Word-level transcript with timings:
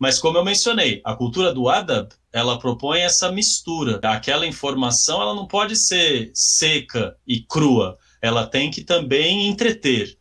Mas 0.00 0.18
como 0.18 0.36
eu 0.36 0.44
mencionei, 0.44 1.00
a 1.04 1.14
cultura 1.14 1.52
do 1.54 1.68
adab, 1.68 2.08
ela 2.32 2.58
propõe 2.58 3.00
essa 3.00 3.32
mistura. 3.32 3.98
Aquela 4.02 4.46
informação, 4.46 5.22
ela 5.22 5.34
não 5.34 5.46
pode 5.46 5.74
ser 5.74 6.30
seca 6.34 7.16
e 7.26 7.40
crua. 7.40 7.96
Ela 8.20 8.46
tem 8.46 8.70
que 8.70 8.84
também 8.84 9.46
entreter. 9.46 10.18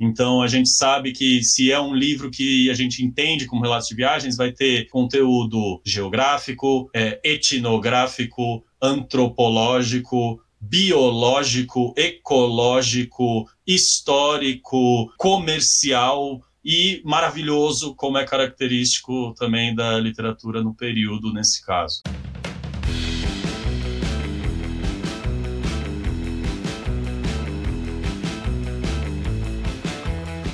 Então 0.00 0.42
a 0.42 0.48
gente 0.48 0.68
sabe 0.70 1.12
que 1.12 1.42
se 1.42 1.70
é 1.70 1.78
um 1.78 1.94
livro 1.94 2.30
que 2.30 2.68
a 2.70 2.74
gente 2.74 3.04
entende 3.04 3.46
como 3.46 3.62
relatos 3.62 3.88
de 3.88 3.94
viagens, 3.94 4.36
vai 4.36 4.52
ter 4.52 4.88
conteúdo 4.88 5.80
geográfico, 5.84 6.90
é, 6.94 7.20
etnográfico, 7.22 8.64
antropológico, 8.82 10.40
biológico, 10.60 11.94
ecológico, 11.96 13.48
histórico, 13.66 15.12
comercial 15.16 16.40
e 16.64 17.02
maravilhoso, 17.04 17.94
como 17.94 18.16
é 18.16 18.24
característico 18.24 19.34
também 19.34 19.74
da 19.74 19.98
literatura 19.98 20.62
no 20.62 20.72
período 20.72 21.32
nesse 21.32 21.64
caso. 21.64 22.02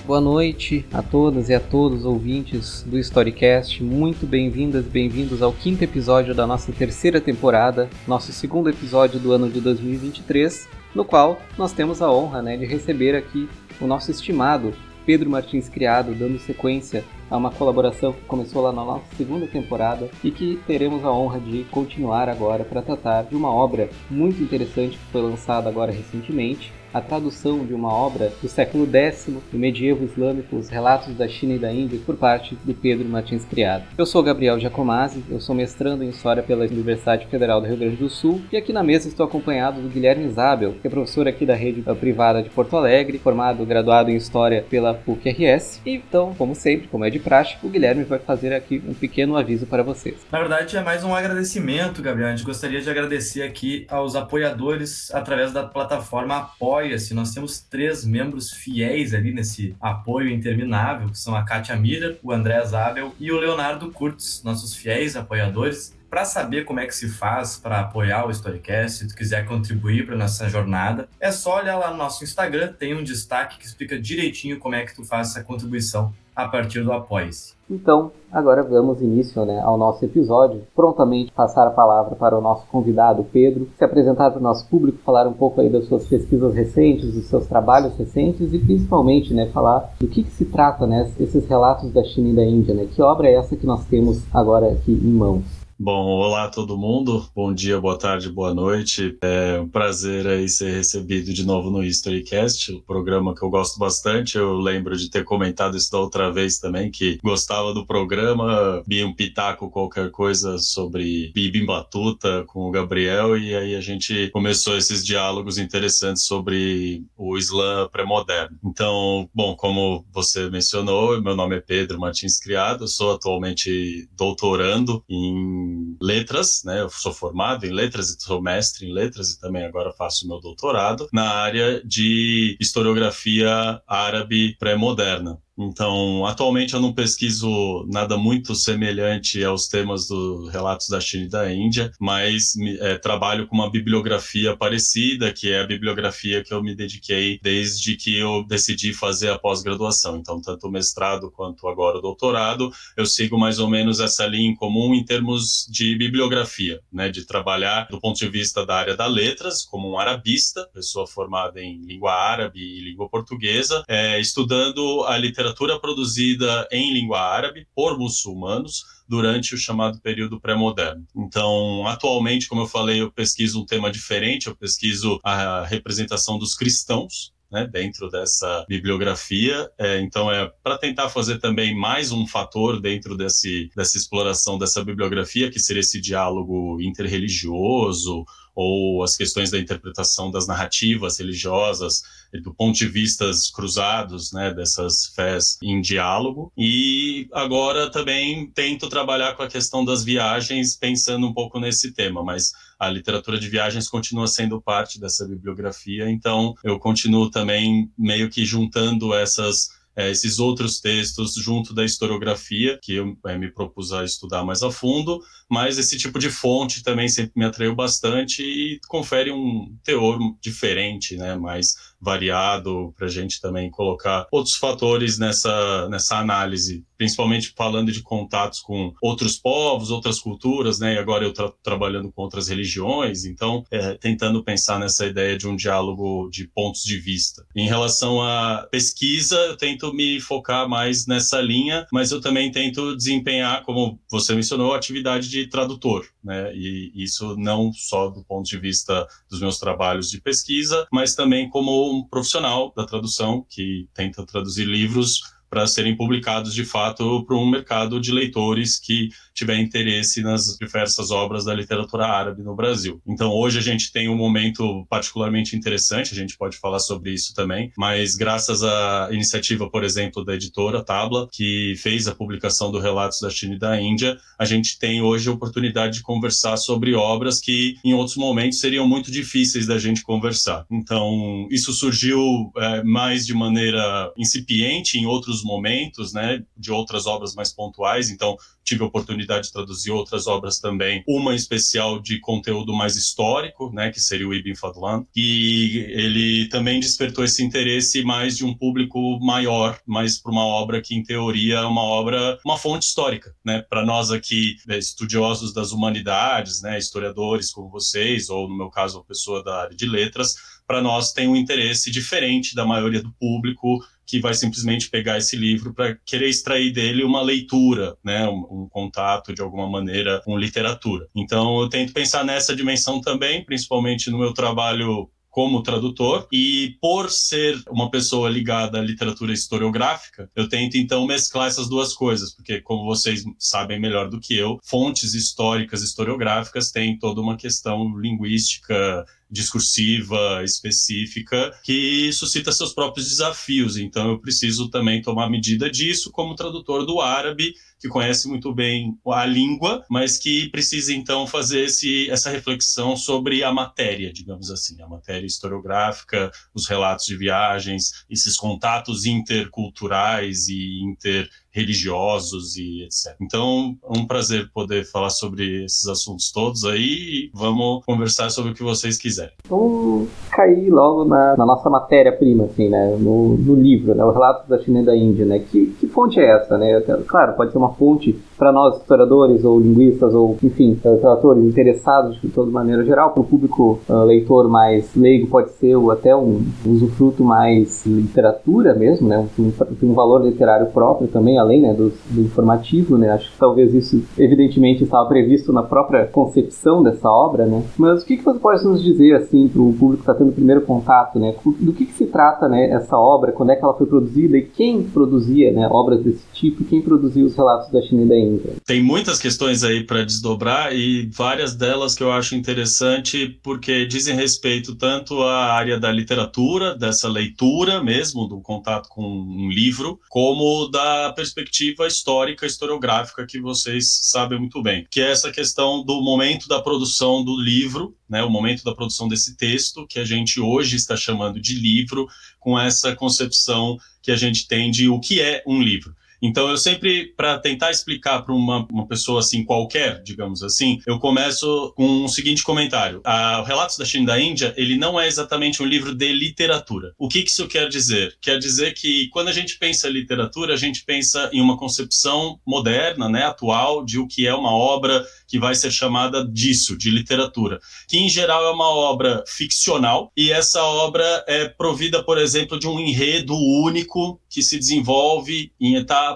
Boa 0.04 0.20
noite 0.20 0.84
a 0.92 1.00
todas 1.02 1.48
e 1.48 1.54
a 1.54 1.60
todos 1.60 2.04
ouvintes 2.04 2.82
do 2.82 2.98
Storycast. 2.98 3.80
Muito 3.80 4.26
bem-vindas 4.26 4.84
e 4.84 4.88
bem-vindos 4.88 5.40
ao 5.40 5.52
quinto 5.52 5.84
episódio 5.84 6.34
da 6.34 6.48
nossa 6.48 6.72
terceira 6.72 7.20
temporada, 7.20 7.88
nosso 8.08 8.32
segundo 8.32 8.68
episódio 8.68 9.20
do 9.20 9.30
ano 9.30 9.48
de 9.48 9.60
2023, 9.60 10.68
no 10.96 11.04
qual 11.04 11.40
nós 11.56 11.72
temos 11.72 12.02
a 12.02 12.10
honra 12.10 12.42
né, 12.42 12.56
de 12.56 12.66
receber 12.66 13.14
aqui 13.14 13.48
o 13.80 13.86
nosso 13.86 14.10
estimado 14.10 14.74
Pedro 15.06 15.30
Martins 15.30 15.68
Criado, 15.68 16.14
dando 16.14 16.38
sequência 16.38 17.04
a 17.30 17.36
uma 17.36 17.50
colaboração 17.50 18.12
que 18.12 18.20
começou 18.22 18.62
lá 18.62 18.72
na 18.72 18.84
nossa 18.84 19.04
segunda 19.16 19.46
temporada 19.46 20.08
e 20.22 20.30
que 20.30 20.60
teremos 20.66 21.04
a 21.04 21.12
honra 21.12 21.40
de 21.40 21.64
continuar 21.64 22.28
agora 22.28 22.64
para 22.64 22.82
tratar 22.82 23.22
de 23.22 23.36
uma 23.36 23.52
obra 23.52 23.88
muito 24.10 24.42
interessante 24.42 24.98
que 24.98 25.12
foi 25.12 25.22
lançada 25.22 25.68
agora 25.68 25.92
recentemente, 25.92 26.72
a 26.92 27.00
tradução 27.00 27.64
de 27.64 27.74
uma 27.74 27.92
obra 27.92 28.32
do 28.42 28.48
século 28.48 28.88
X 28.90 29.26
do 29.50 29.58
medievo 29.58 30.04
islâmico, 30.04 30.56
Os 30.56 30.68
Relatos 30.68 31.14
da 31.14 31.28
China 31.28 31.54
e 31.54 31.58
da 31.58 31.72
Índia, 31.72 32.00
por 32.04 32.16
parte 32.16 32.56
do 32.64 32.74
Pedro 32.74 33.08
Martins 33.08 33.44
Criado. 33.44 33.84
Eu 33.96 34.06
sou 34.06 34.22
Gabriel 34.22 34.58
Giacomazzi, 34.58 35.24
eu 35.30 35.40
sou 35.40 35.54
mestrando 35.54 36.02
em 36.02 36.08
História 36.08 36.42
pela 36.42 36.64
Universidade 36.64 37.26
Federal 37.26 37.60
do 37.60 37.66
Rio 37.66 37.76
Grande 37.76 37.96
do 37.96 38.10
Sul 38.10 38.40
e 38.50 38.56
aqui 38.56 38.72
na 38.72 38.82
mesa 38.82 39.08
estou 39.08 39.26
acompanhado 39.26 39.80
do 39.80 39.88
Guilherme 39.88 40.26
Isabel, 40.26 40.74
que 40.80 40.86
é 40.86 40.90
professor 40.90 41.28
aqui 41.28 41.46
da 41.46 41.54
rede 41.54 41.82
privada 41.98 42.42
de 42.42 42.50
Porto 42.50 42.76
Alegre, 42.76 43.18
formado, 43.18 43.64
graduado 43.64 44.10
em 44.10 44.16
História 44.16 44.64
pela 44.68 44.94
PUC-RS. 44.94 45.80
E 45.86 45.94
então, 45.94 46.34
como 46.36 46.54
sempre, 46.54 46.88
como 46.88 47.04
é 47.04 47.10
de 47.10 47.18
praxe, 47.18 47.56
o 47.62 47.68
Guilherme 47.68 48.04
vai 48.04 48.18
fazer 48.18 48.52
aqui 48.52 48.82
um 48.86 48.94
pequeno 48.94 49.36
aviso 49.36 49.66
para 49.66 49.82
vocês. 49.82 50.16
Na 50.30 50.38
verdade, 50.38 50.76
é 50.76 50.82
mais 50.82 51.04
um 51.04 51.14
agradecimento, 51.14 52.02
Gabriel. 52.02 52.28
A 52.28 52.36
gente 52.36 52.44
gostaria 52.44 52.80
de 52.80 52.90
agradecer 52.90 53.42
aqui 53.42 53.86
aos 53.88 54.16
apoiadores 54.16 55.12
através 55.14 55.52
da 55.52 55.62
plataforma 55.62 56.36
Apoia 56.36 56.79
apoia-se. 56.80 57.14
Nós 57.14 57.32
temos 57.32 57.60
três 57.60 58.04
membros 58.04 58.50
fiéis 58.50 59.12
ali 59.14 59.32
nesse 59.32 59.76
apoio 59.80 60.30
interminável, 60.30 61.08
que 61.10 61.18
são 61.18 61.36
a 61.36 61.44
Kátia 61.44 61.76
Miller, 61.76 62.18
o 62.22 62.32
André 62.32 62.64
Zabel 62.64 63.14
e 63.20 63.30
o 63.30 63.38
Leonardo 63.38 63.90
Kurtz, 63.92 64.42
nossos 64.42 64.74
fiéis 64.74 65.14
apoiadores. 65.16 65.94
Para 66.08 66.24
saber 66.24 66.64
como 66.64 66.80
é 66.80 66.86
que 66.86 66.94
se 66.94 67.08
faz 67.08 67.56
para 67.56 67.80
apoiar 67.80 68.26
o 68.26 68.32
Storycast, 68.32 68.98
se 68.98 69.08
tu 69.08 69.14
quiser 69.14 69.46
contribuir 69.46 70.06
para 70.06 70.16
nossa 70.16 70.48
jornada, 70.48 71.08
é 71.20 71.30
só 71.30 71.58
olhar 71.58 71.76
lá 71.76 71.92
no 71.92 71.96
nosso 71.96 72.24
Instagram, 72.24 72.72
tem 72.72 72.96
um 72.96 73.04
destaque 73.04 73.58
que 73.58 73.64
explica 73.64 73.96
direitinho 73.96 74.58
como 74.58 74.74
é 74.74 74.84
que 74.84 74.92
tu 74.92 75.04
faz 75.04 75.30
essa 75.30 75.44
contribuição 75.44 76.12
a 76.34 76.48
partir 76.48 76.82
do 76.82 76.92
Apoie-se. 76.92 77.54
Então, 77.70 78.10
agora 78.32 78.64
damos 78.64 79.00
início 79.00 79.44
né, 79.44 79.60
ao 79.60 79.78
nosso 79.78 80.04
episódio. 80.04 80.62
Prontamente 80.74 81.30
passar 81.30 81.68
a 81.68 81.70
palavra 81.70 82.16
para 82.16 82.36
o 82.36 82.40
nosso 82.40 82.66
convidado, 82.66 83.24
Pedro, 83.32 83.68
se 83.78 83.84
apresentar 83.84 84.30
para 84.30 84.40
o 84.40 84.42
nosso 84.42 84.68
público, 84.68 84.98
falar 85.04 85.28
um 85.28 85.32
pouco 85.32 85.60
aí 85.60 85.68
das 85.68 85.86
suas 85.86 86.04
pesquisas 86.06 86.52
recentes, 86.54 87.14
dos 87.14 87.26
seus 87.26 87.46
trabalhos 87.46 87.96
recentes 87.96 88.52
e 88.52 88.58
principalmente 88.58 89.32
né, 89.32 89.46
falar 89.52 89.92
do 90.00 90.08
que, 90.08 90.24
que 90.24 90.30
se 90.30 90.46
trata 90.46 90.86
né, 90.86 91.10
esses 91.20 91.46
relatos 91.46 91.92
da 91.92 92.02
China 92.02 92.30
e 92.30 92.34
da 92.34 92.44
Índia. 92.44 92.74
Né? 92.74 92.88
Que 92.90 93.00
obra 93.00 93.28
é 93.28 93.34
essa 93.34 93.56
que 93.56 93.66
nós 93.66 93.84
temos 93.84 94.24
agora 94.34 94.72
aqui 94.72 94.92
em 94.92 95.12
mãos? 95.12 95.59
Bom, 95.82 96.08
olá 96.08 96.46
todo 96.50 96.76
mundo. 96.76 97.26
Bom 97.34 97.54
dia, 97.54 97.80
boa 97.80 97.98
tarde, 97.98 98.30
boa 98.30 98.52
noite. 98.52 99.16
É 99.22 99.58
um 99.58 99.66
prazer 99.66 100.26
aí 100.26 100.46
ser 100.46 100.74
recebido 100.74 101.32
de 101.32 101.42
novo 101.42 101.70
no 101.70 101.82
Historycast, 101.82 102.70
o 102.72 102.82
programa 102.82 103.34
que 103.34 103.42
eu 103.42 103.48
gosto 103.48 103.78
bastante. 103.78 104.36
Eu 104.36 104.58
lembro 104.58 104.94
de 104.94 105.08
ter 105.08 105.24
comentado 105.24 105.78
isso 105.78 105.90
da 105.90 105.98
outra 105.98 106.30
vez 106.30 106.58
também, 106.58 106.90
que 106.90 107.16
gostava 107.24 107.72
do 107.72 107.86
programa, 107.86 108.82
vi 108.86 109.02
um 109.02 109.14
pitaco 109.14 109.70
qualquer 109.70 110.10
coisa 110.10 110.58
sobre 110.58 111.32
Bibim 111.34 111.64
Batuta 111.64 112.44
com 112.46 112.68
o 112.68 112.70
Gabriel 112.70 113.38
e 113.38 113.54
aí 113.54 113.74
a 113.74 113.80
gente 113.80 114.28
começou 114.34 114.76
esses 114.76 115.02
diálogos 115.02 115.56
interessantes 115.56 116.26
sobre 116.26 117.06
o 117.16 117.38
Islã 117.38 117.88
pré-moderno. 117.90 118.54
Então, 118.62 119.30
bom, 119.34 119.56
como 119.56 120.04
você 120.12 120.50
mencionou, 120.50 121.22
meu 121.22 121.34
nome 121.34 121.56
é 121.56 121.60
Pedro 121.62 121.98
Martins 121.98 122.38
Criado, 122.38 122.86
sou 122.86 123.14
atualmente 123.14 124.06
doutorando 124.14 125.02
em 125.08 125.69
letras, 126.00 126.62
né? 126.64 126.80
Eu 126.80 126.90
sou 126.90 127.12
formado 127.12 127.64
em 127.64 127.70
letras 127.70 128.10
e 128.10 128.22
sou 128.22 128.42
mestre 128.42 128.86
em 128.86 128.92
letras 128.92 129.30
e 129.30 129.40
também 129.40 129.64
agora 129.64 129.92
faço 129.92 130.26
meu 130.28 130.40
doutorado 130.40 131.08
na 131.12 131.28
área 131.28 131.82
de 131.84 132.56
historiografia 132.60 133.80
árabe 133.86 134.56
pré-moderna. 134.58 135.38
Então, 135.60 136.24
atualmente 136.24 136.72
eu 136.72 136.80
não 136.80 136.92
pesquiso 136.92 137.86
nada 137.86 138.16
muito 138.16 138.54
semelhante 138.54 139.44
aos 139.44 139.68
temas 139.68 140.08
dos 140.08 140.50
relatos 140.50 140.88
da 140.88 140.98
China 140.98 141.24
e 141.24 141.28
da 141.28 141.52
Índia, 141.52 141.92
mas 142.00 142.54
é, 142.80 142.96
trabalho 142.96 143.46
com 143.46 143.54
uma 143.54 143.70
bibliografia 143.70 144.56
parecida, 144.56 145.30
que 145.32 145.52
é 145.52 145.60
a 145.60 145.66
bibliografia 145.66 146.42
que 146.42 146.54
eu 146.54 146.62
me 146.62 146.74
dediquei 146.74 147.38
desde 147.42 147.94
que 147.94 148.16
eu 148.16 148.42
decidi 148.44 148.94
fazer 148.94 149.30
a 149.30 149.38
pós-graduação. 149.38 150.16
Então, 150.16 150.40
tanto 150.40 150.66
o 150.66 150.70
mestrado 150.70 151.30
quanto 151.30 151.68
agora 151.68 151.98
o 151.98 152.00
doutorado, 152.00 152.72
eu 152.96 153.04
sigo 153.04 153.38
mais 153.38 153.58
ou 153.58 153.68
menos 153.68 154.00
essa 154.00 154.26
linha 154.26 154.48
em 154.48 154.54
comum 154.54 154.94
em 154.94 155.04
termos 155.04 155.68
de 155.70 155.94
bibliografia, 155.94 156.80
né, 156.90 157.10
de 157.10 157.26
trabalhar 157.26 157.86
do 157.90 158.00
ponto 158.00 158.18
de 158.18 158.28
vista 158.28 158.64
da 158.64 158.76
área 158.76 158.96
das 158.96 159.12
letras, 159.12 159.62
como 159.62 159.90
um 159.90 159.98
arabista, 159.98 160.66
pessoa 160.72 161.06
formada 161.06 161.60
em 161.60 161.82
língua 161.82 162.12
árabe 162.12 162.60
e 162.60 162.80
língua 162.80 163.10
portuguesa, 163.10 163.84
é, 163.86 164.18
estudando 164.18 165.04
a 165.04 165.18
literatura 165.18 165.49
literatura 165.50 165.78
produzida 165.78 166.66
em 166.70 166.92
língua 166.92 167.20
árabe 167.20 167.66
por 167.74 167.98
muçulmanos 167.98 168.84
durante 169.08 169.54
o 169.54 169.58
chamado 169.58 170.00
período 170.00 170.40
pré-moderno. 170.40 171.04
Então, 171.16 171.86
atualmente, 171.86 172.48
como 172.48 172.62
eu 172.62 172.66
falei, 172.66 173.02
eu 173.02 173.10
pesquiso 173.10 173.60
um 173.60 173.66
tema 173.66 173.90
diferente, 173.90 174.46
eu 174.46 174.56
pesquiso 174.56 175.18
a 175.24 175.64
representação 175.64 176.38
dos 176.38 176.54
cristãos 176.54 177.32
né, 177.50 177.66
dentro 177.66 178.08
dessa 178.08 178.64
bibliografia. 178.68 179.68
É, 179.76 180.00
então, 180.00 180.30
é 180.30 180.48
para 180.62 180.78
tentar 180.78 181.08
fazer 181.08 181.38
também 181.38 181.74
mais 181.74 182.12
um 182.12 182.26
fator 182.26 182.80
dentro 182.80 183.16
desse, 183.16 183.68
dessa 183.74 183.96
exploração 183.96 184.56
dessa 184.56 184.84
bibliografia, 184.84 185.50
que 185.50 185.58
seria 185.58 185.80
esse 185.80 186.00
diálogo 186.00 186.80
interreligioso 186.80 188.24
ou 188.54 189.02
as 189.02 189.16
questões 189.16 189.50
da 189.50 189.58
interpretação 189.58 190.30
das 190.30 190.46
narrativas 190.46 191.18
religiosas 191.18 192.02
do 192.42 192.54
ponto 192.54 192.76
de 192.76 192.86
vistas 192.86 193.50
cruzados, 193.50 194.32
né, 194.32 194.52
dessas 194.54 195.06
fés 195.14 195.58
em 195.62 195.80
diálogo. 195.80 196.52
E 196.56 197.28
agora 197.32 197.90
também 197.90 198.50
tento 198.54 198.88
trabalhar 198.88 199.34
com 199.34 199.42
a 199.42 199.48
questão 199.48 199.84
das 199.84 200.04
viagens, 200.04 200.76
pensando 200.76 201.26
um 201.26 201.34
pouco 201.34 201.58
nesse 201.58 201.92
tema, 201.92 202.22
mas 202.22 202.52
a 202.78 202.88
literatura 202.88 203.38
de 203.38 203.48
viagens 203.48 203.88
continua 203.88 204.26
sendo 204.26 204.60
parte 204.60 205.00
dessa 205.00 205.26
bibliografia, 205.26 206.08
então 206.08 206.54
eu 206.64 206.78
continuo 206.78 207.30
também 207.30 207.90
meio 207.98 208.30
que 208.30 208.44
juntando 208.44 209.12
essas 209.12 209.80
é, 209.96 210.10
esses 210.10 210.38
outros 210.38 210.80
textos 210.80 211.34
junto 211.34 211.74
da 211.74 211.84
historiografia, 211.84 212.78
que 212.80 212.94
eu 212.94 213.16
é, 213.26 213.36
me 213.36 213.50
propus 213.50 213.92
a 213.92 214.04
estudar 214.04 214.44
mais 214.44 214.62
a 214.62 214.70
fundo, 214.70 215.20
mas 215.50 215.78
esse 215.78 215.98
tipo 215.98 216.18
de 216.18 216.30
fonte 216.30 216.82
também 216.82 217.08
sempre 217.08 217.32
me 217.36 217.44
atraiu 217.44 217.74
bastante 217.74 218.42
e 218.42 218.80
confere 218.88 219.32
um 219.32 219.76
teor 219.82 220.18
diferente, 220.40 221.16
né, 221.16 221.36
mais 221.36 221.74
variado, 222.00 222.94
para 222.96 223.06
a 223.06 223.10
gente 223.10 223.40
também 223.40 223.70
colocar 223.70 224.26
outros 224.32 224.56
fatores 224.56 225.18
nessa, 225.18 225.88
nessa 225.90 226.16
análise, 226.16 226.82
principalmente 226.96 227.52
falando 227.54 227.92
de 227.92 228.02
contatos 228.02 228.60
com 228.60 228.92
outros 229.02 229.36
povos, 229.36 229.90
outras 229.90 230.18
culturas, 230.18 230.78
né? 230.78 230.94
E 230.94 230.98
agora 230.98 231.24
eu 231.24 231.32
tra 231.32 231.52
trabalhando 231.62 232.10
com 232.10 232.22
outras 232.22 232.48
religiões, 232.48 233.24
então 233.24 233.64
é, 233.70 233.94
tentando 233.94 234.42
pensar 234.42 234.78
nessa 234.78 235.06
ideia 235.06 235.36
de 235.36 235.46
um 235.46 235.54
diálogo 235.54 236.28
de 236.30 236.48
pontos 236.48 236.82
de 236.82 236.98
vista. 236.98 237.44
Em 237.54 237.66
relação 237.66 238.22
à 238.22 238.66
pesquisa, 238.70 239.36
eu 239.36 239.56
tento 239.56 239.92
me 239.92 240.20
focar 240.20 240.68
mais 240.68 241.06
nessa 241.06 241.40
linha, 241.40 241.86
mas 241.92 242.10
eu 242.10 242.20
também 242.20 242.50
tento 242.50 242.96
desempenhar, 242.96 243.62
como 243.62 244.00
você 244.10 244.34
mencionou, 244.34 244.72
atividade 244.72 245.28
de 245.28 245.39
tradutor, 245.48 246.06
né? 246.22 246.54
E 246.54 246.92
isso 246.94 247.36
não 247.36 247.72
só 247.72 248.08
do 248.08 248.24
ponto 248.24 248.48
de 248.48 248.58
vista 248.58 249.06
dos 249.28 249.40
meus 249.40 249.58
trabalhos 249.58 250.10
de 250.10 250.20
pesquisa, 250.20 250.86
mas 250.92 251.14
também 251.14 251.48
como 251.48 251.92
um 251.92 252.04
profissional 252.04 252.72
da 252.76 252.84
tradução 252.84 253.44
que 253.48 253.88
tenta 253.94 254.24
traduzir 254.26 254.64
livros 254.64 255.20
para 255.50 255.66
serem 255.66 255.96
publicados 255.96 256.54
de 256.54 256.64
fato 256.64 257.24
para 257.26 257.36
um 257.36 257.50
mercado 257.50 258.00
de 258.00 258.12
leitores 258.12 258.78
que 258.78 259.08
tiver 259.34 259.58
interesse 259.58 260.22
nas 260.22 260.56
diversas 260.58 261.10
obras 261.10 261.44
da 261.44 261.54
literatura 261.54 262.06
árabe 262.06 262.42
no 262.42 262.54
Brasil. 262.54 263.00
Então, 263.06 263.32
hoje 263.32 263.58
a 263.58 263.62
gente 263.62 263.92
tem 263.92 264.08
um 264.08 264.16
momento 264.16 264.86
particularmente 264.88 265.56
interessante, 265.56 266.12
a 266.12 266.16
gente 266.16 266.36
pode 266.36 266.56
falar 266.56 266.78
sobre 266.78 267.12
isso 267.12 267.34
também, 267.34 267.72
mas 267.76 268.14
graças 268.14 268.62
à 268.62 269.08
iniciativa, 269.10 269.68
por 269.68 269.82
exemplo, 269.82 270.24
da 270.24 270.34
editora 270.34 270.84
Tabla, 270.84 271.28
que 271.32 271.74
fez 271.78 272.06
a 272.06 272.14
publicação 272.14 272.70
do 272.70 272.78
Relatos 272.78 273.18
da 273.20 273.30
China 273.30 273.54
e 273.54 273.58
da 273.58 273.80
Índia, 273.80 274.16
a 274.38 274.44
gente 274.44 274.78
tem 274.78 275.02
hoje 275.02 275.28
a 275.28 275.32
oportunidade 275.32 275.98
de 275.98 276.02
conversar 276.02 276.56
sobre 276.56 276.94
obras 276.94 277.40
que 277.40 277.76
em 277.84 277.94
outros 277.94 278.16
momentos 278.16 278.60
seriam 278.60 278.86
muito 278.86 279.10
difíceis 279.10 279.66
da 279.66 279.78
gente 279.78 280.02
conversar. 280.02 280.64
Então, 280.70 281.48
isso 281.50 281.72
surgiu 281.72 282.52
é, 282.56 282.84
mais 282.84 283.26
de 283.26 283.34
maneira 283.34 284.12
incipiente 284.16 284.98
em 284.98 285.06
outros 285.06 285.39
momentos, 285.42 286.12
né, 286.12 286.42
de 286.56 286.70
outras 286.70 287.06
obras 287.06 287.34
mais 287.34 287.52
pontuais. 287.52 288.10
Então, 288.10 288.36
tive 288.64 288.84
a 288.84 288.86
oportunidade 288.86 289.46
de 289.46 289.52
traduzir 289.52 289.90
outras 289.90 290.26
obras 290.26 290.58
também, 290.58 291.02
uma 291.08 291.34
especial 291.34 292.00
de 292.00 292.20
conteúdo 292.20 292.72
mais 292.72 292.96
histórico, 292.96 293.72
né, 293.72 293.90
que 293.90 294.00
seria 294.00 294.28
o 294.28 294.34
Ibn 294.34 294.54
Fadlan, 294.54 295.04
e 295.14 295.84
ele 295.88 296.48
também 296.48 296.78
despertou 296.78 297.24
esse 297.24 297.42
interesse 297.42 298.02
mais 298.02 298.36
de 298.36 298.44
um 298.44 298.54
público 298.54 299.18
maior, 299.20 299.78
mais 299.86 300.20
para 300.20 300.30
uma 300.30 300.46
obra 300.46 300.80
que 300.80 300.94
em 300.94 301.02
teoria 301.02 301.56
é 301.56 301.64
uma 301.64 301.82
obra, 301.82 302.38
uma 302.44 302.56
fonte 302.56 302.86
histórica, 302.86 303.34
né, 303.44 303.62
para 303.68 303.84
nós 303.84 304.10
aqui 304.10 304.56
né, 304.66 304.78
estudiosos 304.78 305.52
das 305.52 305.72
humanidades, 305.72 306.62
né, 306.62 306.78
historiadores 306.78 307.50
como 307.50 307.70
vocês 307.70 308.30
ou 308.30 308.48
no 308.48 308.56
meu 308.56 308.70
caso 308.70 308.98
uma 308.98 309.04
pessoa 309.04 309.42
da 309.42 309.62
área 309.62 309.76
de 309.76 309.86
letras, 309.86 310.36
para 310.66 310.80
nós 310.80 311.12
tem 311.12 311.26
um 311.26 311.34
interesse 311.34 311.90
diferente 311.90 312.54
da 312.54 312.64
maioria 312.64 313.02
do 313.02 313.12
público 313.14 313.80
que 314.10 314.20
vai 314.20 314.34
simplesmente 314.34 314.90
pegar 314.90 315.18
esse 315.18 315.36
livro 315.36 315.72
para 315.72 315.96
querer 316.04 316.28
extrair 316.28 316.72
dele 316.72 317.04
uma 317.04 317.22
leitura, 317.22 317.96
né, 318.04 318.28
um, 318.28 318.64
um, 318.64 318.68
contato 318.68 319.32
de 319.32 319.40
alguma 319.40 319.70
maneira 319.70 320.20
com 320.24 320.36
literatura. 320.36 321.06
Então 321.14 321.60
eu 321.60 321.68
tento 321.68 321.92
pensar 321.92 322.24
nessa 322.24 322.54
dimensão 322.56 323.00
também, 323.00 323.44
principalmente 323.44 324.10
no 324.10 324.18
meu 324.18 324.34
trabalho 324.34 325.08
como 325.30 325.62
tradutor 325.62 326.26
e 326.32 326.76
por 326.80 327.10
ser 327.10 327.56
uma 327.70 327.90
pessoa 327.90 328.28
ligada 328.28 328.78
à 328.78 328.82
literatura 328.82 329.32
historiográfica, 329.32 330.30
eu 330.34 330.48
tento 330.48 330.76
então 330.76 331.06
mesclar 331.06 331.46
essas 331.46 331.68
duas 331.68 331.94
coisas, 331.94 332.34
porque 332.34 332.60
como 332.60 332.84
vocês 332.84 333.22
sabem 333.38 333.80
melhor 333.80 334.10
do 334.10 334.20
que 334.20 334.34
eu, 334.34 334.58
fontes 334.62 335.14
históricas 335.14 335.82
historiográficas 335.82 336.70
têm 336.70 336.98
toda 336.98 337.20
uma 337.20 337.36
questão 337.36 337.96
linguística 337.98 339.06
discursiva 339.30 340.42
específica 340.42 341.52
que 341.62 342.12
suscita 342.12 342.50
seus 342.50 342.72
próprios 342.72 343.08
desafios. 343.08 343.76
Então 343.76 344.10
eu 344.10 344.18
preciso 344.18 344.68
também 344.68 345.00
tomar 345.00 345.30
medida 345.30 345.70
disso 345.70 346.10
como 346.10 346.34
tradutor 346.34 346.84
do 346.84 347.00
árabe 347.00 347.54
que 347.80 347.88
conhece 347.88 348.28
muito 348.28 348.54
bem 348.54 348.94
a 349.08 349.24
língua, 349.24 349.84
mas 349.88 350.18
que 350.18 350.50
precisa 350.50 350.92
então 350.92 351.26
fazer 351.26 351.64
esse, 351.64 352.10
essa 352.10 352.30
reflexão 352.30 352.94
sobre 352.94 353.42
a 353.42 353.50
matéria, 353.50 354.12
digamos 354.12 354.50
assim, 354.50 354.80
a 354.82 354.86
matéria 354.86 355.26
historiográfica, 355.26 356.30
os 356.54 356.68
relatos 356.68 357.06
de 357.06 357.16
viagens, 357.16 358.04
esses 358.10 358.36
contatos 358.36 359.06
interculturais 359.06 360.46
e 360.48 360.82
inter 360.82 361.28
religiosos 361.50 362.56
e 362.56 362.84
etc. 362.84 363.16
Então, 363.20 363.76
é 363.84 363.98
um 363.98 364.06
prazer 364.06 364.50
poder 364.52 364.84
falar 364.84 365.10
sobre 365.10 365.64
esses 365.64 365.86
assuntos 365.88 366.30
todos 366.30 366.64
aí 366.64 366.80
e 366.80 367.30
vamos 367.34 367.84
conversar 367.84 368.30
sobre 368.30 368.52
o 368.52 368.54
que 368.54 368.62
vocês 368.62 368.96
quiserem. 368.96 369.32
Vamos 369.48 370.08
cair 370.30 370.70
logo 370.70 371.04
na, 371.04 371.36
na 371.36 371.44
nossa 371.44 371.68
matéria-prima, 371.68 372.44
assim, 372.44 372.68
né, 372.68 372.96
no, 372.98 373.36
no, 373.36 373.54
livro, 373.54 373.94
né, 373.94 374.04
o 374.04 374.12
Relatos 374.12 374.48
da 374.48 374.58
China 374.58 374.80
e 374.80 374.84
da 374.84 374.96
Índia, 374.96 375.26
né, 375.26 375.40
que, 375.40 375.66
que 375.78 375.86
fonte 375.88 376.20
é 376.20 376.36
essa, 376.36 376.56
né? 376.56 376.80
Claro, 377.06 377.34
pode 377.34 377.52
ser 377.52 377.58
uma 377.58 377.72
fonte 377.74 378.18
para 378.38 378.52
nós 378.52 378.78
historiadores 378.78 379.44
ou 379.44 379.60
linguistas 379.60 380.14
ou, 380.14 380.38
enfim, 380.42 380.74
tradutores 380.74 381.44
interessados 381.44 382.20
de 382.20 382.28
toda 382.28 382.50
maneira 382.50 382.84
geral, 382.84 383.10
para 383.10 383.20
o 383.20 383.24
público 383.24 383.80
uh, 383.88 384.04
leitor 384.04 384.48
mais 384.48 384.94
leigo 384.94 385.26
pode 385.26 385.50
ser 385.52 385.76
até 385.90 386.14
um, 386.14 386.42
usufruto 386.64 387.24
mais 387.24 387.84
literatura 387.84 388.74
mesmo, 388.74 389.08
né, 389.08 389.28
um, 389.38 389.52
um 389.82 389.94
valor 389.94 390.24
literário 390.24 390.66
próprio 390.68 391.08
também, 391.08 391.38
além 391.40 391.62
né, 391.62 391.74
do, 391.74 391.92
do, 392.10 392.20
informativo, 392.20 392.96
né? 392.96 393.10
Acho 393.10 393.30
que 393.30 393.38
talvez 393.38 393.74
isso, 393.74 394.02
evidentemente, 394.18 394.84
estava 394.84 395.08
previsto 395.08 395.52
na 395.52 395.62
própria 395.62 396.06
concepção 396.06 396.82
dessa 396.82 397.08
obra, 397.08 397.46
né? 397.46 397.62
Mas 397.76 398.02
o 398.02 398.06
que, 398.06 398.16
que 398.16 398.24
você 398.24 398.38
pode 398.38 398.64
nos 398.64 398.82
dizer, 398.82 399.16
assim, 399.16 399.48
para 399.48 399.60
o 399.60 399.72
público 399.72 400.04
que 400.04 400.10
está 400.10 400.14
tendo 400.14 400.30
o 400.30 400.34
primeiro 400.34 400.62
contato, 400.62 401.18
né? 401.18 401.34
Do 401.44 401.72
que, 401.72 401.86
que 401.86 401.92
se 401.92 402.06
trata, 402.06 402.48
né, 402.48 402.70
essa 402.70 402.96
obra, 402.96 403.32
quando 403.32 403.50
é 403.50 403.56
que 403.56 403.64
ela 403.64 403.74
foi 403.74 403.86
produzida 403.86 404.36
e 404.36 404.42
quem 404.42 404.82
produzia, 404.82 405.52
né, 405.52 405.68
obras 405.70 406.02
desse 406.02 406.24
tipo 406.32 406.64
quem 406.70 406.80
produzia 406.80 407.24
os 407.24 407.34
relatos 407.34 407.70
da 407.72 407.82
China 407.82 408.02
e 408.02 408.08
da 408.08 408.16
Índia? 408.16 408.52
Tem 408.64 408.82
muitas 408.82 409.18
questões 409.18 409.64
aí 409.64 409.84
para 409.84 410.04
desdobrar 410.04 410.74
e 410.74 411.10
várias 411.12 411.54
delas 411.54 411.94
que 411.94 412.02
eu 412.02 412.12
acho 412.12 412.34
interessante 412.36 413.38
porque 413.42 413.84
dizem 413.86 414.14
respeito 414.14 414.76
tanto 414.76 415.20
à 415.22 415.52
área 415.52 415.78
da 415.78 415.90
literatura, 415.90 416.76
dessa 416.76 417.08
leitura 417.08 417.82
mesmo, 417.82 418.26
do 418.28 418.40
contato 418.40 418.88
com 418.88 419.02
um 419.02 419.48
livro, 419.48 419.98
como 420.08 420.68
da 420.68 421.12
perspectiva 421.14 421.29
perspectiva 421.30 421.86
histórica, 421.86 422.46
historiográfica 422.46 423.26
que 423.26 423.40
vocês 423.40 424.00
sabem 424.02 424.38
muito 424.38 424.62
bem, 424.62 424.86
que 424.90 425.00
é 425.00 425.10
essa 425.10 425.30
questão 425.30 425.84
do 425.84 426.00
momento 426.02 426.48
da 426.48 426.60
produção 426.60 427.24
do 427.24 427.40
livro, 427.40 427.96
né, 428.08 428.22
o 428.22 428.30
momento 428.30 428.64
da 428.64 428.74
produção 428.74 429.08
desse 429.08 429.36
texto, 429.36 429.86
que 429.86 429.98
a 429.98 430.04
gente 430.04 430.40
hoje 430.40 430.76
está 430.76 430.96
chamando 430.96 431.40
de 431.40 431.54
livro, 431.54 432.08
com 432.38 432.58
essa 432.58 432.94
concepção 432.94 433.78
que 434.02 434.10
a 434.10 434.16
gente 434.16 434.48
tem 434.48 434.70
de 434.70 434.88
o 434.88 434.98
que 434.98 435.20
é 435.20 435.42
um 435.46 435.62
livro. 435.62 435.94
Então, 436.22 436.50
eu 436.50 436.56
sempre, 436.56 437.14
para 437.16 437.38
tentar 437.38 437.70
explicar 437.70 438.22
para 438.22 438.34
uma, 438.34 438.66
uma 438.70 438.86
pessoa 438.86 439.20
assim 439.20 439.44
qualquer, 439.44 440.02
digamos 440.02 440.42
assim, 440.42 440.78
eu 440.86 440.98
começo 440.98 441.72
com 441.76 441.84
o 441.84 442.04
um 442.04 442.08
seguinte 442.08 442.42
comentário. 442.42 443.00
A, 443.04 443.40
o 443.40 443.44
Relatos 443.44 443.78
da 443.78 443.84
China 443.84 444.04
e 444.04 444.06
da 444.06 444.20
Índia, 444.20 444.54
ele 444.56 444.76
não 444.76 445.00
é 445.00 445.06
exatamente 445.06 445.62
um 445.62 445.66
livro 445.66 445.94
de 445.94 446.12
literatura. 446.12 446.92
O 446.98 447.08
que, 447.08 447.22
que 447.22 447.30
isso 447.30 447.48
quer 447.48 447.68
dizer? 447.68 448.16
Quer 448.20 448.38
dizer 448.38 448.74
que 448.74 449.08
quando 449.08 449.28
a 449.28 449.32
gente 449.32 449.58
pensa 449.58 449.88
em 449.88 449.92
literatura, 449.92 450.54
a 450.54 450.56
gente 450.56 450.84
pensa 450.84 451.30
em 451.32 451.40
uma 451.40 451.56
concepção 451.56 452.38
moderna, 452.46 453.08
né, 453.08 453.24
atual, 453.24 453.84
de 453.84 453.98
o 453.98 454.06
que 454.06 454.26
é 454.26 454.34
uma 454.34 454.54
obra 454.54 455.04
que 455.26 455.38
vai 455.38 455.54
ser 455.54 455.70
chamada 455.70 456.26
disso, 456.26 456.76
de 456.76 456.90
literatura, 456.90 457.60
que 457.88 457.96
em 457.96 458.08
geral 458.08 458.44
é 458.44 458.50
uma 458.50 458.68
obra 458.68 459.22
ficcional 459.26 460.12
e 460.16 460.32
essa 460.32 460.62
obra 460.62 461.24
é 461.26 461.48
provida, 461.48 462.02
por 462.02 462.18
exemplo, 462.18 462.58
de 462.58 462.66
um 462.66 462.78
enredo 462.78 463.34
único 463.34 464.20
que 464.28 464.42
se 464.42 464.58
desenvolve 464.58 465.52
em 465.60 465.76
etapas 465.76 466.09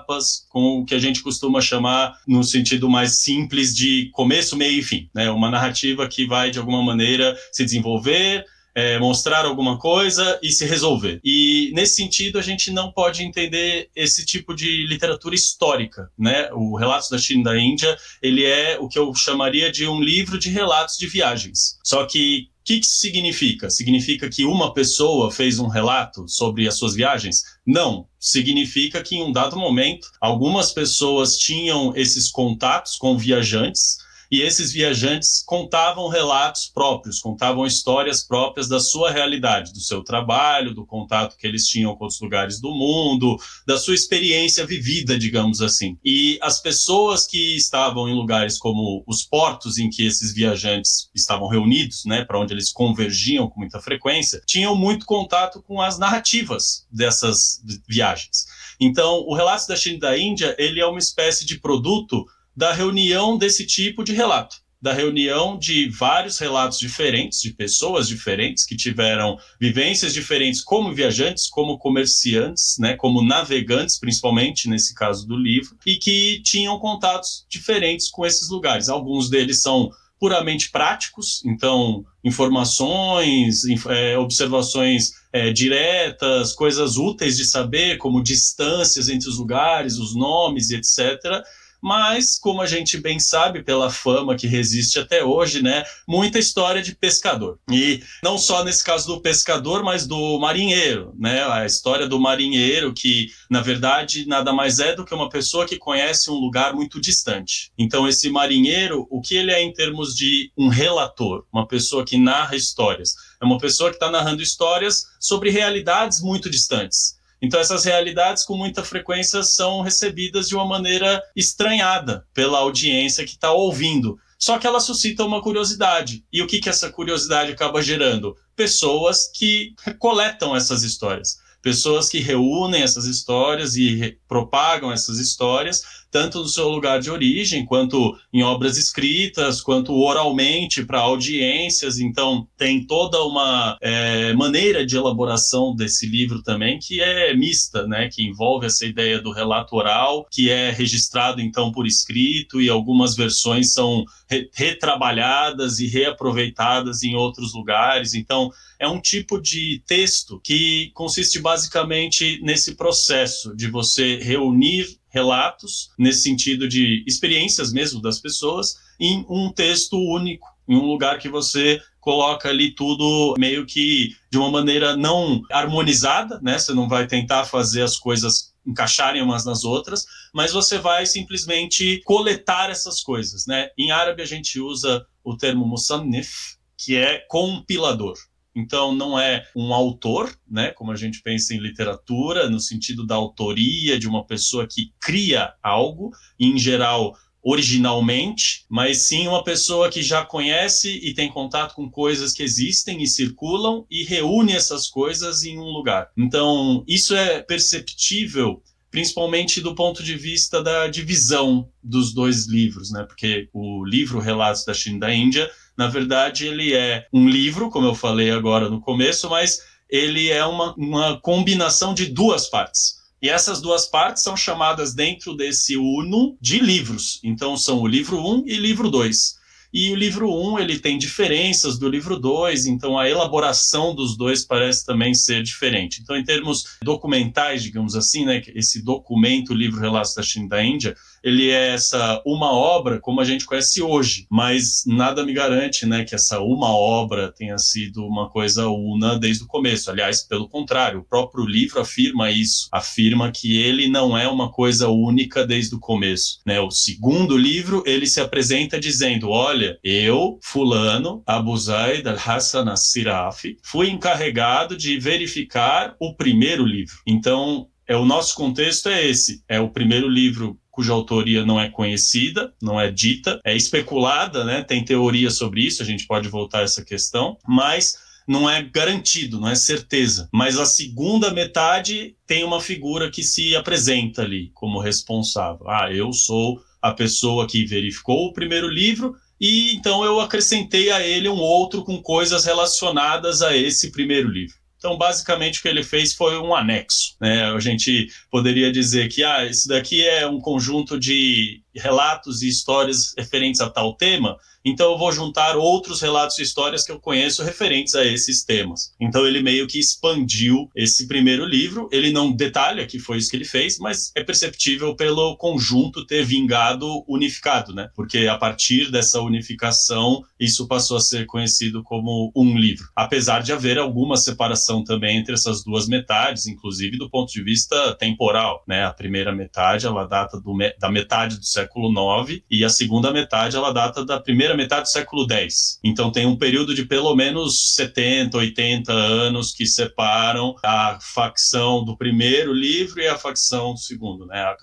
com 0.48 0.80
o 0.80 0.84
que 0.84 0.94
a 0.94 0.98
gente 0.98 1.22
costuma 1.22 1.60
chamar, 1.60 2.18
no 2.26 2.42
sentido 2.42 2.88
mais 2.88 3.20
simples, 3.20 3.74
de 3.74 4.10
começo, 4.12 4.56
meio 4.56 4.78
e 4.78 4.82
fim, 4.82 5.08
né? 5.14 5.30
Uma 5.30 5.50
narrativa 5.50 6.08
que 6.08 6.26
vai 6.26 6.50
de 6.50 6.58
alguma 6.58 6.82
maneira 6.82 7.36
se 7.52 7.64
desenvolver, 7.64 8.44
é, 8.74 8.98
mostrar 8.98 9.44
alguma 9.44 9.78
coisa 9.78 10.38
e 10.42 10.50
se 10.50 10.66
resolver. 10.66 11.20
E 11.24 11.70
nesse 11.74 11.94
sentido 11.94 12.38
a 12.38 12.42
gente 12.42 12.70
não 12.72 12.90
pode 12.90 13.22
entender 13.22 13.88
esse 13.94 14.26
tipo 14.26 14.54
de 14.54 14.86
literatura 14.86 15.34
histórica, 15.34 16.10
né? 16.18 16.50
O 16.52 16.76
Relatos 16.76 17.08
da 17.08 17.18
China 17.18 17.40
e 17.40 17.44
da 17.44 17.58
Índia 17.58 17.96
ele 18.20 18.44
é 18.44 18.76
o 18.78 18.88
que 18.88 18.98
eu 18.98 19.14
chamaria 19.14 19.70
de 19.70 19.86
um 19.86 20.00
livro 20.00 20.38
de 20.38 20.48
relatos 20.48 20.98
de 20.98 21.06
viagens. 21.06 21.78
Só 21.84 22.04
que 22.04 22.48
o 22.60 22.64
que, 22.64 22.80
que 22.80 22.86
significa? 22.86 23.68
Significa 23.68 24.28
que 24.28 24.44
uma 24.46 24.72
pessoa 24.72 25.30
fez 25.30 25.58
um 25.58 25.68
relato 25.68 26.26
sobre 26.26 26.66
as 26.66 26.78
suas 26.78 26.94
viagens? 26.94 27.42
Não. 27.66 28.06
Significa 28.18 29.02
que 29.02 29.16
em 29.16 29.22
um 29.22 29.32
dado 29.32 29.56
momento 29.56 30.10
algumas 30.20 30.72
pessoas 30.72 31.38
tinham 31.38 31.94
esses 31.96 32.30
contatos 32.30 32.96
com 32.96 33.16
viajantes 33.16 33.98
e 34.30 34.40
esses 34.40 34.72
viajantes 34.72 35.42
contavam 35.44 36.08
relatos 36.08 36.70
próprios, 36.72 37.18
contavam 37.20 37.66
histórias 37.66 38.22
próprias 38.22 38.68
da 38.68 38.80
sua 38.80 39.10
realidade, 39.10 39.72
do 39.72 39.80
seu 39.80 40.02
trabalho, 40.02 40.74
do 40.74 40.86
contato 40.86 41.36
que 41.36 41.46
eles 41.46 41.66
tinham 41.66 41.94
com 41.96 42.06
os 42.06 42.20
lugares 42.20 42.60
do 42.60 42.70
mundo, 42.70 43.36
da 43.66 43.76
sua 43.76 43.94
experiência 43.94 44.66
vivida, 44.66 45.18
digamos 45.18 45.60
assim. 45.60 45.98
E 46.04 46.38
as 46.42 46.60
pessoas 46.60 47.26
que 47.26 47.56
estavam 47.56 48.08
em 48.08 48.14
lugares 48.14 48.58
como 48.58 49.04
os 49.06 49.22
portos 49.22 49.78
em 49.78 49.90
que 49.90 50.06
esses 50.06 50.34
viajantes 50.34 51.10
estavam 51.14 51.48
reunidos, 51.48 52.04
né, 52.04 52.24
para 52.24 52.38
onde 52.38 52.52
eles 52.52 52.72
convergiam 52.72 53.48
com 53.48 53.60
muita 53.60 53.80
frequência, 53.80 54.42
tinham 54.46 54.74
muito 54.74 55.06
contato 55.06 55.62
com 55.62 55.80
as 55.80 55.98
narrativas 55.98 56.86
dessas 56.90 57.62
viagens. 57.88 58.46
Então, 58.80 59.24
o 59.26 59.34
Relatos 59.34 59.66
da 59.66 59.76
China 59.76 59.96
e 59.96 60.00
da 60.00 60.18
Índia, 60.18 60.54
ele 60.58 60.80
é 60.80 60.86
uma 60.86 60.98
espécie 60.98 61.44
de 61.46 61.58
produto 61.58 62.26
da 62.56 62.72
reunião 62.72 63.36
desse 63.36 63.66
tipo 63.66 64.04
de 64.04 64.12
relato, 64.12 64.56
da 64.80 64.92
reunião 64.92 65.58
de 65.58 65.88
vários 65.88 66.38
relatos 66.38 66.78
diferentes, 66.78 67.40
de 67.40 67.50
pessoas 67.50 68.06
diferentes 68.06 68.66
que 68.66 68.76
tiveram 68.76 69.38
vivências 69.58 70.12
diferentes 70.12 70.62
como 70.62 70.92
viajantes, 70.92 71.48
como 71.48 71.78
comerciantes, 71.78 72.76
né, 72.78 72.94
como 72.94 73.24
navegantes, 73.24 73.98
principalmente 73.98 74.68
nesse 74.68 74.94
caso 74.94 75.26
do 75.26 75.36
livro, 75.36 75.74
e 75.86 75.96
que 75.96 76.42
tinham 76.42 76.78
contatos 76.78 77.46
diferentes 77.48 78.10
com 78.10 78.26
esses 78.26 78.50
lugares. 78.50 78.90
Alguns 78.90 79.30
deles 79.30 79.62
são 79.62 79.90
puramente 80.20 80.70
práticos, 80.70 81.42
então 81.46 82.04
informações, 82.22 83.62
é, 83.88 84.18
observações 84.18 85.12
é, 85.32 85.50
diretas, 85.50 86.52
coisas 86.52 86.96
úteis 86.96 87.36
de 87.36 87.46
saber, 87.46 87.96
como 87.96 88.22
distâncias 88.22 89.08
entre 89.08 89.28
os 89.28 89.38
lugares, 89.38 89.96
os 89.96 90.14
nomes 90.14 90.70
etc 90.70 91.42
mas 91.84 92.38
como 92.38 92.62
a 92.62 92.66
gente 92.66 92.96
bem 92.96 93.20
sabe 93.20 93.62
pela 93.62 93.90
fama 93.90 94.34
que 94.34 94.46
resiste 94.46 94.98
até 94.98 95.22
hoje, 95.22 95.62
né, 95.62 95.84
muita 96.08 96.38
história 96.38 96.80
de 96.80 96.94
pescador. 96.94 97.58
E 97.70 98.02
não 98.22 98.38
só 98.38 98.64
nesse 98.64 98.82
caso 98.82 99.06
do 99.06 99.20
pescador, 99.20 99.84
mas 99.84 100.06
do 100.06 100.38
marinheiro, 100.38 101.14
né, 101.18 101.44
a 101.44 101.66
história 101.66 102.08
do 102.08 102.18
marinheiro 102.18 102.94
que 102.94 103.28
na 103.50 103.60
verdade 103.60 104.26
nada 104.26 104.50
mais 104.50 104.78
é 104.78 104.94
do 104.96 105.04
que 105.04 105.14
uma 105.14 105.28
pessoa 105.28 105.66
que 105.66 105.76
conhece 105.76 106.30
um 106.30 106.36
lugar 106.36 106.72
muito 106.72 106.98
distante. 106.98 107.70
Então 107.76 108.08
esse 108.08 108.30
marinheiro, 108.30 109.06
o 109.10 109.20
que 109.20 109.36
ele 109.36 109.52
é 109.52 109.62
em 109.62 109.72
termos 109.72 110.14
de 110.14 110.50
um 110.56 110.68
relator, 110.68 111.44
uma 111.52 111.68
pessoa 111.68 112.02
que 112.02 112.16
narra 112.16 112.56
histórias, 112.56 113.14
é 113.42 113.44
uma 113.44 113.58
pessoa 113.58 113.90
que 113.90 113.96
está 113.96 114.10
narrando 114.10 114.42
histórias 114.42 115.04
sobre 115.20 115.50
realidades 115.50 116.22
muito 116.22 116.48
distantes. 116.48 117.22
Então, 117.44 117.60
essas 117.60 117.84
realidades, 117.84 118.44
com 118.44 118.56
muita 118.56 118.82
frequência, 118.82 119.42
são 119.42 119.82
recebidas 119.82 120.48
de 120.48 120.54
uma 120.54 120.66
maneira 120.66 121.22
estranhada 121.36 122.26
pela 122.32 122.58
audiência 122.58 123.24
que 123.24 123.32
está 123.32 123.52
ouvindo. 123.52 124.18
Só 124.38 124.58
que 124.58 124.66
ela 124.66 124.80
suscita 124.80 125.24
uma 125.24 125.42
curiosidade. 125.42 126.24
E 126.32 126.42
o 126.42 126.46
que, 126.46 126.58
que 126.58 126.68
essa 126.68 126.90
curiosidade 126.90 127.52
acaba 127.52 127.82
gerando? 127.82 128.36
Pessoas 128.56 129.30
que 129.32 129.74
coletam 129.98 130.56
essas 130.56 130.82
histórias. 130.82 131.38
Pessoas 131.62 132.10
que 132.10 132.20
reúnem 132.20 132.82
essas 132.82 133.06
histórias 133.06 133.74
e 133.74 134.18
propagam 134.28 134.92
essas 134.92 135.18
histórias 135.18 135.82
tanto 136.14 136.38
no 136.38 136.48
seu 136.48 136.68
lugar 136.68 137.00
de 137.00 137.10
origem, 137.10 137.66
quanto 137.66 138.16
em 138.32 138.40
obras 138.40 138.76
escritas, 138.78 139.60
quanto 139.60 139.92
oralmente 139.92 140.84
para 140.84 141.00
audiências. 141.00 141.98
Então, 141.98 142.46
tem 142.56 142.86
toda 142.86 143.20
uma 143.24 143.76
é, 143.80 144.32
maneira 144.32 144.86
de 144.86 144.96
elaboração 144.96 145.74
desse 145.74 146.06
livro 146.06 146.40
também 146.40 146.78
que 146.78 147.00
é 147.00 147.34
mista, 147.34 147.84
né? 147.88 148.08
Que 148.08 148.22
envolve 148.22 148.64
essa 148.64 148.86
ideia 148.86 149.20
do 149.20 149.32
relato 149.32 149.74
oral, 149.74 150.24
que 150.30 150.48
é 150.48 150.70
registrado 150.70 151.40
então 151.40 151.72
por 151.72 151.84
escrito 151.84 152.62
e 152.62 152.68
algumas 152.68 153.16
versões 153.16 153.72
são 153.72 154.04
re 154.30 154.48
retrabalhadas 154.54 155.80
e 155.80 155.88
reaproveitadas 155.88 157.02
em 157.02 157.16
outros 157.16 157.52
lugares. 157.52 158.14
Então, 158.14 158.52
é 158.78 158.86
um 158.86 159.00
tipo 159.00 159.40
de 159.40 159.82
texto 159.84 160.40
que 160.44 160.92
consiste 160.94 161.40
basicamente 161.40 162.40
nesse 162.40 162.76
processo 162.76 163.52
de 163.56 163.68
você 163.68 164.18
reunir 164.18 164.86
relatos, 165.14 165.92
nesse 165.96 166.22
sentido 166.22 166.68
de 166.68 167.04
experiências 167.06 167.72
mesmo 167.72 168.02
das 168.02 168.18
pessoas, 168.18 168.74
em 168.98 169.24
um 169.30 169.52
texto 169.52 169.96
único, 169.96 170.48
em 170.68 170.74
um 170.74 170.84
lugar 170.84 171.18
que 171.20 171.28
você 171.28 171.80
coloca 172.00 172.48
ali 172.48 172.74
tudo 172.74 173.34
meio 173.38 173.64
que 173.64 174.16
de 174.30 174.36
uma 174.36 174.50
maneira 174.50 174.96
não 174.96 175.40
harmonizada, 175.50 176.40
né? 176.42 176.58
Você 176.58 176.74
não 176.74 176.88
vai 176.88 177.06
tentar 177.06 177.44
fazer 177.44 177.82
as 177.82 177.96
coisas 177.96 178.52
encaixarem 178.66 179.22
umas 179.22 179.44
nas 179.44 179.62
outras, 179.62 180.04
mas 180.32 180.52
você 180.52 180.78
vai 180.78 181.06
simplesmente 181.06 182.02
coletar 182.04 182.70
essas 182.70 183.00
coisas, 183.00 183.46
né? 183.46 183.68
Em 183.78 183.92
árabe 183.92 184.20
a 184.20 184.26
gente 184.26 184.58
usa 184.58 185.06
o 185.22 185.36
termo 185.36 185.64
musannif, 185.64 186.56
que 186.76 186.96
é 186.96 187.24
compilador. 187.28 188.16
Então, 188.54 188.94
não 188.94 189.18
é 189.18 189.44
um 189.54 189.74
autor, 189.74 190.34
né, 190.48 190.70
como 190.70 190.92
a 190.92 190.96
gente 190.96 191.20
pensa 191.22 191.54
em 191.54 191.58
literatura, 191.58 192.48
no 192.48 192.60
sentido 192.60 193.06
da 193.06 193.14
autoria 193.14 193.98
de 193.98 194.06
uma 194.06 194.24
pessoa 194.24 194.66
que 194.66 194.92
cria 195.00 195.52
algo, 195.62 196.12
em 196.38 196.56
geral, 196.58 197.16
originalmente, 197.42 198.64
mas 198.70 199.06
sim 199.06 199.28
uma 199.28 199.44
pessoa 199.44 199.90
que 199.90 200.02
já 200.02 200.24
conhece 200.24 200.98
e 201.02 201.12
tem 201.12 201.28
contato 201.28 201.74
com 201.74 201.90
coisas 201.90 202.32
que 202.32 202.42
existem 202.42 203.02
e 203.02 203.06
circulam 203.06 203.84
e 203.90 204.02
reúne 204.02 204.54
essas 204.54 204.88
coisas 204.88 205.44
em 205.44 205.58
um 205.58 205.70
lugar. 205.70 206.10
Então, 206.16 206.82
isso 206.88 207.14
é 207.14 207.42
perceptível 207.42 208.62
principalmente 208.94 209.60
do 209.60 209.74
ponto 209.74 210.04
de 210.04 210.14
vista 210.14 210.62
da 210.62 210.86
divisão 210.86 211.68
dos 211.82 212.14
dois 212.14 212.46
livros, 212.46 212.92
né? 212.92 213.02
Porque 213.02 213.48
o 213.52 213.84
livro 213.84 214.20
Relatos 214.20 214.64
da 214.64 214.72
China 214.72 214.96
e 214.96 215.00
da 215.00 215.12
Índia 215.12 215.50
na 215.76 215.88
verdade, 215.88 216.46
ele 216.46 216.74
é 216.74 217.06
um 217.12 217.28
livro, 217.28 217.70
como 217.70 217.86
eu 217.86 217.94
falei 217.94 218.30
agora 218.30 218.68
no 218.68 218.80
começo, 218.80 219.28
mas 219.28 219.60
ele 219.90 220.30
é 220.30 220.44
uma, 220.44 220.74
uma 220.76 221.20
combinação 221.20 221.94
de 221.94 222.06
duas 222.06 222.48
partes. 222.48 223.02
E 223.20 223.28
essas 223.28 223.60
duas 223.60 223.86
partes 223.86 224.22
são 224.22 224.36
chamadas 224.36 224.94
dentro 224.94 225.34
desse 225.34 225.76
Uno 225.76 226.36
de 226.40 226.58
livros. 226.58 227.20
Então 227.24 227.56
são 227.56 227.80
o 227.80 227.86
livro 227.86 228.18
1 228.18 228.34
um 228.34 228.44
e 228.46 228.56
livro 228.56 228.90
2. 228.90 229.44
E 229.72 229.90
o 229.90 229.96
livro 229.96 230.30
1 230.30 230.52
um, 230.52 230.58
ele 230.58 230.78
tem 230.78 230.96
diferenças 230.96 231.76
do 231.76 231.88
livro 231.88 232.16
2, 232.16 232.66
então 232.66 232.96
a 232.96 233.08
elaboração 233.08 233.92
dos 233.92 234.16
dois 234.16 234.44
parece 234.44 234.86
também 234.86 235.12
ser 235.14 235.42
diferente. 235.42 236.00
Então, 236.00 236.16
em 236.16 236.22
termos 236.22 236.76
documentais, 236.80 237.60
digamos 237.60 237.96
assim, 237.96 238.24
né, 238.24 238.40
esse 238.54 238.84
documento, 238.84 239.50
o 239.50 239.56
livro 239.56 239.80
Relatos 239.80 240.14
da 240.14 240.22
China 240.22 240.46
e 240.46 240.48
da 240.48 240.64
Índia, 240.64 240.96
ele 241.24 241.48
é 241.48 241.68
essa 241.70 242.22
uma 242.26 242.52
obra 242.52 243.00
como 243.00 243.20
a 243.20 243.24
gente 243.24 243.46
conhece 243.46 243.80
hoje, 243.80 244.26
mas 244.30 244.82
nada 244.86 245.24
me 245.24 245.32
garante, 245.32 245.86
né, 245.86 246.04
que 246.04 246.14
essa 246.14 246.40
uma 246.40 246.68
obra 246.68 247.32
tenha 247.32 247.56
sido 247.56 248.04
uma 248.04 248.28
coisa 248.28 248.68
una 248.68 249.18
desde 249.18 249.44
o 249.44 249.46
começo. 249.46 249.90
Aliás, 249.90 250.22
pelo 250.26 250.48
contrário, 250.48 251.00
o 251.00 251.04
próprio 251.04 251.46
livro 251.46 251.80
afirma 251.80 252.30
isso, 252.30 252.68
afirma 252.70 253.32
que 253.32 253.56
ele 253.56 253.88
não 253.88 254.16
é 254.16 254.28
uma 254.28 254.52
coisa 254.52 254.88
única 254.88 255.46
desde 255.46 255.74
o 255.74 255.80
começo, 255.80 256.40
né? 256.46 256.60
O 256.60 256.70
segundo 256.70 257.38
livro, 257.38 257.82
ele 257.86 258.06
se 258.06 258.20
apresenta 258.20 258.78
dizendo: 258.78 259.30
"Olha, 259.30 259.78
eu, 259.82 260.38
fulano, 260.42 261.22
Abu 261.26 261.56
Zaid 261.56 262.06
al-Hassan 262.06 262.70
as-Sirafi, 262.70 263.56
fui 263.64 263.88
encarregado 263.88 264.76
de 264.76 264.98
verificar 264.98 265.96
o 265.98 266.14
primeiro 266.14 266.66
livro". 266.66 266.96
Então, 267.06 267.68
é 267.86 267.96
o 267.96 268.04
nosso 268.04 268.34
contexto 268.34 268.88
é 268.88 269.06
esse, 269.06 269.42
é 269.48 269.60
o 269.60 269.70
primeiro 269.70 270.08
livro 270.08 270.58
cuja 270.74 270.92
autoria 270.92 271.46
não 271.46 271.58
é 271.58 271.70
conhecida, 271.70 272.52
não 272.60 272.80
é 272.80 272.90
dita, 272.90 273.40
é 273.44 273.56
especulada, 273.56 274.44
né? 274.44 274.64
Tem 274.64 274.84
teoria 274.84 275.30
sobre 275.30 275.62
isso, 275.62 275.80
a 275.80 275.86
gente 275.86 276.04
pode 276.04 276.28
voltar 276.28 276.58
a 276.58 276.62
essa 276.62 276.84
questão, 276.84 277.38
mas 277.46 277.96
não 278.26 278.50
é 278.50 278.60
garantido, 278.60 279.38
não 279.38 279.48
é 279.48 279.54
certeza. 279.54 280.28
Mas 280.32 280.58
a 280.58 280.66
segunda 280.66 281.30
metade 281.30 282.16
tem 282.26 282.42
uma 282.42 282.60
figura 282.60 283.08
que 283.08 283.22
se 283.22 283.54
apresenta 283.54 284.22
ali 284.22 284.50
como 284.52 284.80
responsável. 284.80 285.68
Ah, 285.68 285.92
eu 285.92 286.12
sou 286.12 286.60
a 286.82 286.92
pessoa 286.92 287.46
que 287.46 287.64
verificou 287.64 288.26
o 288.26 288.32
primeiro 288.32 288.68
livro 288.68 289.14
e 289.40 289.74
então 289.76 290.04
eu 290.04 290.18
acrescentei 290.18 290.90
a 290.90 291.06
ele 291.06 291.28
um 291.28 291.38
outro 291.38 291.84
com 291.84 292.02
coisas 292.02 292.44
relacionadas 292.44 293.42
a 293.42 293.56
esse 293.56 293.92
primeiro 293.92 294.28
livro. 294.28 294.56
Então, 294.84 294.98
basicamente, 294.98 295.60
o 295.60 295.62
que 295.62 295.68
ele 295.68 295.82
fez 295.82 296.12
foi 296.12 296.36
um 296.36 296.54
anexo. 296.54 297.16
Né? 297.18 297.42
A 297.44 297.58
gente 297.58 298.08
poderia 298.30 298.70
dizer 298.70 299.08
que 299.08 299.24
ah, 299.24 299.42
isso 299.42 299.66
daqui 299.66 300.06
é 300.06 300.26
um 300.26 300.38
conjunto 300.38 301.00
de 301.00 301.62
relatos 301.74 302.42
e 302.42 302.48
histórias 302.48 303.14
referentes 303.16 303.60
a 303.60 303.68
tal 303.68 303.94
tema, 303.94 304.38
então 304.64 304.92
eu 304.92 304.98
vou 304.98 305.12
juntar 305.12 305.56
outros 305.56 306.00
relatos 306.00 306.38
e 306.38 306.42
histórias 306.42 306.84
que 306.84 306.90
eu 306.90 306.98
conheço 306.98 307.44
referentes 307.44 307.94
a 307.94 308.04
esses 308.04 308.42
temas. 308.42 308.94
Então 308.98 309.26
ele 309.26 309.42
meio 309.42 309.66
que 309.66 309.78
expandiu 309.78 310.70
esse 310.74 311.06
primeiro 311.06 311.44
livro, 311.44 311.88
ele 311.92 312.10
não 312.10 312.32
detalha 312.32 312.86
que 312.86 312.98
foi 312.98 313.18
isso 313.18 313.30
que 313.30 313.36
ele 313.36 313.44
fez, 313.44 313.78
mas 313.78 314.10
é 314.14 314.24
perceptível 314.24 314.96
pelo 314.96 315.36
conjunto 315.36 316.06
ter 316.06 316.24
vingado 316.24 317.04
unificado, 317.06 317.74
né? 317.74 317.90
Porque 317.94 318.26
a 318.26 318.38
partir 318.38 318.90
dessa 318.90 319.20
unificação, 319.20 320.22
isso 320.40 320.66
passou 320.66 320.96
a 320.96 321.00
ser 321.00 321.26
conhecido 321.26 321.82
como 321.82 322.32
um 322.34 322.56
livro. 322.56 322.88
Apesar 322.96 323.42
de 323.42 323.52
haver 323.52 323.78
alguma 323.78 324.16
separação 324.16 324.82
também 324.82 325.18
entre 325.18 325.34
essas 325.34 325.62
duas 325.62 325.86
metades, 325.86 326.46
inclusive 326.46 326.96
do 326.96 327.10
ponto 327.10 327.30
de 327.30 327.42
vista 327.42 327.94
temporal, 327.96 328.64
né? 328.66 328.86
A 328.86 328.92
primeira 328.92 329.34
metade, 329.34 329.84
ela 329.84 330.06
data 330.06 330.40
do, 330.40 330.56
da 330.78 330.90
metade 330.90 331.36
do 331.36 331.44
século 331.44 331.63
século 331.64 331.90
IX 331.90 332.42
e 332.50 332.64
a 332.64 332.68
segunda 332.68 333.12
metade 333.12 333.56
ela 333.56 333.72
data 333.72 334.04
da 334.04 334.20
primeira 334.20 334.56
metade 334.56 334.82
do 334.82 334.88
século 334.88 335.26
X. 335.30 335.78
Então 335.82 336.10
tem 336.10 336.26
um 336.26 336.36
período 336.36 336.74
de 336.74 336.84
pelo 336.84 337.14
menos 337.14 337.74
70, 337.74 338.36
80 338.36 338.92
anos 338.92 339.52
que 339.52 339.66
separam 339.66 340.54
a 340.64 340.98
facção 341.00 341.84
do 341.84 341.96
primeiro 341.96 342.52
livro 342.52 343.00
e 343.00 343.08
a 343.08 343.18
facção 343.18 343.72
do 343.72 343.80
segundo, 343.80 344.26
né? 344.26 344.38
a, 344.38 344.56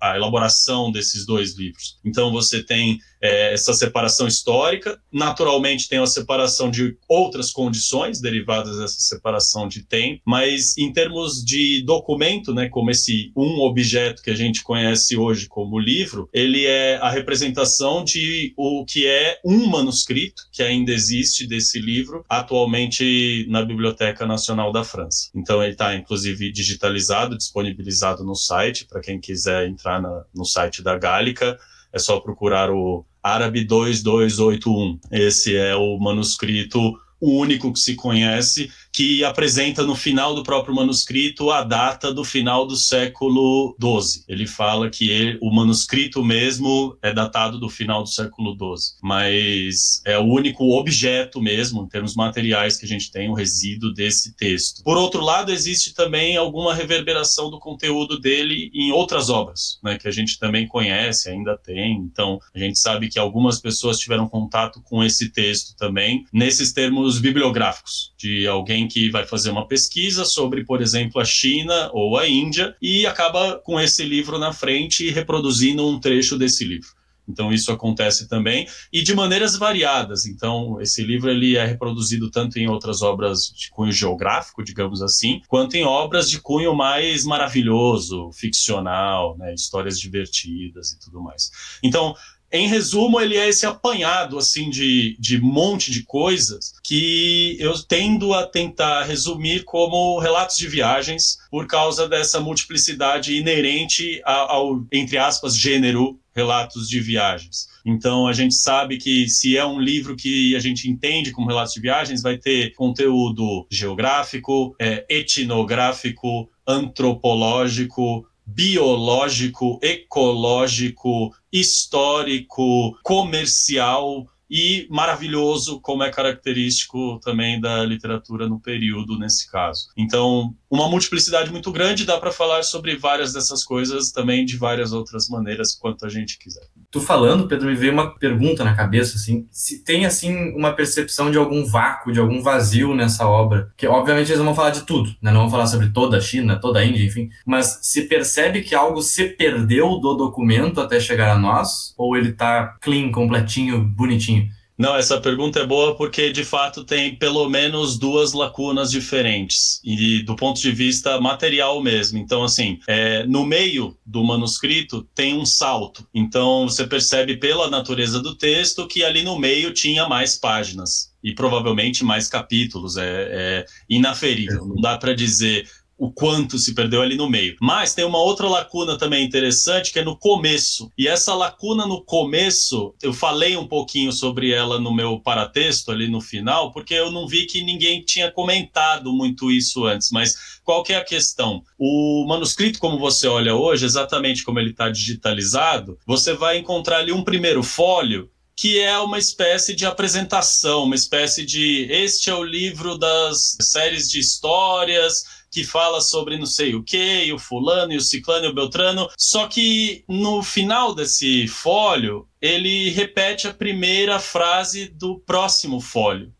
a, 0.00 0.10
a 0.10 0.16
elaboração 0.16 0.90
desses 0.90 1.24
dois 1.24 1.56
livros. 1.56 1.98
Então 2.04 2.30
você 2.30 2.62
tem 2.62 2.98
é, 3.20 3.52
essa 3.52 3.72
separação 3.72 4.26
histórica. 4.26 5.00
Naturalmente, 5.12 5.88
tem 5.88 5.98
a 5.98 6.06
separação 6.06 6.70
de 6.70 6.96
outras 7.08 7.50
condições 7.50 8.20
derivadas 8.20 8.78
dessa 8.78 9.00
separação 9.00 9.68
de 9.68 9.84
tempo, 9.84 10.22
mas 10.24 10.76
em 10.78 10.92
termos 10.92 11.44
de 11.44 11.82
documento, 11.84 12.54
né, 12.54 12.68
como 12.68 12.90
esse 12.90 13.32
um 13.36 13.60
objeto 13.60 14.22
que 14.22 14.30
a 14.30 14.34
gente 14.34 14.62
conhece 14.62 15.16
hoje 15.16 15.46
como 15.48 15.78
livro, 15.78 16.28
ele 16.32 16.64
é 16.66 16.96
a 16.96 17.10
representação 17.10 18.04
de 18.04 18.54
o 18.56 18.84
que 18.84 19.06
é 19.06 19.38
um 19.44 19.66
manuscrito 19.66 20.42
que 20.52 20.62
ainda 20.62 20.92
existe 20.92 21.46
desse 21.46 21.78
livro 21.80 22.24
atualmente 22.28 23.46
na 23.48 23.62
Biblioteca 23.62 24.26
Nacional 24.26 24.72
da 24.72 24.84
França. 24.84 25.30
Então, 25.34 25.62
ele 25.62 25.72
está 25.72 25.94
inclusive 25.94 26.52
digitalizado, 26.52 27.36
disponibilizado 27.36 28.24
no 28.24 28.34
site 28.34 28.86
para 28.86 29.00
quem 29.00 29.20
quiser 29.20 29.68
entrar 29.68 30.00
na, 30.00 30.24
no 30.34 30.44
site 30.44 30.82
da 30.82 30.96
Gálica. 30.98 31.58
É 31.92 31.98
só 31.98 32.20
procurar 32.20 32.70
o 32.70 33.04
Árabe 33.22 33.64
2281. 33.64 34.98
Esse 35.10 35.56
é 35.56 35.74
o 35.74 35.98
manuscrito 35.98 36.98
único 37.20 37.72
que 37.72 37.78
se 37.78 37.94
conhece 37.94 38.70
que 38.92 39.24
apresenta 39.24 39.82
no 39.82 39.94
final 39.94 40.34
do 40.34 40.42
próprio 40.42 40.74
manuscrito 40.74 41.50
a 41.50 41.62
data 41.62 42.12
do 42.12 42.24
final 42.24 42.66
do 42.66 42.76
século 42.76 43.76
XII. 43.80 44.24
Ele 44.28 44.46
fala 44.46 44.90
que 44.90 45.10
ele, 45.10 45.38
o 45.40 45.54
manuscrito 45.54 46.24
mesmo 46.24 46.96
é 47.02 47.12
datado 47.12 47.58
do 47.58 47.68
final 47.68 48.02
do 48.02 48.08
século 48.08 48.52
XII, 48.52 48.96
mas 49.02 50.02
é 50.04 50.18
o 50.18 50.24
único 50.24 50.78
objeto 50.78 51.40
mesmo, 51.40 51.82
em 51.82 51.88
termos 51.88 52.14
materiais, 52.14 52.76
que 52.76 52.84
a 52.84 52.88
gente 52.88 53.10
tem, 53.10 53.28
o 53.28 53.34
resíduo 53.34 53.92
desse 53.92 54.34
texto. 54.34 54.82
Por 54.82 54.96
outro 54.96 55.22
lado, 55.22 55.52
existe 55.52 55.94
também 55.94 56.36
alguma 56.36 56.74
reverberação 56.74 57.50
do 57.50 57.58
conteúdo 57.58 58.18
dele 58.18 58.70
em 58.74 58.92
outras 58.92 59.30
obras, 59.30 59.78
né, 59.82 59.98
que 59.98 60.08
a 60.08 60.12
gente 60.12 60.38
também 60.38 60.66
conhece, 60.66 61.28
ainda 61.28 61.56
tem. 61.56 61.96
Então, 61.96 62.38
a 62.54 62.58
gente 62.58 62.78
sabe 62.78 63.08
que 63.08 63.18
algumas 63.18 63.60
pessoas 63.60 63.98
tiveram 63.98 64.28
contato 64.28 64.82
com 64.82 65.02
esse 65.04 65.30
texto 65.30 65.76
também, 65.76 66.24
nesses 66.32 66.72
termos 66.72 67.18
bibliográficos, 67.18 68.12
de 68.18 68.46
alguém 68.46 68.79
que 68.88 69.10
vai 69.10 69.26
fazer 69.26 69.50
uma 69.50 69.66
pesquisa 69.66 70.24
sobre, 70.24 70.64
por 70.64 70.80
exemplo, 70.80 71.20
a 71.20 71.24
China 71.24 71.90
ou 71.92 72.18
a 72.18 72.28
Índia 72.28 72.76
e 72.80 73.06
acaba 73.06 73.58
com 73.58 73.80
esse 73.80 74.04
livro 74.04 74.38
na 74.38 74.52
frente 74.52 75.06
e 75.06 75.10
reproduzindo 75.10 75.86
um 75.86 75.98
trecho 75.98 76.38
desse 76.38 76.64
livro. 76.64 77.00
Então 77.30 77.52
isso 77.52 77.70
acontece 77.70 78.28
também 78.28 78.66
e 78.92 79.02
de 79.02 79.14
maneiras 79.14 79.56
variadas. 79.56 80.26
Então 80.26 80.80
esse 80.80 81.02
livro 81.02 81.30
ele 81.30 81.56
é 81.56 81.64
reproduzido 81.64 82.30
tanto 82.30 82.58
em 82.58 82.68
outras 82.68 83.02
obras 83.02 83.52
de 83.56 83.70
cunho 83.70 83.92
geográfico, 83.92 84.64
digamos 84.64 85.00
assim, 85.00 85.40
quanto 85.46 85.76
em 85.76 85.84
obras 85.84 86.28
de 86.28 86.40
cunho 86.40 86.74
mais 86.74 87.24
maravilhoso, 87.24 88.30
ficcional, 88.32 89.36
né, 89.38 89.54
histórias 89.54 89.98
divertidas 89.98 90.92
e 90.92 90.98
tudo 90.98 91.22
mais. 91.22 91.50
Então 91.82 92.14
em 92.52 92.66
resumo, 92.66 93.20
ele 93.20 93.36
é 93.36 93.48
esse 93.48 93.64
apanhado 93.64 94.36
assim 94.36 94.70
de, 94.70 95.16
de 95.20 95.40
monte 95.40 95.92
de 95.92 96.02
coisas 96.02 96.74
que 96.82 97.56
eu 97.60 97.72
tendo 97.82 98.34
a 98.34 98.44
tentar 98.44 99.04
resumir 99.04 99.64
como 99.64 100.18
relatos 100.18 100.56
de 100.56 100.66
viagens 100.66 101.38
por 101.50 101.66
causa 101.66 102.08
dessa 102.08 102.40
multiplicidade 102.40 103.36
inerente 103.36 104.20
ao, 104.24 104.84
entre 104.90 105.16
aspas, 105.16 105.56
gênero 105.56 106.18
relatos 106.34 106.88
de 106.88 107.00
viagens. 107.00 107.68
Então 107.84 108.26
a 108.26 108.32
gente 108.32 108.54
sabe 108.54 108.98
que 108.98 109.28
se 109.28 109.56
é 109.56 109.64
um 109.64 109.80
livro 109.80 110.16
que 110.16 110.54
a 110.56 110.60
gente 110.60 110.88
entende 110.88 111.30
como 111.30 111.48
relatos 111.48 111.74
de 111.74 111.80
viagens, 111.80 112.22
vai 112.22 112.36
ter 112.36 112.74
conteúdo 112.74 113.66
geográfico, 113.70 114.74
é, 114.78 115.04
etnográfico, 115.08 116.50
antropológico, 116.66 118.26
biológico, 118.46 119.78
ecológico, 119.82 121.32
histórico, 121.52 122.98
comercial 123.02 124.26
e 124.50 124.86
maravilhoso, 124.90 125.80
como 125.80 126.02
é 126.02 126.10
característico 126.10 127.20
também 127.20 127.60
da 127.60 127.84
literatura 127.84 128.48
no 128.48 128.58
período 128.58 129.18
nesse 129.18 129.50
caso. 129.50 129.88
Então, 129.96 130.54
uma 130.70 130.88
multiplicidade 130.88 131.50
muito 131.50 131.72
grande, 131.72 132.06
dá 132.06 132.16
para 132.16 132.30
falar 132.30 132.62
sobre 132.62 132.96
várias 132.96 133.32
dessas 133.32 133.64
coisas 133.64 134.12
também 134.12 134.44
de 134.44 134.56
várias 134.56 134.92
outras 134.92 135.28
maneiras, 135.28 135.74
quanto 135.74 136.06
a 136.06 136.08
gente 136.08 136.38
quiser. 136.38 136.62
Tu 136.90 137.00
falando, 137.00 137.48
Pedro, 137.48 137.66
me 137.66 137.74
veio 137.74 137.92
uma 137.92 138.16
pergunta 138.16 138.62
na 138.62 138.74
cabeça, 138.74 139.16
assim, 139.16 139.48
se 139.50 139.82
tem, 139.82 140.06
assim, 140.06 140.54
uma 140.54 140.72
percepção 140.72 141.30
de 141.30 141.36
algum 141.36 141.66
vácuo, 141.66 142.12
de 142.12 142.20
algum 142.20 142.40
vazio 142.40 142.94
nessa 142.94 143.26
obra, 143.26 143.72
que 143.76 143.86
obviamente 143.86 144.30
eles 144.30 144.42
vão 144.42 144.54
falar 144.54 144.70
de 144.70 144.82
tudo, 144.82 145.10
né, 145.20 145.32
não 145.32 145.42
vão 145.42 145.50
falar 145.50 145.66
sobre 145.66 145.88
toda 145.90 146.18
a 146.18 146.20
China, 146.20 146.60
toda 146.60 146.78
a 146.78 146.84
Índia, 146.84 147.04
enfim, 147.04 147.28
mas 147.44 147.80
se 147.82 148.02
percebe 148.02 148.62
que 148.62 148.74
algo 148.74 149.02
se 149.02 149.24
perdeu 149.24 149.98
do 149.98 150.14
documento 150.14 150.80
até 150.80 151.00
chegar 151.00 151.32
a 151.32 151.38
nós, 151.38 151.92
ou 151.98 152.16
ele 152.16 152.32
tá 152.32 152.76
clean, 152.80 153.10
completinho, 153.10 153.82
bonitinho? 153.82 154.48
Não, 154.80 154.96
essa 154.96 155.20
pergunta 155.20 155.60
é 155.60 155.66
boa 155.66 155.94
porque 155.94 156.32
de 156.32 156.42
fato 156.42 156.84
tem 156.84 157.14
pelo 157.14 157.46
menos 157.50 157.98
duas 157.98 158.32
lacunas 158.32 158.90
diferentes 158.90 159.78
e 159.84 160.22
do 160.22 160.34
ponto 160.34 160.58
de 160.58 160.72
vista 160.72 161.20
material 161.20 161.82
mesmo. 161.82 162.16
Então, 162.16 162.42
assim, 162.42 162.78
é, 162.88 163.26
no 163.26 163.44
meio 163.44 163.94
do 164.06 164.24
manuscrito 164.24 165.06
tem 165.14 165.36
um 165.36 165.44
salto. 165.44 166.08
Então, 166.14 166.66
você 166.66 166.86
percebe 166.86 167.36
pela 167.36 167.68
natureza 167.68 168.22
do 168.22 168.34
texto 168.34 168.88
que 168.88 169.04
ali 169.04 169.22
no 169.22 169.38
meio 169.38 169.74
tinha 169.74 170.08
mais 170.08 170.38
páginas 170.38 171.10
e 171.22 171.34
provavelmente 171.34 172.02
mais 172.02 172.26
capítulos. 172.26 172.96
É, 172.96 173.04
é 173.04 173.66
inaferível. 173.86 174.64
Não 174.64 174.76
dá 174.76 174.96
para 174.96 175.14
dizer 175.14 175.68
o 176.00 176.10
quanto 176.10 176.58
se 176.58 176.74
perdeu 176.74 177.02
ali 177.02 177.14
no 177.14 177.28
meio. 177.28 177.56
Mas 177.60 177.92
tem 177.92 178.06
uma 178.06 178.18
outra 178.18 178.48
lacuna 178.48 178.96
também 178.96 179.22
interessante 179.22 179.92
que 179.92 179.98
é 179.98 180.04
no 180.04 180.16
começo. 180.16 180.90
E 180.96 181.06
essa 181.06 181.34
lacuna 181.34 181.86
no 181.86 182.02
começo, 182.02 182.94
eu 183.02 183.12
falei 183.12 183.54
um 183.54 183.68
pouquinho 183.68 184.10
sobre 184.10 184.50
ela 184.50 184.80
no 184.80 184.94
meu 184.94 185.20
paratexto 185.20 185.92
ali 185.92 186.08
no 186.08 186.22
final, 186.22 186.72
porque 186.72 186.94
eu 186.94 187.10
não 187.10 187.28
vi 187.28 187.44
que 187.44 187.62
ninguém 187.62 188.02
tinha 188.02 188.32
comentado 188.32 189.12
muito 189.12 189.50
isso 189.50 189.84
antes. 189.84 190.10
Mas 190.10 190.60
qual 190.64 190.82
que 190.82 190.94
é 190.94 190.96
a 190.96 191.04
questão? 191.04 191.62
O 191.78 192.24
manuscrito, 192.26 192.78
como 192.78 192.98
você 192.98 193.28
olha 193.28 193.54
hoje, 193.54 193.84
exatamente 193.84 194.42
como 194.42 194.58
ele 194.58 194.70
está 194.70 194.88
digitalizado, 194.88 195.98
você 196.06 196.32
vai 196.32 196.56
encontrar 196.56 197.00
ali 197.00 197.12
um 197.12 197.22
primeiro 197.22 197.62
fólio 197.62 198.30
que 198.56 198.78
é 198.78 198.98
uma 198.98 199.18
espécie 199.18 199.74
de 199.74 199.86
apresentação, 199.86 200.84
uma 200.84 200.94
espécie 200.94 201.46
de 201.46 201.86
este 201.90 202.28
é 202.28 202.34
o 202.34 202.44
livro 202.44 202.98
das 202.98 203.56
séries 203.58 204.06
de 204.06 204.18
histórias 204.20 205.24
que 205.50 205.64
fala 205.64 206.00
sobre 206.00 206.38
não 206.38 206.46
sei 206.46 206.74
o 206.74 206.82
que, 206.82 207.24
e 207.24 207.32
o 207.32 207.38
fulano, 207.38 207.92
e 207.92 207.96
o 207.96 208.00
ciclano, 208.00 208.46
e 208.46 208.48
o 208.48 208.54
beltrano. 208.54 209.08
Só 209.18 209.48
que 209.48 210.04
no 210.08 210.42
final 210.42 210.94
desse 210.94 211.48
fólio, 211.48 212.28
ele 212.40 212.90
repete 212.90 213.48
a 213.48 213.54
primeira 213.54 214.18
frase 214.18 214.86
do 214.86 215.18
próximo 215.18 215.80
fólio. 215.80 216.32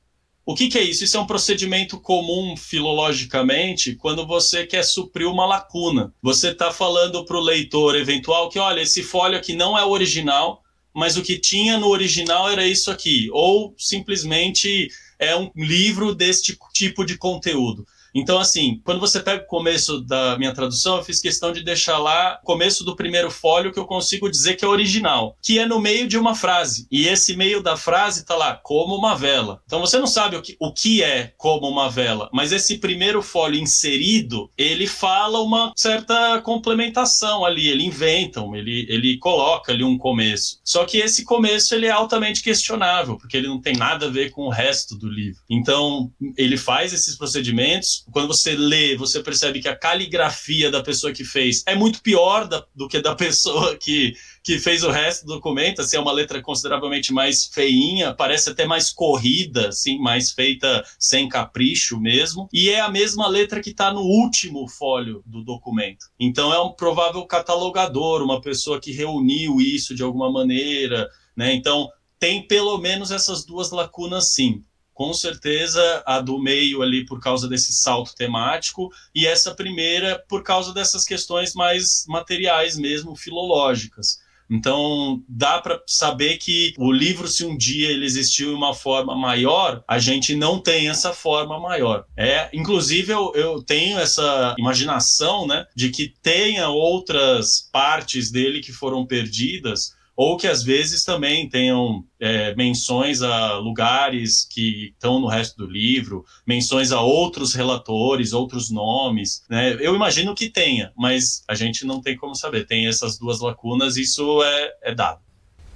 O 0.47 0.55
que, 0.55 0.69
que, 0.69 0.79
é 0.79 0.83
isso? 0.83 1.05
Isso 1.05 1.17
é 1.17 1.21
um 1.21 1.27
procedimento 1.27 2.01
comum 2.01 2.57
filologicamente 2.57 3.95
quando 3.95 4.27
você 4.27 4.67
quer 4.67 4.83
suprir 4.83 5.29
uma 5.29 5.47
lacuna. 5.47 6.13
Você 6.23 6.49
está 6.49 6.73
falando 6.73 7.25
para 7.25 7.37
o 7.37 7.41
leitor 7.41 7.95
eventual 7.95 8.49
que, 8.49 8.59
olha, 8.59 8.81
esse 8.81 9.03
fólio 9.03 9.39
aqui 9.39 9.55
não 9.55 9.79
é 9.79 9.85
original, 9.85 10.63
mas 10.93 11.17
o 11.17 11.23
que 11.23 11.39
tinha 11.39 11.79
no 11.79 11.89
original 11.89 12.51
era 12.51 12.67
isso 12.67 12.91
aqui. 12.91 13.29
Ou 13.33 13.75
simplesmente 13.79 14.89
é 15.21 15.37
um 15.37 15.51
livro 15.55 16.15
deste 16.15 16.59
tipo 16.73 17.05
de 17.05 17.17
conteúdo. 17.17 17.87
Então, 18.15 18.39
assim, 18.39 18.81
quando 18.85 19.01
você 19.01 19.21
pega 19.21 19.45
o 19.45 19.47
começo 19.47 20.01
da 20.01 20.37
minha 20.39 20.55
tradução, 20.55 20.97
eu 20.97 21.05
fiz 21.05 21.21
questão 21.21 21.53
de 21.53 21.63
deixar 21.63 21.99
lá 21.99 22.39
o 22.43 22.47
começo 22.47 22.85
do 22.85 22.97
primeiro 22.97 23.31
fólio 23.31 23.73
que 23.73 23.79
eu 23.79 23.87
consigo 23.87 24.31
dizer 24.31 24.57
que 24.57 24.65
é 24.65 24.69
original, 24.69 25.37
que 25.43 25.59
é 25.59 25.67
no 25.67 25.81
meio 25.81 26.07
de 26.07 26.19
uma 26.19 26.35
frase. 26.35 26.87
E 26.91 27.07
esse 27.07 27.37
meio 27.37 27.63
da 27.63 27.77
frase 27.77 28.25
tá 28.25 28.35
lá, 28.35 28.55
como 28.63 28.95
uma 28.97 29.15
vela. 29.15 29.63
Então 29.67 29.81
você 29.81 29.99
não 29.99 30.07
sabe 30.07 30.37
o 30.37 30.43
que, 30.43 30.57
o 30.59 30.73
que 30.73 31.03
é 31.03 31.33
como 31.37 31.69
uma 31.69 31.89
vela, 31.91 32.29
mas 32.33 32.53
esse 32.53 32.79
primeiro 32.79 33.23
fólio 33.23 33.61
inserido, 33.61 34.51
ele 34.57 34.87
fala 34.87 35.41
uma 35.41 35.73
certa 35.77 36.41
complementação 36.43 37.45
ali, 37.45 37.69
ele 37.69 37.85
inventa, 37.85 38.41
ele, 38.55 38.87
ele 38.89 39.19
coloca 39.19 39.73
ali 39.73 39.85
um 39.85 39.99
começo. 39.99 40.59
Só 40.65 40.85
que 40.85 40.99
esse 40.99 41.25
começo 41.25 41.75
ele 41.75 41.87
é 41.87 41.91
altamente 41.91 42.43
questionável, 42.43 43.17
porque 43.17 43.37
ele 43.37 43.49
não 43.49 43.61
tem 43.61 43.77
nada 43.77 44.07
a 44.07 44.11
ver 44.11 44.31
com 44.31 44.43
o 44.43 44.51
resto 44.51 44.97
do 44.97 45.09
livro. 45.09 45.41
Então, 45.49 46.11
ele 46.37 46.57
faz 46.57 46.93
esses 46.93 47.17
procedimentos, 47.17 48.00
quando 48.11 48.29
você 48.29 48.55
lê, 48.55 48.97
você 48.97 49.23
percebe 49.23 49.61
que 49.61 49.69
a 49.69 49.77
caligrafia 49.77 50.71
da 50.71 50.83
pessoa 50.83 51.13
que 51.13 51.25
fez 51.25 51.63
é 51.67 51.75
muito 51.75 52.03
pior 52.03 52.47
da, 52.47 52.65
do 52.75 52.89
que 52.89 53.01
da 53.01 53.15
pessoa 53.17 53.77
que, 53.77 54.15
que 54.43 54.59
fez 54.59 54.83
o 54.83 54.91
resto 54.91 55.27
do 55.27 55.35
documento. 55.35 55.81
Assim, 55.81 55.97
é 55.97 56.01
uma 56.01 56.13
letra 56.13 56.41
consideravelmente 56.41 57.13
mais 57.13 57.47
feinha, 57.47 58.15
parece 58.15 58.51
até 58.51 58.67
mais 58.67 58.91
corrida, 58.91 59.69
assim, 59.69 59.99
mais 59.99 60.31
feita 60.31 60.85
sem 60.99 61.29
capricho 61.29 62.01
mesmo. 62.01 62.49
E 62.53 62.71
é 62.71 62.81
a 62.81 62.91
mesma 62.91 63.27
letra 63.27 63.61
que 63.61 63.71
está 63.71 63.93
no 63.93 64.03
último 64.03 64.69
fólio 64.69 65.23
do 65.27 65.43
documento. 65.43 66.07
Então 66.19 66.53
é 66.53 66.61
um 66.61 66.73
provável 66.73 67.25
catalogador, 67.27 68.23
uma 68.23 68.41
pessoa 68.41 68.81
que 68.81 68.93
reuniu 68.93 69.61
isso 69.61 69.95
de 69.95 70.03
alguma 70.03 70.31
maneira, 70.31 71.09
né? 71.37 71.53
Então 71.55 71.89
tem 72.19 72.47
pelo 72.47 72.77
menos 72.79 73.11
essas 73.11 73.47
duas 73.47 73.71
lacunas, 73.71 74.33
sim 74.33 74.63
com 75.01 75.15
certeza 75.15 76.03
a 76.05 76.21
do 76.21 76.39
meio 76.39 76.83
ali 76.83 77.07
por 77.07 77.21
causa 77.21 77.49
desse 77.49 77.73
salto 77.73 78.15
temático 78.15 78.93
e 79.15 79.27
essa 79.27 79.55
primeira 79.55 80.23
por 80.29 80.43
causa 80.43 80.75
dessas 80.75 81.07
questões 81.07 81.55
mais 81.55 82.05
materiais 82.07 82.77
mesmo, 82.77 83.17
filológicas. 83.17 84.21
Então, 84.51 85.23
dá 85.27 85.59
para 85.59 85.81
saber 85.87 86.37
que 86.37 86.75
o 86.77 86.93
livro, 86.93 87.27
se 87.29 87.47
um 87.47 87.57
dia 87.57 87.89
ele 87.89 88.05
existiu 88.05 88.51
em 88.51 88.55
uma 88.55 88.75
forma 88.75 89.17
maior, 89.17 89.83
a 89.89 89.99
gente 89.99 90.37
não 90.37 90.59
tem 90.59 90.91
essa 90.91 91.15
forma 91.15 91.59
maior. 91.59 92.05
É, 92.15 92.51
inclusive, 92.53 93.11
eu, 93.11 93.33
eu 93.35 93.63
tenho 93.63 93.99
essa 93.99 94.55
imaginação 94.59 95.47
né, 95.47 95.65
de 95.75 95.89
que 95.89 96.13
tenha 96.23 96.69
outras 96.69 97.71
partes 97.73 98.31
dele 98.31 98.61
que 98.61 98.71
foram 98.71 99.07
perdidas 99.07 99.99
ou 100.21 100.37
que 100.37 100.47
às 100.47 100.63
vezes 100.63 101.03
também 101.03 101.49
tenham 101.49 102.05
é, 102.21 102.55
menções 102.55 103.23
a 103.23 103.57
lugares 103.57 104.47
que 104.51 104.91
estão 104.93 105.19
no 105.19 105.27
resto 105.27 105.57
do 105.57 105.67
livro, 105.67 106.27
menções 106.47 106.93
a 106.93 107.01
outros 107.01 107.55
relatores, 107.55 108.35
outros 108.35 108.71
nomes. 108.71 109.43
Né? 109.49 109.79
Eu 109.81 109.95
imagino 109.95 110.35
que 110.35 110.51
tenha, 110.51 110.93
mas 110.95 111.43
a 111.49 111.55
gente 111.55 111.87
não 111.87 112.03
tem 112.03 112.19
como 112.19 112.35
saber. 112.35 112.67
Tem 112.67 112.87
essas 112.87 113.19
duas 113.19 113.41
lacunas, 113.41 113.97
isso 113.97 114.43
é, 114.43 114.91
é 114.91 114.95
dado. 114.95 115.21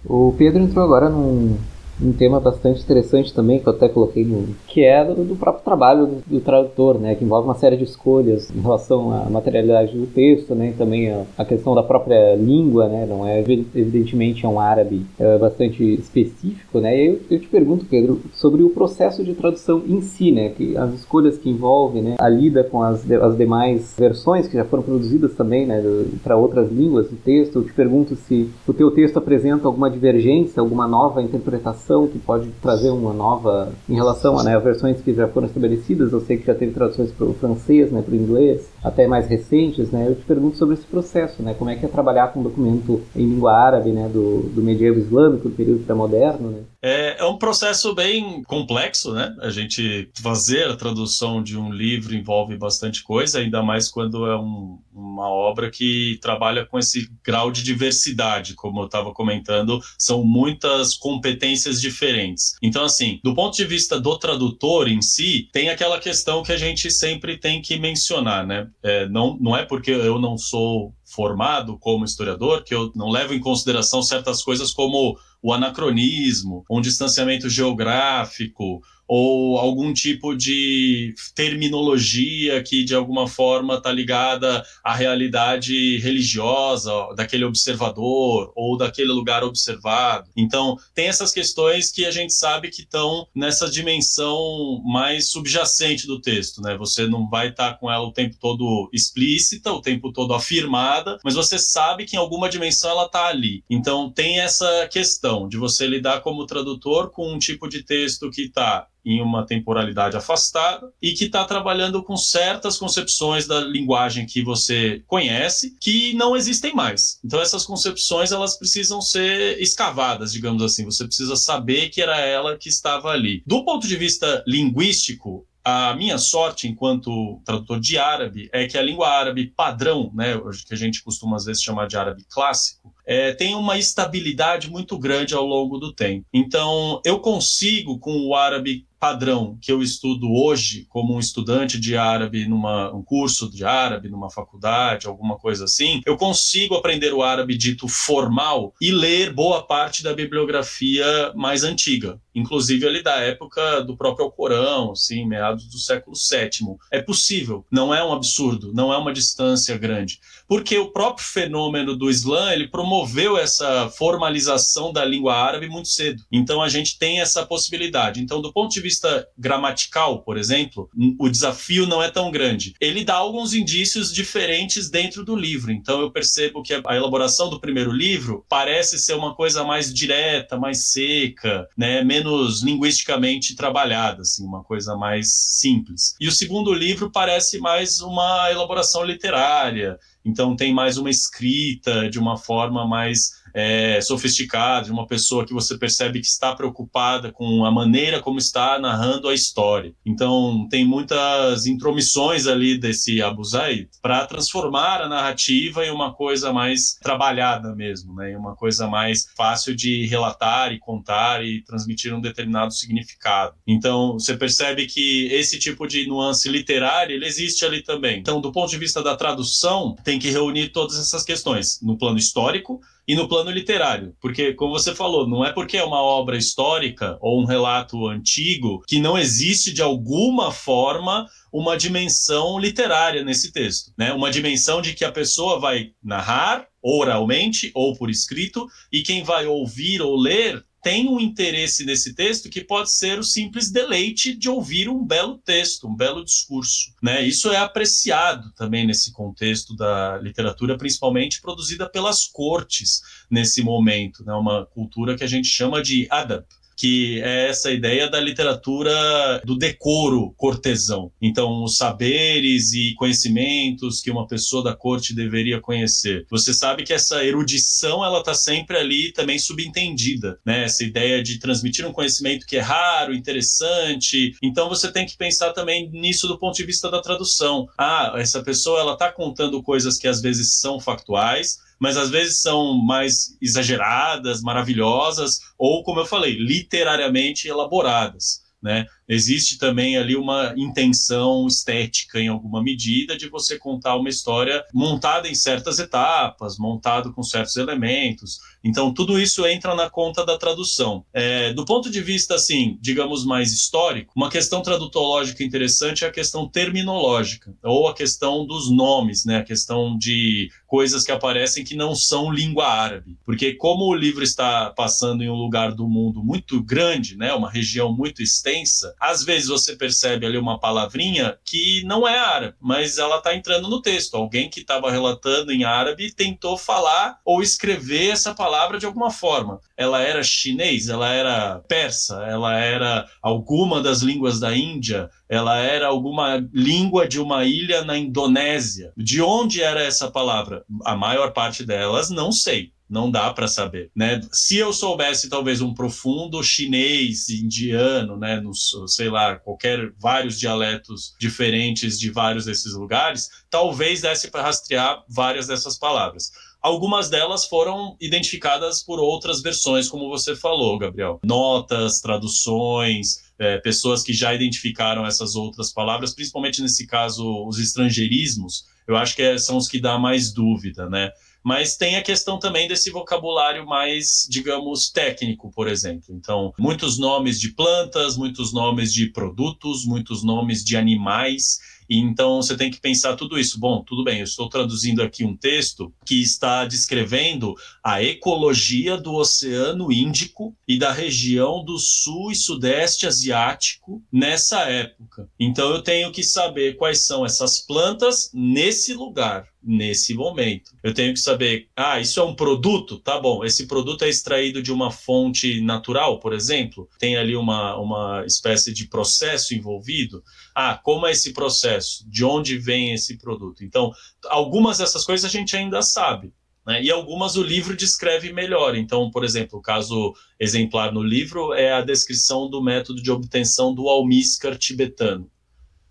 O 0.05 0.35
Pedro 0.37 0.63
entrou 0.63 0.85
agora 0.85 1.09
num, 1.09 1.59
um 2.01 2.13
tema 2.13 2.41
bastante 2.41 2.83
interessante 2.83 3.33
também, 3.33 3.61
que 3.61 3.69
eu 3.69 3.73
até 3.73 3.89
coloquei 3.89 4.25
no. 4.25 4.49
que 4.67 4.85
é 4.85 5.05
do, 5.05 5.25
do 5.25 5.37
próprio 5.37 5.65
trabalho 5.65 6.07
do, 6.07 6.23
do, 6.27 6.41
tradutor, 6.41 6.99
né? 6.99 7.15
Que 7.15 7.25
envolve 7.25 7.47
uma 7.47 7.55
série 7.55 7.77
de 7.77 7.85
escolhas 7.85 8.51
em 8.51 8.61
relação 8.61 9.13
à 9.13 9.31
materialidade 9.31 9.97
do 9.97 10.07
texto, 10.07 10.55
né? 10.55 10.75
Também 10.77 11.11
a, 11.11 11.23
a 11.39 11.45
questão 11.45 11.75
da 11.75 11.83
própria 11.83 12.35
língua, 12.35 12.89
né? 12.89 13.07
Não 13.09 13.27
é 13.27 13.41
evidentemente 13.41 14.45
é 14.45 14.49
um 14.49 14.59
árabe 14.59 15.07
é, 15.19 15.39
bastante 15.39 15.83
específico, 15.95 16.81
né? 16.81 16.97
E 16.97 17.07
eu, 17.07 17.21
eu 17.31 17.41
te 17.41 17.47
pergunto, 17.47 17.87
Pedro, 17.87 18.21
sobre 18.33 18.63
o 18.63 18.71
processo 18.71 19.23
de 19.25 19.35
tradução 19.35 19.83
em 19.87 20.01
si, 20.01 20.33
né? 20.33 20.51
Que 20.51 20.77
as 20.77 20.93
escolhas 20.95 21.39
que 21.39 21.51
envolvem, 21.51 22.03
né? 22.03 22.17
A 22.19 22.29
lida 22.29 22.65
com 22.65 22.83
as, 22.83 23.09
as 23.11 23.37
demais 23.37 23.95
versões 23.97 24.49
que 24.49 24.57
já 24.57 24.65
foram 24.65 24.83
produzidas 24.83 25.35
também, 25.35 25.67
né? 25.67 25.83
Para 26.23 26.37
outras 26.37 26.71
línguas 26.71 27.09
do 27.09 27.17
texto. 27.17 27.57
Eu 27.57 27.65
te 27.65 27.73
pergunto 27.73 28.17
se 28.17 28.51
o 28.67 28.73
teu 28.73 28.91
texto 28.91 29.17
apresenta 29.17 29.69
alguma 29.69 29.91
divergência, 29.91 30.61
alguma 30.61 30.89
nova 30.89 31.23
interpretação 31.23 31.84
que 32.11 32.19
pode 32.19 32.49
trazer 32.63 32.91
uma 32.91 33.13
nova 33.13 33.73
em 33.89 33.95
relação 33.95 34.39
a 34.39 34.43
né, 34.43 34.59
versões 34.59 35.01
que 35.01 35.13
já 35.13 35.29
foram 35.29 35.47
estabelecidas. 35.47 36.13
Eu 36.13 36.21
sei 36.21 36.39
que 36.39 36.47
já 36.47 36.55
teve 36.55 36.73
traduções 36.73 37.11
para 37.13 37.27
o 37.27 37.35
francês, 37.35 37.93
né, 37.93 38.03
para 38.03 38.13
o 38.13 38.17
inglês, 38.17 38.69
até 38.83 39.07
mais 39.07 39.27
recentes. 39.27 39.91
Né, 39.91 40.09
eu 40.09 40.15
te 40.15 40.23
pergunto 40.23 40.57
sobre 40.57 40.75
esse 40.75 40.87
processo, 40.87 41.43
né, 41.43 41.55
como 41.59 41.71
é 41.71 41.77
que 41.77 41.85
é 41.85 41.89
trabalhar 41.89 42.33
com 42.33 42.41
um 42.41 42.45
documento 42.45 43.01
em 43.15 43.27
língua 43.27 43.53
árabe, 43.53 43.91
né, 43.91 44.09
do, 44.09 44.51
do 44.55 44.63
medievo 44.63 44.99
islâmico, 44.99 45.49
do 45.49 45.55
período 45.55 45.85
pré-moderno. 45.85 46.51
Né? 46.51 46.59
É, 46.87 47.17
é 47.19 47.25
um 47.25 47.39
processo 47.39 47.95
bem 47.95 48.43
complexo, 48.43 49.15
né? 49.15 49.35
A 49.41 49.49
gente 49.49 50.11
fazer 50.21 50.69
a 50.69 50.77
tradução 50.77 51.43
de 51.43 51.57
um 51.57 51.73
livro 51.73 52.15
envolve 52.15 52.59
bastante 52.59 53.03
coisa, 53.03 53.39
ainda 53.39 53.63
mais 53.63 53.89
quando 53.89 54.27
é 54.27 54.37
um, 54.37 54.79
uma 54.93 55.27
obra 55.27 55.71
que 55.71 56.19
trabalha 56.21 56.67
com 56.67 56.79
esse 56.79 57.11
grau 57.25 57.51
de 57.51 57.63
diversidade, 57.63 58.53
como 58.53 58.83
eu 58.83 58.85
estava 58.85 59.15
comentando, 59.15 59.81
são 59.99 60.23
muitas 60.23 60.95
competências 60.95 61.81
diferentes. 61.81 62.55
Então, 62.63 62.85
assim, 62.85 63.19
do 63.25 63.35
ponto 63.35 63.57
de 63.57 63.65
vista 63.65 63.99
do 63.99 64.19
tradutor 64.19 64.87
em 64.87 65.01
si, 65.01 65.49
tem 65.55 65.71
aquela 65.71 65.99
questão 65.99 66.43
que 66.43 66.53
a 66.53 66.59
gente 66.59 66.91
sempre 66.91 67.39
tem 67.39 67.63
que 67.63 67.79
mencionar, 67.79 68.47
né? 68.47 68.69
É, 68.83 69.09
não, 69.09 69.39
não 69.41 69.57
é 69.57 69.65
porque 69.65 69.91
eu 69.91 70.21
não 70.21 70.37
sou 70.37 70.95
formado 71.15 71.79
como 71.79 72.05
historiador 72.05 72.65
que 72.65 72.75
eu 72.75 72.91
não 72.95 73.09
levo 73.09 73.35
em 73.35 73.41
consideração 73.41 74.03
certas 74.03 74.43
coisas 74.43 74.73
como 74.73 75.17
o 75.45 75.53
anacronismo, 75.53 76.65
um 76.71 76.81
distanciamento 76.81 77.51
geográfico, 77.51 78.81
ou 79.07 79.59
algum 79.59 79.93
tipo 79.93 80.35
de 80.37 81.15
terminologia 81.35 82.63
que 82.63 82.85
de 82.85 82.95
alguma 82.95 83.27
forma 83.27 83.75
está 83.75 83.93
ligada 83.93 84.65
à 84.83 84.95
realidade 84.95 85.99
religiosa 85.99 86.93
daquele 87.17 87.45
observador 87.45 88.53
ou 88.55 88.77
daquele 88.77 89.13
lugar 89.13 89.45
observado. 89.45 90.31
Então, 90.37 90.77
tem 90.95 91.07
essas 91.07 91.33
questões 91.33 91.91
que 91.91 92.05
a 92.05 92.11
gente 92.11 92.33
sabe 92.33 92.71
que 92.71 92.83
estão 92.83 93.27
nessa 93.35 93.71
dimensão 93.71 94.83
mais 94.85 95.29
subjacente 95.31 96.07
do 96.07 96.21
texto, 96.21 96.61
né? 96.61 96.77
Você 96.77 97.07
não 97.07 97.29
vai 97.29 97.49
estar 97.49 97.73
tá 97.73 97.79
com 97.79 97.91
ela 97.91 98.05
o 98.05 98.13
tempo 98.13 98.37
todo 98.41 98.89
explícita, 98.93 99.73
o 99.73 99.81
tempo 99.81 100.13
todo 100.13 100.35
afirmada, 100.35 101.19
mas 101.25 101.35
você 101.35 101.59
sabe 101.59 102.05
que 102.05 102.17
em 102.17 102.19
alguma 102.19 102.49
dimensão 102.49 102.91
ela 102.91 103.07
está 103.07 103.27
ali. 103.27 103.63
Então, 103.69 104.11
tem 104.11 104.41
essa 104.41 104.89
questão 104.89 105.49
de 105.49 105.57
você 105.57 105.87
lidar 105.87 106.21
como 106.21 106.47
tradutor 106.47 107.11
com 107.11 107.33
um 107.33 107.39
tipo 107.39 107.69
de 107.69 107.83
texto 107.83 108.31
que 108.31 108.43
está 108.43 108.87
em 109.05 109.21
uma 109.21 109.47
temporalidade 109.47 110.17
afastada 110.17 110.91
e 111.01 111.13
que 111.13 111.25
está 111.25 111.45
trabalhando 111.45 112.03
com 112.03 112.17
certas 112.17 112.79
concepções 112.79 113.47
da 113.47 113.61
linguagem 113.61 114.27
que 114.27 114.43
você 114.43 115.03
conhece 115.07 115.77
que 115.81 116.15
não 116.15 116.37
existem 116.37 116.75
mais. 116.75 117.19
Então 117.25 117.41
essas 117.41 117.65
concepções 117.65 118.33
elas 118.33 118.59
precisam 118.59 119.01
ser 119.01 119.61
escavadas, 119.61 120.33
digamos 120.33 120.63
assim. 120.63 120.85
Você 120.85 121.05
precisa 121.05 121.37
saber 121.37 121.91
que 121.91 122.01
era 122.01 122.19
ela 122.19 122.57
que 122.57 122.69
estava 122.69 123.11
ali. 123.11 123.43
Do 123.47 123.65
ponto 123.65 123.87
de 123.87 123.97
vista 123.97 124.43
linguístico, 124.47 125.47
a 125.65 125.95
minha 125.95 126.19
sorte 126.19 126.69
enquanto 126.69 127.41
tradutor 127.45 127.81
de 127.81 127.97
árabe 127.97 128.51
é 128.53 128.67
que 128.67 128.77
a 128.77 128.83
língua 128.83 129.09
árabe 129.09 129.53
padrão, 129.57 130.13
né, 130.15 130.39
que 130.67 130.75
a 130.75 130.77
gente 130.77 131.03
costuma 131.03 131.37
às 131.37 131.47
vezes 131.47 131.63
chamar 131.63 131.87
de 131.87 131.97
árabe 131.97 132.25
clássico, 132.29 132.93
é, 133.07 133.33
tem 133.33 133.55
uma 133.55 133.79
estabilidade 133.79 134.71
muito 134.71 134.99
grande 134.99 135.35
ao 135.35 135.47
longo 135.47 135.79
do 135.79 135.93
tempo. 135.93 136.27
Então, 136.33 137.01
eu 137.05 137.19
consigo, 137.19 137.99
com 137.99 138.27
o 138.27 138.35
árabe 138.35 138.87
padrão 139.05 139.59
que 139.61 139.71
eu 139.71 139.83
estudo 139.83 140.33
hoje 140.33 140.87
como 140.89 141.15
um 141.15 141.21
estudante 141.21 141.79
de 141.79 141.95
árabe 141.95 142.49
numa 142.49 142.91
um 142.91 143.03
curso 143.03 143.51
de 143.51 143.63
árabe 143.63 144.09
numa 144.09 144.31
faculdade, 144.31 145.07
alguma 145.07 145.37
coisa 145.37 145.65
assim, 145.65 146.01
eu 146.07 146.17
consigo 146.17 146.75
aprender 146.75 147.13
o 147.13 147.23
árabe 147.23 147.55
dito 147.55 147.87
formal 147.87 148.73
e 148.81 148.91
ler 148.91 149.31
boa 149.31 149.63
parte 149.63 150.03
da 150.03 150.15
bibliografia 150.15 151.05
mais 151.35 151.65
antiga, 151.65 152.19
inclusive 152.35 152.87
ali 152.87 153.03
da 153.03 153.17
época 153.17 153.83
do 153.83 153.95
próprio 153.95 154.25
Alcorão, 154.25 154.93
assim, 154.93 155.27
meados 155.27 155.67
do 155.67 155.77
século 155.77 156.17
VII. 156.17 156.77
É 156.91 157.03
possível, 157.03 157.67
não 157.71 157.95
é 157.95 158.03
um 158.03 158.11
absurdo, 158.11 158.73
não 158.73 158.91
é 158.91 158.97
uma 158.97 159.13
distância 159.13 159.77
grande, 159.77 160.19
porque 160.49 160.79
o 160.79 160.93
próprio 160.93 161.27
fenômeno 161.27 161.95
do 161.95 162.09
Islã, 162.09 162.53
ele 162.53 162.69
promoveu 162.69 163.37
essa 163.37 163.91
formalização 163.91 164.95
da 164.95 165.05
língua 165.05 165.35
árabe 165.35 165.69
muito 165.69 165.89
cedo. 165.89 166.23
Então 166.33 166.63
a 166.63 166.71
gente 166.71 166.99
tem 166.99 167.21
essa 167.21 167.45
possibilidade. 167.45 168.23
Então, 168.23 168.41
do 168.41 168.53
ponto 168.53 168.73
de 168.73 168.81
vista 168.81 168.94
gramatical, 169.39 170.23
por 170.23 170.37
exemplo, 170.37 170.89
o 171.19 171.29
desafio 171.29 171.87
não 171.87 172.03
é 172.03 172.11
tão 172.11 172.31
grande. 172.31 172.75
Ele 172.81 173.05
dá 173.05 173.15
alguns 173.15 173.55
indícios 173.55 174.13
diferentes 174.13 174.91
dentro 174.91 175.25
do 175.25 175.37
livro. 175.37 175.73
Então 175.73 176.01
eu 176.01 176.11
percebo 176.11 176.63
que 176.63 176.75
a 176.75 176.97
elaboração 176.97 177.49
do 177.49 177.61
primeiro 177.61 177.93
livro 177.93 178.45
parece 178.49 178.99
ser 178.99 179.15
uma 179.15 179.35
coisa 179.35 179.65
mais 179.65 179.93
direta, 179.93 180.59
mais 180.59 180.85
seca, 180.85 181.69
né, 181.77 182.03
menos 182.03 182.63
linguisticamente 182.63 183.55
trabalhada, 183.55 184.23
assim, 184.23 184.45
uma 184.45 184.63
coisa 184.63 184.97
mais 184.97 185.33
simples. 185.33 186.15
E 186.21 186.29
o 186.29 186.33
segundo 186.33 186.73
livro 186.73 187.11
parece 187.11 187.59
mais 187.59 188.01
uma 188.01 188.51
elaboração 188.51 189.05
literária. 189.05 189.99
Então 190.25 190.57
tem 190.57 190.73
mais 190.73 190.97
uma 190.97 191.11
escrita 191.11 192.09
de 192.09 192.19
uma 192.19 192.37
forma 192.37 192.87
mais 192.87 193.44
é, 193.55 194.01
sofisticada, 194.01 194.87
de 194.87 194.93
uma 194.93 195.07
pessoa 195.07 195.47
que 195.47 195.55
você 195.55 195.79
percebe 195.79 196.21
que 196.21 196.27
está 196.27 196.55
preocupada 196.55 197.31
com 197.31 197.65
a 197.65 197.71
maneira 197.71 198.21
como 198.21 198.39
está 198.39 198.79
narrando 198.79 199.29
a 199.29 199.35
história. 199.35 199.95
Então, 200.05 200.67
tem 200.69 200.85
muitas 200.85 201.67
intromissões 201.67 202.49
ali 202.49 202.77
desse 202.77 203.23
Abu 203.23 203.45
Zaid 203.45 203.89
para 204.03 204.27
transformar 204.27 205.01
a 205.01 205.09
narrativa 205.09 205.87
em 205.87 205.91
uma 205.91 206.13
coisa 206.13 206.53
mais 206.53 206.95
trabalhada 207.01 207.75
mesmo, 207.75 208.15
né? 208.15 208.33
em 208.33 208.37
uma 208.37 208.57
coisa 208.57 208.89
mais 208.89 209.29
fácil 209.37 209.75
de 209.75 210.07
relatar 210.07 210.73
e 210.73 210.79
contar 210.79 211.45
e 211.45 211.63
transmitir 211.63 212.13
um 212.13 212.21
determinado 212.21 212.73
significado. 212.73 213.55
Então, 213.67 214.15
você 214.15 214.37
percebe 214.37 214.87
que 214.87 215.27
esse 215.27 215.59
tipo 215.59 215.87
de 215.87 216.07
nuance 216.09 216.49
literária, 216.49 217.15
ele 217.15 217.27
existe 217.27 217.65
ali 217.65 217.83
também. 217.83 218.19
Então, 218.19 218.41
do 218.41 218.51
ponto 218.51 218.71
de 218.71 218.79
vista 218.79 219.03
da 219.03 219.17
tradução, 219.17 219.95
tem 220.03 220.19
que 220.19 220.31
reunir 220.31 220.71
todas 220.71 220.99
essas 220.99 221.23
questões 221.23 221.79
no 221.83 221.97
plano 221.97 222.19
histórico, 222.19 222.81
e 223.07 223.15
no 223.15 223.29
plano 223.29 223.51
literário. 223.51 224.15
Porque, 224.21 224.55
como 224.55 224.73
você 224.73 224.95
falou, 224.95 225.29
não 225.29 225.45
é 225.45 225.53
porque 225.53 225.77
é 225.77 225.85
uma 225.85 226.03
obra 226.03 226.37
histórica 226.37 227.19
ou 227.21 227.41
um 227.41 227.45
relato 227.45 228.07
antigo 228.09 228.83
que 228.87 229.01
não 229.01 229.19
existe 229.19 229.73
de 229.73 229.83
alguma 229.83 230.51
forma 230.51 231.27
uma 231.53 231.77
dimensão 231.77 232.59
literária 232.59 233.23
nesse 233.23 233.53
texto, 233.53 233.93
né? 233.97 234.13
Uma 234.13 234.31
dimensão 234.31 234.83
de 234.83 234.95
que 234.95 235.05
a 235.05 235.13
pessoa 235.13 235.61
vai 235.61 235.91
narrar 236.03 236.67
oralmente 236.83 237.71
ou 237.75 237.97
por 237.97 238.11
escrito 238.11 238.67
e 238.93 239.03
quem 239.03 239.23
vai 239.23 239.47
ouvir 239.47 240.03
ou 240.03 240.17
ler 240.17 240.63
tem 240.85 241.09
um 241.09 241.19
interesse 241.19 241.83
nesse 241.83 242.15
texto 242.15 242.51
que 242.51 242.63
pode 242.63 242.93
ser 242.93 243.19
o 243.19 243.25
simples 243.25 243.71
deleite 243.71 244.37
de 244.37 244.51
ouvir 244.51 244.87
um 244.87 245.03
belo 245.03 245.39
texto, 245.39 245.89
um 245.89 245.97
belo 245.97 246.23
discurso. 246.23 246.93
Né? 247.03 247.23
Isso 247.27 247.51
é 247.51 247.57
apreciado 247.57 248.53
também 248.53 248.87
nesse 248.87 249.11
contexto 249.11 249.75
da 249.75 250.19
literatura, 250.19 250.77
principalmente 250.77 251.41
produzida 251.41 251.89
pelas 251.89 252.27
cortes 252.27 253.01
nesse 253.31 253.63
momento, 253.63 254.23
né? 254.27 254.35
uma 254.35 254.67
cultura 254.67 255.17
que 255.17 255.25
a 255.25 255.27
gente 255.27 255.49
chama 255.49 255.83
de 255.83 256.07
adab, 256.11 256.45
que 256.77 257.21
é 257.23 257.49
essa 257.49 257.71
ideia 257.71 258.09
da 258.09 258.21
literatura 258.21 259.41
do 259.45 259.57
decoro 259.57 260.33
cortesão. 260.37 261.11
Então, 261.21 261.63
os 261.63 261.77
saberes 261.77 262.73
e 262.73 262.95
conhecimentos 262.95 264.01
que 264.01 264.11
uma 264.11 264.27
pessoa 264.27 264.63
da 264.63 264.75
corte 264.75 265.15
deveria 265.15 265.61
conhecer. 265.61 266.27
Você 266.31 266.53
sabe 266.53 266.85
que 266.85 266.93
essa 266.93 267.25
erudição 267.25 268.05
ela 268.05 268.21
está 268.21 268.35
sempre 268.35 268.77
ali 268.77 269.13
também 269.13 269.39
subentendida, 269.39 270.39
né? 270.45 270.65
Essa 270.65 270.85
ideia 270.85 271.23
de 271.23 271.39
transmitir 271.39 271.87
um 271.87 271.93
conhecimento 271.93 272.47
que 272.47 272.57
é 272.57 272.61
raro, 272.61 273.15
interessante. 273.15 274.33
Então, 274.43 274.69
você 274.69 274.91
tem 274.91 275.07
que 275.07 275.17
pensar 275.17 275.53
também 275.53 275.91
nisso 275.91 276.27
do 276.27 276.39
ponto 276.39 276.57
de 276.57 276.65
vista 276.65 276.91
da 276.91 277.01
tradução. 277.01 277.69
Ah, 277.79 278.13
essa 278.17 278.43
pessoa 278.43 278.81
ela 278.81 278.93
está 278.95 279.11
contando 279.13 279.63
coisas 279.63 279.97
que 279.97 280.09
às 280.09 280.21
vezes 280.21 280.59
são 280.59 280.81
factuais, 280.81 281.59
mas 281.79 281.97
às 281.97 282.11
vezes 282.11 282.41
são 282.41 282.75
mais 282.75 283.37
exageradas, 283.41 284.41
maravilhosas, 284.41 285.39
ou, 285.59 285.83
como 285.83 286.01
eu 286.01 286.07
falei, 286.07 286.35
literariamente 286.39 287.49
elaboradas. 287.49 288.43
Né? 288.63 288.87
Existe 289.09 289.59
também 289.59 289.97
ali 289.97 290.17
uma 290.17 290.55
intenção 290.57 291.47
estética 291.47 292.19
em 292.21 292.29
alguma 292.29 292.63
medida 292.63 293.17
de 293.17 293.29
você 293.29 293.59
contar 293.59 293.97
uma 293.97 294.09
história 294.09 294.65
montada 294.73 295.29
em 295.29 295.35
certas 295.35 295.79
etapas, 295.79 296.59
montado 296.59 297.13
com 297.13 297.23
certos 297.23 297.57
elementos. 297.57 298.39
Então, 298.63 298.93
tudo 298.93 299.21
isso 299.21 299.47
entra 299.47 299.75
na 299.75 299.91
conta 299.91 300.25
da 300.25 300.39
tradução. 300.39 301.05
É, 301.13 301.53
do 301.53 301.65
ponto 301.65 301.91
de 301.91 302.01
vista, 302.01 302.35
assim, 302.35 302.79
digamos, 302.81 303.25
mais 303.25 303.53
histórico, 303.53 304.13
uma 304.17 304.31
questão 304.31 304.63
tradutológica 304.63 305.45
interessante 305.45 306.05
é 306.05 306.09
a 306.09 306.13
questão 306.13 306.49
terminológica, 306.49 307.55
ou 307.63 307.89
a 307.89 307.95
questão 307.95 308.47
dos 308.47 308.71
nomes, 308.71 309.25
né? 309.25 309.39
A 309.39 309.45
questão 309.45 309.97
de 309.99 310.51
coisas 310.67 311.05
que 311.05 311.13
aparecem 311.13 311.65
que 311.65 311.77
não 311.77 311.95
são 311.95 312.33
língua 312.33 312.67
árabe. 312.67 313.17
Porque 313.25 313.55
como 313.55 313.85
o 313.85 313.95
livro 313.95 314.25
está 314.25 314.71
passando 314.71 315.23
em 315.23 315.31
um 315.31 315.35
lugar 315.35 315.73
do 315.73 315.87
mundo 315.87 316.23
muito 316.23 316.63
grande, 316.63 317.17
né, 317.17 317.33
uma 317.33 317.51
região 317.51 317.95
muito 317.95 318.23
extensa, 318.23 318.94
às 319.01 319.25
vezes 319.25 319.49
você 319.49 319.77
percebe 319.77 320.27
ali 320.27 320.37
uma 320.37 320.59
palavrinha 320.59 321.39
que 321.45 321.83
não 321.85 322.07
é 322.07 322.19
árabe, 322.19 322.55
mas 322.61 322.99
ela 322.99 323.19
está 323.19 323.35
entrando 323.35 323.69
no 323.69 323.81
texto. 323.81 324.17
Alguém 324.17 324.49
que 324.49 324.61
estava 324.61 324.91
relatando 324.91 325.53
em 325.53 325.65
árabe 325.65 326.13
tentou 326.15 326.57
falar 326.57 327.19
ou 327.25 327.43
escrever 327.43 328.11
essa 328.11 328.35
palavra 328.35 328.79
de 328.79 328.87
alguma 328.87 329.11
forma. 329.11 329.61
Ela 329.77 330.01
era 330.03 330.23
chinês, 330.23 330.89
ela 330.89 331.13
era 331.13 331.61
persa, 331.69 332.25
ela 332.25 332.57
era 332.59 333.07
alguma 333.23 333.81
das 333.81 334.01
línguas 334.01 334.39
da 334.41 334.55
Índia, 334.55 335.11
ela 335.29 335.59
era 335.59 335.87
alguma 335.87 336.37
língua 336.53 337.09
de 337.09 337.21
uma 337.21 337.45
ilha 337.45 337.85
na 337.85 337.97
Indonésia. 337.97 338.93
De 338.97 339.21
onde 339.23 339.63
era 339.63 339.83
essa 339.83 340.11
palavra? 340.11 340.65
A 340.85 340.95
maior 340.95 341.33
parte 341.33 341.65
delas 341.65 342.11
não 342.11 342.31
sei. 342.31 342.74
Não 342.95 343.11
dá 343.11 343.33
para 343.33 343.49
saber, 343.49 343.91
né? 343.93 344.21
Se 344.31 344.57
eu 344.57 344.73
soubesse 344.73 345.29
talvez 345.29 345.61
um 345.61 345.75
profundo 345.75 346.41
chinês, 346.45 347.29
indiano, 347.29 348.17
né, 348.17 348.41
no, 348.41 348.55
sei 348.87 349.11
lá, 349.11 349.35
qualquer 349.35 349.93
vários 350.01 350.39
dialetos 350.39 351.13
diferentes 351.19 351.99
de 351.99 352.09
vários 352.09 352.45
desses 352.45 352.73
lugares, 352.75 353.29
talvez 353.51 354.01
desse 354.01 354.31
para 354.31 354.45
rastrear 354.45 355.03
várias 355.09 355.49
dessas 355.49 355.77
palavras. 355.77 356.31
Algumas 356.63 357.11
delas 357.11 357.47
foram 357.47 357.97
identificadas 358.01 358.81
por 358.81 359.01
outras 359.01 359.43
versões, 359.43 359.89
como 359.89 360.09
você 360.09 360.37
falou, 360.37 360.79
Gabriel. 360.79 361.19
Notas, 361.25 362.01
traduções, 362.01 363.25
é, 363.37 363.59
pessoas 363.59 364.05
que 364.05 364.13
já 364.13 364.33
identificaram 364.33 365.05
essas 365.05 365.35
outras 365.35 365.73
palavras, 365.73 366.15
principalmente 366.15 366.63
nesse 366.63 366.87
caso, 366.87 367.45
os 367.45 367.59
estrangeirismos, 367.59 368.67
eu 368.87 368.97
acho 368.97 369.17
que 369.17 369.23
é, 369.23 369.39
são 369.39 369.57
os 369.57 369.67
que 369.67 369.81
dá 369.81 369.99
mais 369.99 370.33
dúvida, 370.33 370.89
né? 370.89 371.11
Mas 371.45 371.77
tem 371.77 371.97
a 371.97 372.03
questão 372.03 372.39
também 372.39 372.67
desse 372.67 372.91
vocabulário 372.91 373.67
mais, 373.67 374.27
digamos, 374.29 374.91
técnico, 374.91 375.51
por 375.51 375.69
exemplo. 375.69 376.07
Então, 376.11 376.53
muitos 376.59 376.99
nomes 376.99 377.39
de 377.39 377.51
plantas, 377.51 378.17
muitos 378.17 378.53
nomes 378.53 378.93
de 378.93 379.11
produtos, 379.11 379.85
muitos 379.85 380.25
nomes 380.25 380.65
de 380.65 380.77
animais 380.77 381.59
então 381.89 382.41
você 382.41 382.57
tem 382.57 382.71
que 382.71 382.81
pensar 382.81 383.17
tudo 383.17 383.39
isso. 383.39 383.59
Bom, 383.59 383.83
tudo 383.83 384.05
bem, 384.05 384.19
eu 384.19 384.25
estou 384.25 384.49
traduzindo 384.49 385.03
aqui 385.03 385.25
um 385.25 385.37
texto 385.37 385.93
que 386.05 386.21
está 386.21 386.65
descrevendo 386.65 387.55
a 387.83 388.03
ecologia 388.03 388.97
do 388.97 389.15
Oceano 389.15 389.93
Índico 389.93 390.57
e 390.67 390.79
da 390.79 390.93
região 390.93 391.65
do 391.65 391.79
Sul 391.79 392.33
e 392.33 392.37
Sudeste 392.37 393.07
Asiático 393.07 394.03
nessa 394.11 394.63
época. 394.63 395.29
Então 395.39 395.71
eu 395.71 395.83
tenho 395.83 396.11
que 396.11 396.23
saber 396.23 396.77
quais 396.77 397.05
são 397.05 397.25
essas 397.25 397.61
plantas 397.61 398.31
nesse 398.33 398.95
lugar 398.95 399.54
nesse 399.65 400.15
momento. 400.15 400.73
Eu 400.83 400.93
tenho 400.93 401.13
que 401.13 401.21
saber, 401.21 401.69
ah, 401.75 402.01
isso 402.01 402.21
é 402.21 402.23
um 402.23 402.35
produto? 402.35 402.99
Tá 402.99 403.19
bom, 403.19 403.45
esse 403.45 403.67
produto 403.67 404.05
é 404.05 404.09
extraído 404.09 404.63
de 404.63 404.73
uma 404.73 404.91
fonte 404.91 405.61
natural, 405.61 406.21
por 406.21 406.33
exemplo? 406.33 406.89
Tem 406.99 407.17
ali 407.17 407.35
uma, 407.35 407.77
uma 407.77 408.25
espécie 408.27 408.73
de 408.73 408.89
processo 408.89 409.55
envolvido? 409.55 410.23
Ah, 410.55 410.79
como 410.83 411.07
é 411.07 411.13
esse 411.13 411.33
processo? 411.33 412.05
De 412.09 412.25
onde 412.25 412.59
vem 412.59 412.93
esse 412.93 413.19
produto? 413.19 413.65
Então, 413.65 413.91
algumas 414.27 414.79
dessas 414.79 415.05
coisas 415.05 415.25
a 415.25 415.33
gente 415.33 415.57
ainda 415.57 415.83
sabe. 415.83 416.33
Né? 416.67 416.83
E 416.83 416.91
algumas 416.91 417.37
o 417.37 417.43
livro 417.43 417.77
descreve 417.77 418.33
melhor. 418.33 418.75
Então, 418.75 419.11
por 419.11 419.25
exemplo, 419.25 419.59
o 419.59 419.63
caso 419.63 420.15
exemplar 420.39 420.93
no 420.93 421.03
livro 421.03 421.53
é 421.53 421.73
a 421.73 421.83
descrição 421.83 422.49
do 422.49 422.63
método 422.63 423.03
de 423.03 423.11
obtenção 423.11 423.75
do 423.75 423.89
almíscar 423.89 424.57
tibetano 424.57 425.31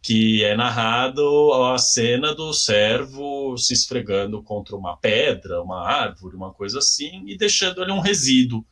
que 0.03 0.43
é 0.43 0.53
narrado 0.53 1.53
a 1.53 1.77
cena 1.77 2.35
do 2.35 2.51
servo 2.53 3.57
se 3.57 3.73
esfregando 3.73 4.43
contra 4.43 4.75
uma 4.75 4.97
pedra, 4.97 5.61
uma 5.61 5.81
árvore, 5.81 6.35
uma 6.35 6.53
coisa 6.53 6.79
assim, 6.79 7.23
e 7.25 7.37
deixando 7.37 7.81
ali 7.81 7.89
um 7.89 8.01
resíduo 8.01 8.65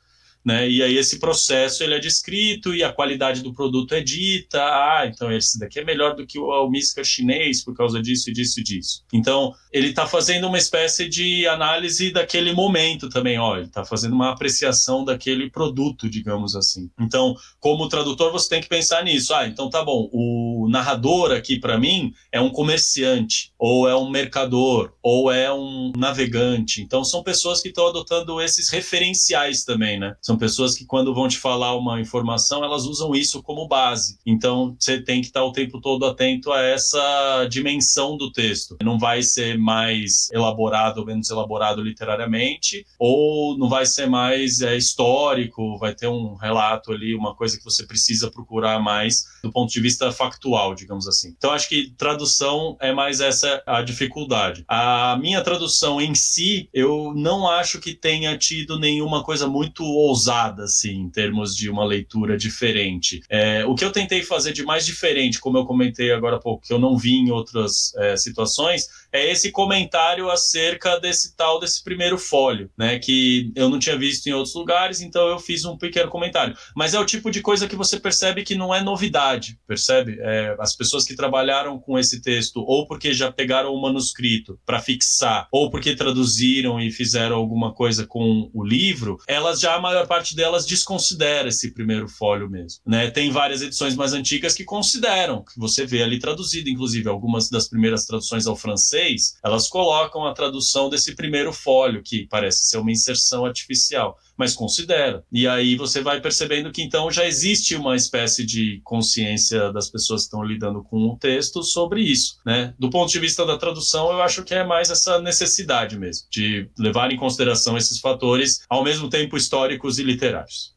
né? 0.44 0.70
E 0.70 0.82
aí 0.82 0.98
esse 0.98 1.20
processo 1.20 1.84
ele 1.84 1.94
é 1.94 2.00
descrito 2.00 2.74
e 2.74 2.84
a 2.84 2.92
qualidade 2.92 3.42
do 3.42 3.54
produto 3.54 3.94
é 3.94 4.02
dita. 4.02 4.60
Ah, 4.62 5.04
então 5.06 5.32
esse 5.32 5.60
daqui 5.60 5.80
é 5.80 5.84
melhor 5.84 6.16
do 6.16 6.26
que 6.26 6.40
o 6.40 6.52
almíscar 6.52 7.04
chinês 7.04 7.64
por 7.64 7.76
causa 7.76 8.02
disso 8.02 8.30
e 8.30 8.34
disso 8.34 8.60
e 8.60 8.64
disso. 8.64 9.04
Então 9.14 9.54
ele 9.72 9.90
está 9.90 10.06
fazendo 10.08 10.48
uma 10.48 10.58
espécie 10.58 11.08
de 11.08 11.48
análise 11.48 12.12
daquele 12.12 12.54
momento 12.54 13.10
também. 13.10 13.38
Ó, 13.38 13.56
ele 13.56 13.68
está 13.68 13.86
fazendo 13.86 14.14
uma 14.14 14.32
apreciação 14.32 15.06
daquele 15.06 15.50
produto, 15.50 16.10
digamos 16.10 16.56
assim. 16.56 16.90
Então, 17.00 17.36
como 17.60 17.88
tradutor, 17.88 18.32
você 18.32 18.50
tem 18.50 18.62
que 18.62 18.70
pensar 18.70 19.04
nisso. 19.04 19.34
Ah, 19.34 19.48
então 19.48 19.70
tá 19.70 19.84
bom. 19.84 20.10
O 20.12 20.68
narrador 20.70 21.32
aqui 21.32 21.60
para 21.60 21.78
mim 21.78 22.12
é 22.32 22.42
um 22.42 22.50
comerciante 22.50 23.52
ou 23.58 23.88
é 23.88 23.96
um 23.96 24.10
mercador 24.10 24.94
ou 25.02 25.32
é 25.32 25.52
um 25.54 25.92
navegante. 25.96 26.82
Então 26.82 27.04
são 27.04 27.24
pessoas 27.24 27.62
que 27.62 27.70
estão 27.70 27.88
adotando 27.88 28.42
esses 28.42 28.70
referenciais 28.70 29.64
também, 29.64 30.00
né? 30.00 30.16
São 30.22 30.31
pessoas 30.38 30.76
que, 30.76 30.86
quando 30.86 31.14
vão 31.14 31.28
te 31.28 31.38
falar 31.38 31.76
uma 31.76 32.00
informação, 32.00 32.64
elas 32.64 32.84
usam 32.84 33.14
isso 33.16 33.42
como 33.44 33.68
base. 33.68 34.18
Então, 34.26 34.76
você 34.80 35.02
tem 35.02 35.22
que 35.22 35.28
estar 35.28 35.44
o 35.44 35.52
tempo 35.52 35.80
todo 35.80 36.06
atento 36.06 36.52
a 36.52 36.62
essa 36.62 37.48
dimensão 37.50 38.18
do 38.18 38.32
texto. 38.32 38.78
Não 38.82 38.98
vai 38.98 39.22
ser 39.22 39.58
mais 39.58 40.30
elaborado 40.32 41.00
ou 41.00 41.06
menos 41.06 41.30
elaborado 41.30 41.82
literariamente, 41.82 42.86
ou 42.98 43.58
não 43.58 43.70
vai 43.70 43.86
ser 43.86 44.08
mais 44.08 44.62
é, 44.62 44.76
histórico, 44.76 45.78
vai 45.78 45.94
ter 45.94 46.08
um 46.08 46.36
relato 46.36 46.92
ali, 46.92 47.16
uma 47.16 47.36
coisa 47.36 47.58
que 47.58 47.64
você 47.64 47.86
precisa 47.86 48.30
procurar 48.32 48.80
mais 48.80 49.26
do 49.44 49.52
ponto 49.52 49.72
de 49.72 49.80
vista 49.80 50.12
factual, 50.12 50.74
digamos 50.76 51.08
assim. 51.08 51.34
Então, 51.38 51.52
acho 51.52 51.70
que 51.70 51.92
tradução 51.98 52.78
é 52.80 52.94
mais 52.94 53.20
essa 53.20 53.62
a 53.66 53.82
dificuldade. 53.82 54.64
A 54.68 55.18
minha 55.20 55.42
tradução 55.42 56.00
em 56.02 56.16
si, 56.16 56.70
eu 56.74 57.14
não 57.16 57.48
acho 57.48 57.80
que 57.80 57.94
tenha 57.94 58.38
tido 58.38 58.80
nenhuma 58.80 59.24
coisa 59.24 59.48
muito 59.48 59.84
ousada 59.84 60.21
ousada, 60.22 60.64
assim, 60.64 60.94
em 60.94 61.10
termos 61.10 61.56
de 61.56 61.70
uma 61.70 61.84
leitura 61.84 62.38
diferente. 62.38 63.22
É, 63.30 63.66
o 63.66 63.74
que 63.74 63.84
eu 63.84 63.92
tentei 63.92 64.22
fazer 64.22 64.54
de 64.54 64.64
mais 64.64 64.86
diferente, 64.86 65.40
como 65.40 65.58
eu 65.58 65.66
comentei 65.66 66.12
agora 66.12 66.36
há 66.36 66.40
pouco, 66.40 66.66
que 66.66 66.74
eu 66.74 66.80
não 66.80 66.98
vi 66.98 67.16
em 67.16 67.32
outras 67.32 67.94
é, 67.96 68.16
situações, 68.16 68.88
é 69.12 69.32
esse 69.32 69.52
comentário 69.52 70.30
acerca 70.30 71.00
desse 71.00 71.36
tal, 71.36 71.60
desse 71.60 71.84
primeiro 71.84 72.18
fólio, 72.18 72.70
né? 72.78 73.00
Que 73.00 73.52
eu 73.56 73.70
não 73.70 73.80
tinha 73.80 73.98
visto 73.98 74.28
em 74.28 74.32
outros 74.32 74.56
lugares, 74.56 75.02
então 75.02 75.28
eu 75.28 75.40
fiz 75.40 75.66
um 75.66 75.78
pequeno 75.78 76.10
comentário. 76.10 76.56
Mas 76.76 76.94
é 76.94 77.00
o 77.00 77.06
tipo 77.06 77.32
de 77.32 77.42
coisa 77.42 77.68
que 77.68 77.76
você 77.76 78.00
percebe 78.00 78.44
que 78.44 78.56
não 78.56 78.74
é 78.74 78.82
novidade, 78.82 79.58
percebe? 79.68 80.18
É, 80.20 80.56
as 80.60 80.76
pessoas 80.76 81.04
que 81.04 81.16
trabalharam 81.16 81.80
com 81.80 81.98
esse 81.98 82.22
texto, 82.22 82.64
ou 82.66 82.88
porque 82.88 83.14
já 83.14 83.32
pegaram 83.32 83.74
o 83.74 83.82
manuscrito 83.82 84.60
para 84.66 84.80
fixar, 84.80 85.48
ou 85.52 85.70
porque 85.70 85.96
traduziram 85.96 86.80
e 86.80 86.92
fizeram 86.92 87.36
alguma 87.36 87.74
coisa 87.74 88.06
com 88.06 88.50
o 88.54 88.64
livro, 88.64 89.18
elas 89.28 89.60
já, 89.60 89.76
a 89.76 89.82
maior 89.82 90.08
parte 90.12 90.36
delas, 90.36 90.66
desconsidera 90.66 91.48
esse 91.48 91.74
primeiro 91.74 92.06
fólio 92.06 92.50
mesmo, 92.50 92.82
né? 92.86 93.10
Tem 93.10 93.32
várias 93.32 93.62
edições 93.62 93.96
mais 93.96 94.12
antigas 94.12 94.54
que 94.54 94.66
consideram, 94.66 95.42
que 95.42 95.58
você 95.58 95.86
vê 95.86 96.04
ali 96.04 96.20
traduzido, 96.20 96.70
inclusive 96.70 97.08
algumas 97.08 97.50
das 97.50 97.70
primeiras 97.70 98.04
traduções 98.06 98.46
ao 98.46 98.58
francês 98.58 99.36
elas 99.42 99.70
colocam 99.70 100.26
a 100.26 100.34
tradução 100.34 100.90
desse 100.90 101.16
primeiro 101.16 101.54
fólio, 101.54 102.04
que 102.04 102.28
parece 102.28 102.66
ser 102.66 102.78
uma 102.78 102.92
inserção 102.92 103.46
artificial, 103.46 104.18
mas 104.42 104.56
considera. 104.56 105.24
E 105.32 105.48
aí 105.48 105.76
você 105.76 106.02
vai 106.02 106.20
percebendo 106.20 106.72
que 106.72 106.82
então 106.82 107.12
já 107.12 107.28
existe 107.28 107.76
uma 107.76 107.96
espécie 107.96 108.44
de 108.44 108.82
consciência 108.84 109.72
das 109.72 109.88
pessoas 109.88 110.22
que 110.22 110.26
estão 110.30 110.44
lidando 110.44 110.82
com 110.82 110.98
o 110.98 111.16
texto 111.16 111.62
sobre 111.62 112.02
isso. 112.02 112.40
Né? 112.44 112.74
Do 112.80 112.90
ponto 112.90 113.12
de 113.12 113.20
vista 113.20 113.46
da 113.46 113.56
tradução, 113.56 114.12
eu 114.12 114.20
acho 114.20 114.44
que 114.44 114.56
é 114.56 114.64
mais 114.64 114.90
essa 114.90 115.22
necessidade 115.22 115.96
mesmo, 115.96 116.26
de 116.32 116.68
levar 116.76 117.12
em 117.12 117.18
consideração 117.18 117.78
esses 117.78 118.00
fatores, 118.00 118.62
ao 118.68 118.84
mesmo 118.84 119.12
tempo 119.12 119.38
históricos 119.38 120.00
e 120.00 120.04
literários. 120.04 120.74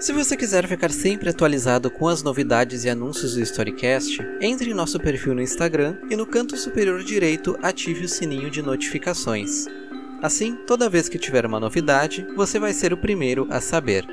Se 0.00 0.12
você 0.12 0.36
quiser 0.36 0.66
ficar 0.66 0.90
sempre 0.90 1.30
atualizado 1.30 1.88
com 1.92 2.08
as 2.08 2.24
novidades 2.24 2.82
e 2.82 2.90
anúncios 2.90 3.34
do 3.34 3.40
Storycast, 3.40 4.18
entre 4.40 4.68
em 4.68 4.74
nosso 4.74 4.98
perfil 4.98 5.32
no 5.32 5.40
Instagram 5.40 5.96
e 6.10 6.16
no 6.16 6.26
canto 6.26 6.56
superior 6.56 7.04
direito 7.04 7.56
ative 7.62 8.06
o 8.06 8.08
sininho 8.08 8.50
de 8.50 8.62
notificações. 8.62 9.66
Assim, 10.22 10.54
toda 10.54 10.88
vez 10.88 11.08
que 11.08 11.18
tiver 11.18 11.44
uma 11.44 11.58
novidade, 11.58 12.24
você 12.36 12.56
vai 12.56 12.72
ser 12.72 12.92
o 12.92 12.96
primeiro 12.96 13.48
a 13.50 13.60
saber. 13.60 14.06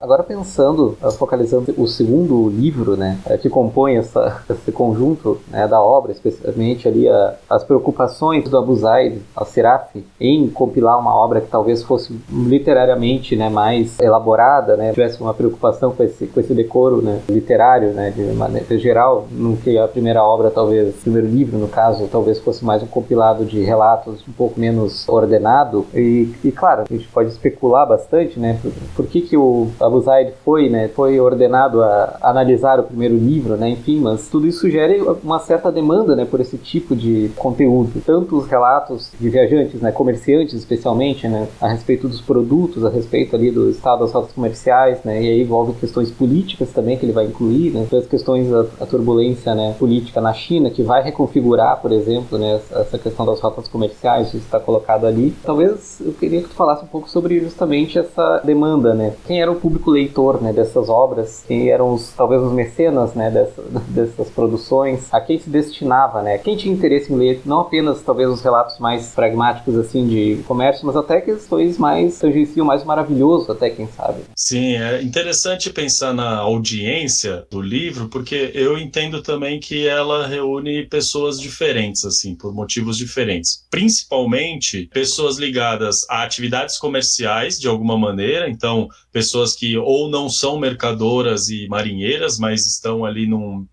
Agora 0.00 0.22
pensando, 0.22 0.96
uh, 1.02 1.10
focalizando 1.10 1.74
o 1.76 1.88
segundo 1.88 2.48
livro, 2.50 2.96
né, 2.96 3.18
uh, 3.26 3.36
que 3.36 3.50
compõe 3.50 3.96
essa, 3.96 4.44
esse 4.48 4.70
conjunto 4.70 5.40
né, 5.50 5.66
da 5.66 5.82
obra, 5.82 6.12
especialmente 6.12 6.86
ali 6.86 7.08
a, 7.08 7.34
as 7.50 7.64
preocupações 7.64 8.48
do 8.48 8.56
Abu 8.56 8.76
Zaid 8.76 9.20
al-Siraf 9.34 10.06
em 10.20 10.48
compilar 10.50 11.00
uma 11.00 11.12
obra 11.12 11.40
que 11.40 11.48
talvez 11.48 11.82
fosse 11.82 12.16
literariamente 12.30 13.34
né, 13.34 13.48
mais 13.48 13.98
elaborada, 13.98 14.76
né, 14.76 14.92
tivesse 14.92 15.20
uma 15.20 15.34
preocupação 15.34 15.90
com 15.90 16.04
esse, 16.04 16.28
com 16.28 16.38
esse 16.38 16.54
decoro 16.54 17.02
né, 17.02 17.20
literário, 17.28 17.92
né, 17.92 18.12
de 18.12 18.22
maneira 18.34 18.78
geral, 18.78 19.26
no 19.32 19.56
que 19.56 19.76
a 19.76 19.88
primeira 19.88 20.22
obra, 20.22 20.48
talvez, 20.48 20.94
o 20.94 21.00
primeiro 21.00 21.26
livro, 21.26 21.58
no 21.58 21.66
caso, 21.66 22.06
talvez 22.06 22.38
fosse 22.38 22.64
mais 22.64 22.84
um 22.84 22.86
compilado 22.86 23.44
de 23.44 23.64
relatos 23.64 24.22
um 24.28 24.32
pouco 24.32 24.60
menos 24.60 25.08
ordenado. 25.08 25.84
E, 25.92 26.32
e 26.44 26.52
claro, 26.52 26.84
a 26.88 26.94
gente 26.94 27.08
pode 27.08 27.30
especular 27.30 27.84
bastante, 27.84 28.38
né, 28.38 28.60
por, 28.62 28.70
por 28.94 29.06
que, 29.06 29.22
que 29.22 29.36
o 29.36 29.66
Abu 29.88 30.00
Zaid 30.00 30.32
foi, 30.44 30.68
né, 30.68 30.88
foi 30.88 31.18
ordenado 31.18 31.82
a 31.82 32.18
analisar 32.22 32.78
o 32.80 32.84
primeiro 32.84 33.16
livro, 33.16 33.56
né, 33.56 33.70
enfim, 33.70 34.00
mas 34.00 34.28
tudo 34.28 34.46
isso 34.46 34.60
sugere 34.60 35.00
uma 35.22 35.38
certa 35.38 35.70
demanda, 35.70 36.14
né, 36.14 36.24
por 36.24 36.40
esse 36.40 36.56
tipo 36.58 36.94
de 36.94 37.30
conteúdo. 37.36 38.02
Tanto 38.04 38.36
os 38.36 38.46
relatos 38.46 39.10
de 39.18 39.28
viajantes, 39.28 39.80
né, 39.80 39.92
comerciantes 39.92 40.54
especialmente, 40.54 41.28
né, 41.28 41.48
a 41.60 41.68
respeito 41.68 42.08
dos 42.08 42.20
produtos, 42.20 42.84
a 42.84 42.90
respeito 42.90 43.34
ali 43.36 43.50
do 43.50 43.70
estado 43.70 44.00
das 44.00 44.12
rotas 44.12 44.32
comerciais, 44.32 45.02
né, 45.04 45.22
e 45.22 45.28
aí 45.28 45.42
envolve 45.42 45.72
questões 45.74 46.10
políticas 46.10 46.70
também 46.70 46.96
que 46.96 47.04
ele 47.04 47.12
vai 47.12 47.26
incluir, 47.26 47.70
né, 47.70 47.86
as 47.92 48.06
questões 48.06 48.48
da 48.48 48.66
a 48.80 48.86
turbulência, 48.86 49.54
né, 49.54 49.74
política 49.78 50.20
na 50.20 50.32
China, 50.32 50.70
que 50.70 50.82
vai 50.82 51.02
reconfigurar, 51.02 51.80
por 51.80 51.92
exemplo, 51.92 52.38
né, 52.38 52.60
essa 52.70 52.98
questão 52.98 53.24
das 53.24 53.40
rotas 53.40 53.68
comerciais, 53.68 54.28
isso 54.28 54.38
está 54.38 54.58
colocado 54.58 55.06
ali. 55.06 55.34
Talvez 55.44 56.00
eu 56.04 56.12
queria 56.12 56.42
que 56.42 56.48
tu 56.48 56.54
falasse 56.54 56.84
um 56.84 56.88
pouco 56.88 57.08
sobre 57.08 57.40
justamente 57.40 57.98
essa 57.98 58.40
demanda, 58.44 58.94
né, 58.94 59.14
quem 59.26 59.40
era 59.40 59.50
o 59.50 59.56
público 59.56 59.77
leitor, 59.86 60.42
né, 60.42 60.52
dessas 60.52 60.88
obras, 60.88 61.44
quem 61.46 61.70
eram 61.70 61.94
os, 61.94 62.12
talvez 62.16 62.42
os 62.42 62.52
mecenas, 62.52 63.14
né, 63.14 63.30
dessa, 63.30 63.62
dessas 63.88 64.28
produções, 64.30 65.12
a 65.12 65.20
quem 65.20 65.38
se 65.38 65.48
destinava, 65.48 66.22
né, 66.22 66.38
quem 66.38 66.56
tinha 66.56 66.74
interesse 66.74 67.12
em 67.12 67.16
ler, 67.16 67.42
não 67.44 67.60
apenas 67.60 68.02
talvez 68.02 68.28
os 68.28 68.42
relatos 68.42 68.78
mais 68.78 69.12
pragmáticos 69.14 69.76
assim 69.76 70.06
de 70.06 70.42
comércio, 70.46 70.86
mas 70.86 70.96
até 70.96 71.20
questões 71.20 71.78
mais 71.78 72.18
tangenciam 72.18 72.66
mais 72.66 72.84
maravilhoso, 72.84 73.52
até 73.52 73.70
quem 73.70 73.86
sabe. 73.88 74.22
Sim, 74.36 74.76
é 74.76 75.02
interessante 75.02 75.70
pensar 75.70 76.12
na 76.12 76.38
audiência 76.38 77.46
do 77.50 77.60
livro, 77.60 78.08
porque 78.08 78.50
eu 78.54 78.78
entendo 78.78 79.22
também 79.22 79.60
que 79.60 79.86
ela 79.86 80.26
reúne 80.26 80.86
pessoas 80.86 81.40
diferentes, 81.40 82.04
assim, 82.04 82.34
por 82.34 82.54
motivos 82.54 82.96
diferentes. 82.96 83.64
Principalmente 83.70 84.88
pessoas 84.92 85.38
ligadas 85.38 86.06
a 86.08 86.22
atividades 86.22 86.78
comerciais, 86.78 87.58
de 87.58 87.68
alguma 87.68 87.96
maneira, 87.96 88.48
então 88.48 88.88
pessoas 89.18 89.56
que 89.56 89.76
ou 89.76 90.08
não 90.08 90.30
são 90.30 90.60
mercadoras 90.60 91.48
e 91.48 91.66
marinheiras, 91.66 92.38
mas 92.38 92.68
estão 92.68 93.04
ali 93.04 93.26
num, 93.26 93.66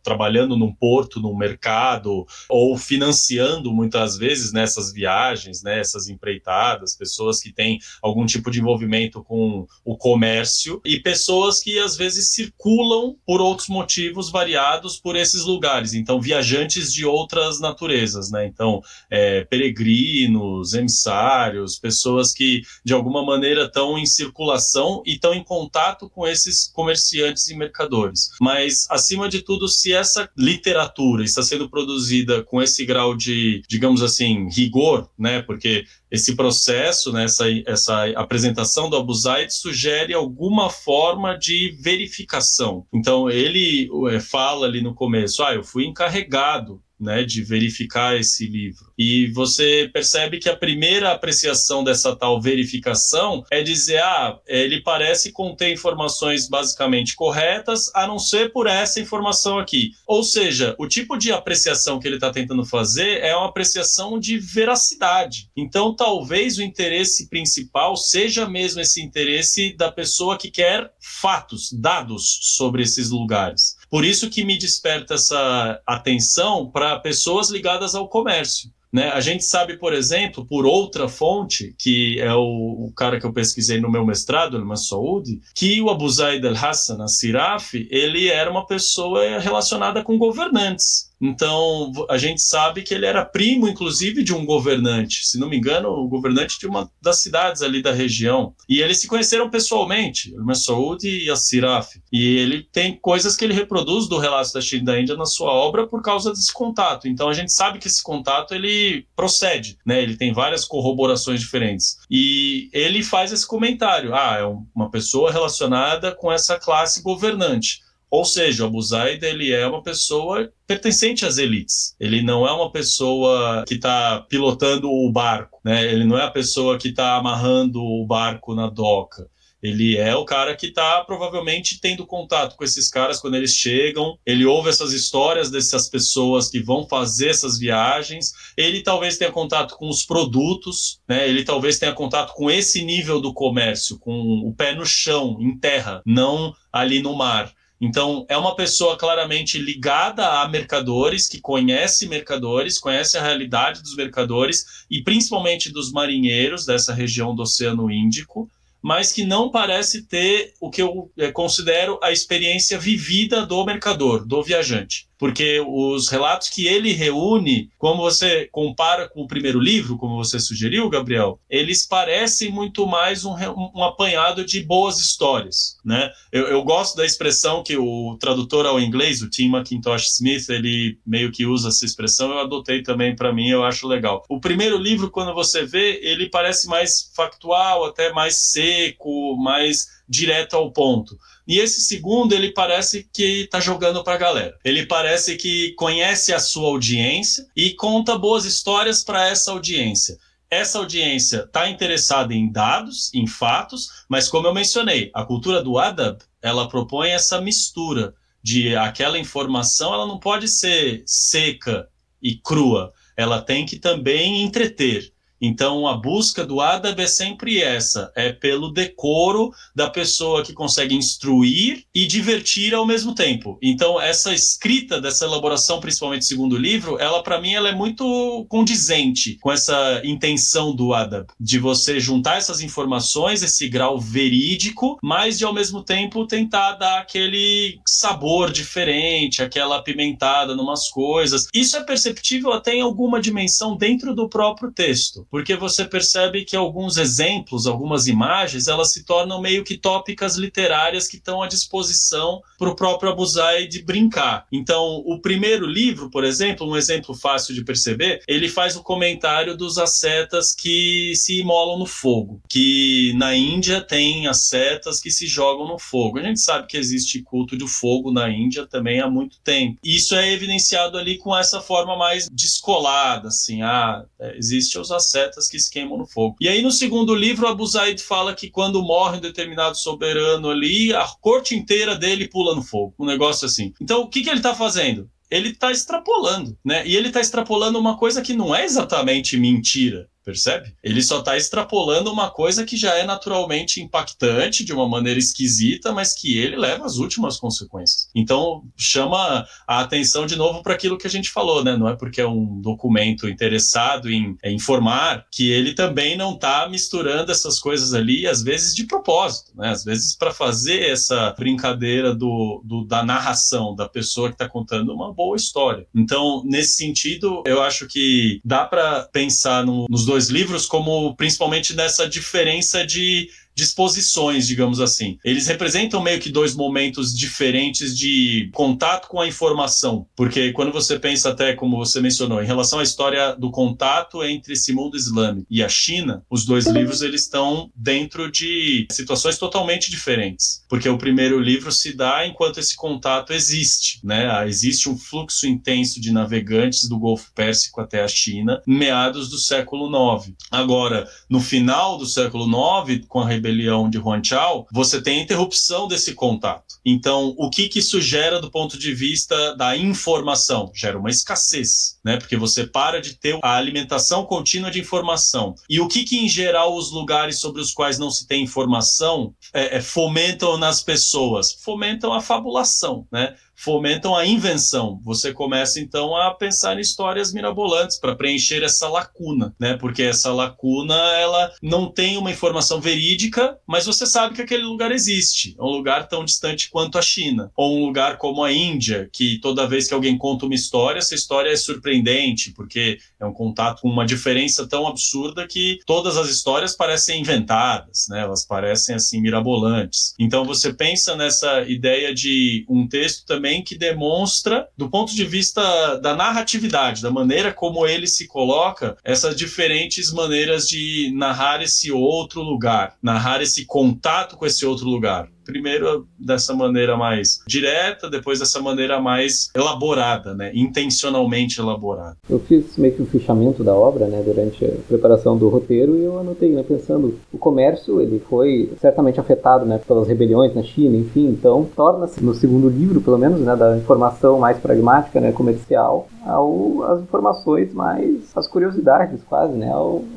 trabalhando 0.00 0.56
num 0.56 0.72
porto, 0.72 1.18
num 1.18 1.36
mercado, 1.36 2.24
ou 2.48 2.78
financiando 2.78 3.72
muitas 3.72 4.16
vezes 4.16 4.52
nessas 4.52 4.92
viagens, 4.92 5.60
nessas 5.60 6.06
né, 6.06 6.14
empreitadas, 6.14 6.96
pessoas 6.96 7.40
que 7.40 7.52
têm 7.52 7.80
algum 8.00 8.24
tipo 8.24 8.48
de 8.48 8.60
envolvimento 8.60 9.24
com 9.24 9.66
o 9.84 9.96
comércio 9.96 10.80
e 10.84 11.00
pessoas 11.00 11.58
que 11.58 11.80
às 11.80 11.96
vezes 11.96 12.28
circulam 12.28 13.16
por 13.26 13.40
outros 13.40 13.68
motivos 13.68 14.30
variados 14.30 15.00
por 15.00 15.16
esses 15.16 15.42
lugares. 15.42 15.94
Então, 15.94 16.20
viajantes 16.20 16.94
de 16.94 17.04
outras 17.04 17.58
naturezas, 17.58 18.30
né? 18.30 18.46
Então, 18.46 18.80
é, 19.10 19.42
peregrinos, 19.46 20.74
emissários, 20.74 21.76
pessoas 21.76 22.32
que 22.32 22.62
de 22.84 22.92
alguma 22.92 23.24
maneira 23.24 23.64
estão 23.64 23.98
em 23.98 24.06
circulação 24.06 24.91
e 25.06 25.12
estão 25.12 25.32
em 25.32 25.44
contato 25.44 26.10
com 26.10 26.26
esses 26.26 26.66
comerciantes 26.74 27.48
e 27.48 27.56
mercadores. 27.56 28.30
Mas, 28.40 28.86
acima 28.90 29.28
de 29.28 29.40
tudo, 29.40 29.68
se 29.68 29.92
essa 29.92 30.28
literatura 30.36 31.22
está 31.24 31.42
sendo 31.42 31.70
produzida 31.70 32.42
com 32.42 32.60
esse 32.60 32.84
grau 32.84 33.16
de, 33.16 33.62
digamos 33.68 34.02
assim, 34.02 34.48
rigor, 34.50 35.08
né? 35.16 35.40
Porque 35.42 35.84
esse 36.10 36.36
processo, 36.36 37.12
né, 37.12 37.24
essa, 37.24 37.44
essa 37.66 38.04
apresentação 38.16 38.90
do 38.90 38.96
Abu 38.96 39.14
Zaid 39.14 39.54
sugere 39.54 40.12
alguma 40.12 40.68
forma 40.68 41.38
de 41.38 41.74
verificação. 41.80 42.86
Então, 42.92 43.30
ele 43.30 43.88
é, 44.10 44.20
fala 44.20 44.66
ali 44.66 44.82
no 44.82 44.94
começo, 44.94 45.42
ah, 45.42 45.54
eu 45.54 45.64
fui 45.64 45.86
encarregado 45.86 46.82
né, 47.02 47.24
de 47.24 47.42
verificar 47.42 48.16
esse 48.16 48.46
livro. 48.46 48.92
E 48.96 49.26
você 49.32 49.90
percebe 49.92 50.38
que 50.38 50.48
a 50.48 50.56
primeira 50.56 51.10
apreciação 51.10 51.82
dessa 51.82 52.14
tal 52.14 52.40
verificação 52.40 53.44
é 53.50 53.62
dizer, 53.62 53.98
ah, 53.98 54.38
ele 54.46 54.80
parece 54.80 55.32
conter 55.32 55.72
informações 55.72 56.48
basicamente 56.48 57.16
corretas, 57.16 57.90
a 57.94 58.06
não 58.06 58.18
ser 58.18 58.52
por 58.52 58.68
essa 58.68 59.00
informação 59.00 59.58
aqui. 59.58 59.90
Ou 60.06 60.22
seja, 60.22 60.76
o 60.78 60.86
tipo 60.86 61.16
de 61.18 61.32
apreciação 61.32 61.98
que 61.98 62.06
ele 62.06 62.16
está 62.16 62.30
tentando 62.30 62.64
fazer 62.64 63.20
é 63.20 63.34
uma 63.34 63.48
apreciação 63.48 64.18
de 64.18 64.38
veracidade. 64.38 65.50
Então, 65.56 65.94
talvez 65.94 66.58
o 66.58 66.62
interesse 66.62 67.28
principal 67.28 67.96
seja 67.96 68.48
mesmo 68.48 68.80
esse 68.80 69.02
interesse 69.02 69.76
da 69.76 69.90
pessoa 69.90 70.38
que 70.38 70.50
quer 70.50 70.92
fatos, 71.00 71.72
dados 71.72 72.38
sobre 72.42 72.82
esses 72.82 73.10
lugares. 73.10 73.76
Por 73.92 74.06
isso 74.06 74.30
que 74.30 74.42
me 74.42 74.56
desperta 74.56 75.12
essa 75.12 75.78
atenção 75.86 76.70
para 76.70 76.98
pessoas 76.98 77.50
ligadas 77.50 77.94
ao 77.94 78.08
comércio. 78.08 78.70
Né? 78.90 79.10
A 79.10 79.20
gente 79.20 79.44
sabe, 79.44 79.76
por 79.76 79.92
exemplo, 79.92 80.46
por 80.46 80.64
outra 80.64 81.08
fonte, 81.08 81.74
que 81.78 82.18
é 82.18 82.32
o, 82.32 82.86
o 82.86 82.92
cara 82.96 83.20
que 83.20 83.26
eu 83.26 83.32
pesquisei 83.34 83.82
no 83.82 83.90
meu 83.90 84.06
mestrado, 84.06 84.58
no 84.58 84.64
Massoud, 84.64 85.38
que 85.54 85.82
o 85.82 85.90
Abu 85.90 86.08
Zaid 86.08 86.46
al-Hassan 86.46 87.02
al-Siraf, 87.02 87.86
ele 87.90 88.28
era 88.28 88.50
uma 88.50 88.66
pessoa 88.66 89.38
relacionada 89.38 90.02
com 90.02 90.16
governantes. 90.16 91.11
Então, 91.22 91.92
a 92.10 92.18
gente 92.18 92.42
sabe 92.42 92.82
que 92.82 92.92
ele 92.92 93.06
era 93.06 93.24
primo, 93.24 93.68
inclusive, 93.68 94.24
de 94.24 94.34
um 94.34 94.44
governante, 94.44 95.24
se 95.24 95.38
não 95.38 95.48
me 95.48 95.56
engano, 95.56 95.88
o 95.88 96.08
governante 96.08 96.58
de 96.58 96.66
uma 96.66 96.90
das 97.00 97.22
cidades 97.22 97.62
ali 97.62 97.80
da 97.80 97.92
região. 97.92 98.52
E 98.68 98.80
eles 98.80 99.00
se 99.00 99.06
conheceram 99.06 99.48
pessoalmente, 99.48 100.34
o 100.34 100.44
Massoud 100.44 101.06
e 101.06 101.30
a 101.30 101.36
Siraf. 101.36 102.02
E 102.12 102.36
ele 102.38 102.66
tem 102.72 102.98
coisas 103.00 103.36
que 103.36 103.44
ele 103.44 103.54
reproduz 103.54 104.08
do 104.08 104.18
relato 104.18 104.52
da 104.52 104.60
China 104.60 104.82
e 104.82 104.84
da 104.84 105.00
Índia 105.00 105.16
na 105.16 105.24
sua 105.24 105.52
obra 105.52 105.86
por 105.86 106.02
causa 106.02 106.32
desse 106.32 106.52
contato. 106.52 107.06
Então, 107.06 107.28
a 107.28 107.32
gente 107.32 107.52
sabe 107.52 107.78
que 107.78 107.86
esse 107.86 108.02
contato 108.02 108.52
ele 108.52 109.06
procede, 109.14 109.78
né? 109.86 110.02
Ele 110.02 110.16
tem 110.16 110.32
várias 110.32 110.64
corroborações 110.64 111.40
diferentes. 111.40 111.98
E 112.10 112.68
ele 112.72 113.02
faz 113.04 113.30
esse 113.30 113.46
comentário: 113.46 114.12
ah, 114.12 114.38
é 114.40 114.44
uma 114.74 114.90
pessoa 114.90 115.30
relacionada 115.30 116.12
com 116.12 116.32
essa 116.32 116.58
classe 116.58 117.00
governante. 117.00 117.80
Ou 118.12 118.26
seja, 118.26 118.64
o 118.64 118.66
Abu 118.66 118.82
Zaid 118.82 119.24
ele 119.24 119.52
é 119.52 119.66
uma 119.66 119.82
pessoa 119.82 120.52
pertencente 120.66 121.24
às 121.24 121.38
elites. 121.38 121.96
Ele 121.98 122.20
não 122.20 122.46
é 122.46 122.52
uma 122.52 122.70
pessoa 122.70 123.64
que 123.66 123.72
está 123.72 124.20
pilotando 124.28 124.86
o 124.90 125.10
barco, 125.10 125.58
né? 125.64 125.90
Ele 125.90 126.04
não 126.04 126.18
é 126.18 126.24
a 126.24 126.30
pessoa 126.30 126.76
que 126.76 126.88
está 126.88 127.16
amarrando 127.16 127.82
o 127.82 128.04
barco 128.04 128.54
na 128.54 128.68
doca. 128.68 129.26
Ele 129.62 129.96
é 129.96 130.14
o 130.14 130.26
cara 130.26 130.54
que 130.54 130.66
está 130.66 131.02
provavelmente 131.04 131.80
tendo 131.80 132.06
contato 132.06 132.54
com 132.54 132.64
esses 132.64 132.90
caras 132.90 133.18
quando 133.18 133.36
eles 133.36 133.52
chegam. 133.52 134.18
Ele 134.26 134.44
ouve 134.44 134.68
essas 134.68 134.92
histórias 134.92 135.50
dessas 135.50 135.88
pessoas 135.88 136.50
que 136.50 136.60
vão 136.60 136.86
fazer 136.86 137.28
essas 137.28 137.58
viagens. 137.58 138.32
Ele 138.58 138.82
talvez 138.82 139.16
tenha 139.16 139.32
contato 139.32 139.74
com 139.78 139.88
os 139.88 140.04
produtos, 140.04 141.00
né? 141.08 141.26
Ele 141.26 141.44
talvez 141.44 141.78
tenha 141.78 141.94
contato 141.94 142.34
com 142.34 142.50
esse 142.50 142.84
nível 142.84 143.22
do 143.22 143.32
comércio, 143.32 143.98
com 143.98 144.42
o 144.44 144.52
pé 144.52 144.74
no 144.74 144.84
chão, 144.84 145.38
em 145.40 145.56
terra, 145.58 146.02
não 146.04 146.52
ali 146.70 147.00
no 147.00 147.16
mar. 147.16 147.50
Então, 147.84 148.24
é 148.28 148.36
uma 148.36 148.54
pessoa 148.54 148.96
claramente 148.96 149.58
ligada 149.58 150.24
a 150.40 150.48
mercadores, 150.48 151.26
que 151.26 151.40
conhece 151.40 152.06
mercadores, 152.06 152.78
conhece 152.78 153.18
a 153.18 153.22
realidade 153.22 153.82
dos 153.82 153.96
mercadores 153.96 154.84
e 154.88 155.02
principalmente 155.02 155.68
dos 155.68 155.90
marinheiros 155.90 156.64
dessa 156.64 156.94
região 156.94 157.34
do 157.34 157.42
Oceano 157.42 157.90
Índico, 157.90 158.48
mas 158.80 159.10
que 159.10 159.24
não 159.24 159.50
parece 159.50 160.06
ter 160.06 160.54
o 160.60 160.70
que 160.70 160.80
eu 160.80 161.10
eh, 161.18 161.32
considero 161.32 161.98
a 162.00 162.12
experiência 162.12 162.78
vivida 162.78 163.44
do 163.44 163.64
mercador, 163.64 164.24
do 164.24 164.40
viajante 164.44 165.08
porque 165.22 165.60
os 165.64 166.08
relatos 166.08 166.48
que 166.48 166.66
ele 166.66 166.92
reúne, 166.94 167.70
como 167.78 168.02
você 168.02 168.48
compara 168.50 169.08
com 169.08 169.22
o 169.22 169.26
primeiro 169.28 169.60
livro, 169.60 169.96
como 169.96 170.16
você 170.16 170.40
sugeriu, 170.40 170.90
Gabriel, 170.90 171.38
eles 171.48 171.86
parecem 171.86 172.50
muito 172.50 172.88
mais 172.88 173.24
um, 173.24 173.32
um 173.72 173.84
apanhado 173.84 174.44
de 174.44 174.64
boas 174.64 174.98
histórias, 174.98 175.76
né? 175.84 176.10
Eu, 176.32 176.48
eu, 176.48 176.64
gosto 176.64 176.96
da 176.96 177.06
expressão 177.06 177.62
que 177.62 177.76
o 177.76 178.16
tradutor 178.18 178.66
ao 178.66 178.80
inglês, 178.80 179.22
o 179.22 179.30
Tim 179.30 179.46
McIntosh 179.54 180.08
Smith, 180.08 180.48
ele 180.48 180.98
meio 181.06 181.30
que 181.30 181.46
usa 181.46 181.68
essa 181.68 181.84
expressão, 181.84 182.32
eu 182.32 182.40
adotei 182.40 182.82
também 182.82 183.14
para 183.14 183.32
mim, 183.32 183.48
eu 183.48 183.64
acho 183.64 183.86
legal. 183.86 184.24
O 184.28 184.40
primeiro 184.40 184.76
livro, 184.76 185.08
quando 185.08 185.32
você 185.32 185.64
vê, 185.64 186.00
ele 186.02 186.30
parece 186.30 186.66
mais 186.66 187.12
factual, 187.14 187.84
até 187.84 188.12
mais 188.12 188.50
seco, 188.50 189.36
mais 189.36 189.86
direto 190.08 190.54
ao 190.56 190.72
ponto. 190.72 191.16
E 191.46 191.58
esse 191.58 191.80
segundo, 191.80 192.34
ele 192.34 192.52
parece 192.52 193.08
que 193.12 193.42
está 193.42 193.58
jogando 193.60 194.02
para 194.04 194.14
a 194.14 194.18
galera. 194.18 194.56
Ele 194.64 194.86
parece 194.86 195.36
que 195.36 195.72
conhece 195.72 196.32
a 196.32 196.38
sua 196.38 196.68
audiência 196.68 197.46
e 197.56 197.74
conta 197.74 198.16
boas 198.18 198.44
histórias 198.44 199.02
para 199.02 199.26
essa 199.28 199.50
audiência. 199.50 200.18
essa 200.50 200.78
audiência 200.78 201.44
está 201.44 201.70
interessada 201.70 202.34
em 202.34 202.52
dados, 202.52 203.10
em 203.14 203.26
fatos, 203.26 204.04
mas 204.06 204.28
como 204.28 204.46
eu 204.46 204.52
mencionei, 204.52 205.10
a 205.14 205.24
cultura 205.24 205.62
do 205.62 205.78
adab, 205.78 206.18
ela 206.42 206.68
propõe 206.68 207.08
essa 207.08 207.40
mistura 207.40 208.14
de 208.42 208.76
aquela 208.76 209.18
informação, 209.18 209.94
ela 209.94 210.06
não 210.06 210.18
pode 210.18 210.48
ser 210.48 211.02
seca 211.06 211.88
e 212.20 212.36
crua, 212.36 212.92
ela 213.16 213.40
tem 213.40 213.64
que 213.64 213.78
também 213.78 214.42
entreter. 214.42 215.11
Então, 215.42 215.88
a 215.88 215.96
busca 215.96 216.46
do 216.46 216.60
ADAB 216.60 217.00
é 217.00 217.06
sempre 217.08 217.60
essa: 217.60 218.12
é 218.14 218.32
pelo 218.32 218.72
decoro 218.72 219.50
da 219.74 219.90
pessoa 219.90 220.44
que 220.44 220.52
consegue 220.52 220.94
instruir 220.94 221.84
e 221.92 222.06
divertir 222.06 222.72
ao 222.72 222.86
mesmo 222.86 223.12
tempo. 223.12 223.58
Então, 223.60 224.00
essa 224.00 224.32
escrita 224.32 225.00
dessa 225.00 225.24
elaboração, 225.24 225.80
principalmente 225.80 226.24
segundo 226.24 226.56
livro, 226.56 226.96
ela 227.00 227.20
para 227.24 227.40
mim 227.40 227.54
ela 227.54 227.68
é 227.68 227.74
muito 227.74 228.46
condizente 228.48 229.36
com 229.40 229.50
essa 229.50 230.00
intenção 230.04 230.76
do 230.76 230.94
ADAB, 230.94 231.26
de 231.40 231.58
você 231.58 231.98
juntar 231.98 232.36
essas 232.36 232.60
informações, 232.60 233.42
esse 233.42 233.68
grau 233.68 233.98
verídico, 233.98 234.96
mas 235.02 235.38
de 235.38 235.44
ao 235.44 235.52
mesmo 235.52 235.82
tempo 235.82 236.24
tentar 236.24 236.72
dar 236.72 237.00
aquele 237.00 237.80
sabor 237.84 238.52
diferente, 238.52 239.42
aquela 239.42 239.78
apimentada 239.78 240.54
numas 240.54 240.88
coisas. 240.88 241.48
Isso 241.52 241.76
é 241.76 241.82
perceptível 241.82 242.52
até 242.52 242.74
em 242.74 242.80
alguma 242.80 243.20
dimensão 243.20 243.76
dentro 243.76 244.14
do 244.14 244.28
próprio 244.28 244.70
texto 244.70 245.26
porque 245.32 245.56
você 245.56 245.86
percebe 245.86 246.44
que 246.44 246.54
alguns 246.54 246.98
exemplos, 246.98 247.66
algumas 247.66 248.06
imagens, 248.06 248.68
elas 248.68 248.92
se 248.92 249.02
tornam 249.02 249.40
meio 249.40 249.64
que 249.64 249.78
tópicas 249.78 250.36
literárias 250.36 251.08
que 251.08 251.16
estão 251.16 251.42
à 251.42 251.48
disposição 251.48 252.42
para 252.58 252.68
o 252.68 252.76
próprio 252.76 253.10
Abusai 253.10 253.66
de 253.66 253.82
brincar. 253.82 254.46
Então, 254.52 255.02
o 255.06 255.18
primeiro 255.22 255.66
livro, 255.66 256.10
por 256.10 256.22
exemplo, 256.22 256.68
um 256.68 256.76
exemplo 256.76 257.14
fácil 257.14 257.54
de 257.54 257.64
perceber, 257.64 258.20
ele 258.28 258.46
faz 258.46 258.76
o 258.76 258.82
comentário 258.82 259.56
dos 259.56 259.78
ascetas 259.78 260.54
que 260.54 261.14
se 261.16 261.40
imolam 261.40 261.78
no 261.78 261.86
fogo, 261.86 262.42
que 262.46 263.14
na 263.16 263.34
Índia 263.34 263.80
tem 263.80 264.26
ascetas 264.26 265.00
que 265.00 265.10
se 265.10 265.26
jogam 265.26 265.66
no 265.66 265.78
fogo. 265.78 266.18
A 266.18 266.22
gente 266.22 266.40
sabe 266.40 266.66
que 266.66 266.76
existe 266.76 267.22
culto 267.22 267.56
de 267.56 267.66
fogo 267.66 268.12
na 268.12 268.28
Índia 268.28 268.66
também 268.66 269.00
há 269.00 269.08
muito 269.08 269.40
tempo. 269.40 269.78
Isso 269.82 270.14
é 270.14 270.30
evidenciado 270.30 270.98
ali 270.98 271.16
com 271.16 271.34
essa 271.34 271.62
forma 271.62 271.96
mais 271.96 272.28
descolada, 272.30 273.28
assim, 273.28 273.62
ah, 273.62 274.04
é, 274.20 274.36
existe 274.36 274.78
os 274.78 274.92
ascetas 274.92 275.21
que 275.48 275.58
se 275.58 275.70
queimam 275.70 275.98
no 275.98 276.06
fogo. 276.06 276.36
E 276.40 276.48
aí, 276.48 276.62
no 276.62 276.70
segundo 276.70 277.14
livro, 277.14 277.46
Abu 277.46 277.66
Zaid 277.66 278.02
fala 278.02 278.34
que 278.34 278.50
quando 278.50 278.82
morre 278.82 279.18
um 279.18 279.20
determinado 279.20 279.76
soberano 279.76 280.50
ali, 280.50 280.94
a 280.94 281.06
corte 281.20 281.54
inteira 281.54 281.96
dele 281.96 282.28
pula 282.28 282.54
no 282.54 282.62
fogo. 282.62 282.94
Um 282.98 283.06
negócio 283.06 283.46
assim. 283.46 283.72
Então, 283.80 284.02
o 284.02 284.08
que, 284.08 284.22
que 284.22 284.28
ele 284.28 284.38
está 284.38 284.54
fazendo? 284.54 285.10
Ele 285.30 285.48
está 285.48 285.72
extrapolando, 285.72 286.56
né? 286.64 286.86
E 286.86 286.94
ele 286.94 287.08
está 287.08 287.20
extrapolando 287.20 287.78
uma 287.78 287.96
coisa 287.96 288.20
que 288.20 288.34
não 288.34 288.54
é 288.54 288.64
exatamente 288.64 289.36
mentira. 289.38 290.08
Percebe? 290.24 290.74
Ele 290.82 291.02
só 291.02 291.18
está 291.18 291.36
extrapolando 291.36 292.12
uma 292.12 292.30
coisa 292.30 292.64
que 292.64 292.76
já 292.76 292.94
é 292.94 293.04
naturalmente 293.04 293.80
impactante 293.80 294.64
de 294.64 294.72
uma 294.72 294.88
maneira 294.88 295.18
esquisita, 295.18 295.92
mas 295.92 296.14
que 296.14 296.38
ele 296.38 296.56
leva 296.56 296.86
às 296.86 296.96
últimas 296.96 297.38
consequências. 297.38 298.08
Então, 298.14 298.62
chama 298.76 299.46
a 299.66 299.80
atenção 299.80 300.26
de 300.26 300.36
novo 300.36 300.62
para 300.62 300.74
aquilo 300.74 300.96
que 300.96 301.06
a 301.06 301.10
gente 301.10 301.30
falou, 301.30 301.64
né? 301.64 301.76
Não 301.76 301.88
é 301.88 301.96
porque 301.96 302.20
é 302.20 302.26
um 302.26 302.60
documento 302.60 303.28
interessado 303.28 304.10
em 304.10 304.36
é, 304.42 304.50
informar 304.50 305.26
que 305.30 305.50
ele 305.50 305.74
também 305.74 306.16
não 306.16 306.34
está 306.34 306.68
misturando 306.68 307.32
essas 307.32 307.58
coisas 307.58 307.92
ali, 307.94 308.26
às 308.26 308.42
vezes 308.42 308.74
de 308.74 308.86
propósito, 308.86 309.52
né? 309.56 309.70
Às 309.70 309.84
vezes 309.84 310.16
para 310.16 310.32
fazer 310.32 310.88
essa 310.88 311.34
brincadeira 311.36 312.14
do, 312.14 312.62
do 312.64 312.84
da 312.84 313.04
narração 313.04 313.74
da 313.74 313.88
pessoa 313.88 314.28
que 314.28 314.34
está 314.34 314.48
contando 314.48 314.92
uma 314.92 315.12
boa 315.12 315.36
história. 315.36 315.86
Então, 315.94 316.42
nesse 316.44 316.76
sentido, 316.76 317.42
eu 317.46 317.62
acho 317.62 317.86
que 317.86 318.40
dá 318.44 318.64
para 318.64 319.02
pensar 319.12 319.64
no, 319.64 319.86
nos 319.88 320.04
dois 320.12 320.28
livros 320.28 320.66
como 320.66 321.16
principalmente 321.16 321.74
nessa 321.74 322.06
diferença 322.06 322.86
de 322.86 323.30
disposições, 323.54 324.46
digamos 324.46 324.80
assim. 324.80 325.18
Eles 325.24 325.46
representam 325.46 326.02
meio 326.02 326.20
que 326.20 326.30
dois 326.30 326.54
momentos 326.54 327.16
diferentes 327.16 327.96
de 327.96 328.50
contato 328.52 329.08
com 329.08 329.20
a 329.20 329.26
informação, 329.26 330.06
porque 330.16 330.52
quando 330.52 330.72
você 330.72 330.98
pensa 330.98 331.30
até 331.30 331.54
como 331.54 331.76
você 331.76 332.00
mencionou, 332.00 332.42
em 332.42 332.46
relação 332.46 332.78
à 332.78 332.82
história 332.82 333.34
do 333.36 333.50
contato 333.50 334.22
entre 334.24 334.54
esse 334.54 334.72
mundo 334.72 334.96
islâmico 334.96 335.46
e 335.50 335.62
a 335.62 335.68
China, 335.68 336.24
os 336.30 336.44
dois 336.44 336.66
livros 336.66 337.02
eles 337.02 337.22
estão 337.22 337.70
dentro 337.74 338.30
de 338.30 338.86
situações 338.90 339.38
totalmente 339.38 339.90
diferentes, 339.90 340.64
porque 340.68 340.88
o 340.88 340.98
primeiro 340.98 341.38
livro 341.38 341.70
se 341.70 341.94
dá 341.94 342.26
enquanto 342.26 342.58
esse 342.58 342.76
contato 342.76 343.32
existe, 343.32 344.00
né? 344.04 344.30
Ah, 344.30 344.46
existe 344.46 344.88
um 344.88 344.96
fluxo 344.96 345.46
intenso 345.46 346.00
de 346.00 346.12
navegantes 346.12 346.88
do 346.88 346.98
Golfo 346.98 347.32
Pérsico 347.34 347.80
até 347.80 348.02
a 348.02 348.08
China, 348.08 348.62
meados 348.66 349.28
do 349.28 349.38
século 349.38 349.88
IX. 349.88 350.32
Agora, 350.50 351.08
no 351.28 351.40
final 351.40 351.98
do 351.98 352.06
século 352.06 352.46
IX, 352.46 353.06
com 353.06 353.20
a 353.20 353.26
rebelião 353.42 353.90
de 353.90 353.98
Huanchao, 353.98 354.66
você 354.72 355.02
tem 355.02 355.18
a 355.18 355.22
interrupção 355.24 355.88
desse 355.88 356.14
contato. 356.14 356.76
Então, 356.84 357.34
o 357.36 357.50
que, 357.50 357.68
que 357.68 357.80
isso 357.80 358.00
gera 358.00 358.40
do 358.40 358.50
ponto 358.50 358.78
de 358.78 358.94
vista 358.94 359.56
da 359.56 359.76
informação? 359.76 360.70
Gera 360.74 360.98
uma 360.98 361.10
escassez, 361.10 361.98
né? 362.04 362.16
Porque 362.16 362.36
você 362.36 362.66
para 362.66 363.00
de 363.00 363.14
ter 363.14 363.38
a 363.42 363.56
alimentação 363.56 364.24
contínua 364.24 364.70
de 364.70 364.80
informação. 364.80 365.54
E 365.68 365.80
o 365.80 365.88
que, 365.88 366.04
que 366.04 366.18
em 366.18 366.28
geral, 366.28 366.76
os 366.76 366.92
lugares 366.92 367.40
sobre 367.40 367.60
os 367.60 367.72
quais 367.72 367.98
não 367.98 368.10
se 368.10 368.26
tem 368.26 368.42
informação 368.42 369.34
é, 369.52 369.76
é, 369.76 369.80
fomentam 369.80 370.56
nas 370.56 370.82
pessoas? 370.82 371.52
Fomentam 371.52 372.12
a 372.12 372.20
fabulação, 372.20 373.06
né? 373.10 373.34
Fomentam 373.62 374.16
a 374.16 374.26
invenção. 374.26 375.00
Você 375.04 375.32
começa 375.32 375.78
então 375.78 376.16
a 376.16 376.34
pensar 376.34 376.76
em 376.76 376.80
histórias 376.80 377.32
mirabolantes 377.32 377.98
para 377.98 378.16
preencher 378.16 378.62
essa 378.64 378.88
lacuna, 378.88 379.54
né? 379.58 379.76
Porque 379.76 380.02
essa 380.02 380.32
lacuna 380.32 380.94
ela 380.94 381.52
não 381.62 381.90
tem 381.90 382.16
uma 382.16 382.30
informação 382.30 382.80
verídica, 382.80 383.56
mas 383.66 383.86
você 383.86 384.04
sabe 384.04 384.34
que 384.34 384.42
aquele 384.42 384.64
lugar 384.64 384.90
existe. 384.90 385.54
É 385.56 385.62
um 385.62 385.68
lugar 385.68 386.08
tão 386.08 386.24
distante 386.24 386.70
quanto 386.70 386.98
a 386.98 387.02
China, 387.02 387.52
ou 387.56 387.78
um 387.78 387.86
lugar 387.86 388.18
como 388.18 388.42
a 388.42 388.52
Índia, 388.52 389.08
que 389.12 389.38
toda 389.38 389.68
vez 389.68 389.86
que 389.86 389.94
alguém 389.94 390.18
conta 390.18 390.44
uma 390.44 390.54
história, 390.54 390.98
essa 390.98 391.14
história 391.14 391.50
é 391.50 391.56
surpreendente, 391.56 392.52
porque 392.52 392.98
é 393.20 393.24
um 393.24 393.32
contato 393.32 393.82
com 393.82 393.88
uma 393.88 394.04
diferença 394.04 394.66
tão 394.66 394.88
absurda 394.88 395.46
que 395.46 395.78
todas 395.86 396.16
as 396.16 396.28
histórias 396.28 396.74
parecem 396.74 397.20
inventadas, 397.20 398.06
né? 398.08 398.22
Elas 398.22 398.44
parecem 398.44 398.96
assim 398.96 399.20
mirabolantes. 399.20 400.14
Então 400.18 400.44
você 400.44 400.72
pensa 400.72 401.14
nessa 401.14 401.62
ideia 401.62 402.12
de 402.12 402.64
um 402.68 402.88
texto 402.88 403.24
também 403.24 403.51
também 403.52 403.62
que 403.62 403.76
demonstra, 403.76 404.66
do 404.76 404.88
ponto 404.88 405.14
de 405.14 405.24
vista 405.24 405.96
da 405.96 406.16
narratividade, 406.16 407.02
da 407.02 407.10
maneira 407.10 407.52
como 407.52 407.86
ele 407.86 408.06
se 408.06 408.26
coloca, 408.26 408.96
essas 409.04 409.36
diferentes 409.36 410.10
maneiras 410.10 410.66
de 410.66 411.12
narrar 411.14 411.62
esse 411.62 411.92
outro 411.92 412.40
lugar, 412.40 412.96
narrar 413.02 413.42
esse 413.42 413.66
contato 413.66 414.36
com 414.36 414.46
esse 414.46 414.64
outro 414.64 414.86
lugar 414.86 415.28
primeiro 415.44 416.06
dessa 416.18 416.54
maneira 416.54 416.96
mais 416.96 417.40
direta, 417.46 418.08
depois 418.08 418.38
dessa 418.38 418.60
maneira 418.60 419.00
mais 419.00 419.50
elaborada, 419.54 420.34
né? 420.34 420.50
intencionalmente 420.54 421.60
elaborada. 421.60 422.16
Eu 422.28 422.38
fiz 422.38 422.76
meio 422.76 422.94
que 422.94 423.02
um 423.02 423.06
fichamento 423.06 423.62
da 423.64 423.74
obra, 423.74 424.06
né, 424.06 424.22
durante 424.24 424.64
a 424.64 424.72
preparação 424.88 425.36
do 425.36 425.48
roteiro 425.48 425.96
e 425.96 426.04
eu 426.04 426.18
anotei, 426.18 426.50
né, 426.50 426.62
pensando, 426.62 427.18
o 427.32 427.38
comércio 427.38 428.00
ele 428.00 428.22
foi 428.28 428.72
certamente 428.80 429.20
afetado, 429.20 429.64
né, 429.64 429.80
pelas 429.86 430.08
rebeliões 430.08 430.54
na 430.54 430.62
China, 430.62 430.96
enfim, 430.96 431.26
então 431.26 431.68
torna-se 431.74 432.22
no 432.22 432.34
segundo 432.34 432.68
livro, 432.68 433.00
pelo 433.00 433.18
menos, 433.18 433.40
né, 433.40 433.56
da 433.56 433.76
informação 433.76 434.38
mais 434.38 434.58
pragmática, 434.58 435.20
né, 435.20 435.32
comercial, 435.32 436.08
ao, 436.24 436.82
as 436.84 437.02
informações 437.02 437.72
mais, 437.74 438.30
as 438.36 438.46
curiosidades 438.46 439.22
quase, 439.24 439.54
né, 439.54 439.72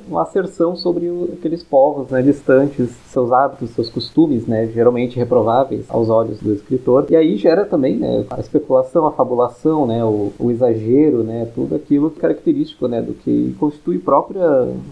uma 0.08 0.22
asserção 0.22 0.76
sobre 0.76 1.08
o, 1.08 1.30
aqueles 1.34 1.64
povos, 1.64 2.10
né, 2.10 2.22
distantes, 2.22 2.90
seus 3.08 3.32
hábitos, 3.32 3.72
seus 3.72 3.90
costumes, 3.90 4.46
né, 4.48 4.68
geralmente 4.68 5.18
reprováveis 5.18 5.86
aos 5.90 6.10
olhos 6.10 6.40
do 6.40 6.54
escritor. 6.54 7.08
E 7.10 7.16
aí 7.16 7.38
gera 7.38 7.66
também 7.66 7.98
né, 7.98 8.26
a 8.30 8.40
especulação, 8.40 9.08
a 9.08 9.12
fabulação, 9.12 9.88
né, 9.88 10.04
o, 10.04 10.32
o 10.40 10.52
exagero, 10.52 11.24
né, 11.24 11.48
tudo 11.56 11.76
aquilo 11.76 12.10
característico 12.12 12.88
né, 12.88 13.02
do 13.02 13.14
que 13.14 13.56
constitui 13.60 13.98
próprio 13.98 14.42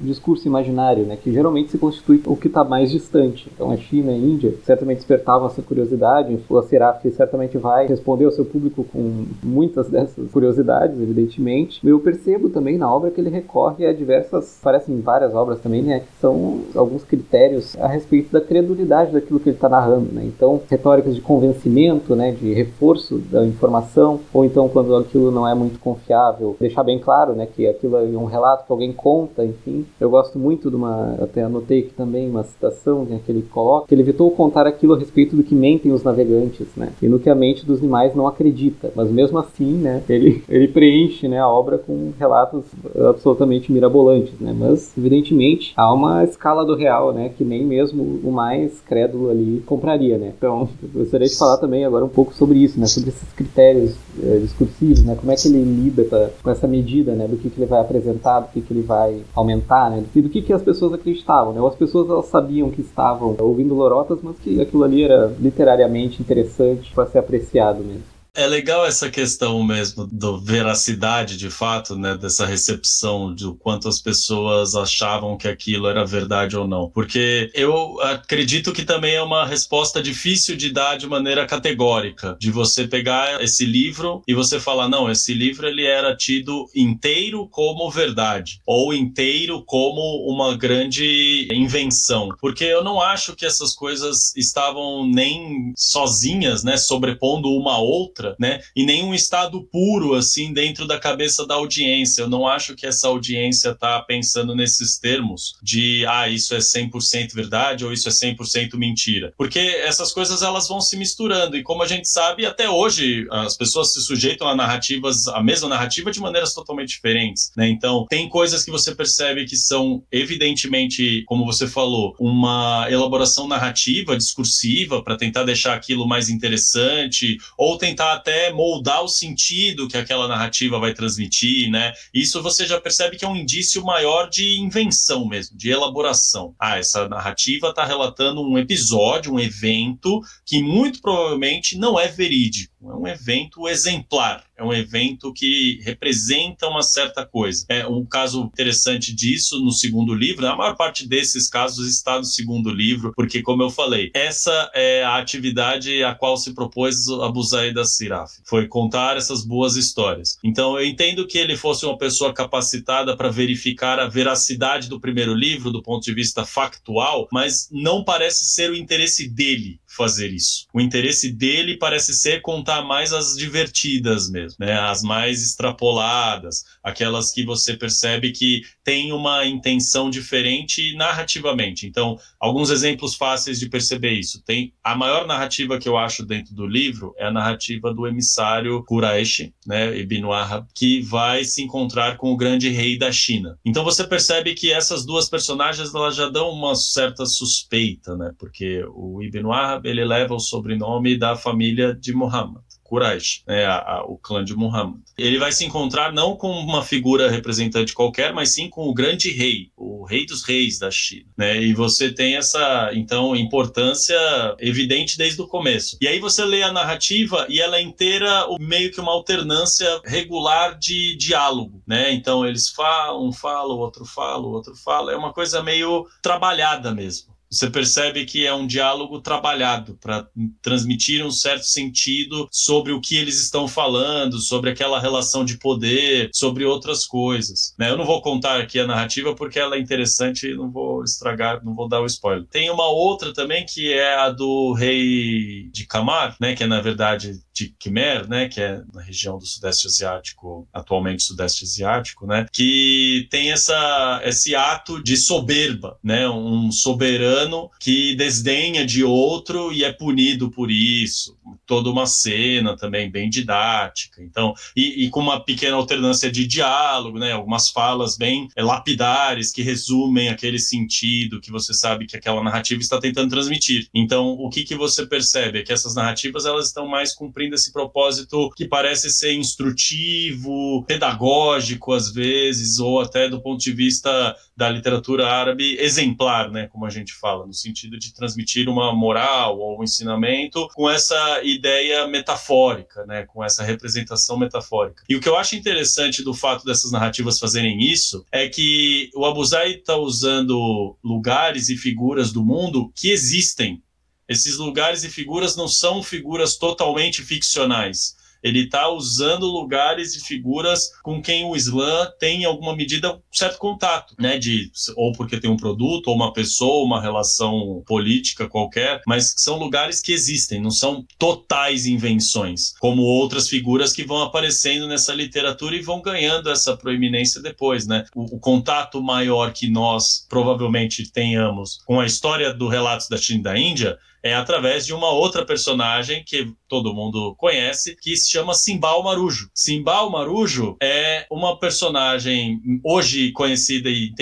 discurso 0.01 0.47
imaginário, 0.47 1.05
né, 1.05 1.17
que 1.21 1.31
geralmente 1.31 1.71
se 1.71 1.77
constitui 1.77 2.21
o 2.25 2.35
que 2.35 2.47
está 2.47 2.63
mais 2.63 2.91
distante. 2.91 3.49
Então 3.53 3.71
a 3.71 3.77
China 3.77 4.11
e 4.11 4.15
a 4.15 4.17
Índia 4.17 4.55
certamente 4.63 4.97
despertavam 4.97 5.47
essa 5.47 5.61
curiosidade, 5.61 6.39
o 6.49 6.61
Seraf 6.63 7.03
certamente 7.11 7.57
vai 7.57 7.87
responder 7.87 8.25
ao 8.25 8.31
seu 8.31 8.45
público 8.45 8.83
com 8.85 9.25
muitas 9.43 9.89
dessas 9.89 10.31
curiosidades, 10.31 11.02
evidentemente. 11.03 11.79
Eu 11.85 11.99
percebo 11.99 12.49
também 12.49 12.77
na 12.77 12.93
obra 12.93 13.11
que 13.11 13.19
ele 13.19 13.29
recorre 13.29 13.85
a 13.85 13.93
diversas, 13.93 14.59
parecem 14.61 14.99
várias 15.01 15.33
obras 15.33 15.59
também, 15.59 15.81
né, 15.81 15.99
que 16.01 16.19
são 16.19 16.61
alguns 16.75 17.03
critérios 17.03 17.75
a 17.79 17.87
respeito 17.87 18.31
da 18.31 18.41
credulidade 18.41 19.11
daquilo 19.11 19.39
que 19.39 19.49
ele 19.49 19.57
está 19.57 19.69
narrando. 19.69 20.11
Né? 20.11 20.23
Então, 20.25 20.61
retóricas 20.69 21.15
de 21.15 21.21
convencimento, 21.21 22.15
né, 22.15 22.31
de 22.31 22.53
reforço 22.53 23.17
da 23.17 23.45
informação, 23.45 24.19
ou 24.33 24.45
então 24.45 24.69
quando 24.69 24.95
aquilo 24.95 25.31
não 25.31 25.47
é 25.47 25.53
muito 25.53 25.79
confiável, 25.79 26.55
deixar 26.59 26.83
bem 26.83 26.99
claro 26.99 27.33
né, 27.33 27.45
que 27.45 27.67
aquilo 27.67 27.97
é 27.97 28.01
um 28.17 28.25
relato 28.25 28.65
que 28.65 28.71
alguém 28.71 28.91
conta, 28.93 29.45
enfim. 29.45 29.85
Eu 29.99 30.09
gosto 30.09 30.37
muito 30.39 30.69
de 30.69 30.75
uma, 30.75 31.15
até 31.21 31.43
anotei 31.43 31.79
aqui 31.79 31.93
também 31.93 32.29
uma 32.29 32.43
citação 32.43 33.03
né, 33.03 33.19
que 33.25 33.31
ele 33.31 33.41
coloca, 33.41 33.87
que 33.87 33.95
ele 33.95 34.01
evitou 34.01 34.31
contar 34.31 34.67
aquilo 34.67 34.93
a 34.93 34.97
respeito 34.97 35.35
do 35.35 35.43
que 35.43 35.55
mentem 35.55 35.91
os 35.91 36.03
navegantes, 36.03 36.67
né, 36.75 36.89
e 37.01 37.07
no 37.07 37.19
que 37.19 37.29
a 37.29 37.35
mente 37.35 37.65
dos 37.65 37.79
animais 37.79 38.15
não 38.15 38.27
acredita, 38.27 38.91
mas 38.95 39.09
mesmo 39.09 39.37
assim, 39.37 39.73
né, 39.73 40.01
ele, 40.07 40.43
ele 40.47 40.67
preenche 40.67 40.92
preenche 40.93 41.27
né, 41.27 41.39
a 41.39 41.47
obra 41.47 41.79
com 41.79 42.13
relatos 42.19 42.65
absolutamente 43.09 43.71
mirabolantes, 43.71 44.39
né? 44.39 44.55
Mas, 44.57 44.95
evidentemente, 44.95 45.73
há 45.75 45.91
uma 45.91 46.23
escala 46.23 46.63
do 46.63 46.75
real, 46.75 47.11
né? 47.11 47.31
Que 47.35 47.43
nem 47.43 47.65
mesmo 47.65 48.19
o 48.23 48.31
mais 48.31 48.79
crédulo 48.81 49.31
ali 49.31 49.63
compraria, 49.65 50.17
né? 50.17 50.33
Então, 50.37 50.69
eu 50.83 50.89
gostaria 51.01 51.27
de 51.27 51.35
falar 51.35 51.57
também 51.57 51.83
agora 51.83 52.05
um 52.05 52.09
pouco 52.09 52.33
sobre 52.33 52.59
isso, 52.59 52.79
né? 52.79 52.85
Sobre 52.85 53.09
esses 53.09 53.31
critérios 53.33 53.95
é, 54.21 54.37
discursivos, 54.37 55.03
né? 55.03 55.15
Como 55.19 55.31
é 55.31 55.35
que 55.35 55.47
ele 55.47 55.63
lida 55.63 56.31
com 56.43 56.49
essa 56.49 56.67
medida, 56.67 57.13
né? 57.13 57.27
Do 57.27 57.37
que, 57.37 57.49
que 57.49 57.59
ele 57.59 57.67
vai 57.67 57.81
apresentar, 57.81 58.41
do 58.41 58.49
que, 58.49 58.61
que 58.61 58.73
ele 58.73 58.83
vai 58.83 59.21
aumentar, 59.33 59.89
né? 59.89 60.03
E 60.15 60.21
do 60.21 60.29
que, 60.29 60.41
que 60.41 60.53
as 60.53 60.61
pessoas 60.61 60.93
acreditavam, 60.93 61.53
né? 61.53 61.61
Ou 61.61 61.67
as 61.67 61.75
pessoas 61.75 62.09
elas 62.09 62.25
sabiam 62.27 62.69
que 62.69 62.81
estavam 62.81 63.35
ouvindo 63.39 63.73
lorotas, 63.73 64.19
mas 64.21 64.37
que 64.37 64.61
aquilo 64.61 64.83
ali 64.83 65.03
era 65.03 65.33
literariamente 65.39 66.21
interessante 66.21 66.93
para 66.93 67.07
ser 67.07 67.19
apreciado 67.19 67.83
mesmo. 67.83 68.12
É 68.35 68.47
legal 68.47 68.83
essa 68.83 69.11
questão 69.11 69.61
mesmo 69.63 70.07
do 70.11 70.41
veracidade, 70.41 71.37
de 71.37 71.51
fato, 71.51 71.95
né, 71.95 72.17
dessa 72.17 72.47
recepção 72.47 73.33
de 73.33 73.45
quanto 73.59 73.87
as 73.87 74.01
pessoas 74.01 74.73
achavam 74.73 75.37
que 75.37 75.47
aquilo 75.47 75.87
era 75.87 76.03
verdade 76.03 76.57
ou 76.57 76.67
não. 76.67 76.89
Porque 76.89 77.51
eu 77.53 78.01
acredito 78.01 78.73
que 78.73 78.83
também 78.85 79.13
é 79.13 79.21
uma 79.21 79.45
resposta 79.45 80.01
difícil 80.01 80.55
de 80.55 80.71
dar 80.71 80.97
de 80.97 81.05
maneira 81.05 81.45
categórica, 81.45 82.35
de 82.39 82.49
você 82.49 82.87
pegar 82.87 83.39
esse 83.39 83.65
livro 83.65 84.23
e 84.27 84.33
você 84.33 84.59
falar, 84.59 84.89
não, 84.89 85.11
esse 85.11 85.31
livro 85.31 85.67
ele 85.67 85.85
era 85.85 86.15
tido 86.15 86.67
inteiro 86.75 87.47
como 87.51 87.91
verdade 87.91 88.61
ou 88.65 88.95
inteiro 88.95 89.63
como 89.63 90.01
uma 90.27 90.57
grande 90.57 91.47
invenção. 91.51 92.29
Porque 92.41 92.63
eu 92.63 92.83
não 92.83 92.99
acho 92.99 93.35
que 93.35 93.45
essas 93.45 93.75
coisas 93.75 94.35
estavam 94.35 95.05
nem 95.05 95.71
sozinhas, 95.77 96.63
né, 96.63 96.77
sobrepondo 96.77 97.47
uma 97.49 97.73
a 97.73 97.77
outra 97.77 98.22
outra, 98.23 98.35
né? 98.39 98.61
E 98.75 98.85
nenhum 98.85 99.13
estado 99.13 99.61
puro 99.63 100.13
assim 100.13 100.53
dentro 100.53 100.87
da 100.87 100.99
cabeça 100.99 101.45
da 101.45 101.55
audiência. 101.55 102.21
Eu 102.21 102.29
não 102.29 102.47
acho 102.47 102.75
que 102.75 102.85
essa 102.85 103.07
audiência 103.07 103.69
está 103.69 104.01
pensando 104.01 104.55
nesses 104.55 104.97
termos 104.97 105.55
de 105.61 106.05
ah, 106.07 106.29
isso 106.29 106.55
é 106.55 106.59
100% 106.59 107.33
verdade 107.33 107.85
ou 107.85 107.91
isso 107.91 108.07
é 108.07 108.11
100% 108.11 108.75
mentira. 108.75 109.33
Porque 109.37 109.59
essas 109.59 110.11
coisas 110.11 110.41
elas 110.41 110.67
vão 110.67 110.79
se 110.79 110.95
misturando 110.95 111.57
e 111.57 111.63
como 111.63 111.83
a 111.83 111.87
gente 111.87 112.07
sabe, 112.07 112.45
até 112.45 112.69
hoje 112.69 113.27
as 113.29 113.57
pessoas 113.57 113.91
se 113.93 114.01
sujeitam 114.01 114.47
a 114.47 114.55
narrativas, 114.55 115.27
a 115.27 115.43
mesma 115.43 115.67
narrativa 115.67 116.11
de 116.11 116.19
maneiras 116.19 116.53
totalmente 116.53 116.89
diferentes, 116.89 117.51
né? 117.57 117.67
Então, 117.67 118.05
tem 118.09 118.29
coisas 118.29 118.63
que 118.63 118.71
você 118.71 118.95
percebe 118.95 119.45
que 119.45 119.57
são 119.57 120.03
evidentemente, 120.11 121.23
como 121.25 121.45
você 121.45 121.67
falou, 121.67 122.15
uma 122.19 122.87
elaboração 122.89 123.47
narrativa, 123.47 124.15
discursiva 124.15 125.03
para 125.03 125.17
tentar 125.17 125.43
deixar 125.43 125.73
aquilo 125.73 126.07
mais 126.07 126.29
interessante 126.29 127.37
ou 127.57 127.77
tentar 127.77 128.12
até 128.13 128.51
moldar 128.51 129.03
o 129.03 129.07
sentido 129.07 129.87
que 129.87 129.97
aquela 129.97 130.27
narrativa 130.27 130.79
vai 130.79 130.93
transmitir, 130.93 131.69
né? 131.69 131.93
Isso 132.13 132.41
você 132.41 132.65
já 132.65 132.79
percebe 132.79 133.17
que 133.17 133.25
é 133.25 133.27
um 133.27 133.35
indício 133.35 133.83
maior 133.83 134.29
de 134.29 134.59
invenção 134.59 135.27
mesmo, 135.27 135.57
de 135.57 135.69
elaboração. 135.69 136.55
Ah, 136.59 136.77
essa 136.77 137.07
narrativa 137.07 137.69
está 137.69 137.85
relatando 137.85 138.41
um 138.41 138.57
episódio, 138.57 139.33
um 139.33 139.39
evento 139.39 140.21
que 140.45 140.61
muito 140.61 141.01
provavelmente 141.01 141.77
não 141.77 141.99
é 141.99 142.07
verídico, 142.07 142.73
é 142.83 142.93
um 142.93 143.07
evento 143.07 143.67
exemplar 143.67 144.43
é 144.55 144.63
um 144.63 144.73
evento 144.73 145.33
que 145.33 145.79
representa 145.83 146.67
uma 146.67 146.81
certa 146.81 147.25
coisa. 147.25 147.65
É 147.67 147.87
um 147.87 148.05
caso 148.05 148.43
interessante 148.43 149.13
disso 149.13 149.59
no 149.59 149.71
segundo 149.71 150.13
livro, 150.13 150.47
a 150.47 150.55
maior 150.55 150.75
parte 150.75 151.07
desses 151.07 151.49
casos 151.49 151.87
está 151.87 152.17
no 152.17 152.23
segundo 152.23 152.69
livro, 152.69 153.13
porque, 153.15 153.41
como 153.41 153.63
eu 153.63 153.69
falei, 153.69 154.11
essa 154.13 154.71
é 154.73 155.03
a 155.03 155.17
atividade 155.17 156.03
a 156.03 156.13
qual 156.13 156.37
se 156.37 156.53
propôs 156.53 157.07
Abu 157.09 157.41
Zaid 157.43 157.77
Siraf, 158.03 158.31
foi 158.45 158.67
contar 158.67 159.17
essas 159.17 159.45
boas 159.45 159.75
histórias. 159.75 160.37
Então, 160.43 160.77
eu 160.77 160.85
entendo 160.85 161.25
que 161.25 161.37
ele 161.37 161.55
fosse 161.55 161.85
uma 161.85 161.97
pessoa 161.97 162.33
capacitada 162.33 163.15
para 163.15 163.29
verificar 163.29 163.99
a 163.99 164.07
veracidade 164.07 164.89
do 164.89 164.99
primeiro 164.99 165.33
livro 165.33 165.71
do 165.71 165.81
ponto 165.81 166.03
de 166.03 166.13
vista 166.13 166.45
factual, 166.45 167.27
mas 167.31 167.69
não 167.71 168.03
parece 168.03 168.45
ser 168.45 168.71
o 168.71 168.75
interesse 168.75 169.27
dele 169.29 169.79
fazer 169.95 170.31
isso. 170.31 170.65
O 170.73 170.81
interesse 170.81 171.31
dele 171.31 171.77
parece 171.77 172.13
ser 172.13 172.41
contar 172.41 172.81
mais 172.83 173.13
as 173.13 173.35
divertidas 173.35 174.29
mesmo, 174.29 174.57
né? 174.59 174.79
As 174.79 175.01
mais 175.01 175.43
extrapoladas, 175.43 176.63
aquelas 176.83 177.31
que 177.31 177.45
você 177.45 177.75
percebe 177.75 178.31
que 178.31 178.61
tem 178.83 179.11
uma 179.11 179.45
intenção 179.45 180.09
diferente 180.09 180.95
narrativamente. 180.95 181.87
Então, 181.87 182.17
alguns 182.39 182.69
exemplos 182.69 183.15
fáceis 183.15 183.59
de 183.59 183.69
perceber 183.69 184.11
isso. 184.11 184.41
Tem 184.43 184.73
a 184.83 184.95
maior 184.95 185.27
narrativa 185.27 185.77
que 185.77 185.87
eu 185.87 185.97
acho 185.97 186.25
dentro 186.25 186.53
do 186.53 186.65
livro 186.65 187.13
é 187.17 187.25
a 187.25 187.31
narrativa 187.31 187.93
do 187.93 188.07
emissário 188.07 188.83
Quraish, 188.83 189.53
né, 189.65 189.97
Ibn 189.97 190.25
Wahab, 190.25 190.67
que 190.73 191.01
vai 191.01 191.43
se 191.43 191.61
encontrar 191.61 192.17
com 192.17 192.31
o 192.31 192.37
grande 192.37 192.69
rei 192.69 192.97
da 192.97 193.11
China. 193.11 193.57
Então 193.65 193.83
você 193.83 194.03
percebe 194.03 194.53
que 194.53 194.71
essas 194.71 195.05
duas 195.05 195.29
personagens 195.29 195.93
elas 195.93 196.15
já 196.15 196.29
dão 196.29 196.49
uma 196.49 196.75
certa 196.75 197.25
suspeita, 197.25 198.15
né? 198.15 198.31
Porque 198.37 198.83
o 198.93 199.21
Ibn 199.21 199.47
Wahab 199.47 199.82
ele 199.83 200.03
leva 200.05 200.33
o 200.33 200.39
sobrenome 200.39 201.17
da 201.17 201.35
família 201.35 201.93
de 201.93 202.13
Muhammad. 202.13 202.63
Quraysh, 202.93 203.43
né, 203.47 203.65
a, 203.65 203.77
a, 203.77 204.03
o 204.03 204.17
clã 204.17 204.43
de 204.43 204.55
Muhammad. 204.55 205.01
Ele 205.17 205.39
vai 205.39 205.51
se 205.51 205.65
encontrar 205.65 206.13
não 206.13 206.35
com 206.35 206.51
uma 206.51 206.83
figura 206.83 207.29
representante 207.29 207.93
qualquer, 207.93 208.33
mas 208.33 208.53
sim 208.53 208.69
com 208.69 208.87
o 208.87 208.93
grande 208.93 209.31
rei, 209.31 209.71
o 209.75 210.05
rei 210.05 210.25
dos 210.25 210.43
reis 210.43 210.77
da 210.77 210.91
China. 210.91 211.25
Né? 211.35 211.61
E 211.61 211.73
você 211.73 212.11
tem 212.11 212.35
essa, 212.35 212.91
então, 212.93 213.35
importância 213.35 214.15
evidente 214.59 215.17
desde 215.17 215.41
o 215.41 215.47
começo. 215.47 215.97
E 215.99 216.07
aí 216.07 216.19
você 216.19 216.45
lê 216.45 216.61
a 216.61 216.71
narrativa 216.71 217.47
e 217.49 217.59
ela 217.59 217.77
é 217.77 217.81
inteira 217.81 218.45
meio 218.59 218.91
que 218.91 219.01
uma 219.01 219.11
alternância 219.11 220.01
regular 220.05 220.77
de 220.77 221.15
diálogo. 221.15 221.81
Né? 221.87 222.13
Então 222.13 222.45
eles 222.45 222.69
falam, 222.69 223.27
um 223.27 223.31
fala, 223.31 223.73
o 223.73 223.79
outro 223.79 224.05
fala, 224.05 224.45
o 224.45 224.51
outro 224.51 224.75
fala. 224.75 225.11
É 225.11 225.15
uma 225.15 225.33
coisa 225.33 225.63
meio 225.63 226.05
trabalhada 226.21 226.93
mesmo 226.93 227.32
você 227.53 227.69
percebe 227.69 228.25
que 228.25 228.45
é 228.45 228.53
um 228.53 228.65
diálogo 228.65 229.21
trabalhado 229.21 229.97
para 230.01 230.27
transmitir 230.61 231.25
um 231.25 231.31
certo 231.31 231.63
sentido 231.63 232.47
sobre 232.51 232.91
o 232.91 232.99
que 232.99 233.15
eles 233.15 233.41
estão 233.41 233.67
falando, 233.67 234.39
sobre 234.39 234.71
aquela 234.71 234.99
relação 234.99 235.45
de 235.45 235.57
poder, 235.57 236.29
sobre 236.33 236.65
outras 236.65 237.05
coisas. 237.05 237.73
Né? 237.77 237.91
Eu 237.91 237.97
não 237.97 238.05
vou 238.05 238.21
contar 238.21 238.59
aqui 238.59 238.79
a 238.79 238.87
narrativa 238.87 239.35
porque 239.35 239.59
ela 239.59 239.75
é 239.75 239.79
interessante 239.79 240.47
e 240.47 240.55
não 240.55 240.71
vou 240.71 241.03
estragar, 241.03 241.63
não 241.63 241.75
vou 241.75 241.87
dar 241.87 242.01
o 242.01 242.05
spoiler. 242.05 242.47
Tem 242.47 242.69
uma 242.69 242.87
outra 242.87 243.33
também 243.33 243.65
que 243.65 243.93
é 243.93 244.15
a 244.15 244.29
do 244.29 244.73
rei 244.73 245.69
de 245.71 245.85
Kamar, 245.85 246.35
né? 246.39 246.55
que 246.55 246.63
é 246.63 246.67
na 246.67 246.81
verdade 246.81 247.39
de 247.53 247.73
Khmer, 247.79 248.27
né, 248.27 248.49
que 248.49 248.59
é 248.59 248.81
na 248.93 249.01
região 249.01 249.37
do 249.37 249.45
Sudeste 249.45 249.87
Asiático, 249.87 250.67
atualmente 250.73 251.23
Sudeste 251.23 251.63
Asiático, 251.63 252.25
né, 252.25 252.47
que 252.51 253.27
tem 253.29 253.51
essa, 253.51 254.21
esse 254.23 254.55
ato 254.55 255.01
de 255.01 255.15
soberba, 255.15 255.97
né, 256.03 256.27
um 256.27 256.71
soberano 256.71 257.69
que 257.79 258.15
desdenha 258.15 258.85
de 258.85 259.03
outro 259.03 259.71
e 259.71 259.83
é 259.83 259.91
punido 259.91 260.49
por 260.49 260.71
isso. 260.71 261.37
Toda 261.65 261.89
uma 261.89 262.05
cena 262.05 262.75
também 262.75 263.09
bem 263.09 263.29
didática. 263.29 264.21
Então, 264.21 264.53
e, 264.75 265.05
e 265.05 265.09
com 265.09 265.19
uma 265.19 265.43
pequena 265.43 265.77
alternância 265.77 266.31
de 266.31 266.45
diálogo, 266.45 267.17
né? 267.17 267.31
Algumas 267.31 267.69
falas 267.69 268.17
bem 268.17 268.47
é, 268.55 268.63
lapidares 268.63 269.51
que 269.51 269.61
resumem 269.61 270.29
aquele 270.29 270.59
sentido 270.59 271.39
que 271.39 271.51
você 271.51 271.73
sabe 271.73 272.05
que 272.05 272.17
aquela 272.17 272.43
narrativa 272.43 272.81
está 272.81 272.99
tentando 272.99 273.29
transmitir. 273.29 273.87
Então, 273.93 274.31
o 274.31 274.49
que, 274.49 274.63
que 274.63 274.75
você 274.75 275.05
percebe 275.05 275.59
é 275.59 275.63
que 275.63 275.71
essas 275.73 275.95
narrativas 275.95 276.45
elas 276.45 276.67
estão 276.67 276.87
mais 276.87 277.13
cumprindo 277.13 277.55
esse 277.55 277.71
propósito 277.71 278.49
que 278.55 278.67
parece 278.67 279.09
ser 279.09 279.33
instrutivo, 279.33 280.83
pedagógico 280.85 281.93
às 281.93 282.11
vezes, 282.11 282.79
ou 282.79 282.99
até 282.99 283.29
do 283.29 283.41
ponto 283.41 283.61
de 283.61 283.71
vista 283.71 284.35
da 284.55 284.69
literatura 284.69 285.27
árabe 285.27 285.77
exemplar, 285.79 286.51
né? 286.51 286.67
Como 286.67 286.85
a 286.85 286.89
gente 286.89 287.13
fala 287.13 287.45
no 287.45 287.53
sentido 287.53 287.97
de 287.97 288.13
transmitir 288.13 288.69
uma 288.69 288.93
moral 288.93 289.57
ou 289.57 289.79
um 289.79 289.83
ensinamento 289.83 290.67
com 290.73 290.89
essa 290.89 291.41
ideia 291.43 291.62
metafórica, 292.09 293.05
né, 293.05 293.25
com 293.25 293.43
essa 293.43 293.63
representação 293.63 294.37
metafórica. 294.37 295.03
E 295.07 295.15
o 295.15 295.19
que 295.19 295.29
eu 295.29 295.37
acho 295.37 295.55
interessante 295.55 296.23
do 296.23 296.33
fato 296.33 296.65
dessas 296.65 296.91
narrativas 296.91 297.39
fazerem 297.39 297.81
isso 297.81 298.25
é 298.31 298.47
que 298.47 299.09
o 299.15 299.25
Abuzai 299.25 299.75
está 299.75 299.95
usando 299.95 300.97
lugares 301.03 301.69
e 301.69 301.77
figuras 301.77 302.31
do 302.31 302.43
mundo 302.43 302.91
que 302.95 303.09
existem. 303.09 303.81
Esses 304.27 304.57
lugares 304.57 305.03
e 305.03 305.09
figuras 305.09 305.55
não 305.55 305.67
são 305.67 306.01
figuras 306.01 306.57
totalmente 306.57 307.21
ficcionais 307.21 308.15
ele 308.43 308.65
está 308.65 308.89
usando 308.89 309.45
lugares 309.45 310.15
e 310.15 310.19
figuras 310.19 310.89
com 311.01 311.21
quem 311.21 311.45
o 311.45 311.55
Islã 311.55 312.11
tem 312.19 312.41
em 312.41 312.45
alguma 312.45 312.75
medida 312.75 313.13
um 313.13 313.19
certo 313.31 313.57
contato, 313.57 314.13
né? 314.19 314.37
De 314.37 314.69
ou 314.95 315.13
porque 315.13 315.39
tem 315.39 315.49
um 315.49 315.57
produto, 315.57 316.07
ou 316.07 316.15
uma 316.15 316.33
pessoa, 316.33 316.85
uma 316.85 317.01
relação 317.01 317.81
política 317.87 318.47
qualquer, 318.47 319.01
mas 319.07 319.33
são 319.37 319.57
lugares 319.57 320.01
que 320.01 320.11
existem, 320.11 320.61
não 320.61 320.71
são 320.71 321.05
totais 321.17 321.85
invenções, 321.85 322.73
como 322.79 323.01
outras 323.01 323.47
figuras 323.47 323.93
que 323.93 324.03
vão 324.03 324.21
aparecendo 324.21 324.87
nessa 324.87 325.13
literatura 325.13 325.75
e 325.75 325.81
vão 325.81 326.01
ganhando 326.01 326.49
essa 326.49 326.75
proeminência 326.75 327.41
depois, 327.41 327.87
né? 327.87 328.05
O, 328.13 328.35
o 328.35 328.39
contato 328.39 329.01
maior 329.01 329.53
que 329.53 329.69
nós 329.69 330.25
provavelmente 330.27 331.09
tenhamos 331.11 331.79
com 331.85 331.99
a 331.99 332.05
história 332.05 332.53
do 332.53 332.67
Relatos 332.67 333.07
da 333.07 333.17
China 333.17 333.39
e 333.39 333.43
da 333.43 333.57
Índia 333.57 333.97
é 334.23 334.33
através 334.33 334.85
de 334.85 334.93
uma 334.93 335.11
outra 335.11 335.45
personagem 335.45 336.23
que 336.25 336.51
todo 336.67 336.93
mundo 336.93 337.35
conhece, 337.37 337.95
que 338.01 338.15
se 338.15 338.31
chama 338.31 338.53
Simbal 338.53 339.03
Marujo. 339.03 339.49
Simbal 339.53 340.09
Marujo 340.09 340.77
é 340.81 341.27
uma 341.29 341.59
personagem 341.59 342.59
hoje 342.83 343.31
conhecida 343.33 343.89
e 343.89 344.13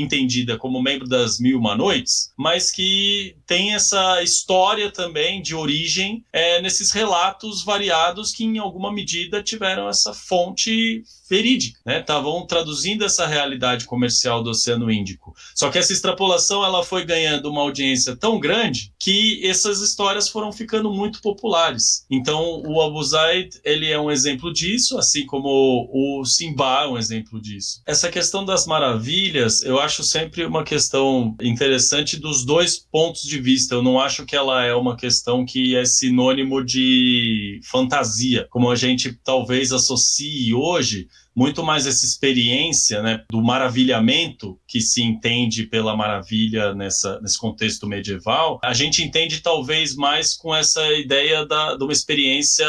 entendida 0.00 0.56
como 0.56 0.82
membro 0.82 1.06
das 1.06 1.38
Mil 1.38 1.58
Uma 1.58 1.76
Noites, 1.76 2.32
mas 2.36 2.70
que 2.70 3.36
tem 3.46 3.74
essa 3.74 4.22
história 4.22 4.90
também 4.90 5.42
de 5.42 5.54
origem 5.54 6.24
é, 6.32 6.62
nesses 6.62 6.90
relatos 6.90 7.62
variados 7.62 8.32
que, 8.32 8.44
em 8.44 8.58
alguma 8.58 8.90
medida, 8.92 9.42
tiveram 9.42 9.88
essa 9.88 10.14
fonte 10.14 11.02
verídica, 11.30 11.78
né? 11.86 12.00
Estavam 12.00 12.44
traduzindo 12.44 13.04
essa 13.04 13.24
realidade 13.24 13.84
comercial 13.84 14.42
do 14.42 14.50
Oceano 14.50 14.90
Índico. 14.90 15.32
Só 15.54 15.70
que 15.70 15.78
essa 15.78 15.92
extrapolação 15.92 16.64
ela 16.64 16.84
foi 16.84 17.04
ganhando 17.04 17.48
uma 17.48 17.62
audiência 17.62 18.16
tão 18.16 18.40
grande 18.40 18.92
que 18.98 19.40
essas 19.46 19.80
histórias 19.80 20.28
foram 20.28 20.50
ficando 20.52 20.92
muito 20.92 21.22
populares. 21.22 22.04
Então, 22.10 22.62
o 22.66 22.82
Abu 22.82 23.02
Zaid, 23.04 23.60
ele 23.62 23.86
é 23.86 23.98
um 23.98 24.10
exemplo 24.10 24.52
disso, 24.52 24.98
assim 24.98 25.24
como 25.24 25.88
o 25.92 26.24
Simba 26.24 26.82
é 26.82 26.88
um 26.88 26.98
exemplo 26.98 27.40
disso. 27.40 27.80
Essa 27.86 28.10
questão 28.10 28.44
das 28.44 28.66
maravilhas, 28.66 29.62
eu 29.62 29.78
acho 29.78 30.02
sempre 30.02 30.44
uma 30.44 30.64
questão 30.64 31.36
interessante 31.40 32.16
dos 32.16 32.44
dois 32.44 32.76
pontos 32.78 33.22
de 33.22 33.40
vista. 33.40 33.76
Eu 33.76 33.82
não 33.82 34.00
acho 34.00 34.26
que 34.26 34.34
ela 34.34 34.64
é 34.64 34.74
uma 34.74 34.96
questão 34.96 35.44
que 35.46 35.76
é 35.76 35.84
sinônimo 35.84 36.64
de 36.64 37.60
fantasia, 37.64 38.48
como 38.50 38.68
a 38.68 38.74
gente 38.74 39.12
talvez 39.22 39.72
associe 39.72 40.52
hoje 40.52 41.06
muito 41.34 41.62
mais 41.62 41.86
essa 41.86 42.04
experiência 42.04 43.02
né, 43.02 43.24
do 43.30 43.42
maravilhamento 43.42 44.58
que 44.66 44.80
se 44.80 45.02
entende 45.02 45.64
pela 45.64 45.96
maravilha 45.96 46.74
nessa, 46.74 47.20
nesse 47.20 47.38
contexto 47.38 47.86
medieval, 47.86 48.58
a 48.62 48.72
gente 48.72 49.02
entende 49.02 49.40
talvez 49.40 49.94
mais 49.94 50.34
com 50.34 50.54
essa 50.54 50.92
ideia 50.92 51.46
da, 51.46 51.76
de 51.76 51.84
uma 51.84 51.92
experiência 51.92 52.66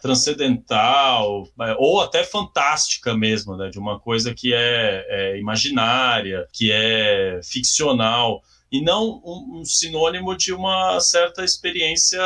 transcendental 0.00 1.48
é, 1.60 1.76
ou 1.78 2.00
até 2.00 2.24
fantástica 2.24 3.14
mesmo, 3.16 3.56
né, 3.56 3.68
de 3.68 3.78
uma 3.78 3.98
coisa 3.98 4.34
que 4.34 4.54
é, 4.54 5.06
é 5.08 5.38
imaginária, 5.38 6.46
que 6.52 6.70
é 6.70 7.40
ficcional 7.42 8.42
e 8.74 8.80
não 8.80 9.22
um, 9.24 9.60
um, 9.60 9.64
sinônimo 9.64 10.36
de 10.36 10.52
uma 10.52 10.98
certa 10.98 11.44
experiência 11.44 12.20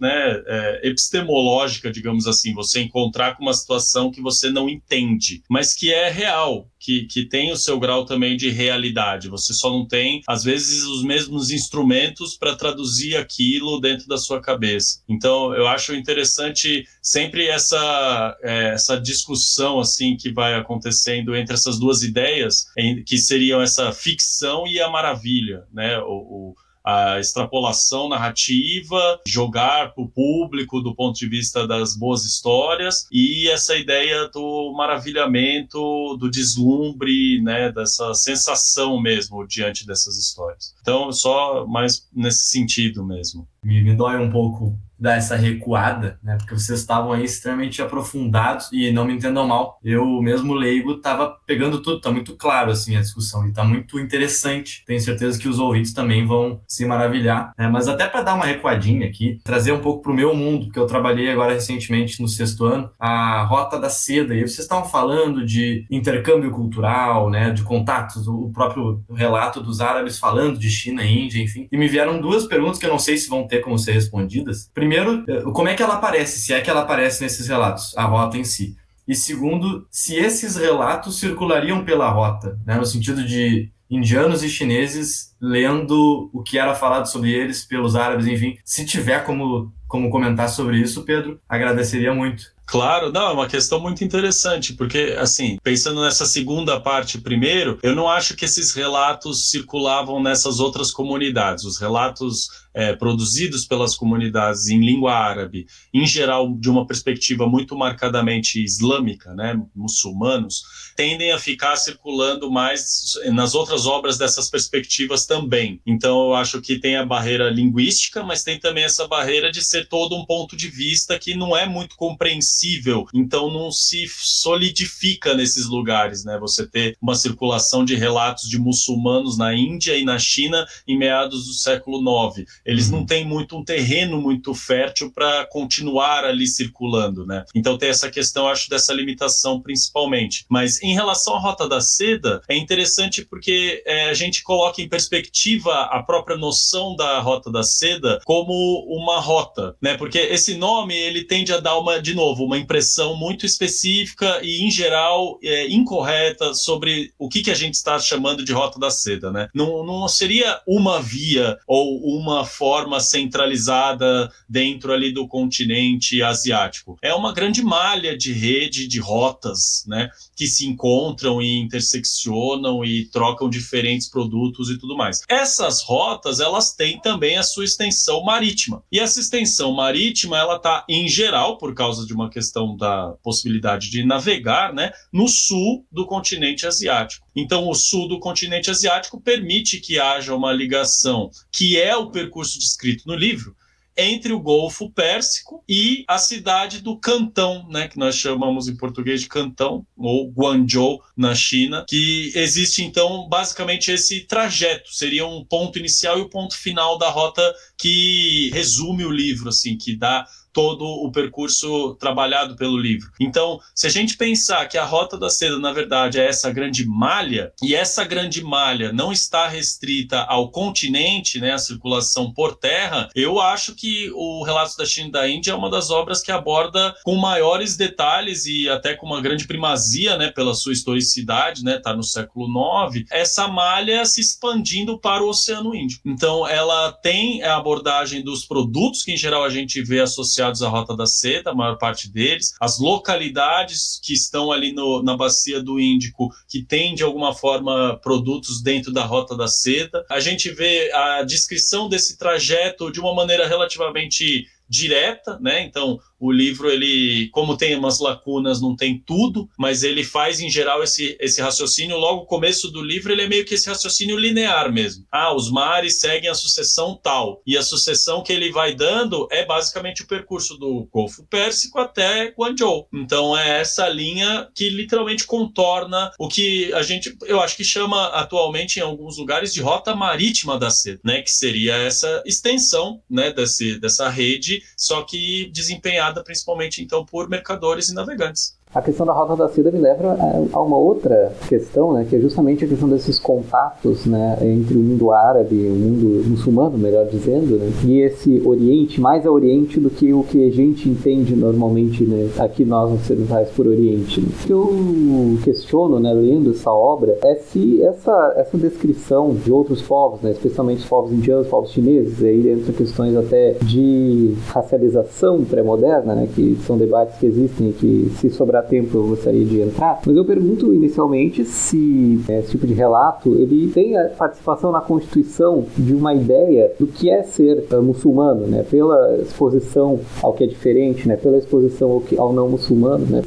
né, 0.00 0.42
é, 0.46 0.88
epistemológica, 0.88 1.92
digamos 1.92 2.26
assim, 2.26 2.54
você 2.54 2.80
encontrar 2.80 3.36
com 3.36 3.42
uma 3.42 3.52
situação 3.52 4.10
que 4.10 4.22
você 4.22 4.48
não 4.48 4.70
entende, 4.70 5.42
mas 5.50 5.74
que 5.74 5.92
é 5.92 6.08
real, 6.08 6.66
que, 6.82 7.04
que 7.04 7.24
tem 7.24 7.52
o 7.52 7.56
seu 7.56 7.78
grau 7.78 8.04
também 8.04 8.36
de 8.36 8.50
realidade. 8.50 9.28
Você 9.28 9.54
só 9.54 9.70
não 9.70 9.86
tem, 9.86 10.20
às 10.26 10.42
vezes, 10.42 10.82
os 10.82 11.04
mesmos 11.04 11.50
instrumentos 11.50 12.36
para 12.36 12.56
traduzir 12.56 13.16
aquilo 13.16 13.80
dentro 13.80 14.08
da 14.08 14.18
sua 14.18 14.40
cabeça. 14.40 15.00
Então, 15.08 15.54
eu 15.54 15.68
acho 15.68 15.94
interessante 15.94 16.84
sempre 17.00 17.46
essa, 17.46 18.36
é, 18.42 18.72
essa 18.74 19.00
discussão 19.00 19.78
assim 19.78 20.16
que 20.16 20.32
vai 20.32 20.54
acontecendo 20.54 21.36
entre 21.36 21.54
essas 21.54 21.78
duas 21.78 22.02
ideias, 22.02 22.66
que 23.06 23.16
seriam 23.16 23.62
essa 23.62 23.92
ficção 23.92 24.66
e 24.66 24.80
a 24.80 24.90
maravilha, 24.90 25.64
né? 25.72 25.98
O, 26.00 26.50
o, 26.50 26.54
a 26.84 27.18
extrapolação 27.18 28.08
narrativa, 28.08 29.20
jogar 29.26 29.94
para 29.94 30.02
o 30.02 30.08
público 30.08 30.80
do 30.80 30.94
ponto 30.94 31.16
de 31.16 31.28
vista 31.28 31.66
das 31.66 31.96
boas 31.96 32.24
histórias 32.24 33.06
e 33.10 33.48
essa 33.48 33.76
ideia 33.76 34.28
do 34.28 34.72
maravilhamento, 34.76 36.16
do 36.16 36.30
deslumbre, 36.30 37.40
né, 37.42 37.70
dessa 37.70 38.12
sensação 38.14 39.00
mesmo 39.00 39.46
diante 39.46 39.86
dessas 39.86 40.16
histórias. 40.16 40.74
Então, 40.80 41.12
só 41.12 41.66
mais 41.66 42.06
nesse 42.12 42.48
sentido 42.48 43.04
mesmo. 43.04 43.46
Me, 43.64 43.82
me 43.82 43.94
dói 43.94 44.18
um 44.18 44.30
pouco 44.30 44.76
dar 45.02 45.16
essa 45.16 45.34
recuada, 45.34 46.18
né? 46.22 46.36
Porque 46.38 46.54
vocês 46.54 46.78
estavam 46.78 47.12
aí 47.12 47.24
extremamente 47.24 47.82
aprofundados 47.82 48.68
e 48.72 48.92
não 48.92 49.04
me 49.04 49.14
entendam 49.14 49.46
mal, 49.48 49.80
eu 49.82 50.06
mesmo 50.22 50.54
leigo 50.54 50.92
estava 50.92 51.36
pegando 51.44 51.82
tudo, 51.82 52.00
tá 52.00 52.12
muito 52.12 52.36
claro 52.36 52.70
assim 52.70 52.96
a 52.96 53.00
discussão 53.00 53.46
e 53.48 53.52
tá 53.52 53.64
muito 53.64 53.98
interessante. 53.98 54.84
Tenho 54.86 55.00
certeza 55.00 55.38
que 55.38 55.48
os 55.48 55.58
ouvintes 55.58 55.92
também 55.92 56.24
vão 56.24 56.60
se 56.68 56.86
maravilhar, 56.86 57.52
né? 57.58 57.66
Mas 57.68 57.88
até 57.88 58.06
para 58.06 58.22
dar 58.22 58.34
uma 58.34 58.46
recuadinha 58.46 59.06
aqui, 59.08 59.40
trazer 59.42 59.72
um 59.72 59.80
pouco 59.80 60.02
para 60.02 60.12
o 60.12 60.14
meu 60.14 60.34
mundo, 60.36 60.66
porque 60.66 60.78
eu 60.78 60.86
trabalhei 60.86 61.28
agora 61.30 61.52
recentemente 61.52 62.22
no 62.22 62.28
sexto 62.28 62.64
ano, 62.64 62.88
a 62.98 63.42
Rota 63.42 63.80
da 63.80 63.90
Seda. 63.90 64.34
E 64.34 64.42
vocês 64.42 64.60
estavam 64.60 64.88
falando 64.88 65.44
de 65.44 65.84
intercâmbio 65.90 66.52
cultural, 66.52 67.28
né? 67.28 67.50
De 67.50 67.62
contatos, 67.62 68.28
o 68.28 68.50
próprio 68.54 69.02
relato 69.12 69.60
dos 69.60 69.80
árabes 69.80 70.16
falando 70.16 70.58
de 70.58 70.70
China, 70.70 71.04
Índia, 71.04 71.42
enfim. 71.42 71.66
E 71.72 71.76
me 71.76 71.88
vieram 71.88 72.20
duas 72.20 72.46
perguntas 72.46 72.78
que 72.78 72.86
eu 72.86 72.90
não 72.90 73.00
sei 73.00 73.16
se 73.16 73.28
vão 73.28 73.48
ter 73.48 73.60
como 73.60 73.76
ser 73.76 73.92
respondidas. 73.92 74.70
Primeiro 74.72 74.91
primeiro, 74.92 75.24
eh, 75.26 75.42
como 75.52 75.68
é 75.68 75.74
que 75.74 75.82
ela 75.82 75.94
aparece, 75.94 76.40
se 76.40 76.52
é 76.52 76.60
que 76.60 76.68
ela 76.68 76.82
aparece 76.82 77.22
nesses 77.22 77.48
relatos, 77.48 77.96
a 77.96 78.04
rota 78.04 78.36
em 78.36 78.44
si. 78.44 78.76
E 79.08 79.14
segundo, 79.14 79.86
se 79.90 80.16
esses 80.16 80.56
relatos 80.56 81.18
circulariam 81.18 81.82
pela 81.84 82.10
rota, 82.10 82.58
né, 82.66 82.76
no 82.76 82.84
sentido 82.84 83.24
de 83.24 83.70
indianos 83.90 84.42
e 84.42 84.48
chineses 84.48 85.34
lendo 85.40 86.30
o 86.32 86.42
que 86.42 86.58
era 86.58 86.74
falado 86.74 87.06
sobre 87.06 87.30
eles 87.30 87.64
pelos 87.64 87.96
árabes, 87.96 88.26
enfim. 88.26 88.56
Se 88.64 88.86
tiver 88.86 89.24
como, 89.24 89.72
como 89.88 90.08
comentar 90.08 90.48
sobre 90.48 90.78
isso, 90.78 91.04
Pedro, 91.04 91.38
agradeceria 91.48 92.14
muito. 92.14 92.44
Claro, 92.64 93.12
não, 93.12 93.28
é 93.28 93.32
uma 93.32 93.48
questão 93.48 93.78
muito 93.80 94.02
interessante, 94.02 94.72
porque, 94.72 95.14
assim, 95.18 95.58
pensando 95.62 96.00
nessa 96.00 96.24
segunda 96.24 96.80
parte 96.80 97.20
primeiro, 97.20 97.78
eu 97.82 97.94
não 97.94 98.08
acho 98.08 98.34
que 98.34 98.46
esses 98.46 98.72
relatos 98.72 99.50
circulavam 99.50 100.22
nessas 100.22 100.58
outras 100.58 100.90
comunidades. 100.90 101.64
Os 101.64 101.78
relatos 101.78 102.48
é, 102.74 102.94
produzidos 102.94 103.66
pelas 103.66 103.94
comunidades 103.94 104.68
em 104.68 104.80
língua 104.80 105.14
árabe, 105.14 105.66
em 105.92 106.06
geral 106.06 106.54
de 106.54 106.70
uma 106.70 106.86
perspectiva 106.86 107.46
muito 107.46 107.76
marcadamente 107.76 108.62
islâmica, 108.62 109.34
né, 109.34 109.60
muçulmanos, 109.74 110.62
tendem 110.96 111.32
a 111.32 111.38
ficar 111.38 111.76
circulando 111.76 112.50
mais 112.50 113.14
nas 113.32 113.54
outras 113.54 113.86
obras 113.86 114.18
dessas 114.18 114.48
perspectivas 114.50 115.26
também. 115.26 115.80
Então 115.86 116.28
eu 116.28 116.34
acho 116.34 116.60
que 116.60 116.78
tem 116.78 116.96
a 116.96 117.04
barreira 117.04 117.50
linguística, 117.50 118.22
mas 118.22 118.42
tem 118.42 118.58
também 118.58 118.84
essa 118.84 119.06
barreira 119.06 119.50
de 119.50 119.62
ser 119.62 119.88
todo 119.88 120.16
um 120.16 120.24
ponto 120.24 120.56
de 120.56 120.68
vista 120.68 121.18
que 121.18 121.34
não 121.34 121.56
é 121.56 121.66
muito 121.66 121.96
compreensível, 121.96 123.06
então 123.14 123.50
não 123.52 123.70
se 123.70 124.06
solidifica 124.08 125.34
nesses 125.34 125.66
lugares, 125.66 126.24
né? 126.24 126.38
Você 126.38 126.66
ter 126.66 126.96
uma 127.00 127.14
circulação 127.14 127.84
de 127.84 127.94
relatos 127.94 128.48
de 128.48 128.58
muçulmanos 128.58 129.36
na 129.36 129.54
Índia 129.54 129.96
e 129.96 130.04
na 130.04 130.18
China 130.18 130.66
em 130.86 130.98
meados 130.98 131.46
do 131.46 131.52
século 131.52 132.00
IX 132.00 132.46
eles 132.64 132.88
uhum. 132.88 132.98
não 132.98 133.06
têm 133.06 133.24
muito 133.24 133.56
um 133.56 133.64
terreno 133.64 134.20
muito 134.20 134.54
fértil 134.54 135.10
para 135.12 135.46
continuar 135.46 136.24
ali 136.24 136.46
circulando, 136.46 137.26
né? 137.26 137.44
Então 137.54 137.76
tem 137.76 137.88
essa 137.88 138.10
questão, 138.10 138.48
acho, 138.48 138.68
dessa 138.68 138.92
limitação 138.92 139.60
principalmente. 139.60 140.44
Mas 140.48 140.82
em 140.82 140.94
relação 140.94 141.34
à 141.34 141.38
Rota 141.38 141.68
da 141.68 141.80
Seda, 141.80 142.42
é 142.48 142.56
interessante 142.56 143.24
porque 143.24 143.82
é, 143.86 144.10
a 144.10 144.14
gente 144.14 144.42
coloca 144.42 144.80
em 144.80 144.88
perspectiva 144.88 145.72
a 145.82 146.02
própria 146.02 146.36
noção 146.36 146.94
da 146.96 147.18
Rota 147.20 147.50
da 147.50 147.62
Seda 147.62 148.20
como 148.24 148.52
uma 148.88 149.20
rota, 149.20 149.76
né? 149.80 149.96
Porque 149.96 150.18
esse 150.18 150.54
nome 150.54 150.96
ele 150.96 151.24
tende 151.24 151.52
a 151.52 151.60
dar 151.60 151.78
uma, 151.78 152.00
de 152.00 152.14
novo, 152.14 152.44
uma 152.44 152.58
impressão 152.58 153.16
muito 153.16 153.46
específica 153.46 154.40
e 154.42 154.62
em 154.62 154.70
geral 154.70 155.38
é, 155.42 155.68
incorreta 155.68 156.54
sobre 156.54 157.12
o 157.18 157.28
que, 157.28 157.42
que 157.42 157.50
a 157.50 157.54
gente 157.54 157.74
está 157.74 157.98
chamando 157.98 158.44
de 158.44 158.52
Rota 158.52 158.78
da 158.78 158.90
Seda, 158.90 159.30
né? 159.30 159.48
Não, 159.54 159.84
não 159.84 160.06
seria 160.08 160.60
uma 160.66 161.00
via 161.00 161.58
ou 161.66 162.00
uma 162.18 162.44
forma 162.52 163.00
centralizada 163.00 164.30
dentro 164.48 164.92
ali 164.92 165.12
do 165.12 165.26
continente 165.26 166.22
asiático. 166.22 166.98
É 167.02 167.14
uma 167.14 167.32
grande 167.32 167.62
malha 167.62 168.16
de 168.16 168.32
rede 168.32 168.86
de 168.86 169.00
rotas, 169.00 169.84
né, 169.86 170.08
que 170.36 170.46
se 170.46 170.66
encontram 170.66 171.40
e 171.40 171.58
interseccionam 171.58 172.84
e 172.84 173.06
trocam 173.06 173.48
diferentes 173.48 174.08
produtos 174.08 174.70
e 174.70 174.78
tudo 174.78 174.96
mais. 174.96 175.20
Essas 175.28 175.82
rotas, 175.82 176.40
elas 176.40 176.74
têm 176.74 177.00
também 177.00 177.36
a 177.36 177.42
sua 177.42 177.64
extensão 177.64 178.22
marítima. 178.22 178.82
E 178.92 178.98
essa 178.98 179.20
extensão 179.20 179.72
marítima, 179.72 180.38
ela 180.38 180.58
tá 180.58 180.84
em 180.88 181.08
geral 181.08 181.58
por 181.58 181.74
causa 181.74 182.06
de 182.06 182.12
uma 182.12 182.28
questão 182.28 182.76
da 182.76 183.14
possibilidade 183.22 183.90
de 183.90 184.04
navegar, 184.04 184.72
né, 184.72 184.92
no 185.12 185.28
sul 185.28 185.86
do 185.90 186.06
continente 186.06 186.66
asiático. 186.66 187.26
Então, 187.34 187.68
o 187.68 187.74
sul 187.74 188.08
do 188.08 188.20
continente 188.20 188.70
asiático 188.70 189.20
permite 189.20 189.80
que 189.80 189.98
haja 189.98 190.34
uma 190.34 190.52
ligação, 190.52 191.30
que 191.50 191.80
é 191.80 191.96
o 191.96 192.10
percurso 192.10 192.41
descrito 192.50 193.04
no 193.06 193.14
livro, 193.14 193.56
entre 193.96 194.32
o 194.32 194.40
Golfo 194.40 194.90
Pérsico 194.90 195.62
e 195.68 196.04
a 196.08 196.18
cidade 196.18 196.80
do 196.80 196.96
Cantão, 196.96 197.68
né, 197.68 197.88
que 197.88 197.98
nós 197.98 198.16
chamamos 198.16 198.68
em 198.68 198.76
português 198.76 199.20
de 199.20 199.28
Cantão, 199.28 199.86
ou 199.96 200.30
Guangzhou, 200.30 201.02
na 201.16 201.34
China, 201.34 201.84
que 201.86 202.32
existe 202.34 202.82
então 202.82 203.28
basicamente 203.28 203.90
esse 203.90 204.20
trajeto, 204.20 204.92
seria 204.92 205.26
um 205.26 205.44
ponto 205.44 205.78
inicial 205.78 206.18
e 206.18 206.22
o 206.22 206.28
ponto 206.28 206.56
final 206.56 206.96
da 206.96 207.10
rota 207.10 207.42
que 207.76 208.50
resume 208.52 209.04
o 209.04 209.10
livro, 209.10 209.50
assim, 209.50 209.76
que 209.76 209.94
dá 209.94 210.26
todo 210.52 210.84
o 210.84 211.10
percurso 211.10 211.94
trabalhado 211.94 212.56
pelo 212.56 212.76
livro. 212.76 213.10
Então, 213.18 213.58
se 213.74 213.86
a 213.86 213.90
gente 213.90 214.16
pensar 214.16 214.66
que 214.68 214.76
a 214.76 214.84
Rota 214.84 215.18
da 215.18 215.30
Seda, 215.30 215.58
na 215.58 215.72
verdade, 215.72 216.20
é 216.20 216.26
essa 216.26 216.50
grande 216.50 216.86
malha, 216.86 217.52
e 217.62 217.74
essa 217.74 218.04
grande 218.04 218.42
malha 218.42 218.92
não 218.92 219.12
está 219.12 219.48
restrita 219.48 220.20
ao 220.22 220.50
continente, 220.50 221.40
né, 221.40 221.52
a 221.52 221.58
circulação 221.58 222.32
por 222.32 222.56
terra, 222.56 223.08
eu 223.14 223.40
acho 223.40 223.74
que 223.74 224.10
o 224.14 224.42
Relatos 224.44 224.76
da 224.76 224.84
China 224.84 225.08
e 225.08 225.12
da 225.12 225.28
Índia 225.28 225.52
é 225.52 225.54
uma 225.54 225.70
das 225.70 225.90
obras 225.90 226.20
que 226.20 226.30
aborda 226.30 226.94
com 227.04 227.16
maiores 227.16 227.76
detalhes 227.76 228.46
e 228.46 228.68
até 228.68 228.94
com 228.94 229.06
uma 229.06 229.20
grande 229.20 229.46
primazia, 229.46 230.16
né, 230.16 230.30
pela 230.30 230.54
sua 230.54 230.72
historicidade, 230.72 231.64
né, 231.64 231.78
tá 231.78 231.94
no 231.94 232.02
século 232.02 232.46
IX, 232.88 233.06
essa 233.10 233.48
malha 233.48 234.04
se 234.04 234.20
expandindo 234.20 234.98
para 234.98 235.22
o 235.22 235.28
Oceano 235.28 235.74
Índico. 235.74 236.02
Então, 236.08 236.46
ela 236.46 236.92
tem 236.92 237.42
a 237.42 237.56
abordagem 237.56 238.22
dos 238.22 238.44
produtos 238.44 239.02
que, 239.02 239.12
em 239.12 239.16
geral, 239.16 239.44
a 239.44 239.50
gente 239.50 239.82
vê 239.82 240.00
associados 240.00 240.41
à 240.42 240.68
Rota 240.68 240.96
da 240.96 241.06
Seda, 241.06 241.50
a 241.50 241.54
maior 241.54 241.76
parte 241.76 242.10
deles, 242.10 242.54
as 242.60 242.78
localidades 242.78 244.00
que 244.02 244.12
estão 244.12 244.50
ali 244.50 244.72
no, 244.72 245.02
na 245.02 245.16
bacia 245.16 245.62
do 245.62 245.78
Índico, 245.80 246.30
que 246.48 246.64
têm, 246.64 246.94
de 246.94 247.02
alguma 247.02 247.34
forma, 247.34 247.98
produtos 248.02 248.62
dentro 248.62 248.92
da 248.92 249.04
Rota 249.04 249.36
da 249.36 249.48
Seda. 249.48 250.04
A 250.10 250.20
gente 250.20 250.50
vê 250.50 250.90
a 250.92 251.22
descrição 251.22 251.88
desse 251.88 252.18
trajeto 252.18 252.90
de 252.90 253.00
uma 253.00 253.14
maneira 253.14 253.46
relativamente 253.46 254.46
direta, 254.68 255.38
né? 255.38 255.62
Então, 255.62 255.98
o 256.22 256.32
livro, 256.32 256.70
ele, 256.70 257.28
como 257.32 257.56
tem 257.56 257.76
umas 257.76 257.98
lacunas, 258.00 258.60
não 258.60 258.76
tem 258.76 259.02
tudo, 259.04 259.48
mas 259.58 259.82
ele 259.82 260.04
faz, 260.04 260.40
em 260.40 260.48
geral, 260.48 260.82
esse, 260.82 261.16
esse 261.20 261.40
raciocínio. 261.40 261.96
Logo 261.96 262.22
no 262.22 262.26
começo 262.26 262.70
do 262.70 262.82
livro, 262.82 263.12
ele 263.12 263.22
é 263.22 263.28
meio 263.28 263.44
que 263.44 263.54
esse 263.54 263.68
raciocínio 263.68 264.16
linear 264.16 264.72
mesmo. 264.72 265.04
Ah, 265.10 265.34
os 265.34 265.50
mares 265.50 265.98
seguem 266.00 266.30
a 266.30 266.34
sucessão 266.34 266.98
tal. 267.02 267.42
E 267.44 267.56
a 267.56 267.62
sucessão 267.62 268.22
que 268.22 268.32
ele 268.32 268.52
vai 268.52 268.74
dando 268.74 269.26
é 269.30 269.44
basicamente 269.44 270.02
o 270.02 270.06
percurso 270.06 270.56
do 270.56 270.88
Golfo 270.92 271.26
Pérsico 271.26 271.78
até 271.78 272.32
Guangzhou. 272.38 272.86
Então, 272.92 273.36
é 273.36 273.60
essa 273.60 273.88
linha 273.88 274.48
que 274.54 274.70
literalmente 274.70 275.26
contorna 275.26 276.12
o 276.18 276.28
que 276.28 276.72
a 276.72 276.82
gente, 276.82 277.16
eu 277.24 277.40
acho 277.40 277.56
que 277.56 277.64
chama 277.64 278.06
atualmente 278.08 278.78
em 278.78 278.82
alguns 278.82 279.18
lugares 279.18 279.52
de 279.52 279.60
rota 279.60 279.94
marítima 279.94 280.58
da 280.58 280.70
seda, 280.70 281.00
né? 281.04 281.22
Que 281.22 281.30
seria 281.30 281.74
essa 281.74 282.22
extensão, 282.24 283.02
né, 283.10 283.32
desse, 283.32 283.78
dessa 283.80 284.08
rede, 284.08 284.62
só 284.76 285.02
que 285.02 285.50
desempenhada 285.52 286.11
principalmente 286.20 286.82
então 286.82 287.06
por 287.06 287.28
mercadores 287.28 287.88
e 287.88 287.94
navegantes. 287.94 288.58
A 288.74 288.80
questão 288.80 289.04
da 289.04 289.12
Rota 289.12 289.36
da 289.36 289.50
Seda 289.50 289.70
me 289.70 289.78
leva 289.78 290.16
a 290.50 290.60
uma 290.62 290.78
outra 290.78 291.30
questão, 291.46 291.92
né, 291.92 292.06
que 292.08 292.16
é 292.16 292.18
justamente 292.18 292.64
a 292.64 292.68
questão 292.68 292.88
desses 292.88 293.18
contatos 293.18 294.06
né, 294.06 294.38
entre 294.40 294.78
o 294.78 294.80
mundo 294.80 295.10
árabe, 295.10 295.54
o 295.66 295.74
mundo 295.74 296.26
muçulmano, 296.30 296.78
melhor 296.78 297.04
dizendo, 297.04 297.56
né, 297.58 297.70
e 297.84 298.00
esse 298.00 298.40
Oriente, 298.46 298.98
mais 298.98 299.26
a 299.26 299.30
Oriente 299.30 299.78
do 299.78 299.90
que 299.90 300.14
o 300.14 300.22
que 300.22 300.48
a 300.48 300.50
gente 300.50 300.88
entende 300.88 301.36
normalmente 301.36 302.02
né, 302.04 302.30
aqui 302.38 302.64
nós 302.64 302.90
ocidentais 302.94 303.50
por 303.50 303.66
Oriente. 303.66 304.22
Né. 304.22 304.28
O 304.30 304.46
que 304.46 304.52
eu 304.52 305.38
questiono, 305.44 306.00
né, 306.00 306.14
lendo 306.14 306.52
essa 306.52 306.72
obra, 306.72 307.18
é 307.22 307.34
se 307.34 307.82
essa, 307.82 308.32
essa 308.36 308.56
descrição 308.56 309.34
de 309.34 309.52
outros 309.52 309.82
povos, 309.82 310.22
né, 310.22 310.30
especialmente 310.30 310.78
os 310.78 310.86
povos 310.86 311.12
indianos, 311.12 311.46
povos 311.46 311.72
chineses, 311.72 312.24
aí 312.24 312.48
entra 312.48 312.72
questões 312.72 313.14
até 313.16 313.52
de 313.64 314.34
racialização 314.46 315.44
pré-moderna, 315.44 316.14
né, 316.14 316.26
que 316.34 316.56
são 316.66 316.78
debates 316.78 317.18
que 317.18 317.26
existem 317.26 317.68
e 317.68 317.72
que 317.74 318.12
se 318.16 318.30
sobrar 318.30 318.61
tempo 318.62 318.96
eu 318.96 319.08
gostaria 319.08 319.44
de 319.44 319.60
entrar, 319.60 320.00
mas 320.04 320.16
eu 320.16 320.24
pergunto 320.24 320.72
inicialmente 320.72 321.44
se 321.44 322.20
é, 322.28 322.40
esse 322.40 322.52
tipo 322.52 322.66
de 322.66 322.74
relato 322.74 323.34
ele 323.34 323.70
tem 323.72 323.96
a 323.96 324.08
participação 324.08 324.72
na 324.72 324.80
constituição 324.80 325.66
de 325.76 325.94
uma 325.94 326.14
ideia 326.14 326.72
do 326.78 326.86
que 326.86 327.10
é 327.10 327.22
ser 327.22 327.66
uh, 327.72 327.82
muçulmano, 327.82 328.46
né? 328.46 328.62
Pela 328.62 329.18
exposição 329.18 330.00
ao 330.22 330.32
que 330.32 330.44
é 330.44 330.46
diferente, 330.46 331.06
né? 331.06 331.16
Pela 331.16 331.38
exposição 331.38 331.90
ao, 331.90 332.00
que, 332.00 332.18
ao 332.18 332.32
não 332.32 332.48
muçulmano, 332.48 333.06
né? 333.06 333.22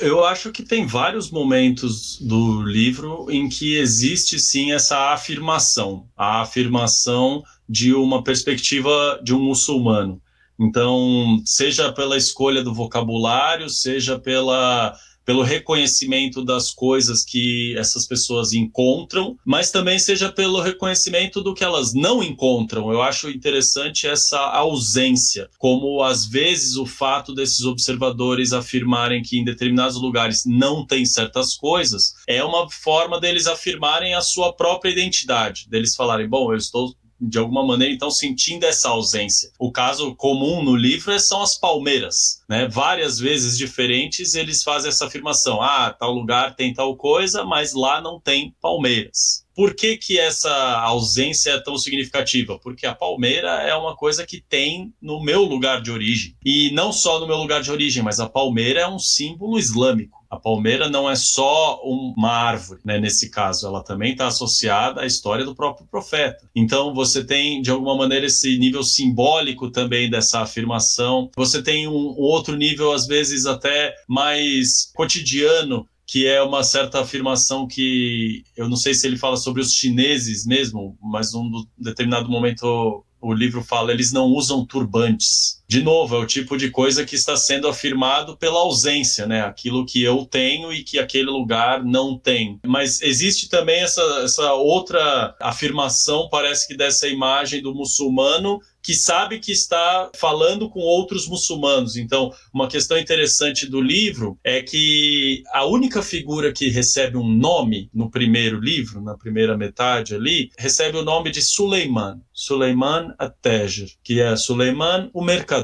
Eu 0.00 0.24
acho 0.24 0.52
que 0.52 0.62
tem 0.62 0.86
vários 0.86 1.30
momentos 1.30 2.20
do 2.20 2.62
livro 2.62 3.26
em 3.30 3.48
que 3.48 3.76
existe 3.76 4.38
sim 4.38 4.72
essa 4.72 5.12
afirmação, 5.12 6.04
a 6.16 6.42
afirmação 6.42 7.42
de 7.68 7.94
uma 7.94 8.22
perspectiva 8.22 9.18
de 9.24 9.34
um 9.34 9.40
muçulmano. 9.40 10.20
Então, 10.62 11.42
seja 11.44 11.92
pela 11.92 12.16
escolha 12.16 12.62
do 12.62 12.72
vocabulário, 12.72 13.68
seja 13.68 14.18
pela 14.18 14.96
pelo 15.24 15.42
reconhecimento 15.42 16.44
das 16.44 16.72
coisas 16.72 17.24
que 17.24 17.76
essas 17.78 18.06
pessoas 18.06 18.52
encontram, 18.52 19.36
mas 19.44 19.70
também 19.70 19.98
seja 19.98 20.30
pelo 20.30 20.60
reconhecimento 20.60 21.40
do 21.40 21.54
que 21.54 21.64
elas 21.64 21.94
não 21.94 22.22
encontram. 22.22 22.90
Eu 22.90 23.02
acho 23.02 23.30
interessante 23.30 24.06
essa 24.06 24.38
ausência, 24.38 25.48
como 25.58 26.02
às 26.02 26.26
vezes 26.26 26.76
o 26.76 26.86
fato 26.86 27.34
desses 27.34 27.64
observadores 27.64 28.52
afirmarem 28.52 29.22
que 29.22 29.38
em 29.38 29.44
determinados 29.44 30.00
lugares 30.00 30.44
não 30.44 30.84
tem 30.84 31.04
certas 31.06 31.54
coisas, 31.54 32.14
é 32.26 32.42
uma 32.42 32.68
forma 32.70 33.20
deles 33.20 33.46
afirmarem 33.46 34.14
a 34.14 34.20
sua 34.20 34.52
própria 34.52 34.90
identidade, 34.90 35.68
deles 35.68 35.94
falarem, 35.94 36.28
bom, 36.28 36.52
eu 36.52 36.56
estou 36.56 36.94
de 37.22 37.38
alguma 37.38 37.64
maneira, 37.64 37.94
então, 37.94 38.10
sentindo 38.10 38.64
essa 38.64 38.88
ausência. 38.88 39.50
O 39.58 39.70
caso 39.70 40.14
comum 40.16 40.62
no 40.62 40.74
livro 40.74 41.18
são 41.20 41.40
as 41.40 41.56
palmeiras. 41.56 42.42
Né? 42.48 42.66
Várias 42.66 43.18
vezes 43.18 43.56
diferentes 43.56 44.34
eles 44.34 44.62
fazem 44.62 44.88
essa 44.88 45.06
afirmação: 45.06 45.62
ah, 45.62 45.94
tal 45.96 46.12
lugar 46.12 46.56
tem 46.56 46.74
tal 46.74 46.96
coisa, 46.96 47.44
mas 47.44 47.72
lá 47.72 48.00
não 48.00 48.18
tem 48.18 48.54
palmeiras. 48.60 49.42
Por 49.54 49.74
que, 49.74 49.98
que 49.98 50.18
essa 50.18 50.50
ausência 50.80 51.50
é 51.50 51.60
tão 51.60 51.76
significativa? 51.76 52.58
Porque 52.58 52.86
a 52.86 52.94
palmeira 52.94 53.50
é 53.62 53.74
uma 53.74 53.94
coisa 53.94 54.26
que 54.26 54.40
tem 54.40 54.92
no 55.00 55.22
meu 55.22 55.42
lugar 55.42 55.82
de 55.82 55.90
origem. 55.90 56.34
E 56.44 56.70
não 56.72 56.90
só 56.90 57.20
no 57.20 57.26
meu 57.26 57.36
lugar 57.36 57.60
de 57.60 57.70
origem, 57.70 58.02
mas 58.02 58.18
a 58.18 58.28
palmeira 58.28 58.80
é 58.80 58.88
um 58.88 58.98
símbolo 58.98 59.58
islâmico. 59.58 60.21
A 60.32 60.38
palmeira 60.38 60.88
não 60.88 61.10
é 61.10 61.14
só 61.14 61.78
uma 61.84 62.30
árvore, 62.30 62.80
né? 62.82 62.98
Nesse 62.98 63.28
caso, 63.28 63.66
ela 63.66 63.84
também 63.84 64.12
está 64.12 64.28
associada 64.28 65.02
à 65.02 65.06
história 65.06 65.44
do 65.44 65.54
próprio 65.54 65.86
profeta. 65.86 66.48
Então, 66.56 66.94
você 66.94 67.22
tem, 67.22 67.60
de 67.60 67.70
alguma 67.70 67.94
maneira, 67.94 68.24
esse 68.24 68.58
nível 68.58 68.82
simbólico 68.82 69.70
também 69.70 70.08
dessa 70.08 70.40
afirmação. 70.40 71.30
Você 71.36 71.62
tem 71.62 71.86
um 71.86 72.14
outro 72.16 72.56
nível, 72.56 72.92
às 72.92 73.06
vezes, 73.06 73.44
até 73.44 73.94
mais 74.08 74.90
cotidiano, 74.94 75.86
que 76.06 76.26
é 76.26 76.42
uma 76.42 76.64
certa 76.64 77.02
afirmação 77.02 77.68
que 77.68 78.42
eu 78.56 78.70
não 78.70 78.76
sei 78.76 78.94
se 78.94 79.06
ele 79.06 79.18
fala 79.18 79.36
sobre 79.36 79.60
os 79.60 79.74
chineses 79.74 80.46
mesmo, 80.46 80.96
mas 81.02 81.34
um 81.34 81.50
determinado 81.76 82.30
momento 82.30 83.04
o 83.22 83.32
livro 83.32 83.62
fala, 83.62 83.92
eles 83.92 84.12
não 84.12 84.26
usam 84.26 84.66
turbantes. 84.66 85.61
De 85.72 85.82
novo, 85.82 86.16
é 86.16 86.18
o 86.18 86.26
tipo 86.26 86.58
de 86.58 86.70
coisa 86.70 87.02
que 87.02 87.14
está 87.14 87.34
sendo 87.34 87.66
afirmado 87.66 88.36
pela 88.36 88.58
ausência, 88.58 89.26
né? 89.26 89.40
Aquilo 89.40 89.86
que 89.86 90.02
eu 90.02 90.26
tenho 90.26 90.70
e 90.70 90.84
que 90.84 90.98
aquele 90.98 91.30
lugar 91.30 91.82
não 91.82 92.18
tem. 92.18 92.60
Mas 92.66 93.00
existe 93.00 93.48
também 93.48 93.80
essa, 93.80 94.02
essa 94.22 94.52
outra 94.52 95.34
afirmação, 95.40 96.28
parece 96.30 96.68
que 96.68 96.76
dessa 96.76 97.08
imagem 97.08 97.62
do 97.62 97.74
muçulmano 97.74 98.60
que 98.82 98.94
sabe 98.94 99.38
que 99.38 99.52
está 99.52 100.10
falando 100.14 100.68
com 100.68 100.80
outros 100.80 101.28
muçulmanos. 101.28 101.96
Então, 101.96 102.32
uma 102.52 102.68
questão 102.68 102.98
interessante 102.98 103.66
do 103.66 103.80
livro 103.80 104.36
é 104.42 104.60
que 104.60 105.42
a 105.52 105.64
única 105.64 106.02
figura 106.02 106.52
que 106.52 106.68
recebe 106.68 107.16
um 107.16 107.28
nome 107.28 107.88
no 107.94 108.10
primeiro 108.10 108.58
livro, 108.58 109.00
na 109.00 109.16
primeira 109.16 109.56
metade 109.56 110.14
ali, 110.14 110.50
recebe 110.58 110.98
o 110.98 111.04
nome 111.04 111.30
de 111.30 111.40
Suleiman, 111.40 112.20
Suleiman 112.32 113.14
At-Tajer, 113.18 113.88
que 114.02 114.20
é 114.20 114.34
Suleiman 114.34 115.08
o 115.14 115.22
mercador 115.22 115.61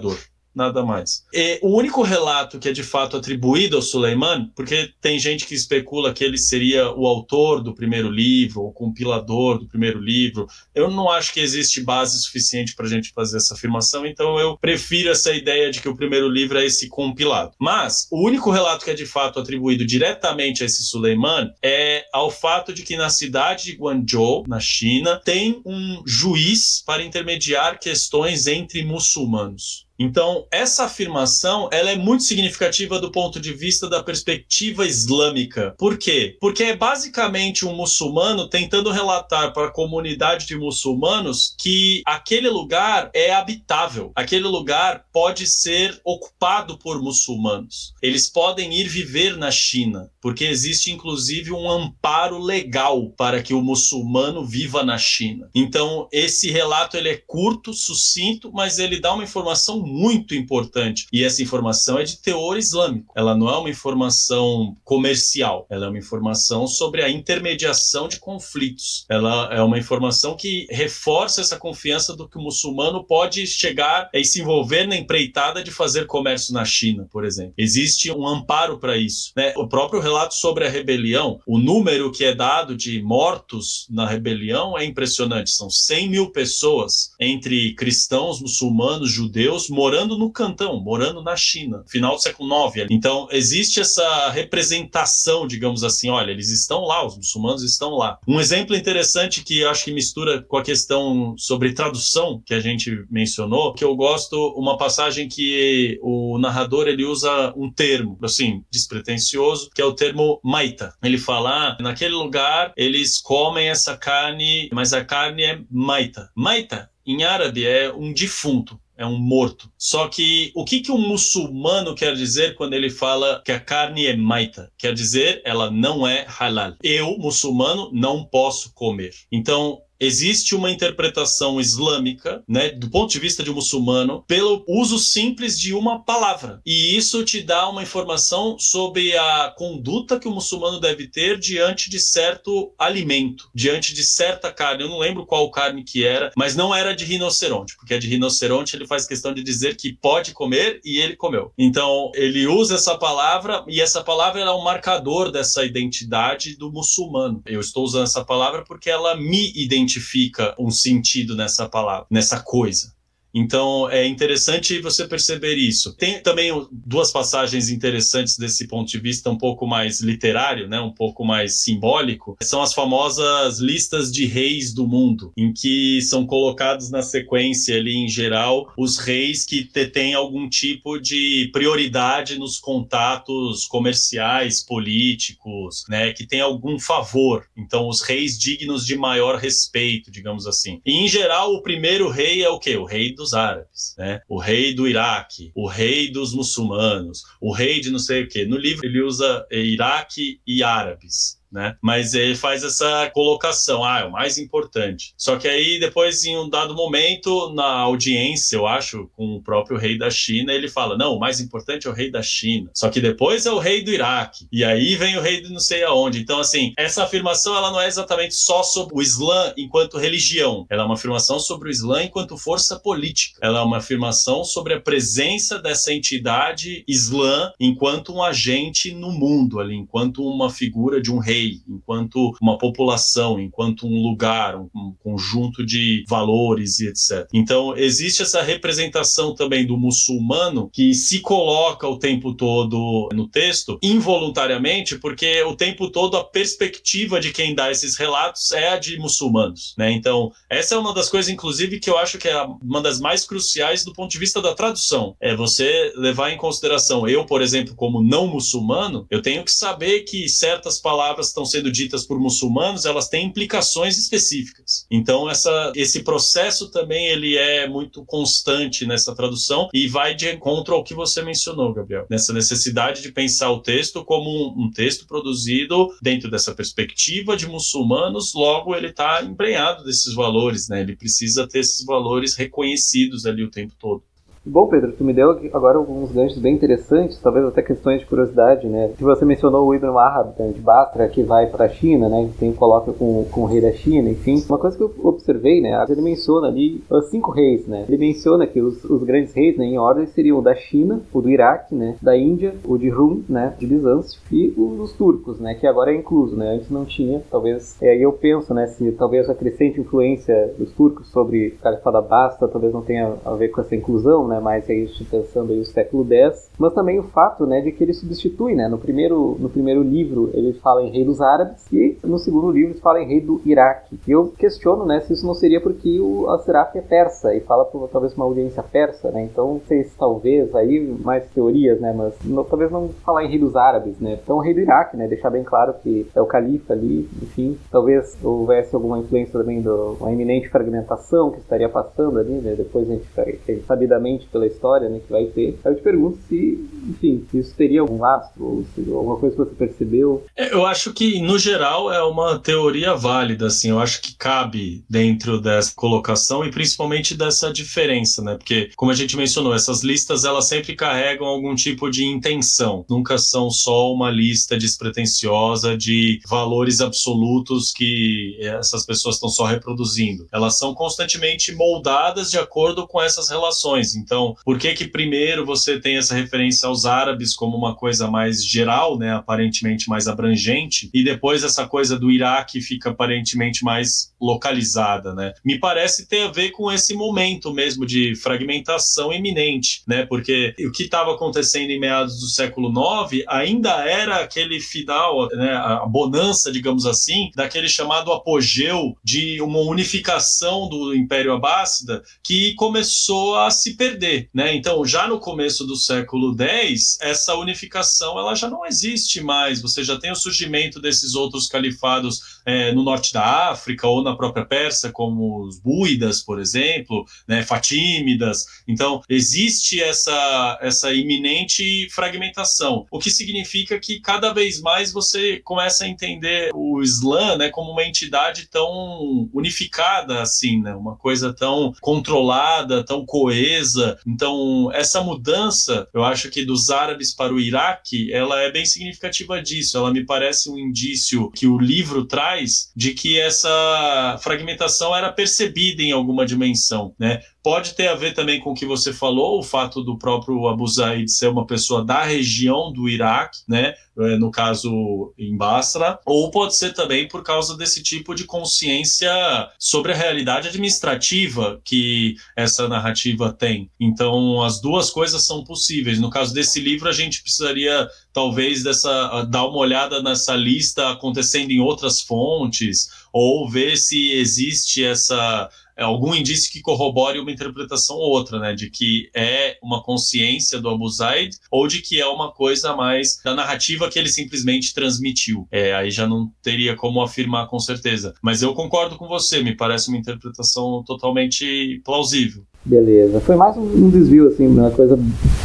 nada 0.59 0.85
mais. 0.85 1.25
E 1.33 1.61
o 1.63 1.77
único 1.77 2.03
relato 2.03 2.59
que 2.59 2.69
é 2.69 2.73
de 2.73 2.83
fato 2.83 3.17
atribuído 3.17 3.77
ao 3.77 3.83
Suleiman, 3.83 4.51
porque 4.57 4.91
tem 5.01 5.19
gente 5.19 5.47
que 5.47 5.55
especula 5.55 6.13
que 6.13 6.25
ele 6.25 6.37
seria 6.37 6.91
o 6.91 7.07
autor 7.07 7.63
do 7.63 7.73
primeiro 7.73 8.11
livro, 8.11 8.63
o 8.63 8.73
compilador 8.73 9.59
do 9.59 9.69
primeiro 9.69 10.01
livro. 10.01 10.49
Eu 10.75 10.91
não 10.91 11.09
acho 11.09 11.33
que 11.33 11.41
existe 11.41 11.81
base 11.81 12.21
suficiente 12.21 12.75
para 12.75 12.87
a 12.87 12.89
gente 12.89 13.13
fazer 13.13 13.37
essa 13.37 13.55
afirmação, 13.55 14.05
então 14.05 14.39
eu 14.39 14.59
prefiro 14.59 15.11
essa 15.11 15.33
ideia 15.33 15.71
de 15.71 15.81
que 15.81 15.89
o 15.89 15.97
primeiro 15.97 16.29
livro 16.29 16.59
é 16.59 16.67
esse 16.67 16.89
compilado. 16.89 17.53
Mas 17.59 18.09
o 18.11 18.27
único 18.27 18.51
relato 18.51 18.85
que 18.85 18.91
é 18.91 18.95
de 18.95 19.07
fato 19.07 19.39
atribuído 19.39 19.87
diretamente 19.87 20.65
a 20.65 20.67
esse 20.67 20.83
Suleiman 20.83 21.51
é 21.63 22.05
ao 22.13 22.31
fato 22.31 22.73
de 22.73 22.83
que 22.83 22.97
na 22.97 23.11
cidade 23.11 23.65
de 23.65 23.77
Guangzhou, 23.77 24.45
na 24.49 24.59
China, 24.59 25.21
tem 25.25 25.63
um 25.65 26.03
juiz 26.05 26.83
para 26.85 27.05
intermediar 27.05 27.79
questões 27.79 28.49
entre 28.49 28.85
muçulmanos. 28.85 29.88
Então, 29.99 30.47
essa 30.51 30.85
afirmação 30.85 31.69
ela 31.73 31.91
é 31.91 31.97
muito 31.97 32.23
significativa 32.23 33.01
do 33.01 33.11
ponto 33.11 33.41
de 33.41 33.53
vista 33.53 33.89
da 33.89 34.03
perspectiva 34.03 34.87
islâmica. 34.87 35.75
Por 35.77 35.99
quê? 35.99 36.37
Porque 36.41 36.63
é 36.63 36.77
basicamente 36.77 37.67
um 37.67 37.75
muçulmano 37.75 38.49
tentando 38.49 38.91
relatar 38.91 39.53
para 39.53 39.67
a 39.67 39.73
comunidade 39.73 40.47
de 40.47 40.57
muçulmanos 40.57 41.55
que 41.59 42.03
aquele 42.07 42.49
lugar 42.49 43.11
é 43.13 43.35
habitável, 43.35 44.13
aquele 44.15 44.47
lugar 44.47 45.05
pode 45.13 45.47
ser 45.47 46.01
ocupado 46.05 46.79
por 46.79 47.03
muçulmanos. 47.03 47.93
Eles 48.01 48.29
podem 48.29 48.73
ir 48.79 48.89
viver 48.89 49.37
na 49.37 49.51
China, 49.51 50.11
porque 50.21 50.45
existe 50.45 50.93
inclusive 50.93 51.53
um 51.53 51.71
amparo 51.71 52.39
legal 52.39 53.11
para 53.11 53.43
que 53.43 53.55
o 53.55 53.63
muçulmano 53.63 54.45
viva 54.45 54.85
na 54.85 54.99
China. 54.99 55.51
Então, 55.55 56.09
esse 56.13 56.51
relato 56.51 56.97
ele 56.97 57.09
é 57.09 57.17
curto, 57.17 57.73
sucinto, 57.73 58.53
mas 58.53 58.79
ele 58.79 59.01
dá 59.01 59.13
uma 59.13 59.25
informação 59.25 59.88
muito 59.89 60.35
importante. 60.35 61.07
E 61.13 61.25
essa 61.25 61.43
informação 61.43 61.99
é 61.99 62.05
de 62.05 62.19
teor 62.19 62.57
islâmico. 62.59 63.13
Ela 63.17 63.37
não 63.37 63.49
é 63.49 63.57
uma 63.57 63.71
informação 63.71 64.77
comercial, 64.85 65.67
ela 65.71 65.87
é 65.87 65.89
uma 65.89 65.99
informação 65.99 66.67
sobre 66.67 67.03
a 67.03 67.11
intermediação 67.11 68.09
de 68.09 68.21
conflitos. 68.21 69.05
Ela 69.09 69.49
é 69.53 69.63
uma 69.63 69.79
informação 69.79 70.37
que 70.37 70.67
reforça 70.71 71.41
essa 71.41 71.57
confiança 71.57 72.15
do 72.15 72.29
que 72.29 72.39
o 72.39 72.43
muçulmano 72.43 73.05
pode 73.05 73.47
chegar 73.47 74.09
e 74.13 74.25
se 74.25 74.41
envolver 74.41 74.87
na 74.87 74.97
empreitada 74.97 75.63
de 75.63 75.71
fazer 75.71 76.07
comércio 76.07 76.53
na 76.53 76.65
China, 76.65 77.09
por 77.11 77.25
exemplo. 77.25 77.55
Existe 77.57 78.13
um 78.13 78.27
amparo 78.27 78.79
para 78.79 78.97
isso. 78.97 79.33
Né? 79.37 79.53
O 79.57 79.67
próprio 79.67 80.01
relato 80.01 80.35
sobre 80.35 80.67
a 80.67 80.71
rebelião, 80.71 81.41
o 81.47 81.59
número 81.59 82.13
que 82.13 82.25
é 82.25 82.35
dado 82.35 82.77
de 82.77 83.03
mortos 83.03 83.87
na 83.91 84.07
rebelião 84.07 84.77
é 84.79 84.85
impressionante. 84.85 85.51
São 85.51 85.71
100 85.71 86.09
mil 86.09 86.31
pessoas 86.31 87.13
entre 87.19 87.75
cristãos, 87.75 88.41
muçulmanos, 88.41 89.11
judeus, 89.11 89.69
morando 89.79 90.19
no 90.19 90.33
cantão, 90.33 90.81
morando 90.81 91.23
na 91.23 91.37
China, 91.37 91.85
final 91.87 92.17
do 92.17 92.21
século 92.21 92.49
IX. 92.67 92.89
Então, 92.91 93.29
existe 93.31 93.79
essa 93.79 94.29
representação, 94.31 95.47
digamos 95.47 95.85
assim, 95.85 96.11
olha, 96.11 96.33
eles 96.33 96.51
estão 96.51 96.81
lá, 96.81 97.07
os 97.07 97.17
muçulmanos 97.17 97.63
estão 97.63 97.91
lá. 97.91 98.19
Um 98.27 98.41
exemplo 98.41 98.75
interessante 98.75 99.45
que 99.45 99.65
acho 99.65 99.85
que 99.85 99.93
mistura 99.93 100.43
com 100.43 100.57
a 100.57 100.65
questão 100.65 101.37
sobre 101.39 101.75
tradução 101.75 102.43
que 102.45 102.55
a 102.55 102.59
gente 102.59 103.05
mencionou, 103.09 103.73
que 103.73 103.85
eu 103.85 103.95
gosto 103.95 104.37
uma 104.57 104.77
passagem 104.77 105.29
que 105.29 105.97
o 106.03 106.39
narrador 106.39 106.89
ele 106.89 107.05
usa 107.05 107.55
um 107.57 107.71
termo, 107.71 108.19
assim, 108.21 108.65
despretensioso, 108.73 109.71
que 109.73 109.81
é 109.81 109.85
o 109.85 109.95
termo 109.95 110.41
maita. 110.43 110.93
Ele 111.01 111.19
fala, 111.19 111.51
ah, 111.51 111.77
naquele 111.81 112.15
lugar 112.15 112.73
eles 112.77 113.21
comem 113.21 113.69
essa 113.69 113.97
carne, 113.97 114.69
mas 114.73 114.93
a 114.93 115.05
carne 115.05 115.45
é 115.45 115.61
maita. 115.71 116.33
Maita 116.35 116.91
em 117.07 117.23
árabe 117.23 117.65
é 117.65 117.93
um 117.93 118.13
defunto 118.13 118.77
é 118.99 119.07
um 119.07 119.17
morto. 119.17 119.71
Só 119.79 120.09
que 120.09 120.51
o 120.55 120.65
que, 120.65 120.81
que 120.81 120.91
um 120.91 120.99
muçulmano 120.99 121.95
quer 121.95 122.15
dizer 122.15 122.57
quando 122.57 122.75
ele 122.75 122.91
fala 122.91 123.41
que 123.45 123.53
a 123.53 123.61
carne 123.61 124.07
é 124.07 124.17
maita? 124.17 124.71
Quer 124.77 124.93
dizer, 124.93 125.41
ela 125.45 125.71
não 125.71 126.07
é 126.07 126.27
halal. 126.29 126.75
Eu, 126.83 127.17
muçulmano, 127.17 127.91
não 127.93 128.25
posso 128.25 128.75
comer. 128.75 129.15
Então, 129.31 129.81
existe 130.01 130.55
uma 130.55 130.71
interpretação 130.71 131.61
islâmica, 131.61 132.43
né, 132.49 132.71
do 132.71 132.91
ponto 132.91 133.11
de 133.11 133.19
vista 133.19 133.43
de 133.43 133.51
um 133.51 133.55
muçulmano, 133.55 134.25
pelo 134.27 134.65
uso 134.67 134.99
simples 134.99 135.59
de 135.59 135.75
uma 135.75 136.05
palavra. 136.05 136.61
E 136.65 136.97
isso 136.97 137.25
te 137.25 137.43
dá 137.43 137.69
uma 137.69 137.83
informação 137.83 138.59
sobre 138.59 139.17
a 139.17 139.53
conduta 139.57 140.19
que 140.19 140.29
o 140.29 140.31
muçulmano 140.31 140.81
deve 140.81 141.09
ter 141.09 141.39
diante 141.39 141.91
de 141.91 141.99
certo 141.99 142.73
alimento, 142.79 143.51
diante 143.55 143.95
de 143.95 144.05
certa 144.05 144.53
carne. 144.53 144.85
Eu 144.85 144.89
não 144.89 144.99
lembro 144.99 145.27
qual 145.27 145.51
carne 145.51 145.83
que 145.83 146.05
era, 146.05 146.31
mas 146.37 146.55
não 146.55 146.75
era 146.75 146.95
de 146.95 147.05
rinoceronte, 147.05 147.77
porque 147.77 147.95
a 147.95 147.99
de 147.99 148.09
rinoceronte 148.09 148.77
ele 148.77 148.87
faz 148.87 149.07
questão 149.07 149.33
de 149.35 149.43
dizer 149.43 149.77
que 149.77 149.93
pode 149.93 150.33
comer 150.33 150.81
e 150.85 150.99
ele 150.99 151.17
comeu. 151.17 151.53
Então, 151.59 152.11
ele 152.15 152.47
usa 152.47 152.77
essa 152.77 152.97
palavra 152.97 153.65
e 153.69 153.81
essa 153.81 154.03
palavra 154.03 154.41
é 154.41 154.51
um 154.51 154.63
marcador 154.63 155.31
dessa 155.31 155.65
identidade 155.65 156.57
do 156.57 156.71
muçulmano. 156.71 157.43
Eu 157.47 157.61
estou 157.61 157.85
usando 157.85 158.05
essa 158.05 158.25
palavra 158.25 158.65
porque 158.65 158.91
ela 158.91 159.17
me 159.17 159.53
identifica 159.57 159.88
identifica 159.89 160.55
um 160.59 160.71
sentido 160.71 161.35
nessa 161.35 161.67
palavra, 161.67 162.07
nessa 162.11 162.41
coisa. 162.41 162.93
Então 163.35 163.89
é 163.91 164.07
interessante 164.07 164.81
você 164.81 165.07
perceber 165.07 165.57
isso. 165.57 165.95
Tem 165.95 166.21
também 166.21 166.51
duas 166.73 167.11
passagens 167.11 167.69
interessantes 167.69 168.37
desse 168.37 168.67
ponto 168.67 168.91
de 168.91 168.99
vista, 168.99 169.31
um 169.31 169.39
pouco 169.39 169.67
mais 169.67 170.01
literário, 170.01 170.69
né, 170.69 170.81
um 170.81 170.93
pouco 170.93 171.25
mais 171.25 171.61
simbólico. 171.63 172.37
São 172.43 172.63
as 172.63 172.73
famosas 172.73 173.59
listas 173.59 174.11
de 174.11 174.27
reis 174.27 174.73
do 174.73 174.87
mundo, 174.87 175.33
em 175.37 175.53
que 175.53 176.01
são 176.03 176.27
colocados 176.27 176.91
na 176.91 177.03
sequência 177.03 177.77
ali 177.77 177.97
em 177.97 178.09
geral 178.09 178.73
os 178.77 178.99
reis 178.99 179.45
que 179.45 179.65
têm 179.65 180.15
algum 180.15 180.49
tipo 180.49 180.99
de 180.99 181.51
prioridade 181.53 182.39
nos 182.39 182.59
contatos 182.59 183.67
comerciais, 183.67 184.65
políticos, 184.65 185.85
né, 185.89 186.13
que 186.13 186.27
tem 186.27 186.41
algum 186.41 186.79
favor. 186.79 187.47
Então 187.57 187.89
os 187.89 188.01
reis 188.01 188.39
dignos 188.39 188.87
de 188.87 188.97
maior 188.97 189.37
respeito, 189.37 190.11
digamos 190.11 190.47
assim. 190.47 190.81
E 190.85 190.93
em 190.93 191.09
geral 191.09 191.53
o 191.53 191.63
primeiro 191.63 192.11
rei 192.11 192.43
é 192.43 192.49
o 192.49 192.59
quê? 192.59 192.77
O 192.77 192.85
rei 192.85 193.15
dos 193.19 193.35
árabes, 193.35 193.95
né? 193.99 194.23
O 194.27 194.39
rei 194.39 194.73
do 194.73 194.89
Iraque, 194.89 195.53
o 195.55 195.67
rei 195.67 196.11
dos 196.11 196.33
muçulmanos, 196.33 197.25
o 197.41 197.53
rei 197.53 197.81
de 197.81 197.91
não 197.91 197.99
sei 197.99 198.23
o 198.23 198.29
quê. 198.29 198.47
No 198.47 198.57
livro 198.57 198.87
ele 198.87 199.03
usa 199.03 199.47
Iraque 199.51 200.41
e 200.47 200.63
árabes 200.63 201.38
né? 201.51 201.77
Mas 201.83 202.15
ele 202.15 202.35
faz 202.35 202.63
essa 202.63 203.11
colocação, 203.11 203.85
ah, 203.85 204.01
é 204.01 204.05
o 204.05 204.13
mais 204.13 204.39
importante. 204.39 205.13
Só 205.17 205.37
que 205.37 205.49
aí 205.49 205.79
depois, 205.79 206.25
em 206.25 206.37
um 206.37 206.49
dado 206.49 206.75
momento, 206.75 207.53
na 207.55 207.67
audiência, 207.81 208.57
eu 208.57 208.67
acho, 208.67 209.09
com 209.17 209.37
o 209.37 209.43
próprio 209.43 209.79
rei 209.79 209.99
da 209.99 210.11
China, 210.11 210.53
ele 210.53 210.69
fala, 210.69 210.97
não, 210.97 211.15
o 211.15 211.19
mais 211.19 211.41
importante 211.41 211.87
é 211.87 211.91
o 211.91 211.95
rei 211.95 212.11
da 212.11 212.23
China. 212.23 212.71
Só 212.75 212.89
que 212.89 213.01
depois 213.01 213.47
é 213.47 213.51
o 213.51 213.59
rei 213.59 213.83
do 213.83 213.91
Iraque. 213.91 214.47
E 214.53 214.65
aí 214.65 214.95
vem 214.97 215.17
o 215.17 215.21
rei 215.21 215.41
do 215.41 215.51
não 215.51 215.61
sei 215.61 215.83
aonde. 215.83 216.21
Então, 216.21 216.41
assim, 216.41 216.73
essa 216.77 217.05
afirmação, 217.05 217.57
ela 217.57 217.71
não 217.71 217.81
é 217.81 217.87
exatamente 217.87 218.35
só 218.35 218.63
sobre 218.63 218.95
o 218.95 219.03
Islã 219.03 219.53
enquanto 219.57 219.99
religião. 219.99 220.67
Ela 220.71 220.83
é 220.83 220.87
uma 220.87 220.95
afirmação 220.95 221.39
sobre 221.39 221.69
o 221.69 221.71
Islã 221.71 222.05
enquanto 222.05 222.37
força 222.37 222.79
política. 222.79 223.39
Ela 223.43 223.61
é 223.61 223.63
uma 223.63 223.79
afirmação 223.79 224.45
sobre 224.45 224.75
a 224.75 224.81
presença 224.81 225.59
dessa 225.59 225.93
entidade 225.93 226.85
Islã 226.87 227.53
enquanto 227.59 228.13
um 228.13 228.23
agente 228.23 228.93
no 228.93 229.11
mundo 229.11 229.61
ali, 229.61 229.75
enquanto 229.75 230.23
uma 230.23 230.51
figura 230.51 231.01
de 231.01 231.11
um 231.11 231.19
rei 231.19 231.38
rei, 231.39 231.61
enquanto 231.69 232.35
uma 232.41 232.59
população, 232.59 233.39
enquanto 233.39 233.87
um 233.87 234.03
lugar, 234.03 234.57
um, 234.57 234.69
um 234.75 234.95
conjunto 235.03 235.65
de 235.65 236.05
valores 236.09 236.81
e 236.81 236.89
etc. 236.89 237.29
Então, 237.33 237.77
existe 237.77 238.23
essa 238.23 238.43
representação 238.43 239.35
também 239.35 239.67
do 239.67 239.77
muçulmano 239.77 240.69
que 240.73 240.95
se 240.95 241.21
coloca 241.21 241.87
o 241.87 241.99
tempo 241.99 242.35
todo 242.35 243.09
no 243.13 243.29
texto, 243.29 243.79
involuntariamente, 243.83 244.99
porque 244.99 245.43
o 245.43 245.55
tempo 245.55 245.91
todo 245.91 246.17
a 246.17 246.25
perspectiva 246.25 247.21
de 247.21 247.33
quem 247.33 247.55
dá 247.55 247.71
esses 247.71 247.97
relatos 247.97 248.51
é 248.53 248.71
a 248.71 248.79
de 248.79 248.99
muçulmanos, 248.99 249.75
né? 249.77 249.93
Então, 249.93 250.33
essa 250.49 250.75
é 250.75 250.79
uma 250.79 250.95
das 250.95 251.09
coisas, 251.09 251.31
inclusive, 251.31 251.79
que 251.79 251.91
eu 251.91 251.99
acho 251.99 252.19
que 252.19 252.29
é 252.29 252.43
uma 252.63 252.81
das 252.81 253.01
mais 253.01 253.25
cruciais 253.25 253.85
do 253.85 253.93
ponto 253.93 254.11
de 254.11 254.19
vista 254.19 254.41
da 254.41 254.55
tradução. 254.55 255.15
É 255.21 255.35
você 255.37 255.93
levar 255.97 256.31
em 256.31 256.37
consideração, 256.37 257.09
eu, 257.09 257.25
por 257.25 257.43
exemplo, 257.43 257.75
como 257.75 258.03
não 258.03 258.27
muçulmano, 258.27 259.07
eu 259.11 259.23
tenho 259.23 259.45
que 259.45 259.53
saber 259.53 260.01
que 260.01 260.29
certas 260.29 260.81
palavras 260.81 261.28
estão 261.29 261.45
sendo 261.45 261.71
ditas 261.71 262.07
por 262.07 262.19
muçulmanos, 262.19 262.85
elas 262.85 263.09
têm 263.09 263.27
implicações 263.27 263.99
específicas. 263.99 264.87
Então 264.91 265.29
essa, 265.31 265.73
esse 265.75 266.03
processo 266.03 266.71
também 266.71 267.07
ele 267.07 267.37
é 267.37 267.69
muito 267.69 268.05
constante 268.05 268.87
nessa 268.87 269.15
tradução 269.15 269.69
e 269.73 269.89
vai 269.89 270.15
de 270.15 270.29
encontro 270.31 270.75
ao 270.75 270.85
que 270.85 270.95
você 270.95 271.23
mencionou, 271.23 271.73
Gabriel, 271.73 272.07
nessa 272.11 272.33
necessidade 272.33 273.03
de 273.03 273.13
pensar 273.13 273.51
o 273.51 273.61
texto 273.61 274.05
como 274.05 274.29
um, 274.29 274.65
um 274.65 274.71
texto 274.71 275.07
produzido 275.07 275.89
dentro 276.03 276.31
dessa 276.31 276.55
perspectiva 276.55 277.37
de 277.37 277.47
muçulmanos, 277.47 278.33
logo 278.35 278.75
ele 278.75 278.89
está 278.89 279.23
embrenhado 279.23 279.85
desses 279.85 280.15
valores, 280.15 280.69
né? 280.69 280.81
Ele 280.81 280.97
precisa 280.97 281.47
ter 281.47 281.61
esses 281.61 281.85
valores 281.85 282.35
reconhecidos 282.35 283.27
ali 283.27 283.43
o 283.43 283.51
tempo 283.51 283.75
todo. 283.79 284.03
Bom, 284.51 284.67
Pedro, 284.67 284.93
tu 284.93 285.05
me 285.05 285.13
deu 285.13 285.39
agora 285.53 285.77
alguns 285.77 286.11
ganchos 286.11 286.39
bem 286.39 286.55
interessantes, 286.55 287.21
talvez 287.21 287.45
até 287.45 287.61
questões 287.61 288.01
de 288.01 288.07
curiosidade, 288.07 288.67
né? 288.67 288.91
Que 288.97 289.05
você 289.05 289.23
mencionou 289.23 289.67
o 289.67 289.75
Ibn 289.75 289.91
Wahab 289.91 290.33
né, 290.39 290.49
de 290.49 290.61
Basra, 290.61 291.07
que 291.07 291.23
vai 291.23 291.47
para 291.49 291.67
a 291.67 291.69
China, 291.69 292.09
né? 292.09 292.31
Tem 292.39 292.51
coloca 292.55 292.91
com, 292.95 293.27
com 293.31 293.43
o 293.43 293.45
rei 293.45 293.61
da 293.61 293.73
China, 293.73 294.09
enfim. 294.09 294.43
Uma 294.49 294.57
coisa 294.59 294.75
que 294.75 294.83
eu 294.83 294.91
observei, 295.03 295.61
né? 295.61 295.85
Ele 295.87 296.01
menciona 296.01 296.49
ali 296.49 296.83
os 296.89 297.11
cinco 297.11 297.31
reis, 297.31 297.67
né? 297.67 297.85
Ele 297.87 297.99
menciona 297.99 298.47
que 298.47 298.59
os, 298.59 298.83
os 298.85 299.05
grandes 299.05 299.35
reis, 299.35 299.59
né, 299.59 299.67
em 299.67 299.79
ordem, 299.79 300.07
seriam 300.07 300.39
o 300.39 300.43
da 300.43 300.55
China, 300.55 301.03
o 301.13 301.21
do 301.21 301.29
Iraque, 301.29 301.75
né? 301.75 301.97
Da 302.01 302.17
Índia, 302.17 302.55
o 302.65 302.79
de 302.79 302.89
Rum, 302.89 303.23
né? 303.29 303.55
De 303.59 303.67
Bizâncio, 303.67 304.19
e 304.33 304.55
o 304.57 304.77
dos 304.77 304.95
turcos, 304.95 305.39
né? 305.39 305.57
Que 305.57 305.67
agora 305.67 305.93
é 305.93 305.95
incluso, 305.95 306.35
né? 306.35 306.55
Antes 306.55 306.71
não 306.71 306.87
tinha, 306.87 307.21
talvez. 307.31 307.77
É, 307.83 307.91
aí 307.91 308.01
eu 308.01 308.13
penso, 308.13 308.55
né? 308.55 308.67
Se 308.67 308.93
talvez 308.93 309.29
a 309.29 309.35
crescente 309.35 309.79
influência 309.79 310.55
dos 310.59 310.73
turcos 310.73 311.09
sobre 311.09 311.49
o 311.49 311.59
Califado 311.59 311.99
Basta 311.99 312.49
talvez 312.49 312.73
não 312.73 312.81
tenha 312.81 313.15
a 313.25 313.35
ver 313.35 313.49
com 313.49 313.61
essa 313.61 313.75
inclusão, 313.75 314.27
né? 314.27 314.38
Mais 314.41 314.69
aí 314.69 314.89
pensando 315.11 315.53
aí 315.53 315.61
o 315.61 315.65
século 315.65 316.07
X, 316.09 316.51
mas 316.59 316.75
também 316.75 316.99
o 316.99 317.05
fato, 317.05 317.47
né, 317.47 317.61
de 317.61 317.73
que 317.73 317.83
ele 317.83 317.95
substitui, 317.95 318.55
né, 318.55 318.69
no 318.69 318.79
primeiro 318.79 319.37
no 319.39 319.49
primeiro 319.49 319.83
livro 319.83 320.31
ele 320.35 320.53
fala 320.55 320.83
em 320.83 320.91
rei 320.91 321.05
dos 321.05 321.21
árabes 321.21 321.67
e 321.73 321.99
no 322.05 322.19
segundo 322.19 322.51
livro 322.51 322.73
ele 322.73 322.81
fala 322.81 323.01
em 323.03 323.07
rei 323.07 323.21
do 323.21 323.41
Iraque. 323.45 323.99
E 324.07 324.11
eu 324.11 324.29
questiono, 324.39 324.85
né, 324.85 325.01
se 325.01 325.13
isso 325.13 325.27
não 325.27 325.35
seria 325.35 325.61
porque 325.61 326.01
o 326.01 326.29
Asiraf 326.31 326.77
é 326.77 326.81
persa 326.81 327.35
e 327.35 327.41
fala 327.41 327.65
por 327.65 327.89
talvez 327.89 328.15
uma 328.15 328.25
audiência 328.25 328.63
persa, 328.63 329.11
né? 329.11 329.23
Então, 329.23 329.61
se 329.67 329.91
talvez 329.99 330.55
aí 330.55 330.81
mais 331.03 331.27
teorias, 331.31 331.81
né, 331.81 331.93
mas 331.97 332.15
não, 332.25 332.45
talvez 332.45 332.71
não 332.71 332.89
falar 333.05 333.25
em 333.25 333.29
rei 333.29 333.39
dos 333.39 333.57
árabes, 333.57 333.99
né? 334.01 334.19
Então, 334.23 334.39
rei 334.39 334.55
do 334.55 334.61
Iraque, 334.61 334.97
né, 334.97 335.07
deixar 335.07 335.31
bem 335.31 335.45
claro 335.45 335.75
que 335.83 336.07
é 336.15 336.21
o 336.21 336.27
califa 336.27 336.73
ali, 336.73 337.09
enfim, 337.23 337.59
talvez 337.71 338.17
houvesse 338.23 338.75
alguma 338.75 338.99
influência 338.99 339.39
também 339.39 339.63
uma 340.01 340.13
iminente 340.13 340.49
fragmentação 340.49 341.31
que 341.31 341.39
estaria 341.39 341.69
passando 341.69 342.19
ali, 342.19 342.35
né? 342.35 342.55
Depois 342.57 342.89
a 342.89 342.95
gente, 342.95 343.07
a 343.17 343.25
gente 343.25 343.63
sabidamente 343.67 344.28
pela 344.31 344.47
história, 344.47 344.89
né, 344.89 345.01
que 345.05 345.11
vai 345.11 345.25
ter. 345.27 345.59
Eu 345.65 345.77
te 345.77 345.83
pergunto 345.83 346.19
se, 346.29 346.69
enfim, 346.89 347.25
se 347.31 347.39
isso 347.39 347.55
teria 347.57 347.81
algum 347.81 347.99
lastro, 347.99 348.45
ou 348.45 348.67
se 348.75 348.81
alguma 348.91 349.17
coisa 349.17 349.37
que 349.37 349.43
você 349.43 349.55
percebeu. 349.55 350.25
É, 350.37 350.53
eu 350.53 350.65
acho 350.67 350.93
que, 350.93 351.21
no 351.21 351.39
geral, 351.39 351.93
é 351.93 352.03
uma 352.03 352.39
teoria 352.39 352.95
válida, 352.95 353.47
assim, 353.47 353.71
eu 353.71 353.79
acho 353.79 354.01
que 354.01 354.17
cabe 354.17 354.85
dentro 354.89 355.41
dessa 355.41 355.73
colocação 355.75 356.45
e 356.45 356.51
principalmente 356.51 357.17
dessa 357.17 357.53
diferença, 357.53 358.23
né, 358.23 358.37
porque, 358.37 358.71
como 358.77 358.91
a 358.91 358.95
gente 358.95 359.17
mencionou, 359.17 359.55
essas 359.55 359.83
listas, 359.83 360.25
elas 360.25 360.47
sempre 360.47 360.75
carregam 360.75 361.27
algum 361.27 361.55
tipo 361.55 361.91
de 361.91 362.05
intenção, 362.05 362.85
nunca 362.89 363.19
são 363.19 363.51
só 363.51 363.93
uma 363.93 364.11
lista 364.11 364.57
despretensiosa 364.57 365.77
de 365.77 366.21
valores 366.27 366.81
absolutos 366.81 367.73
que 367.73 368.37
essas 368.41 368.85
pessoas 368.85 369.17
estão 369.17 369.29
só 369.29 369.45
reproduzindo. 369.45 370.27
Elas 370.33 370.59
são 370.59 370.75
constantemente 370.75 371.55
moldadas 371.55 372.31
de 372.31 372.39
acordo 372.39 372.87
com 372.87 373.01
essas 373.01 373.29
relações. 373.29 373.95
Então, 374.09 374.35
por 374.43 374.59
que 374.59 374.73
que 374.73 374.89
primeiro 374.89 375.45
você 375.45 375.79
tem 375.79 375.99
essa 375.99 376.15
referência 376.15 376.67
aos 376.67 376.87
árabes 376.87 377.35
como 377.35 377.59
uma 377.59 377.75
coisa 377.75 378.11
mais 378.11 378.43
geral, 378.43 378.99
né, 378.99 379.13
aparentemente 379.13 379.87
mais 379.87 380.09
abrangente, 380.09 380.89
e 380.95 381.05
depois 381.05 381.45
essa 381.45 381.67
coisa 381.69 381.99
do 381.99 382.11
Iraque 382.11 382.63
fica 382.63 382.89
aparentemente 382.89 383.63
mais 383.63 384.15
localizada, 384.19 385.15
né? 385.15 385.35
Me 385.45 385.59
parece 385.59 386.09
ter 386.09 386.23
a 386.23 386.31
ver 386.31 386.53
com 386.53 386.73
esse 386.73 386.95
momento 386.95 387.53
mesmo 387.53 387.85
de 387.85 388.17
fragmentação 388.17 389.13
iminente, 389.13 389.83
né? 389.87 390.07
Porque 390.07 390.55
o 390.61 390.73
que 390.73 390.85
estava 390.85 391.13
acontecendo 391.13 391.71
em 391.71 391.79
meados 391.79 392.19
do 392.19 392.29
século 392.29 392.71
IX 392.71 393.25
ainda 393.29 393.87
era 393.87 394.23
aquele 394.23 394.59
final, 394.59 395.29
né, 395.29 395.53
a 395.53 395.85
bonança, 395.85 396.51
digamos 396.51 396.87
assim, 396.87 397.31
daquele 397.37 397.69
chamado 397.69 398.11
apogeu 398.11 398.97
de 399.05 399.43
uma 399.43 399.61
unificação 399.61 400.67
do 400.67 400.95
Império 400.95 401.35
Abássida 401.35 402.03
que 402.25 402.55
começou 402.55 403.37
a 403.39 403.51
se 403.51 403.77
perder, 403.77 403.98
né? 404.33 404.55
Então, 404.55 404.85
já 404.85 405.07
no 405.07 405.19
começo 405.19 405.65
do 405.67 405.77
século 405.77 406.37
X, 406.41 406.99
essa 407.01 407.35
unificação 407.35 408.19
ela 408.19 408.35
já 408.35 408.49
não 408.49 408.65
existe 408.65 409.21
mais. 409.21 409.61
Você 409.61 409.83
já 409.85 409.99
tem 409.99 410.11
o 410.11 410.17
surgimento 410.17 410.81
desses 410.81 411.15
outros 411.15 411.47
califados 411.47 412.38
é, 412.49 412.73
no 412.73 412.83
norte 412.83 413.13
da 413.13 413.51
África 413.51 413.87
ou 413.87 414.03
na 414.03 414.17
própria 414.17 414.43
Pérsia, 414.43 414.91
como 414.91 415.43
os 415.45 415.61
Búidas, 415.61 416.23
por 416.23 416.41
exemplo, 416.41 417.05
né, 417.27 417.43
Fatímidas. 417.43 418.47
Então, 418.67 419.03
existe 419.07 419.83
essa, 419.83 420.59
essa 420.63 420.91
iminente 420.95 421.89
fragmentação, 421.91 422.87
o 422.91 422.99
que 422.99 423.11
significa 423.11 423.79
que 423.79 424.01
cada 424.01 424.33
vez 424.33 424.63
mais 424.63 424.91
você 424.91 425.41
começa 425.45 425.85
a 425.85 425.89
entender 425.89 426.51
o 426.55 426.81
Islã 426.83 427.37
né, 427.37 427.51
como 427.51 427.71
uma 427.71 427.85
entidade 427.85 428.49
tão 428.49 429.29
unificada 429.35 430.23
assim, 430.23 430.63
né, 430.63 430.75
uma 430.75 430.97
coisa 430.97 431.35
tão 431.35 431.75
controlada, 431.83 432.83
tão 432.83 433.05
coesa. 433.05 433.99
Então, 434.07 434.71
essa 434.73 435.03
mudança, 435.03 435.87
eu 435.93 436.03
acho 436.03 436.31
que 436.31 436.47
dos 436.47 436.71
árabes 436.71 437.15
para 437.15 437.35
o 437.35 437.39
Iraque, 437.39 438.11
ela 438.11 438.41
é 438.41 438.51
bem 438.51 438.65
significativa 438.65 439.43
disso. 439.43 439.77
Ela 439.77 439.93
me 439.93 440.07
parece 440.07 440.51
um 440.51 440.59
indício 440.59 441.31
que 441.33 441.47
o 441.47 441.59
livro 441.59 442.07
traz 442.07 442.38
de 442.75 442.95
que 442.95 443.19
essa 443.19 444.19
fragmentação 444.23 444.95
era 444.95 445.13
percebida 445.13 445.83
em 445.83 445.93
alguma 445.93 446.27
dimensão, 446.27 446.95
né? 446.99 447.21
Pode 447.43 447.75
ter 447.75 447.89
a 447.89 447.95
ver 447.95 448.13
também 448.15 448.41
com 448.41 448.51
o 448.51 448.55
que 448.55 448.67
você 448.67 448.93
falou, 448.93 449.39
o 449.39 449.43
fato 449.43 449.83
do 449.83 449.97
próprio 449.97 450.49
Abu 450.49 450.67
Zaid 450.67 451.11
ser 451.11 451.29
uma 451.29 451.47
pessoa 451.47 451.85
da 451.85 452.03
região 452.05 452.73
do 452.73 452.89
Iraque, 452.89 453.39
né? 453.49 453.75
É, 454.01 454.17
no 454.17 454.31
caso 454.31 455.13
em 455.19 455.37
Basra, 455.37 455.99
ou 456.07 456.31
pode 456.31 456.55
ser 456.55 456.73
também 456.73 457.09
por 457.09 457.23
causa 457.25 457.57
desse 457.57 457.83
tipo 457.83 458.15
de 458.15 458.25
consciência 458.25 459.11
sobre 459.59 459.93
a 459.93 459.97
realidade 459.97 460.49
administrativa 460.49 461.61
que 461.65 462.15
essa 462.37 462.69
narrativa 462.69 463.33
tem. 463.33 463.69
Então, 463.81 464.41
as 464.43 464.61
duas 464.61 464.91
coisas 464.91 465.27
são 465.27 465.43
possíveis. 465.43 465.99
No 465.99 466.11
caso 466.11 466.33
desse 466.33 466.61
livro, 466.61 466.89
a 466.89 466.93
gente 466.93 467.23
precisaria 467.23 467.89
talvez 468.13 468.63
dessa 468.63 469.25
dar 469.25 469.47
uma 469.47 469.59
olhada 469.59 470.03
nessa 470.03 470.35
lista 470.37 470.91
acontecendo 470.91 471.51
em 471.51 471.61
outras 471.61 472.01
fontes 472.01 472.89
ou 473.13 473.49
ver 473.51 473.77
se 473.77 474.13
existe 474.13 474.85
essa 474.85 475.51
algum 475.85 476.15
indício 476.15 476.51
que 476.51 476.61
corrobore 476.61 477.19
uma 477.19 477.31
interpretação 477.31 477.97
ou 477.97 478.11
outra, 478.11 478.39
né? 478.39 478.55
De 478.55 478.71
que 478.71 479.11
é 479.15 479.57
uma 479.63 479.83
consciência 479.83 480.61
do 480.61 480.69
Abu 480.69 480.89
Zaid 480.89 481.37
ou 481.51 481.67
de 481.67 481.81
que 481.81 482.01
é 482.01 482.07
uma 482.07 482.33
coisa 482.33 482.75
mais 482.75 483.21
da 483.25 483.35
narrativa 483.35 483.89
que 483.91 483.99
ele 483.99 484.09
simplesmente 484.09 484.75
transmitiu. 484.75 485.47
É, 485.51 485.75
aí 485.75 485.91
já 485.91 486.07
não 486.07 486.31
teria 486.43 486.77
como 486.77 487.03
afirmar 487.03 487.47
com 487.49 487.59
certeza. 487.59 488.15
Mas 488.23 488.43
eu 488.43 488.55
concordo 488.55 488.97
com 488.97 489.07
você, 489.07 489.43
me 489.43 489.57
parece 489.57 489.89
uma 489.89 489.99
interpretação 489.99 490.83
totalmente 490.85 491.81
plausível. 491.85 492.45
Beleza. 492.69 493.19
Foi 493.21 493.35
mais 493.35 493.57
um, 493.57 493.89
desvio, 493.89 494.29
assim, 494.29 494.47
uma 494.47 494.71
coisa 494.71 494.99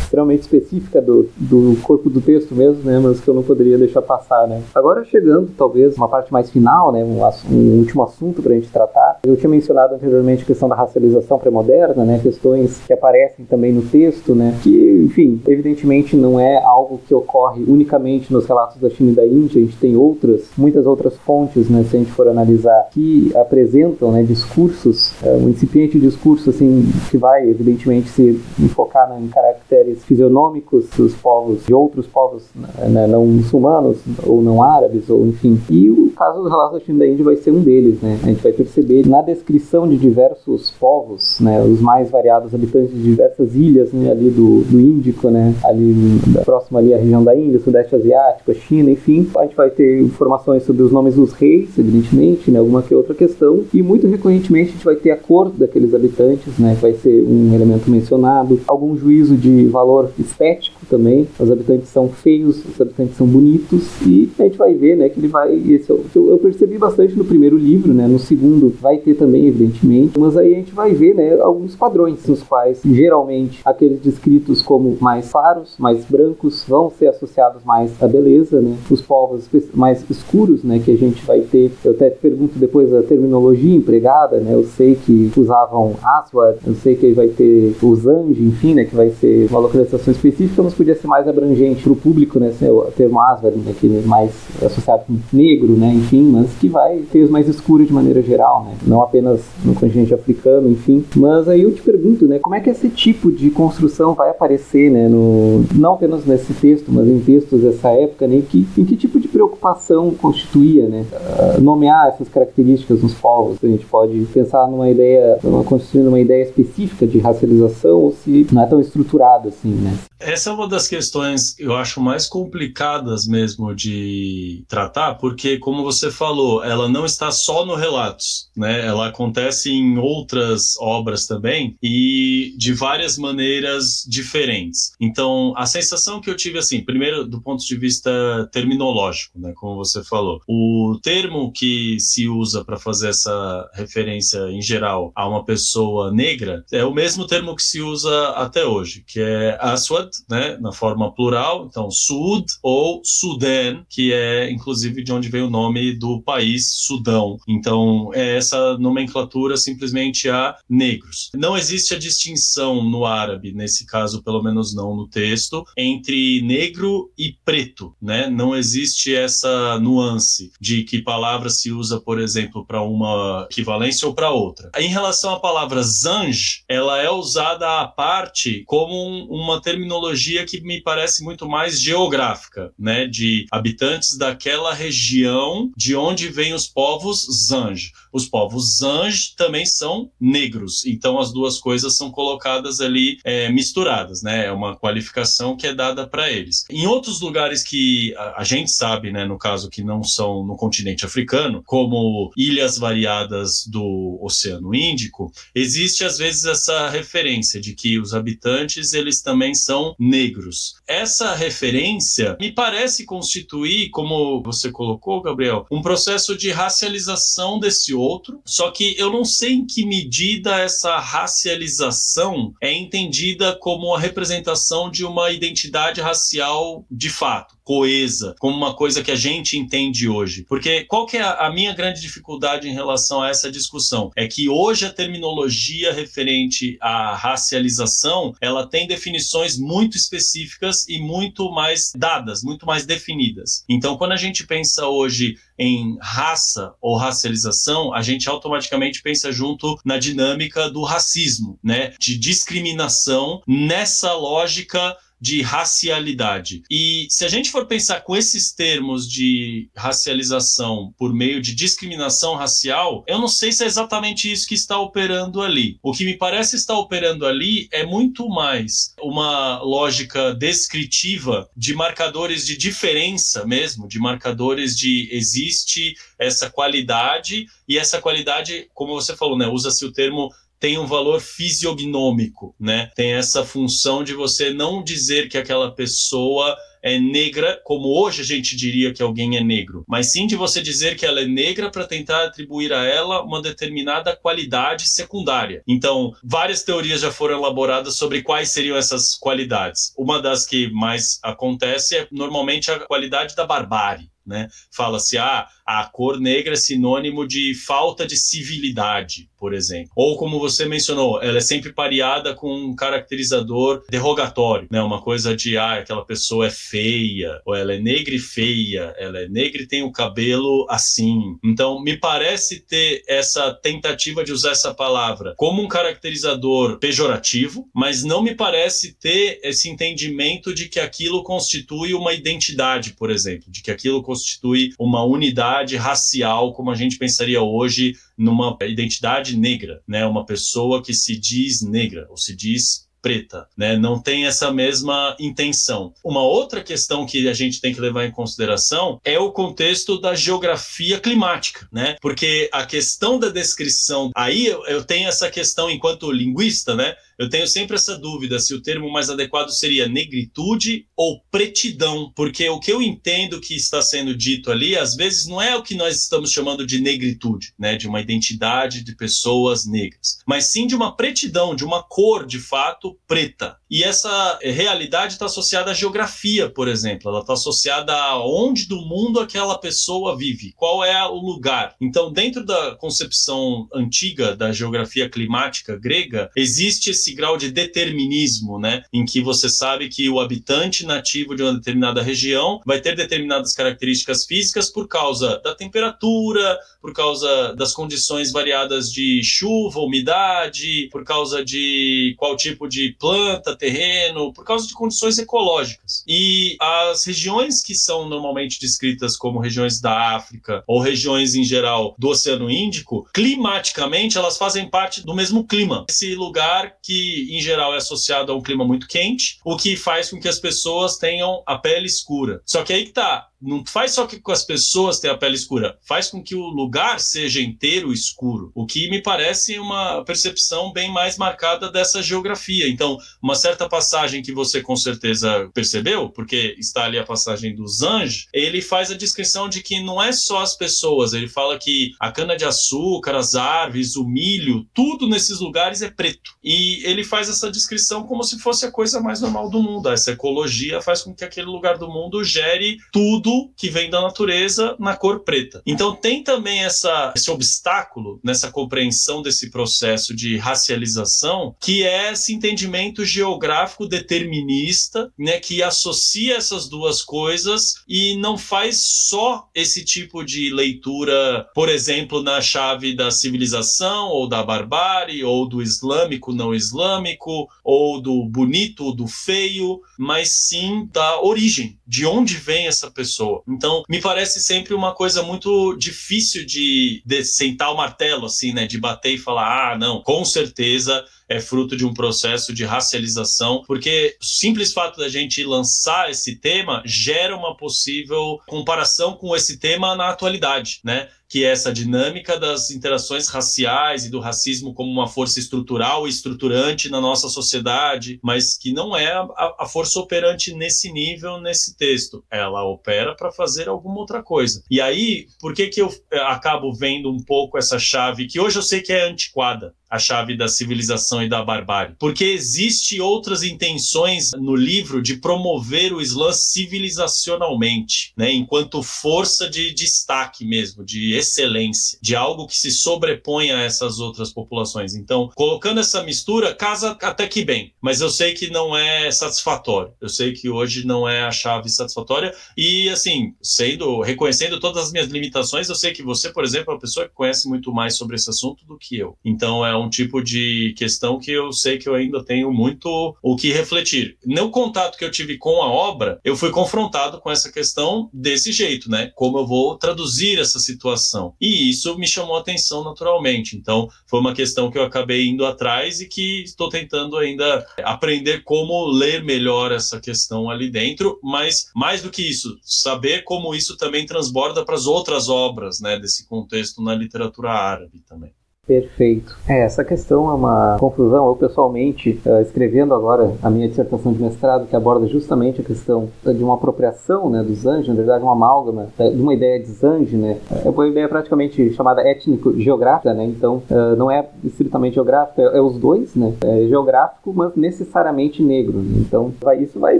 extremamente 0.04 0.42
específica 0.42 1.02
do, 1.02 1.30
do 1.38 1.82
corpo 1.82 2.10
do 2.10 2.20
texto 2.20 2.54
mesmo, 2.54 2.84
né? 2.84 3.00
Mas 3.00 3.22
que 3.22 3.28
eu 3.30 3.34
não 3.34 3.42
poderia 3.42 3.78
deixar 3.78 4.02
passar, 4.02 4.46
né? 4.46 4.62
Agora 4.76 5.06
chegando, 5.06 5.50
talvez, 5.58 5.96
uma 5.96 6.10
parte 6.10 6.34
mais 6.34 6.50
final, 6.50 6.92
né? 6.92 7.02
Um, 7.02 7.24
um 7.50 7.80
último 7.80 8.04
assunto 8.04 8.42
para 8.42 8.52
a 8.52 8.56
gente 8.56 8.70
tratar. 8.70 9.20
Eu 9.24 9.38
tinha 9.38 9.50
mencionado 9.50 9.96
anteriormente 9.96 10.44
a 10.44 10.46
questão 10.46 10.68
da 10.68 10.76
racialização 10.76 11.40
pré-moderna, 11.40 12.04
né? 12.04 12.20
Questões 12.22 12.82
que 12.86 12.92
aparecem 12.92 13.46
também 13.46 13.72
no 13.72 13.84
texto, 13.84 14.36
né? 14.36 14.60
Que, 14.62 15.04
enfim, 15.06 15.42
evidentemente 15.48 16.18
não 16.18 16.38
é 16.38 16.62
algo 16.62 17.00
que 17.08 17.14
ocorre 17.14 17.64
unicamente 17.66 18.34
nos 18.34 18.46
relatos 18.46 18.82
da 18.82 18.90
China 18.90 19.12
e 19.12 19.16
da 19.16 19.26
Índia. 19.26 19.62
A 19.62 19.66
gente 19.66 19.78
tem 19.78 19.96
outras, 19.96 20.42
muitas 20.58 20.86
outras 20.86 21.16
fontes, 21.20 21.70
né? 21.70 21.86
Se 21.90 21.96
a 21.96 22.00
gente 22.00 22.12
for 22.12 22.28
analisar, 22.28 22.90
que 22.92 23.32
apresentam, 23.34 24.12
né? 24.12 24.24
Discursos, 24.24 25.14
é, 25.24 25.32
um 25.32 25.48
incipiente 25.48 25.98
discurso, 25.98 26.50
assim, 26.50 26.84
vai, 27.18 27.50
evidentemente, 27.50 28.10
se 28.10 28.42
enfocar 28.60 29.16
em 29.20 29.28
caracteres 29.28 30.04
fisionômicos 30.04 30.90
dos 30.98 31.14
povos, 31.16 31.66
de 31.66 31.74
outros 31.74 32.08
povos 32.08 32.44
né, 32.56 33.08
não 33.08 33.26
muçulmanos, 33.26 33.98
ou 34.26 34.42
não 34.42 34.62
árabes, 34.62 35.10
ou 35.10 35.26
enfim. 35.26 35.60
E 35.70 35.90
o 35.90 36.12
caso 36.12 36.42
do 36.42 36.50
relato 36.50 36.80
China 36.80 37.00
da 37.00 37.08
Índia 37.08 37.26
vai 37.26 37.36
ser 37.36 37.52
um 37.52 37.62
deles, 37.62 38.02
né? 38.02 38.20
A 38.24 38.28
gente 38.28 38.44
vai 38.44 38.52
perceber 38.52 39.08
na 39.08 39.22
descrição 39.22 39.88
de 39.88 39.98
diversos 39.98 40.72
povos, 40.72 41.40
né, 41.40 41.62
os 41.62 41.82
mais 41.82 42.10
variados 42.10 42.54
habitantes 42.54 42.94
de 42.94 43.02
diversas 43.02 43.56
ilhas 43.56 43.92
né, 43.92 44.12
ali 44.12 44.30
do, 44.30 44.62
do 44.62 44.80
Índico, 44.80 45.30
né, 45.30 45.54
ali 45.64 46.20
próximo 46.44 46.78
ali 46.78 46.94
à 46.94 46.98
região 46.98 47.24
da 47.24 47.36
Índia, 47.36 47.60
Sudeste 47.60 47.96
Asiático, 47.96 48.52
a 48.52 48.54
China, 48.54 48.92
enfim. 48.92 49.30
A 49.38 49.44
gente 49.44 49.56
vai 49.56 49.70
ter 49.70 50.02
informações 50.02 50.64
sobre 50.64 50.84
os 50.84 50.92
nomes 50.92 51.16
dos 51.16 51.34
reis, 51.34 51.78
evidentemente, 51.78 52.52
né, 52.52 52.60
alguma 52.60 52.82
que 52.82 52.94
outra 52.94 53.14
questão, 53.14 53.64
e 53.74 53.82
muito 53.82 54.08
recorrentemente 54.08 54.70
a 54.70 54.74
gente 54.74 54.86
vai 54.86 54.96
ter 54.96 55.12
a 55.12 55.18
cor 55.18 55.50
daqueles 55.50 55.94
habitantes, 55.94 56.58
né, 56.58 56.78
vai 56.82 56.93
ser 56.94 57.24
um 57.24 57.54
elemento 57.54 57.90
mencionado, 57.90 58.60
algum 58.68 58.96
juízo 58.96 59.36
de 59.36 59.66
valor 59.66 60.10
estético 60.18 60.80
também, 60.90 61.28
os 61.40 61.52
habitantes 61.52 61.90
são 61.90 62.10
feios, 62.10 62.64
os 62.66 62.80
habitantes 62.80 63.16
são 63.16 63.28
bonitos, 63.28 63.90
e 64.06 64.30
a 64.40 64.44
gente 64.44 64.58
vai 64.58 64.74
ver, 64.74 64.96
né, 64.96 65.10
que 65.10 65.20
ele 65.20 65.28
vai, 65.28 65.54
esse 65.56 65.92
é 65.92 65.96
eu, 66.16 66.30
eu 66.30 66.38
percebi 66.38 66.78
bastante 66.78 67.16
no 67.16 67.26
primeiro 67.26 67.58
livro, 67.58 67.94
né, 67.94 68.08
no 68.08 68.20
segundo 68.20 68.74
vai 68.82 68.98
ter 68.98 69.16
também, 69.16 69.48
evidentemente, 69.48 70.20
mas 70.20 70.38
aí 70.38 70.54
a 70.54 70.58
gente 70.58 70.74
vai 70.74 70.94
ver, 70.94 71.16
né, 71.16 71.40
alguns 71.40 71.76
padrões 71.76 72.26
nos 72.28 72.44
quais, 72.44 72.82
geralmente, 72.84 73.62
aqueles 73.66 74.02
descritos 74.02 74.62
como 74.62 74.98
mais 75.00 75.32
claros, 75.32 75.76
mais 75.78 76.06
brancos, 76.06 76.64
vão 76.68 76.90
ser 76.90 77.08
associados 77.08 77.64
mais 77.64 77.92
à 78.02 78.08
beleza, 78.08 78.62
né, 78.62 78.76
os 78.90 79.02
povos 79.02 79.48
mais 79.74 80.04
escuros, 80.10 80.64
né, 80.64 80.80
que 80.84 80.92
a 80.92 80.98
gente 80.98 81.26
vai 81.26 81.42
ter, 81.42 81.72
eu 81.84 81.92
até 81.92 82.10
pergunto 82.10 82.60
depois 82.60 82.94
a 82.94 83.02
terminologia 83.02 83.76
empregada, 83.76 84.40
né, 84.40 84.54
eu 84.54 84.64
sei 84.64 84.96
que 84.96 85.32
usavam 85.36 85.94
aswad, 86.04 86.58
eu 86.66 86.76
sei 86.84 86.96
que 86.96 87.14
vai 87.14 87.28
ter 87.28 87.76
os 87.82 88.06
anjos, 88.06 88.38
enfim, 88.40 88.74
né, 88.74 88.84
que 88.84 88.96
vai 88.96 89.10
ser 89.10 89.48
uma 89.50 89.60
localização 89.60 90.12
específica, 90.12 90.62
mas 90.62 90.74
podia 90.74 90.96
ser 90.96 91.08
mais 91.08 91.28
abrangente 91.28 91.82
para 91.82 91.94
o 91.94 91.96
público, 91.96 92.40
né, 92.40 92.52
o 92.62 92.92
termo 92.96 93.22
aswad, 93.22 93.58
né, 93.58 93.74
que 93.80 93.88
é 93.88 94.02
mais 94.06 94.32
associado 94.62 95.04
com 95.08 95.16
negro, 95.32 95.74
né, 95.74 95.94
enfim, 95.94 96.24
mas 96.24 96.52
que 96.60 96.68
vai 96.68 97.00
ter 97.12 97.24
os 97.24 97.30
mais 97.30 97.48
escuros 97.48 97.88
de 97.88 97.94
maneira 97.94 98.22
geral, 98.22 98.66
né, 98.66 98.76
não 98.86 99.02
apenas 99.02 99.42
no 99.64 99.74
continente 99.74 100.14
africano, 100.14 100.70
enfim, 100.70 101.04
mas 101.16 101.48
aí 101.48 101.62
eu 101.62 101.72
te 101.74 101.82
pergunto, 101.82 102.28
né, 102.28 102.40
como 102.40 102.56
é 102.56 102.60
que 102.60 102.70
esse 102.70 102.90
tipo 102.90 103.32
de 103.32 103.50
construção 103.50 104.14
vai 104.14 104.30
aparecer, 104.30 104.92
né, 104.92 105.08
no, 105.08 105.64
não 105.74 105.94
apenas 105.94 106.26
nesse 106.26 106.54
texto, 106.54 106.92
mas 106.92 107.08
em 107.08 107.20
textos 107.20 107.62
dessa 107.62 107.90
época, 107.90 108.28
né, 108.28 108.42
que, 108.48 108.68
em 108.78 108.84
que 108.84 108.98
tipo 108.98 109.20
de 109.20 109.28
preocupação 109.28 110.12
constituía, 110.12 110.88
né, 110.88 111.06
uh, 111.12 111.62
nomear 111.62 112.10
essas 112.10 112.28
características 112.28 113.02
nos 113.02 113.14
povos, 113.14 113.58
a 113.64 113.68
gente 113.68 113.86
pode 113.86 114.20
pensar 114.34 114.68
numa 114.68 114.90
ideia, 114.90 115.38
construindo 115.66 116.08
uma 116.08 116.20
ideia 116.20 116.44
específica 116.44 116.73
de 117.08 117.20
racialização 117.20 117.98
ou 118.00 118.18
se 118.24 118.48
não 118.52 118.64
é 118.64 118.66
tão 118.66 118.80
estruturado 118.80 119.50
assim, 119.50 119.70
né. 119.70 119.98
Essa 120.20 120.50
é 120.50 120.54
uma 120.54 120.68
das 120.68 120.88
questões 120.88 121.60
eu 121.60 121.76
acho 121.76 122.00
mais 122.00 122.28
complicadas 122.28 123.28
mesmo 123.28 123.76
de 123.76 124.64
tratar, 124.68 125.16
porque 125.16 125.58
como 125.58 125.84
você 125.84 126.10
falou, 126.10 126.64
ela 126.64 126.88
não 126.88 127.06
está 127.06 127.30
só 127.32 127.66
no 127.66 127.76
relatos, 127.76 128.50
né? 128.56 128.86
Ela 128.86 129.08
acontece 129.08 129.70
em 129.70 129.98
outras 129.98 130.76
obras 130.80 131.28
também 131.28 131.76
e 131.84 132.54
de 132.58 132.74
várias 132.74 133.18
maneiras 133.18 134.06
diferentes. 134.08 134.94
Então, 135.00 135.54
a 135.58 135.66
sensação 135.66 136.22
que 136.22 136.30
eu 136.30 136.36
tive 136.36 136.58
assim, 136.58 136.82
primeiro 136.82 137.28
do 137.28 137.42
ponto 137.42 137.66
de 137.66 137.76
vista 137.76 138.50
terminológico, 138.52 139.38
né, 139.38 139.52
como 139.56 139.76
você 139.76 140.04
falou, 140.04 140.42
o 140.48 140.98
termo 141.02 141.52
que 141.52 141.98
se 142.00 142.28
usa 142.30 142.64
para 142.64 142.78
fazer 142.78 143.10
essa 143.10 143.70
referência 143.74 144.40
em 144.50 144.62
geral 144.62 145.12
a 145.16 145.28
uma 145.28 145.44
pessoa 145.44 146.12
negra 146.12 146.63
é 146.72 146.84
o 146.84 146.94
mesmo 146.94 147.28
termo 147.28 147.56
que 147.56 147.64
se 147.64 147.82
usa 147.82 148.30
até 148.30 148.66
hoje, 148.66 149.04
que 149.08 149.20
é 149.20 149.58
Aswad, 149.60 150.10
né, 150.30 150.58
na 150.60 150.72
forma 150.72 151.14
plural, 151.14 151.68
então 151.70 151.90
Sud 151.92 152.46
ou 152.62 153.02
Sudan, 153.04 153.84
que 153.90 154.14
é 154.14 154.52
inclusive 154.52 155.04
de 155.04 155.12
onde 155.12 155.30
vem 155.30 155.42
o 155.42 155.50
nome 155.50 155.94
do 155.94 156.22
país, 156.22 156.74
Sudão. 156.86 157.38
Então, 157.48 158.12
é 158.14 158.38
essa 158.38 158.78
nomenclatura 158.78 159.58
simplesmente 159.58 160.30
a 160.30 160.56
negros. 160.70 161.30
Não 161.36 161.58
existe 161.58 161.94
a 161.94 162.00
distinção 162.00 162.84
no 162.84 163.06
árabe, 163.06 163.54
nesse 163.54 163.86
caso, 163.86 164.24
pelo 164.24 164.42
menos 164.42 164.76
não 164.76 164.96
no 164.96 165.08
texto, 165.08 165.64
entre 165.78 166.42
negro 166.42 167.12
e 167.18 167.36
preto, 167.44 167.96
né? 168.02 168.30
Não 168.30 168.56
existe 168.56 169.14
essa 169.14 169.80
nuance 169.80 170.52
de 170.60 170.84
que 170.84 171.02
palavra 171.02 171.50
se 171.50 171.72
usa, 171.72 172.00
por 172.00 172.20
exemplo, 172.20 172.66
para 172.66 172.82
uma 172.82 173.48
equivalência 173.50 174.08
ou 174.08 174.14
para 174.14 174.32
outra. 174.32 174.72
Em 174.78 174.88
relação 174.88 175.34
à 175.34 175.40
palavra 175.40 175.82
zanj, 175.84 176.53
ela 176.68 177.02
é 177.02 177.10
usada 177.10 177.82
à 177.82 177.88
parte 177.88 178.64
como 178.66 178.94
um, 178.94 179.26
uma 179.30 179.62
terminologia 179.62 180.46
que 180.46 180.62
me 180.62 180.82
parece 180.82 181.24
muito 181.24 181.48
mais 181.48 181.82
geográfica, 181.82 182.74
né? 182.78 183.06
De 183.08 183.46
habitantes 183.52 184.18
daquela 184.18 184.74
região 184.74 185.72
de 185.76 185.96
onde 185.96 186.28
vêm 186.30 186.54
os 186.54 186.68
povos 186.68 187.26
zanj. 187.48 187.92
Os 188.14 188.26
povos 188.26 188.78
zanj 188.78 189.34
também 189.36 189.66
são 189.66 190.12
negros, 190.20 190.86
então 190.86 191.20
as 191.20 191.34
duas 191.34 191.60
coisas 191.60 191.98
são 191.98 192.12
colocadas 192.12 192.80
ali 192.80 193.18
é, 193.24 193.52
misturadas, 193.52 194.22
né? 194.22 194.46
É 194.46 194.52
uma 194.52 194.78
qualificação 194.78 195.58
que 195.58 195.66
é 195.66 195.74
dada 195.74 196.08
para 196.08 196.32
eles. 196.32 196.66
Em 196.70 196.86
outros 196.86 197.20
lugares 197.20 197.64
que 197.64 198.14
a, 198.16 198.42
a, 198.42 198.44
gente 198.44 198.72
sabe, 198.72 199.12
né, 199.12 199.26
no 199.26 199.38
caso 199.38 199.70
que 199.70 199.84
não 199.84 200.04
são 200.04 200.46
no 200.46 200.56
continente 200.56 201.06
africano, 201.06 201.64
como 201.66 202.32
ilhas 202.38 202.78
variadas 202.78 203.66
do 203.68 204.20
Oceano 204.22 204.76
Índico, 204.76 205.32
existe 205.56 206.04
às 206.04 206.18
vezes 206.18 206.46
essa 206.46 206.90
referência 206.90 207.60
de 207.60 207.74
que 207.74 208.00
os 208.00 208.14
habitantes 208.14 208.94
eles 208.94 209.22
também 209.22 209.56
são 209.56 209.96
negros. 210.00 210.76
Essa 210.94 211.34
referência 211.34 212.38
me 212.40 212.52
parece 212.52 213.04
constituir, 213.04 213.90
como 213.90 214.44
você 214.44 214.72
colocou, 214.72 215.24
Gabriel, 215.24 215.66
um 215.72 215.82
processo 215.82 216.38
de 216.38 216.52
racialização 216.52 217.58
desse 217.58 217.96
outro, 217.96 218.40
só 218.46 218.70
que 218.70 218.96
eu 219.00 219.12
não 219.12 219.26
sei 219.26 219.54
em 219.54 219.66
que 219.66 219.84
medida 219.88 220.60
essa 220.60 221.00
racialização 221.00 222.54
é 222.62 222.72
entendida 222.72 223.58
como 223.60 223.92
a 223.96 224.00
representação 224.00 224.88
de 224.92 225.04
uma 225.04 225.32
identidade 225.32 226.00
racial 226.00 226.86
de 226.92 227.10
fato 227.10 227.56
coesa, 227.64 228.36
como 228.40 228.56
uma 228.56 228.76
coisa 228.76 229.02
que 229.02 229.12
a 229.12 229.16
gente 229.16 229.58
entende 229.58 230.08
hoje. 230.08 230.44
Porque 230.48 230.84
qual 230.86 231.06
que 231.06 231.18
é 231.18 231.22
a, 231.22 231.52
minha 231.52 231.74
grande 231.74 232.02
dificuldade 232.02 232.68
em 232.68 232.74
relação 232.74 233.22
a 233.22 233.30
essa 233.30 233.52
discussão? 233.52 234.12
É 234.16 234.28
que 234.28 234.50
hoje 234.50 234.86
a 234.86 234.92
terminologia 234.92 235.94
referente 235.94 236.78
à 236.82 237.16
racialização, 237.16 238.34
ela 238.42 238.68
tem 238.68 238.88
definições 238.88 239.58
muito 239.58 239.96
específicas 239.98 240.88
e 240.88 241.00
muito 241.00 241.52
mais 241.52 241.92
dadas, 241.96 242.44
muito 242.44 242.66
mais 242.66 242.86
definidas. 242.86 243.64
Então, 243.70 243.98
quando 243.98 244.12
a 244.12 244.18
gente 244.18 244.46
pensa 244.46 244.88
hoje 244.88 245.38
em 245.58 245.98
raça 246.02 246.74
ou 246.82 246.98
racialização, 246.98 247.94
a 247.94 248.02
gente 248.02 248.28
automaticamente 248.28 249.02
pensa 249.02 249.32
junto 249.32 249.80
na 249.86 249.98
dinâmica 249.98 250.70
do 250.70 250.84
racismo, 250.84 251.60
né? 251.64 251.94
De 252.00 252.18
discriminação 252.18 253.42
nessa 253.48 254.14
lógica 254.14 254.98
de 255.24 255.42
racialidade. 255.42 256.64
E 256.70 257.08
se 257.10 257.24
a 257.24 257.30
gente 257.30 257.50
for 257.50 257.66
pensar 257.66 258.02
com 258.02 258.14
esses 258.14 258.52
termos 258.52 259.10
de 259.10 259.70
racialização 259.74 260.94
por 260.98 261.14
meio 261.14 261.42
de 261.42 261.56
discriminação 261.56 262.36
racial, 262.36 263.06
eu 263.08 263.18
não 263.18 263.30
sei 263.30 263.54
se 263.54 263.64
é 263.64 263.66
exatamente 263.66 264.30
isso 264.30 264.46
que 264.46 264.54
está 264.54 264.78
operando 264.78 265.42
ali. 265.42 265.80
O 265.82 265.94
que 265.94 266.04
me 266.04 266.18
parece 266.18 266.58
estar 266.58 266.78
operando 266.78 267.26
ali 267.26 267.70
é 267.72 267.86
muito 267.86 268.28
mais 268.28 268.94
uma 269.02 269.62
lógica 269.62 270.36
descritiva 270.36 271.50
de 271.56 271.74
marcadores 271.74 272.46
de 272.46 272.58
diferença 272.58 273.46
mesmo, 273.46 273.88
de 273.88 274.00
marcadores 274.00 274.78
de 274.78 275.08
existe 275.10 275.94
essa 276.20 276.50
qualidade 276.50 277.46
e 277.66 277.78
essa 277.78 278.02
qualidade, 278.02 278.68
como 278.74 278.94
você 278.94 279.16
falou, 279.16 279.38
né, 279.38 279.48
usa-se 279.48 279.86
o 279.86 279.92
termo 279.94 280.30
tem 280.64 280.80
um 280.80 280.88
valor 280.88 281.20
fisiognômico, 281.20 282.56
né? 282.58 282.90
Tem 282.96 283.16
essa 283.16 283.44
função 283.44 284.02
de 284.02 284.14
você 284.14 284.54
não 284.54 284.82
dizer 284.82 285.28
que 285.28 285.38
aquela 285.38 285.76
pessoa 285.76 286.56
é 286.82 286.98
negra, 286.98 287.60
como 287.66 287.90
hoje 287.90 288.22
a 288.22 288.24
gente 288.24 288.56
diria 288.56 288.94
que 288.94 289.04
alguém 289.04 289.36
é 289.36 289.44
negro, 289.44 289.84
mas 289.86 290.14
sim 290.14 290.26
de 290.26 290.38
você 290.38 290.62
dizer 290.62 290.96
que 290.96 291.06
ela 291.06 291.20
é 291.20 291.26
negra 291.26 291.70
para 291.70 291.86
tentar 291.86 292.24
atribuir 292.24 292.72
a 292.72 292.86
ela 292.86 293.22
uma 293.24 293.42
determinada 293.42 294.16
qualidade 294.16 294.88
secundária. 294.88 295.62
Então, 295.68 296.14
várias 296.24 296.64
teorias 296.64 297.02
já 297.02 297.12
foram 297.12 297.40
elaboradas 297.40 297.98
sobre 297.98 298.22
quais 298.22 298.48
seriam 298.48 298.78
essas 298.78 299.16
qualidades. 299.16 299.94
Uma 299.98 300.22
das 300.22 300.46
que 300.46 300.72
mais 300.72 301.20
acontece 301.22 301.98
é 301.98 302.08
normalmente 302.10 302.72
a 302.72 302.80
qualidade 302.80 303.36
da 303.36 303.46
barbárie. 303.46 304.14
Né? 304.26 304.48
Fala-se, 304.74 305.18
ah, 305.18 305.46
a 305.66 305.86
cor 305.86 306.20
negra 306.20 306.54
é 306.54 306.58
sinônimo 306.58 307.28
de 307.28 307.54
falta 307.54 308.06
de 308.06 308.18
civilidade, 308.18 309.30
por 309.38 309.54
exemplo. 309.54 309.92
Ou 309.96 310.18
como 310.18 310.40
você 310.40 310.66
mencionou, 310.66 311.22
ela 311.22 311.38
é 311.38 311.42
sempre 311.42 311.72
pareada 311.72 312.34
com 312.34 312.54
um 312.54 312.76
caracterizador 312.76 313.84
derrogatório, 313.90 314.68
né? 314.70 314.82
Uma 314.82 315.02
coisa 315.02 315.36
de, 315.36 315.58
ah, 315.58 315.80
aquela 315.80 316.06
pessoa 316.06 316.48
é 316.48 316.50
feia, 316.50 317.42
ou 317.46 317.56
ela 317.56 317.74
é 317.74 317.80
negra 317.80 318.14
e 318.14 318.20
feia, 318.20 318.94
ela 318.98 319.20
é 319.20 319.28
negra 319.28 319.62
e 319.62 319.68
tem 319.68 319.84
o 319.84 319.92
cabelo 319.92 320.66
assim. 320.70 321.38
Então, 321.44 321.82
me 321.82 321.98
parece 321.98 322.60
ter 322.60 323.04
essa 323.08 323.54
tentativa 323.54 324.24
de 324.24 324.32
usar 324.32 324.52
essa 324.52 324.74
palavra 324.74 325.34
como 325.38 325.62
um 325.62 325.68
caracterizador 325.68 326.78
pejorativo, 326.80 327.70
mas 327.74 328.04
não 328.04 328.22
me 328.22 328.36
parece 328.36 328.94
ter 329.00 329.40
esse 329.44 329.70
entendimento 329.70 330.54
de 330.54 330.68
que 330.68 330.80
aquilo 330.80 331.24
constitui 331.24 331.94
uma 331.94 332.14
identidade, 332.14 332.94
por 332.94 333.10
exemplo, 333.10 333.50
de 333.50 333.62
que 333.62 333.72
aquilo 333.72 334.04
constitui 334.04 334.72
uma 334.80 335.04
unidade 335.04 335.53
racial, 335.78 336.54
como 336.54 336.72
a 336.72 336.76
gente 336.76 336.98
pensaria 336.98 337.42
hoje 337.42 337.94
numa 338.18 338.58
identidade 338.62 339.38
negra, 339.38 339.82
né? 339.88 340.06
Uma 340.06 340.26
pessoa 340.26 340.82
que 340.82 340.94
se 340.94 341.20
diz 341.20 341.62
negra 341.62 342.08
ou 342.10 342.18
se 342.18 342.36
diz 342.36 342.88
preta, 343.04 343.46
né? 343.58 343.76
Não 343.76 344.02
tem 344.02 344.26
essa 344.26 344.50
mesma 344.50 345.16
intenção. 345.20 345.94
Uma 346.04 346.22
outra 346.24 346.64
questão 346.64 347.06
que 347.06 347.28
a 347.28 347.34
gente 347.34 347.60
tem 347.60 347.74
que 347.74 347.82
levar 347.82 348.06
em 348.06 348.12
consideração 348.12 349.00
é 349.04 349.20
o 349.20 349.32
contexto 349.34 350.00
da 350.00 350.16
geografia 350.16 350.98
climática, 351.02 351.68
né? 351.72 351.98
Porque 352.02 352.50
a 352.54 352.66
questão 352.66 353.20
da 353.20 353.28
descrição, 353.28 354.10
aí 354.16 354.46
eu 354.48 354.86
tenho 354.86 355.10
essa 355.10 355.30
questão 355.30 355.70
enquanto 355.70 356.10
linguista, 356.10 356.74
né? 356.74 356.96
Eu 357.24 357.30
tenho 357.30 357.48
sempre 357.48 357.76
essa 357.76 357.98
dúvida 357.98 358.38
se 358.38 358.54
o 358.54 358.62
termo 358.62 358.92
mais 358.92 359.10
adequado 359.10 359.50
seria 359.50 359.88
negritude 359.88 360.86
ou 360.94 361.22
pretidão, 361.32 362.12
porque 362.14 362.50
o 362.50 362.60
que 362.60 362.70
eu 362.70 362.82
entendo 362.82 363.40
que 363.40 363.56
está 363.56 363.82
sendo 363.82 364.14
dito 364.14 364.52
ali, 364.52 364.76
às 364.76 364.94
vezes 364.94 365.26
não 365.26 365.42
é 365.42 365.56
o 365.56 365.64
que 365.64 365.74
nós 365.74 365.98
estamos 365.98 366.32
chamando 366.32 366.68
de 366.68 366.82
negritude, 366.82 367.54
né, 367.58 367.78
de 367.78 367.88
uma 367.88 368.02
identidade 368.02 368.84
de 368.84 368.94
pessoas 368.94 369.66
negras, 369.66 370.20
mas 370.28 370.52
sim 370.52 370.68
de 370.68 370.76
uma 370.76 370.96
pretidão, 370.96 371.56
de 371.56 371.64
uma 371.64 371.82
cor 371.82 372.26
de 372.26 372.40
fato 372.40 373.00
preta. 373.08 373.58
E 373.74 373.84
essa 373.84 374.38
realidade 374.40 375.14
está 375.14 375.26
associada 375.26 375.72
à 375.72 375.74
geografia, 375.74 376.48
por 376.48 376.68
exemplo, 376.68 377.10
ela 377.10 377.22
está 377.22 377.34
associada 377.34 377.92
a 377.92 378.24
onde 378.24 378.68
do 378.68 378.80
mundo 378.86 379.20
aquela 379.20 379.58
pessoa 379.58 380.16
vive, 380.16 380.54
qual 380.56 380.86
é 380.86 381.04
o 381.08 381.16
lugar. 381.16 381.74
Então, 381.82 382.14
dentro 382.14 382.46
da 382.46 382.76
concepção 382.76 383.68
antiga 383.74 384.36
da 384.36 384.52
geografia 384.52 385.10
climática 385.10 385.76
grega, 385.76 386.30
existe 386.36 386.92
esse 386.92 387.16
grau 387.16 387.36
de 387.36 387.50
determinismo, 387.50 388.60
né, 388.60 388.84
em 388.94 389.04
que 389.04 389.20
você 389.22 389.50
sabe 389.50 389.90
que 389.90 390.08
o 390.08 390.20
habitante 390.20 390.86
nativo 390.86 391.36
de 391.36 391.42
uma 391.42 391.56
determinada 391.56 392.04
região 392.04 392.62
vai 392.68 392.80
ter 392.80 392.96
determinadas 392.96 393.54
características 393.54 394.24
físicas 394.24 394.70
por 394.70 394.88
causa 394.88 395.42
da 395.44 395.56
temperatura, 395.56 396.60
por 396.80 396.94
causa 396.94 397.56
das 397.56 397.74
condições 397.74 398.32
variadas 398.32 398.92
de 398.92 399.24
chuva, 399.24 399.80
umidade, 399.80 400.90
por 400.92 401.04
causa 401.04 401.44
de 401.44 402.14
qual 402.20 402.38
tipo 402.38 402.70
de 402.70 402.96
planta, 403.00 403.63
terreno, 403.64 404.34
por 404.34 404.44
causa 404.44 404.68
de 404.68 404.74
condições 404.74 405.18
ecológicas. 405.18 406.04
E 406.06 406.58
as 406.60 407.06
regiões 407.06 407.62
que 407.62 407.74
são 407.74 408.10
normalmente 408.10 408.60
descritas 408.60 409.16
como 409.16 409.40
regiões 409.40 409.80
da 409.80 410.16
África 410.16 410.64
ou 410.68 410.82
regiões 410.82 411.34
em 411.34 411.46
geral 411.46 411.96
do 411.98 412.10
Oceano 412.10 412.52
Índico, 412.52 413.08
climaticamente 413.14 414.18
elas 414.18 414.38
fazem 414.38 414.70
parte 414.70 415.06
do 415.06 415.16
mesmo 415.16 415.48
clima. 415.48 415.86
Esse 415.90 416.14
lugar 416.14 416.76
que 416.84 417.28
em 417.32 417.42
geral 417.42 417.74
é 417.74 417.78
associado 417.78 418.34
a 418.34 418.36
um 418.36 418.42
clima 418.42 418.66
muito 418.66 418.88
quente, 418.88 419.40
o 419.46 419.56
que 419.56 419.78
faz 419.78 420.10
com 420.10 420.20
que 420.20 420.28
as 420.28 420.40
pessoas 420.40 420.98
tenham 420.98 421.42
a 421.46 421.58
pele 421.58 421.86
escura. 421.86 422.42
Só 422.46 422.64
que 422.64 422.74
aí 422.74 422.86
que 422.86 422.92
tá, 422.92 423.30
não 423.44 423.64
faz 423.66 423.92
só 423.92 424.08
que 424.08 424.22
as 424.30 424.44
pessoas 424.44 425.00
tenham 425.00 425.16
a 425.16 425.18
pele 425.18 425.36
escura, 425.36 425.78
faz 425.86 426.10
com 426.10 426.24
que 426.24 426.34
o 426.34 426.48
lugar 426.48 427.00
seja 427.00 427.42
inteiro 427.42 427.92
escuro, 427.92 428.52
o 428.56 428.66
que 428.66 428.90
me 428.90 429.02
parece 429.02 429.60
uma 429.60 430.04
percepção 430.04 430.72
bem 430.72 430.92
mais 430.92 431.18
marcada 431.18 431.70
dessa 431.70 432.02
geografia. 432.02 432.70
Então, 432.70 432.98
uma 433.22 433.36
certa 433.36 433.68
passagem 433.68 434.22
que 434.22 434.32
você 434.32 434.62
com 434.62 434.76
certeza 434.76 435.50
percebeu, 435.54 436.10
porque 436.10 436.56
está 436.58 436.86
ali 436.86 436.98
a 436.98 437.04
passagem 437.04 437.56
dos 437.56 437.82
anjos, 437.82 438.28
ele 438.34 438.62
faz 438.62 438.90
a 438.92 438.96
descrição 438.96 439.50
de 439.50 439.62
que 439.62 439.82
não 439.82 440.02
é 440.02 440.12
só 440.12 440.42
as 440.42 440.56
pessoas, 440.56 441.14
ele 441.14 441.28
fala 441.28 441.58
que 441.58 441.92
a 442.00 442.12
cana-de-açúcar, 442.12 443.16
as 443.16 443.36
árvores, 443.36 443.96
o 443.96 444.06
milho, 444.06 444.66
tudo 444.74 445.08
nesses 445.08 445.40
lugares 445.40 445.82
é 445.82 445.90
preto. 445.90 446.32
E 446.44 446.84
ele 446.86 447.04
faz 447.04 447.28
essa 447.28 447.52
descrição 447.52 448.04
como 448.04 448.24
se 448.24 448.40
fosse 448.40 448.66
a 448.66 448.72
coisa 448.72 449.02
mais 449.02 449.20
normal 449.20 449.50
do 449.50 449.62
mundo. 449.62 449.90
Essa 449.90 450.12
ecologia 450.12 450.82
faz 450.82 451.02
com 451.02 451.14
que 451.14 451.26
aquele 451.26 451.48
lugar 451.48 451.78
do 451.78 451.88
mundo 451.88 452.24
gere 452.24 452.78
tudo 452.92 453.33
que 453.56 453.70
vem 453.70 453.90
da 453.90 454.02
natureza 454.02 454.76
na 454.80 454.96
cor 454.96 455.22
preta. 455.22 455.62
Então 455.66 455.96
tem 455.96 456.24
também 456.24 456.64
essa, 456.64 457.14
esse 457.16 457.30
obstáculo 457.32 458.20
nessa 458.24 458.52
compreensão 458.52 459.22
desse 459.22 459.50
processo 459.50 460.16
de 460.16 460.38
racialização, 460.38 461.56
que 461.62 461.84
é 461.84 462.12
esse 462.12 462.34
entendimento 462.34 463.06
geográfico 463.06 463.88
determinista, 463.88 465.12
né, 465.18 465.40
que 465.40 465.64
associa 465.64 466.36
essas 466.36 466.68
duas 466.68 467.02
coisas 467.02 467.76
e 467.88 468.16
não 468.18 468.38
faz 468.38 468.84
só 469.08 469.48
esse 469.54 469.84
tipo 469.84 470.24
de 470.24 470.54
leitura, 470.54 471.48
por 471.54 471.70
exemplo, 471.70 472.22
na 472.22 472.42
chave 472.42 472.96
da 472.96 473.12
civilização 473.12 474.10
ou 474.10 474.28
da 474.28 474.44
barbárie 474.44 475.24
ou 475.24 475.48
do 475.48 475.62
islâmico 475.62 476.34
não 476.34 476.54
islâmico 476.54 477.48
ou 477.64 478.02
do 478.02 478.26
bonito 478.26 478.94
do 478.94 479.08
feio, 479.08 479.80
mas 479.98 480.30
sim 480.48 480.88
da 480.92 481.22
origem, 481.22 481.78
de 481.88 482.06
onde 482.06 482.36
vem 482.36 482.68
essa 482.68 482.90
pessoa. 482.92 483.23
Então, 483.48 483.84
me 483.90 484.00
parece 484.02 484.42
sempre 484.42 484.74
uma 484.74 484.94
coisa 484.94 485.22
muito 485.24 485.76
difícil 485.76 486.46
de, 486.46 487.02
de 487.06 487.24
sentar 487.24 487.72
o 487.72 487.78
martelo 487.78 488.26
assim, 488.26 488.54
né, 488.54 488.66
de 488.66 488.80
bater 488.80 489.14
e 489.14 489.18
falar: 489.18 489.74
"Ah, 489.74 489.78
não, 489.78 490.02
com 490.02 490.24
certeza 490.26 491.04
é 491.28 491.40
fruto 491.40 491.76
de 491.76 491.86
um 491.86 491.94
processo 491.94 492.54
de 492.54 492.64
racialização, 492.64 493.64
porque 493.66 494.16
o 494.22 494.26
simples 494.26 494.74
fato 494.74 495.00
da 495.00 495.10
gente 495.10 495.44
lançar 495.44 496.10
esse 496.10 496.36
tema 496.36 496.82
gera 496.86 497.36
uma 497.36 497.56
possível 497.56 498.40
comparação 498.48 499.14
com 499.14 499.36
esse 499.36 499.58
tema 499.58 499.96
na 499.96 500.10
atualidade, 500.10 500.80
né? 500.84 501.08
que 501.34 501.44
é 501.44 501.50
essa 501.50 501.74
dinâmica 501.74 502.40
das 502.40 502.70
interações 502.70 503.28
raciais 503.28 504.06
e 504.06 504.12
do 504.12 504.20
racismo 504.20 504.72
como 504.72 504.92
uma 504.92 505.08
força 505.08 505.40
estrutural 505.40 506.06
e 506.06 506.12
estruturante 506.12 506.92
na 506.92 507.02
nossa 507.02 507.28
sociedade, 507.28 508.20
mas 508.22 508.56
que 508.56 508.72
não 508.72 508.96
é 508.96 509.14
a, 509.14 509.56
a 509.62 509.66
força 509.66 510.00
operante 510.00 510.54
nesse 510.54 510.92
nível, 510.92 511.42
nesse 511.42 511.76
texto. 511.76 512.24
Ela 512.30 512.64
opera 512.64 513.16
para 513.16 513.32
fazer 513.32 513.68
alguma 513.68 513.98
outra 513.98 514.22
coisa. 514.22 514.64
E 514.70 514.80
aí, 514.80 515.26
por 515.40 515.56
que, 515.56 515.70
que 515.70 515.82
eu 515.82 515.92
eh, 516.12 516.20
acabo 516.20 516.72
vendo 516.72 517.10
um 517.10 517.24
pouco 517.24 517.58
essa 517.58 517.80
chave, 517.80 518.28
que 518.28 518.40
hoje 518.40 518.60
eu 518.60 518.64
sei 518.64 518.82
que 518.82 518.94
é 518.94 519.10
antiquada, 519.10 519.74
a 519.94 520.00
chave 520.00 520.36
da 520.36 520.48
civilização 520.48 521.22
e 521.22 521.30
da 521.30 521.44
barbárie. 521.44 521.96
Porque 522.00 522.26
existe 522.26 523.00
outras 523.00 523.44
intenções 523.44 524.32
no 524.36 524.56
livro 524.56 525.04
de 525.04 525.18
promover 525.18 525.94
o 525.94 526.02
Islã 526.02 526.34
civilizacionalmente, 526.34 528.12
né, 528.18 528.32
enquanto 528.32 528.82
força 528.82 529.48
de 529.48 529.72
destaque 529.72 530.44
mesmo, 530.46 530.84
de 530.84 531.14
excelência, 531.14 532.00
de 532.02 532.16
algo 532.16 532.48
que 532.48 532.58
se 532.58 532.72
sobrepõe 532.72 533.52
a 533.52 533.62
essas 533.62 534.00
outras 534.00 534.34
populações. 534.34 534.96
Então, 534.96 535.30
colocando 535.36 535.80
essa 535.80 536.02
mistura, 536.02 536.56
casa 536.56 536.98
até 537.00 537.28
que 537.28 537.46
bem, 537.46 537.72
mas 537.80 538.02
eu 538.02 538.10
sei 538.10 538.34
que 538.34 538.50
não 538.50 538.76
é 538.76 539.12
satisfatório. 539.12 539.94
Eu 540.02 540.10
sei 540.10 540.34
que 540.34 540.50
hoje 540.50 540.88
não 540.88 541.08
é 541.08 541.24
a 541.24 541.32
chave 541.32 541.70
satisfatória 541.70 542.34
e 542.58 542.90
assim, 542.90 543.36
sendo 543.44 544.02
reconhecendo 544.02 544.60
todas 544.60 544.86
as 544.86 544.92
minhas 544.92 545.08
limitações, 545.08 545.70
eu 545.70 545.76
sei 545.76 545.94
que 545.94 546.02
você, 546.02 546.32
por 546.32 546.44
exemplo, 546.44 546.72
é 546.72 546.74
uma 546.74 546.82
pessoa 546.82 547.08
que 547.08 547.14
conhece 547.14 547.48
muito 547.48 547.72
mais 547.72 547.96
sobre 547.96 548.16
esse 548.16 548.32
assunto 548.32 548.66
do 548.66 548.76
que 548.76 548.98
eu. 548.98 549.16
Então, 549.24 549.64
é 549.64 549.76
um 549.83 549.83
um 549.84 549.90
tipo 549.90 550.22
de 550.22 550.74
questão 550.78 551.20
que 551.20 551.32
eu 551.32 551.52
sei 551.52 551.78
que 551.78 551.88
eu 551.88 551.96
ainda 551.96 552.24
tenho 552.24 552.52
muito 552.52 553.16
o 553.22 553.36
que 553.36 553.52
refletir. 553.52 554.18
No 554.26 554.50
contato 554.50 554.98
que 554.98 555.06
eu 555.06 555.12
tive 555.12 555.38
com 555.38 555.62
a 555.62 555.68
obra, 555.68 556.20
eu 556.24 556.36
fui 556.36 556.50
confrontado 556.50 557.20
com 557.20 557.30
essa 557.30 557.52
questão 557.52 558.10
desse 558.14 558.52
jeito, 558.52 558.90
né? 558.90 559.12
Como 559.16 559.38
eu 559.38 559.46
vou 559.46 559.78
traduzir 559.78 560.40
essa 560.40 560.60
situação. 560.60 561.36
E 561.40 561.70
isso 561.70 561.98
me 561.98 562.08
chamou 562.08 562.36
a 562.36 562.40
atenção 562.40 562.84
naturalmente. 562.84 563.56
Então, 563.56 563.88
foi 564.08 564.20
uma 564.20 564.34
questão 564.34 564.72
que 564.72 564.78
eu 564.78 564.84
acabei 564.84 565.28
indo 565.28 565.46
atrás 565.46 566.02
e 566.02 566.08
que 566.08 566.44
estou 566.44 566.70
tentando 566.70 567.18
ainda 567.18 567.66
aprender 567.84 568.44
como 568.44 568.86
ler 568.86 569.24
melhor 569.24 569.72
essa 569.72 570.00
questão 570.00 570.50
ali 570.50 570.70
dentro, 570.70 571.20
mas 571.22 571.70
mais 571.76 572.02
do 572.02 572.10
que 572.10 572.22
isso, 572.22 572.58
saber 572.62 573.24
como 573.24 573.54
isso 573.54 573.78
também 573.78 574.06
transborda 574.06 574.64
para 574.64 574.76
as 574.76 574.86
outras 574.86 575.30
obras, 575.30 575.80
né, 575.80 576.00
desse 576.00 576.28
contexto 576.28 576.82
na 576.82 576.96
literatura 576.96 577.52
árabe 577.52 578.02
também. 578.08 578.34
Perfeito. 578.66 579.38
É, 579.46 579.60
essa 579.66 579.84
questão 579.84 580.30
é 580.30 580.34
uma 580.34 580.78
confusão. 580.80 581.28
Eu, 581.28 581.36
pessoalmente, 581.36 582.18
uh, 582.26 582.42
escrevendo 582.42 582.94
agora 582.94 583.34
a 583.44 583.50
minha 583.50 583.68
dissertação 583.68 584.14
de 584.14 584.24
mestrado, 584.24 584.68
que 584.68 584.76
aborda 584.76 585.06
justamente 585.06 585.60
a 585.60 585.64
questão 585.66 586.08
de 586.24 586.42
uma 586.42 586.54
apropriação 586.54 587.30
né, 587.30 587.44
dos 587.44 587.66
anjos, 587.66 587.90
na 587.90 587.94
verdade, 587.94 588.24
uma 588.24 588.32
amálgama 588.32 588.88
uh, 588.98 589.12
de 589.14 589.22
uma 589.22 589.34
ideia 589.34 589.60
de 589.60 589.66
zange, 589.66 590.16
né? 590.16 590.38
É 590.64 590.70
uma 590.70 590.88
ideia 590.88 591.10
praticamente 591.10 591.74
chamada 591.74 592.08
étnico-geográfica, 592.08 593.14
né? 593.14 593.26
Então, 593.26 593.62
não 593.98 594.10
é 594.10 594.26
estritamente 594.44 594.96
geográfica, 594.96 595.42
é, 595.42 595.58
é, 595.58 595.62
os 595.62 595.78
dois, 595.78 596.16
né? 596.16 596.34
É 596.42 596.66
geográfico, 596.66 597.34
mas 597.34 597.54
necessariamente 597.58 598.42
negro. 598.42 598.80
Então, 598.80 599.34
isso 599.60 599.78
vai 599.78 600.00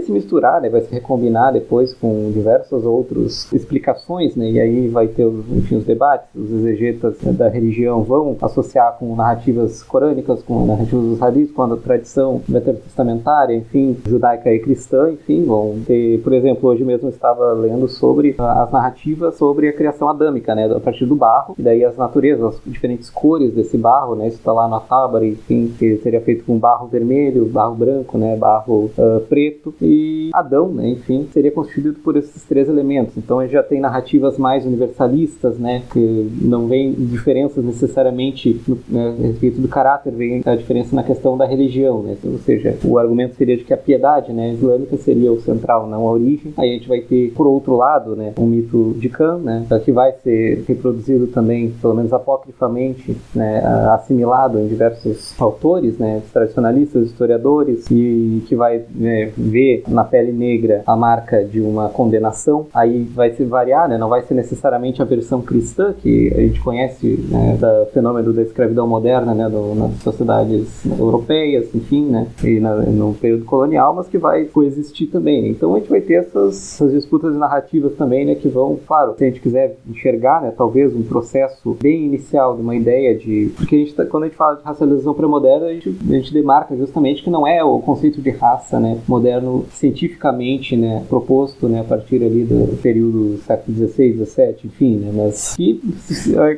se 0.00 0.10
misturar, 0.10 0.62
né? 0.62 0.70
Vai 0.70 0.80
se 0.80 0.90
recombinar 0.90 1.52
depois 1.52 1.92
com 1.92 2.30
diversas 2.32 2.84
outras 2.84 3.52
explicações, 3.52 4.34
né? 4.34 4.50
E 4.50 4.60
aí 4.60 4.88
vai 4.88 5.08
ter, 5.08 5.26
enfim, 5.26 5.76
os 5.76 5.84
debates, 5.84 6.28
os 6.34 6.50
exegetas 6.50 7.16
da 7.36 7.48
religião 7.48 8.02
vão 8.02 8.34
associar 8.54 8.96
com 8.98 9.14
narrativas 9.14 9.82
corânicas, 9.82 10.42
com 10.42 10.66
narrativas 10.66 11.04
dos 11.04 11.22
hadiths, 11.22 11.52
com 11.52 11.62
a 11.62 11.76
tradição 11.76 12.40
veterotestamentária, 12.48 13.54
enfim, 13.54 13.96
judaica 14.06 14.52
e 14.52 14.58
cristã, 14.58 15.10
enfim, 15.10 15.44
vão 15.44 15.80
ter, 15.86 16.20
por 16.22 16.32
exemplo, 16.32 16.68
hoje 16.68 16.84
mesmo 16.84 17.08
estava 17.08 17.52
lendo 17.52 17.88
sobre 17.88 18.34
as 18.38 18.70
narrativas 18.70 19.36
sobre 19.36 19.68
a 19.68 19.72
criação 19.72 20.08
adâmica, 20.08 20.54
né, 20.54 20.66
a 20.72 20.80
partir 20.80 21.06
do 21.06 21.16
barro, 21.16 21.54
e 21.58 21.62
daí 21.62 21.84
as 21.84 21.96
naturezas, 21.96 22.54
as 22.54 22.60
diferentes 22.64 23.10
cores 23.10 23.52
desse 23.52 23.76
barro, 23.76 24.14
né, 24.14 24.28
isso 24.28 24.38
está 24.38 24.52
lá 24.52 24.68
no 24.68 24.76
Atábara, 24.76 25.26
enfim, 25.26 25.72
que 25.78 25.96
seria 25.98 26.20
feito 26.20 26.44
com 26.44 26.58
barro 26.58 26.86
vermelho, 26.86 27.46
barro 27.46 27.74
branco, 27.74 28.18
né, 28.18 28.36
barro 28.36 28.90
uh, 28.98 29.20
preto, 29.28 29.74
e 29.80 30.30
Adão, 30.32 30.68
né, 30.68 30.88
enfim, 30.88 31.28
seria 31.32 31.50
constituído 31.50 31.98
por 32.00 32.16
esses 32.16 32.42
três 32.44 32.68
elementos. 32.68 33.16
Então 33.16 33.44
gente 33.44 33.52
já 33.52 33.62
tem 33.62 33.80
narrativas 33.80 34.38
mais 34.38 34.64
universalistas, 34.64 35.58
né, 35.58 35.82
que 35.92 36.30
não 36.42 36.66
vem 36.66 36.92
diferenças 36.92 37.64
necessariamente 37.64 38.43
no, 38.66 38.78
né, 38.88 39.14
a 39.18 39.26
respeito 39.26 39.60
do 39.60 39.68
caráter, 39.68 40.12
vem 40.12 40.42
a 40.44 40.54
diferença 40.54 40.94
na 40.94 41.02
questão 41.02 41.36
da 41.36 41.46
religião, 41.46 42.02
né? 42.02 42.16
Então, 42.18 42.32
ou 42.32 42.38
seja, 42.38 42.76
o 42.84 42.98
argumento 42.98 43.34
seria 43.36 43.56
de 43.56 43.64
que 43.64 43.72
a 43.72 43.76
piedade, 43.76 44.32
né, 44.32 44.52
islâmica 44.52 44.96
seria 44.96 45.32
o 45.32 45.40
central, 45.40 45.86
não 45.86 46.06
a 46.06 46.10
origem. 46.10 46.52
Aí 46.56 46.70
a 46.70 46.74
gente 46.74 46.88
vai 46.88 47.00
ter, 47.00 47.32
por 47.32 47.46
outro 47.46 47.76
lado, 47.76 48.16
né, 48.16 48.32
o 48.36 48.46
mito 48.46 48.94
de 48.98 49.08
Can, 49.08 49.38
né, 49.38 49.66
que 49.84 49.92
vai 49.92 50.12
ser 50.22 50.64
reproduzido 50.66 51.26
também, 51.28 51.70
pelo 51.80 51.94
menos 51.94 52.12
apocrifamente, 52.12 53.16
né, 53.34 53.62
assimilado 53.92 54.58
em 54.58 54.66
diversos 54.66 55.34
autores, 55.40 55.98
né, 55.98 56.22
tradicionalistas, 56.32 57.06
historiadores, 57.06 57.86
e 57.90 58.42
que 58.46 58.54
vai 58.54 58.82
né, 58.94 59.30
ver 59.36 59.82
na 59.88 60.04
pele 60.04 60.32
negra 60.32 60.82
a 60.86 60.96
marca 60.96 61.44
de 61.44 61.60
uma 61.60 61.88
condenação. 61.88 62.66
Aí 62.74 63.04
vai 63.14 63.32
se 63.32 63.44
variar, 63.44 63.88
né, 63.88 63.98
não 63.98 64.08
vai 64.08 64.22
ser 64.22 64.34
necessariamente 64.34 65.02
a 65.02 65.04
versão 65.04 65.40
cristã 65.42 65.92
que 65.92 66.32
a 66.34 66.40
gente 66.40 66.60
conhece 66.60 67.18
né, 67.30 67.56
da 67.58 67.86
fenômeno 67.92 68.32
da 68.34 68.42
escravidão 68.42 68.86
moderna, 68.86 69.34
né, 69.34 69.48
do, 69.48 69.74
nas 69.74 69.94
sociedades 70.02 70.84
europeias, 70.98 71.74
enfim, 71.74 72.06
né, 72.06 72.28
e 72.42 72.60
na, 72.60 72.74
no 72.76 73.14
período 73.14 73.44
colonial, 73.44 73.94
mas 73.94 74.08
que 74.08 74.18
vai 74.18 74.44
coexistir 74.44 75.08
também. 75.08 75.42
Né? 75.42 75.48
Então 75.48 75.74
a 75.74 75.78
gente 75.78 75.90
vai 75.90 76.00
ter 76.00 76.14
essas, 76.14 76.74
essas, 76.74 76.92
disputas 76.92 77.34
narrativas 77.36 77.94
também, 77.94 78.24
né, 78.24 78.34
que 78.34 78.48
vão, 78.48 78.78
claro, 78.86 79.14
se 79.16 79.24
a 79.24 79.26
gente 79.26 79.40
quiser 79.40 79.76
enxergar, 79.88 80.42
né, 80.42 80.52
talvez 80.56 80.94
um 80.94 81.02
processo 81.02 81.76
bem 81.80 82.04
inicial 82.04 82.56
de 82.56 82.62
uma 82.62 82.74
ideia 82.74 83.16
de, 83.16 83.52
porque 83.56 83.76
a 83.76 83.78
gente 83.78 83.94
tá, 83.94 84.04
quando 84.06 84.24
a 84.24 84.26
gente 84.26 84.36
fala 84.36 84.56
de 84.56 84.62
racialização 84.62 85.14
pré-moderna, 85.14 85.66
a 85.66 85.72
gente, 85.72 85.88
a 85.88 86.12
gente 86.12 86.32
demarca 86.32 86.76
justamente 86.76 87.22
que 87.22 87.30
não 87.30 87.46
é 87.46 87.62
o 87.62 87.78
conceito 87.80 88.20
de 88.20 88.30
raça, 88.30 88.78
né, 88.78 88.98
moderno 89.08 89.64
cientificamente, 89.70 90.76
né, 90.76 91.04
proposto, 91.08 91.68
né, 91.68 91.80
a 91.80 91.84
partir 91.84 92.22
ali 92.22 92.44
do 92.44 92.76
período 92.82 93.38
século 93.38 93.76
XVI, 93.76 94.24
XVII, 94.24 94.56
enfim, 94.64 94.96
né, 94.96 95.12
mas 95.14 95.54
que 95.56 95.80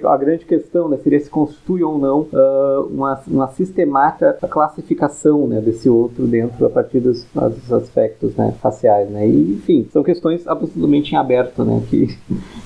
a, 0.05 0.17
grande 0.17 0.45
questão, 0.45 0.89
né, 0.89 0.97
seria 1.03 1.21
se 1.21 1.31
constitui 1.67 1.83
ou 1.83 1.99
não 1.99 2.21
uh, 2.21 2.87
uma, 2.91 3.21
uma 3.27 3.49
sistemática 3.49 4.33
classificação 4.49 5.47
né, 5.49 5.61
desse 5.61 5.89
outro 5.89 6.27
dentro 6.27 6.65
a 6.65 6.71
partir 6.71 7.01
dos, 7.01 7.27
dos 7.35 7.73
aspectos 7.73 8.35
né, 8.37 8.55
faciais. 8.63 9.11
Né? 9.11 9.29
E, 9.29 9.55
enfim, 9.55 9.87
são 9.93 10.03
questões 10.03 10.47
absolutamente 10.47 11.13
em 11.13 11.19
aberto, 11.19 11.65
né, 11.65 11.83
que, 11.91 12.17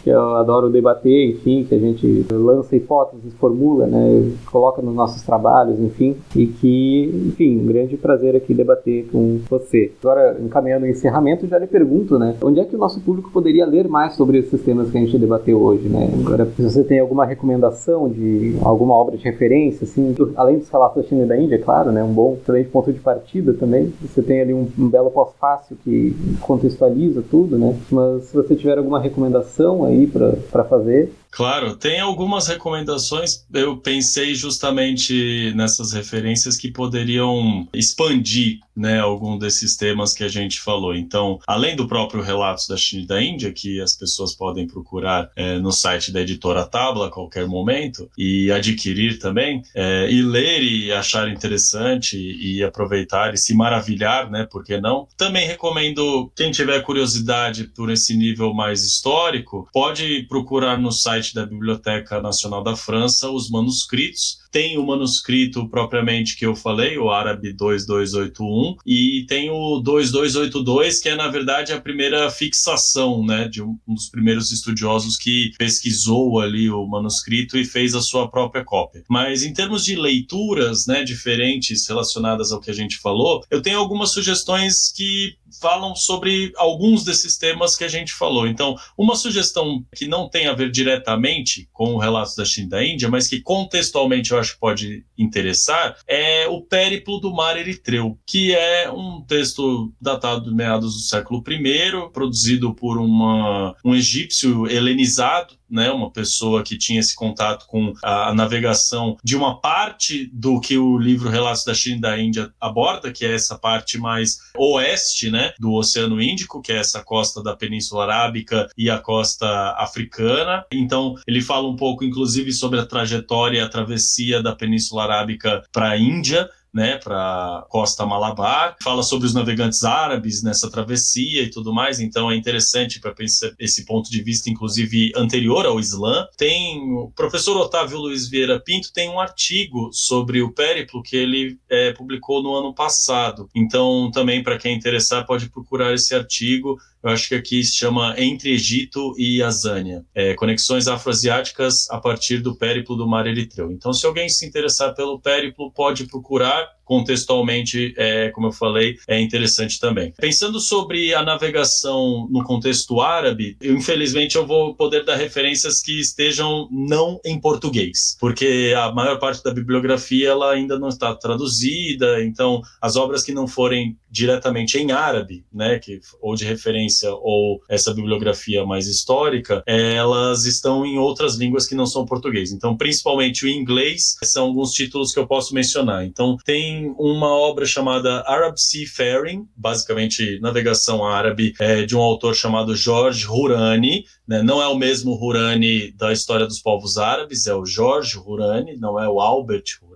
que 0.04 0.10
eu 0.10 0.36
adoro 0.36 0.68
debater, 0.68 1.30
enfim, 1.30 1.64
que 1.64 1.74
a 1.74 1.78
gente 1.78 2.26
lança 2.30 2.76
hipóteses, 2.76 3.32
formula, 3.34 3.86
né, 3.86 4.30
coloca 4.50 4.82
nos 4.82 4.94
nossos 4.94 5.22
trabalhos, 5.22 5.80
enfim, 5.80 6.16
e 6.36 6.46
que, 6.46 7.28
enfim, 7.28 7.58
um 7.58 7.66
grande 7.66 7.96
prazer 7.96 8.36
aqui 8.36 8.52
debater 8.52 9.08
com 9.10 9.40
você. 9.48 9.92
Agora, 10.02 10.36
encaminhando 10.40 10.84
o 10.84 10.88
encerramento, 10.88 11.46
já 11.46 11.58
lhe 11.58 11.66
pergunto, 11.66 12.18
né, 12.18 12.36
onde 12.42 12.60
é 12.60 12.64
que 12.64 12.76
o 12.76 12.78
nosso 12.78 13.00
público 13.00 13.30
poderia 13.30 13.64
ler 13.64 13.88
mais 13.88 14.14
sobre 14.14 14.38
esses 14.38 14.60
temas 14.62 14.90
que 14.90 14.98
a 14.98 15.00
gente 15.00 15.18
debateu 15.18 15.60
hoje, 15.60 15.88
né? 15.88 16.10
Agora, 16.20 16.46
se 16.46 16.62
você 16.62 16.84
tem 16.84 16.98
alguma 16.98 17.24
recomendação 17.24 18.08
de 18.08 18.56
alguma 18.62 18.89
obra 18.94 19.16
de 19.16 19.24
referência, 19.24 19.84
assim, 19.84 20.12
do, 20.12 20.32
além 20.36 20.58
dos 20.58 20.68
relatos 20.68 21.02
da 21.02 21.08
China 21.08 21.24
e 21.24 21.28
da 21.28 21.36
Índia, 21.36 21.58
claro, 21.58 21.90
né, 21.92 22.02
um 22.02 22.12
bom, 22.12 22.36
excelente 22.40 22.68
ponto 22.68 22.92
de 22.92 23.00
partida 23.00 23.52
também. 23.54 23.92
Você 24.02 24.22
tem 24.22 24.40
ali 24.40 24.54
um, 24.54 24.66
um 24.78 24.88
belo 24.88 25.10
pós-fácil 25.10 25.76
que 25.84 26.14
contextualiza 26.40 27.22
tudo, 27.30 27.58
né? 27.58 27.76
Mas 27.90 28.24
se 28.24 28.34
você 28.34 28.54
tiver 28.54 28.78
alguma 28.78 29.00
recomendação 29.00 29.84
aí 29.84 30.06
para 30.06 30.64
fazer, 30.64 31.12
Claro, 31.30 31.76
tem 31.76 32.00
algumas 32.00 32.48
recomendações. 32.48 33.46
Eu 33.52 33.76
pensei 33.76 34.34
justamente 34.34 35.52
nessas 35.54 35.92
referências 35.92 36.56
que 36.56 36.70
poderiam 36.70 37.68
expandir 37.72 38.58
né, 38.80 38.98
algum 38.98 39.38
desses 39.38 39.76
temas 39.76 40.14
que 40.14 40.24
a 40.24 40.28
gente 40.28 40.58
falou. 40.58 40.94
Então, 40.94 41.38
além 41.46 41.76
do 41.76 41.86
próprio 41.86 42.22
Relatos 42.22 42.66
da 42.66 42.76
China 42.76 43.02
e 43.02 43.06
da 43.06 43.22
Índia, 43.22 43.52
que 43.52 43.80
as 43.80 43.94
pessoas 43.94 44.34
podem 44.34 44.66
procurar 44.66 45.30
é, 45.36 45.58
no 45.58 45.70
site 45.70 46.10
da 46.10 46.22
editora 46.22 46.64
Tabla 46.64 47.08
a 47.08 47.10
qualquer 47.10 47.46
momento 47.46 48.10
e 48.16 48.50
adquirir 48.50 49.18
também, 49.18 49.62
é, 49.74 50.10
e 50.10 50.22
ler 50.22 50.62
e 50.62 50.90
achar 50.92 51.28
interessante 51.28 52.16
e 52.16 52.64
aproveitar 52.64 53.34
e 53.34 53.36
se 53.36 53.54
maravilhar, 53.54 54.30
né, 54.30 54.48
por 54.50 54.64
que 54.64 54.80
não? 54.80 55.06
Também 55.16 55.46
recomendo, 55.46 56.32
quem 56.34 56.50
tiver 56.50 56.80
curiosidade 56.80 57.64
por 57.64 57.90
esse 57.90 58.16
nível 58.16 58.54
mais 58.54 58.82
histórico, 58.82 59.68
pode 59.72 60.22
procurar 60.28 60.78
no 60.78 60.90
site 60.90 61.19
site 61.20 61.34
da 61.34 61.44
Biblioteca 61.44 62.20
Nacional 62.20 62.62
da 62.62 62.74
França 62.74 63.30
os 63.30 63.50
manuscritos. 63.50 64.40
Tem 64.50 64.78
o 64.78 64.84
manuscrito 64.84 65.68
propriamente 65.68 66.36
que 66.36 66.44
eu 66.44 66.56
falei, 66.56 66.98
o 66.98 67.10
árabe 67.10 67.52
2281, 67.52 68.76
e 68.84 69.24
tem 69.28 69.48
o 69.48 69.78
2282, 69.80 71.00
que 71.00 71.08
é 71.08 71.14
na 71.14 71.28
verdade 71.28 71.72
a 71.72 71.80
primeira 71.80 72.28
fixação, 72.30 73.24
né, 73.24 73.46
de 73.46 73.62
um 73.62 73.78
dos 73.86 74.08
primeiros 74.08 74.50
estudiosos 74.50 75.16
que 75.16 75.52
pesquisou 75.56 76.40
ali 76.40 76.68
o 76.68 76.84
manuscrito 76.86 77.56
e 77.56 77.64
fez 77.64 77.94
a 77.94 78.00
sua 78.00 78.28
própria 78.28 78.64
cópia. 78.64 79.04
Mas 79.08 79.44
em 79.44 79.52
termos 79.52 79.84
de 79.84 79.94
leituras, 79.94 80.86
né, 80.86 81.04
diferentes 81.04 81.86
relacionadas 81.86 82.50
ao 82.50 82.60
que 82.60 82.70
a 82.70 82.74
gente 82.74 82.98
falou, 82.98 83.44
eu 83.50 83.62
tenho 83.62 83.78
algumas 83.78 84.10
sugestões 84.10 84.92
que 84.92 85.36
falam 85.60 85.94
sobre 85.94 86.52
alguns 86.56 87.04
desses 87.04 87.36
temas 87.36 87.76
que 87.76 87.84
a 87.84 87.88
gente 87.88 88.12
falou. 88.12 88.46
Então, 88.46 88.76
uma 88.96 89.16
sugestão 89.16 89.84
que 89.94 90.06
não 90.06 90.28
tem 90.28 90.46
a 90.46 90.52
ver 90.52 90.70
diretamente 90.70 91.68
com 91.72 91.94
o 91.94 91.98
relato 91.98 92.36
da 92.36 92.44
China 92.44 92.66
e 92.66 92.70
da 92.70 92.84
Índia, 92.84 93.08
mas 93.08 93.28
que 93.28 93.40
contextualmente 93.40 94.32
eu 94.32 94.38
acho 94.38 94.54
que 94.54 94.60
pode 94.60 95.04
interessar, 95.16 95.96
é 96.06 96.46
o 96.48 96.60
Périplo 96.60 97.18
do 97.18 97.32
Mar 97.32 97.56
Eritreu, 97.56 98.18
que 98.26 98.54
é 98.54 98.90
um 98.90 99.22
texto 99.22 99.92
datado 100.00 100.44
de 100.44 100.54
meados 100.54 100.94
do 100.94 101.00
século 101.00 101.42
I, 101.48 102.10
produzido 102.12 102.74
por 102.74 102.98
uma, 102.98 103.74
um 103.84 103.94
egípcio 103.94 104.66
helenizado, 104.66 105.54
né, 105.70 105.90
uma 105.90 106.10
pessoa 106.10 106.62
que 106.62 106.76
tinha 106.76 107.00
esse 107.00 107.14
contato 107.14 107.66
com 107.66 107.92
a 108.02 108.34
navegação 108.34 109.16
de 109.22 109.36
uma 109.36 109.60
parte 109.60 110.30
do 110.32 110.60
que 110.60 110.76
o 110.76 110.98
livro 110.98 111.30
Relatos 111.30 111.64
da 111.64 111.74
China 111.74 111.96
e 111.96 112.00
da 112.00 112.18
Índia 112.18 112.52
aborda, 112.60 113.12
que 113.12 113.24
é 113.24 113.34
essa 113.34 113.58
parte 113.58 113.98
mais 113.98 114.38
oeste, 114.56 115.30
né, 115.30 115.52
do 115.58 115.72
Oceano 115.72 116.20
Índico, 116.20 116.62
que 116.62 116.72
é 116.72 116.76
essa 116.76 117.02
costa 117.02 117.42
da 117.42 117.56
Península 117.56 118.04
Arábica 118.04 118.68
e 118.76 118.90
a 118.90 118.98
costa 118.98 119.46
africana. 119.78 120.64
Então, 120.72 121.14
ele 121.26 121.40
fala 121.40 121.68
um 121.68 121.76
pouco, 121.76 122.04
inclusive, 122.04 122.52
sobre 122.52 122.80
a 122.80 122.86
trajetória 122.86 123.60
a 123.64 123.68
travessia 123.68 124.42
da 124.42 124.54
Península 124.54 125.04
Arábica 125.04 125.62
para 125.72 125.90
a 125.90 125.98
Índia 125.98 126.48
né, 126.72 126.98
para 126.98 127.64
Costa 127.68 128.06
Malabar, 128.06 128.76
fala 128.82 129.02
sobre 129.02 129.26
os 129.26 129.34
navegantes 129.34 129.82
árabes 129.84 130.42
nessa 130.42 130.70
travessia 130.70 131.42
e 131.42 131.50
tudo 131.50 131.72
mais, 131.72 132.00
então 132.00 132.30
é 132.30 132.36
interessante 132.36 133.00
para 133.00 133.12
pensar 133.12 133.50
esse 133.58 133.84
ponto 133.84 134.10
de 134.10 134.22
vista, 134.22 134.48
inclusive 134.48 135.12
anterior 135.16 135.66
ao 135.66 135.80
Islã. 135.80 136.26
Tem 136.36 136.80
o 136.92 137.10
professor 137.14 137.56
Otávio 137.56 137.98
Luiz 137.98 138.28
Vieira 138.28 138.60
Pinto 138.60 138.92
tem 138.92 139.08
um 139.08 139.20
artigo 139.20 139.90
sobre 139.92 140.42
o 140.42 140.52
périplo 140.52 141.02
que 141.02 141.16
ele 141.16 141.58
é, 141.68 141.92
publicou 141.92 142.42
no 142.42 142.54
ano 142.54 142.74
passado, 142.74 143.48
então 143.54 144.10
também 144.12 144.42
para 144.42 144.58
quem 144.58 144.76
interessar 144.76 145.26
pode 145.26 145.50
procurar 145.50 145.92
esse 145.92 146.14
artigo 146.14 146.78
eu 147.02 147.10
acho 147.10 147.28
que 147.28 147.34
aqui 147.34 147.64
se 147.64 147.74
chama 147.74 148.14
Entre 148.18 148.52
Egito 148.52 149.14
e 149.18 149.42
Azânia, 149.42 150.04
é, 150.14 150.34
Conexões 150.34 150.86
Afroasiáticas 150.86 151.88
a 151.90 151.98
partir 151.98 152.38
do 152.38 152.54
périplo 152.54 152.96
do 152.96 153.06
Mar 153.06 153.26
Eritreu. 153.26 153.70
Então, 153.72 153.92
se 153.92 154.06
alguém 154.06 154.28
se 154.28 154.46
interessar 154.46 154.94
pelo 154.94 155.18
périplo, 155.18 155.72
pode 155.72 156.06
procurar 156.06 156.68
contextualmente, 156.90 157.94
é, 157.96 158.30
como 158.30 158.48
eu 158.48 158.52
falei, 158.52 158.96
é 159.06 159.20
interessante 159.20 159.78
também. 159.78 160.12
Pensando 160.18 160.58
sobre 160.58 161.14
a 161.14 161.22
navegação 161.22 162.26
no 162.28 162.42
contexto 162.42 163.00
árabe, 163.00 163.56
eu, 163.60 163.76
infelizmente 163.76 164.34
eu 164.34 164.44
vou 164.44 164.74
poder 164.74 165.04
dar 165.04 165.14
referências 165.14 165.80
que 165.80 166.00
estejam 166.00 166.68
não 166.68 167.20
em 167.24 167.40
português, 167.40 168.16
porque 168.18 168.74
a 168.76 168.90
maior 168.90 169.20
parte 169.20 169.40
da 169.44 169.54
bibliografia 169.54 170.30
ela 170.30 170.52
ainda 170.52 170.80
não 170.80 170.88
está 170.88 171.14
traduzida, 171.14 172.24
então 172.24 172.60
as 172.82 172.96
obras 172.96 173.22
que 173.22 173.32
não 173.32 173.46
forem 173.46 173.96
diretamente 174.10 174.76
em 174.76 174.90
árabe, 174.90 175.44
né, 175.52 175.78
que 175.78 176.00
ou 176.20 176.34
de 176.34 176.44
referência 176.44 177.14
ou 177.14 177.60
essa 177.68 177.94
bibliografia 177.94 178.66
mais 178.66 178.88
histórica, 178.88 179.62
elas 179.64 180.44
estão 180.44 180.84
em 180.84 180.98
outras 180.98 181.36
línguas 181.36 181.68
que 181.68 181.76
não 181.76 181.86
são 181.86 182.04
português. 182.04 182.50
Então, 182.50 182.76
principalmente 182.76 183.44
o 183.44 183.48
inglês 183.48 184.16
são 184.24 184.46
alguns 184.46 184.72
títulos 184.72 185.12
que 185.12 185.20
eu 185.20 185.26
posso 185.28 185.54
mencionar. 185.54 186.04
Então, 186.04 186.36
tem 186.44 186.79
uma 186.98 187.28
obra 187.28 187.66
chamada 187.66 188.22
Arab 188.26 188.56
Seafaring, 188.56 189.46
basicamente 189.56 190.38
navegação 190.40 191.04
árabe, 191.04 191.54
é, 191.58 191.84
de 191.84 191.96
um 191.96 192.00
autor 192.00 192.34
chamado 192.34 192.74
George 192.76 193.26
Hurani, 193.26 194.04
né? 194.26 194.42
Não 194.42 194.62
é 194.62 194.68
o 194.68 194.76
mesmo 194.76 195.12
Hurani 195.12 195.92
da 195.92 196.12
história 196.12 196.46
dos 196.46 196.60
povos 196.60 196.96
árabes, 196.96 197.46
é 197.46 197.54
o 197.54 197.66
Jorge 197.66 198.18
Hurani, 198.18 198.76
não 198.76 198.98
é 198.98 199.08
o 199.08 199.20
Albert 199.20 199.64
Hurani. 199.82 199.89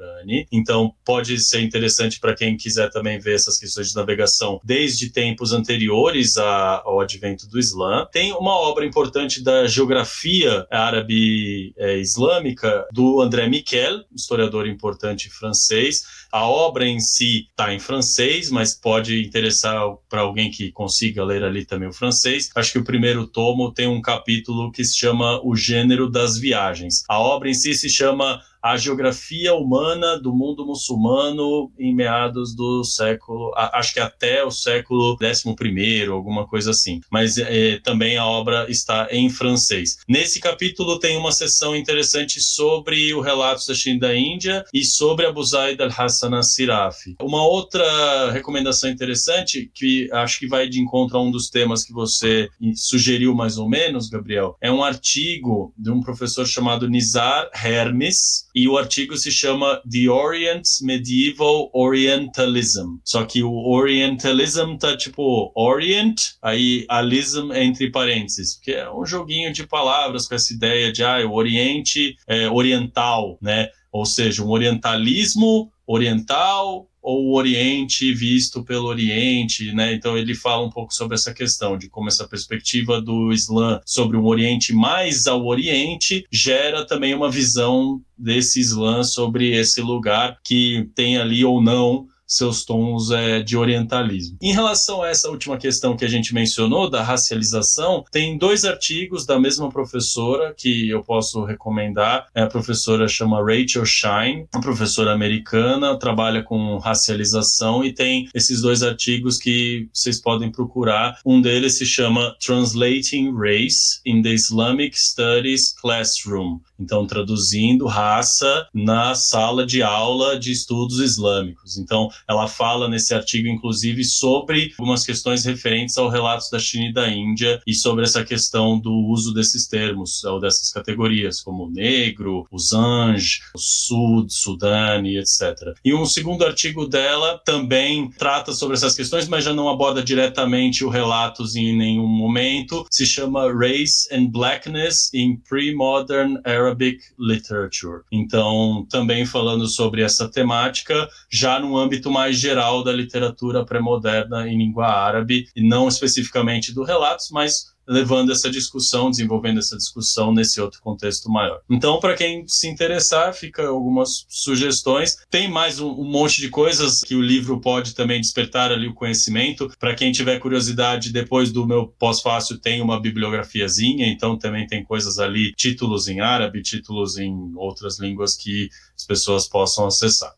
Então, 0.52 0.94
pode 1.04 1.38
ser 1.38 1.60
interessante 1.60 2.18
para 2.18 2.34
quem 2.34 2.56
quiser 2.56 2.90
também 2.90 3.18
ver 3.18 3.34
essas 3.34 3.58
questões 3.58 3.88
de 3.88 3.94
navegação 3.94 4.60
desde 4.64 5.10
tempos 5.10 5.52
anteriores 5.52 6.36
ao 6.36 7.00
advento 7.00 7.46
do 7.48 7.58
Islã. 7.58 8.06
Tem 8.10 8.32
uma 8.32 8.54
obra 8.54 8.84
importante 8.86 9.42
da 9.42 9.66
geografia 9.66 10.66
árabe 10.70 11.72
é, 11.76 11.98
islâmica 11.98 12.86
do 12.92 13.20
André 13.20 13.48
Miquel, 13.48 14.04
historiador 14.14 14.66
importante 14.66 15.30
francês. 15.30 16.02
A 16.32 16.48
obra 16.48 16.86
em 16.86 17.00
si 17.00 17.48
está 17.50 17.72
em 17.72 17.78
francês, 17.78 18.50
mas 18.50 18.74
pode 18.74 19.24
interessar 19.24 19.80
para 20.08 20.22
alguém 20.22 20.50
que 20.50 20.72
consiga 20.72 21.24
ler 21.24 21.44
ali 21.44 21.64
também 21.64 21.88
o 21.88 21.92
francês. 21.92 22.50
Acho 22.54 22.72
que 22.72 22.78
o 22.78 22.84
primeiro 22.84 23.26
tomo 23.26 23.72
tem 23.72 23.86
um 23.86 24.00
capítulo 24.00 24.72
que 24.72 24.84
se 24.84 24.98
chama 24.98 25.40
O 25.44 25.54
Gênero 25.54 26.10
das 26.10 26.38
Viagens. 26.38 27.04
A 27.08 27.18
obra 27.18 27.48
em 27.48 27.54
si 27.54 27.74
se 27.74 27.88
chama 27.88 28.40
a 28.64 28.78
geografia 28.78 29.54
humana 29.54 30.18
do 30.18 30.34
mundo 30.34 30.64
muçulmano 30.64 31.70
em 31.78 31.94
meados 31.94 32.56
do 32.56 32.82
século, 32.82 33.52
acho 33.54 33.92
que 33.92 34.00
até 34.00 34.42
o 34.42 34.50
século 34.50 35.18
XI, 35.18 36.06
alguma 36.06 36.46
coisa 36.46 36.70
assim. 36.70 37.02
Mas 37.10 37.36
é, 37.36 37.78
também 37.80 38.16
a 38.16 38.24
obra 38.24 38.64
está 38.70 39.06
em 39.10 39.28
francês. 39.28 39.98
Nesse 40.08 40.40
capítulo 40.40 40.98
tem 40.98 41.18
uma 41.18 41.30
seção 41.30 41.76
interessante 41.76 42.40
sobre 42.40 43.12
o 43.12 43.20
relatos 43.20 43.66
da 43.66 43.74
China 43.74 44.00
da 44.00 44.16
Índia 44.16 44.64
e 44.72 44.82
sobre 44.82 45.26
Abu 45.26 45.44
Zaid 45.44 45.82
al-Hassan 45.82 46.34
al-Sirafi. 46.34 47.16
Uma 47.20 47.46
outra 47.46 48.30
recomendação 48.30 48.88
interessante, 48.88 49.70
que 49.74 50.10
acho 50.10 50.38
que 50.38 50.48
vai 50.48 50.70
de 50.70 50.80
encontro 50.80 51.18
a 51.18 51.22
um 51.22 51.30
dos 51.30 51.50
temas 51.50 51.84
que 51.84 51.92
você 51.92 52.48
sugeriu 52.74 53.34
mais 53.34 53.58
ou 53.58 53.68
menos, 53.68 54.08
Gabriel, 54.08 54.56
é 54.58 54.72
um 54.72 54.82
artigo 54.82 55.74
de 55.76 55.90
um 55.90 56.00
professor 56.00 56.46
chamado 56.46 56.88
Nizar 56.88 57.50
Hermes, 57.62 58.46
e 58.54 58.68
o 58.68 58.78
artigo 58.78 59.16
se 59.16 59.32
chama 59.32 59.82
The 59.90 60.08
Orient's 60.08 60.80
Medieval 60.80 61.70
Orientalism. 61.74 62.98
Só 63.04 63.24
que 63.24 63.42
o 63.42 63.52
Orientalism 63.52 64.76
tá 64.76 64.96
tipo 64.96 65.50
Orient, 65.56 66.34
aí 66.40 66.86
alism 66.88 67.52
entre 67.52 67.90
parênteses, 67.90 68.54
porque 68.54 68.72
é 68.72 68.90
um 68.90 69.04
joguinho 69.04 69.52
de 69.52 69.66
palavras 69.66 70.28
com 70.28 70.34
essa 70.34 70.52
ideia 70.52 70.92
de 70.92 71.02
ah, 71.02 71.26
o 71.26 71.34
Oriente 71.34 72.16
é 72.28 72.48
oriental, 72.48 73.38
né? 73.42 73.68
Ou 73.90 74.06
seja, 74.06 74.42
um 74.42 74.50
orientalismo 74.50 75.70
oriental 75.86 76.88
ou 77.04 77.26
o 77.26 77.36
Oriente 77.36 78.14
visto 78.14 78.64
pelo 78.64 78.86
Oriente, 78.86 79.72
né? 79.74 79.92
Então 79.92 80.16
ele 80.16 80.34
fala 80.34 80.64
um 80.64 80.70
pouco 80.70 80.94
sobre 80.94 81.14
essa 81.14 81.34
questão 81.34 81.76
de 81.76 81.90
como 81.90 82.08
essa 82.08 82.26
perspectiva 82.26 82.98
do 83.00 83.30
Islã 83.30 83.78
sobre 83.84 84.16
um 84.16 84.24
Oriente 84.24 84.72
mais 84.72 85.26
ao 85.26 85.44
Oriente 85.44 86.24
gera 86.32 86.86
também 86.86 87.14
uma 87.14 87.30
visão 87.30 88.00
desse 88.16 88.58
Islã 88.58 89.02
sobre 89.02 89.54
esse 89.54 89.82
lugar 89.82 90.38
que 90.42 90.88
tem 90.94 91.18
ali 91.18 91.44
ou 91.44 91.62
não 91.62 92.06
seus 92.26 92.64
tons 92.64 93.10
é, 93.10 93.42
de 93.42 93.56
orientalismo. 93.56 94.36
Em 94.40 94.52
relação 94.52 95.02
a 95.02 95.08
essa 95.08 95.28
última 95.28 95.56
questão 95.56 95.96
que 95.96 96.04
a 96.04 96.08
gente 96.08 96.34
mencionou, 96.34 96.88
da 96.88 97.02
racialização, 97.02 98.04
tem 98.10 98.38
dois 98.38 98.64
artigos 98.64 99.26
da 99.26 99.38
mesma 99.38 99.70
professora 99.70 100.54
que 100.56 100.88
eu 100.88 101.02
posso 101.02 101.44
recomendar. 101.44 102.26
É, 102.34 102.42
a 102.42 102.46
professora 102.46 103.06
chama 103.08 103.42
Rachel 103.42 103.84
Shine, 103.84 104.46
uma 104.54 104.62
professora 104.62 105.12
americana, 105.12 105.98
trabalha 105.98 106.42
com 106.42 106.78
racialização 106.78 107.84
e 107.84 107.92
tem 107.92 108.28
esses 108.34 108.60
dois 108.60 108.82
artigos 108.82 109.38
que 109.38 109.88
vocês 109.92 110.20
podem 110.20 110.50
procurar. 110.50 111.18
Um 111.24 111.40
deles 111.40 111.78
se 111.78 111.86
chama 111.86 112.34
Translating 112.44 113.32
Race 113.36 114.00
in 114.04 114.22
the 114.22 114.30
Islamic 114.30 114.98
Studies 114.98 115.72
Classroom. 115.72 116.58
Então, 116.78 117.06
traduzindo 117.06 117.86
raça 117.86 118.66
na 118.74 119.14
sala 119.14 119.64
de 119.64 119.82
aula 119.82 120.38
de 120.38 120.50
estudos 120.50 120.98
islâmicos. 120.98 121.78
Então, 121.78 122.08
ela 122.28 122.48
fala 122.48 122.88
nesse 122.88 123.14
artigo, 123.14 123.48
inclusive, 123.48 124.04
sobre 124.04 124.72
algumas 124.78 125.04
questões 125.04 125.44
referentes 125.44 125.96
ao 125.98 126.08
relatos 126.08 126.50
da 126.50 126.58
China 126.58 126.88
e 126.88 126.92
da 126.92 127.08
Índia 127.08 127.60
e 127.66 127.74
sobre 127.74 128.04
essa 128.04 128.24
questão 128.24 128.78
do 128.78 128.92
uso 128.92 129.32
desses 129.32 129.66
termos, 129.66 130.24
ou 130.24 130.40
dessas 130.40 130.70
categorias, 130.70 131.40
como 131.40 131.70
negro, 131.70 132.46
os 132.50 132.72
anj, 132.72 133.40
o 133.54 133.58
sud, 133.58 134.32
sudani, 134.32 135.18
etc. 135.18 135.74
E 135.84 135.94
um 135.94 136.06
segundo 136.06 136.44
artigo 136.44 136.86
dela 136.86 137.40
também 137.44 138.10
trata 138.10 138.52
sobre 138.52 138.76
essas 138.76 138.94
questões, 138.94 139.28
mas 139.28 139.44
já 139.44 139.52
não 139.52 139.68
aborda 139.68 140.02
diretamente 140.02 140.84
o 140.84 140.88
relatos 140.88 141.56
em 141.56 141.76
nenhum 141.76 142.06
momento. 142.06 142.86
Se 142.90 143.06
chama 143.06 143.52
Race 143.52 144.08
and 144.12 144.26
Blackness 144.26 145.12
in 145.12 145.36
Pre-Modern 145.36 146.38
Arabic 146.44 146.98
Literature. 147.18 148.02
Então, 148.12 148.86
também 148.90 149.26
falando 149.26 149.66
sobre 149.66 150.02
essa 150.02 150.28
temática, 150.28 151.08
já 151.30 151.58
no 151.58 151.76
âmbito 151.76 152.03
mais 152.10 152.38
geral 152.38 152.82
da 152.82 152.92
literatura 152.92 153.64
pré-moderna 153.64 154.48
em 154.48 154.58
língua 154.58 154.86
árabe, 154.86 155.46
e 155.54 155.66
não 155.66 155.88
especificamente 155.88 156.72
do 156.72 156.82
relatos, 156.84 157.28
mas 157.30 157.74
levando 157.86 158.32
essa 158.32 158.50
discussão, 158.50 159.10
desenvolvendo 159.10 159.58
essa 159.58 159.76
discussão 159.76 160.32
nesse 160.32 160.60
outro 160.60 160.80
contexto 160.80 161.30
maior. 161.30 161.60
Então, 161.70 162.00
para 162.00 162.14
quem 162.14 162.46
se 162.48 162.68
interessar, 162.68 163.34
fica 163.34 163.66
algumas 163.66 164.24
sugestões. 164.28 165.16
Tem 165.30 165.48
mais 165.48 165.80
um, 165.80 165.88
um, 165.88 166.04
monte 166.04 166.40
de 166.40 166.48
coisas 166.48 167.00
que 167.02 167.14
o 167.14 167.22
livro 167.22 167.60
pode 167.60 167.94
também 167.94 168.20
despertar 168.20 168.72
ali 168.72 168.88
o 168.88 168.94
conhecimento. 168.94 169.70
Para 169.78 169.94
quem 169.94 170.12
tiver 170.12 170.38
curiosidade, 170.38 171.12
depois 171.12 171.52
do 171.52 171.66
meu 171.66 171.86
pós-fácil 171.86 172.58
tem 172.58 172.80
uma 172.80 173.00
bibliografiazinha, 173.00 174.06
então 174.06 174.38
também 174.38 174.66
tem 174.66 174.82
coisas 174.82 175.18
ali, 175.18 175.52
títulos 175.54 176.08
em 176.08 176.20
árabe, 176.20 176.62
títulos 176.62 177.18
em 177.18 177.52
outras 177.56 177.98
línguas 177.98 178.36
que 178.36 178.68
as 178.96 179.04
pessoas 179.04 179.48
possam 179.48 179.86
acessar. 179.86 180.32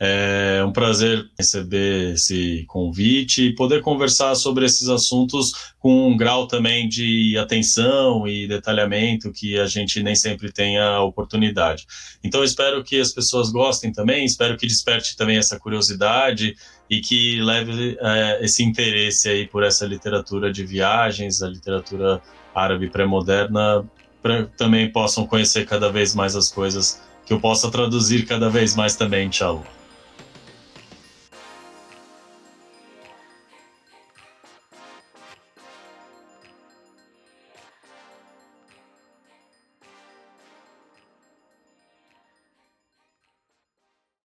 É 0.00 0.62
um 0.64 0.72
prazer 0.72 1.28
receber 1.36 2.14
esse 2.14 2.64
convite 2.68 3.48
e 3.48 3.54
poder 3.54 3.82
conversar 3.82 4.36
sobre 4.36 4.64
esses 4.64 4.88
assuntos 4.88 5.52
com 5.80 6.08
um 6.08 6.16
grau 6.16 6.46
também 6.46 6.88
de 6.88 7.36
atenção 7.36 8.26
e 8.28 8.46
detalhamento 8.46 9.32
que 9.32 9.58
a 9.58 9.66
gente 9.66 10.00
nem 10.00 10.14
sempre 10.14 10.52
tem 10.52 10.78
a 10.78 11.00
oportunidade. 11.00 11.84
Então, 12.22 12.44
espero 12.44 12.84
que 12.84 13.00
as 13.00 13.10
pessoas 13.12 13.50
gostem 13.50 13.90
também, 13.90 14.24
espero 14.24 14.56
que 14.56 14.68
desperte 14.68 15.16
também 15.16 15.36
essa 15.36 15.58
curiosidade 15.58 16.54
e 16.88 17.00
que 17.00 17.40
leve 17.40 17.98
é, 18.00 18.44
esse 18.44 18.62
interesse 18.62 19.28
aí 19.28 19.48
por 19.48 19.64
essa 19.64 19.84
literatura 19.84 20.52
de 20.52 20.64
viagens, 20.64 21.42
a 21.42 21.48
literatura 21.48 22.22
árabe 22.54 22.88
pré-moderna, 22.88 23.84
para 24.22 24.46
também 24.56 24.90
possam 24.90 25.26
conhecer 25.26 25.66
cada 25.66 25.90
vez 25.90 26.14
mais 26.14 26.36
as 26.36 26.50
coisas 26.50 27.00
que 27.26 27.32
eu 27.32 27.40
possa 27.40 27.70
traduzir 27.70 28.26
cada 28.26 28.48
vez 28.48 28.74
mais 28.74 28.96
também, 28.96 29.28
inshallah. 29.28 29.77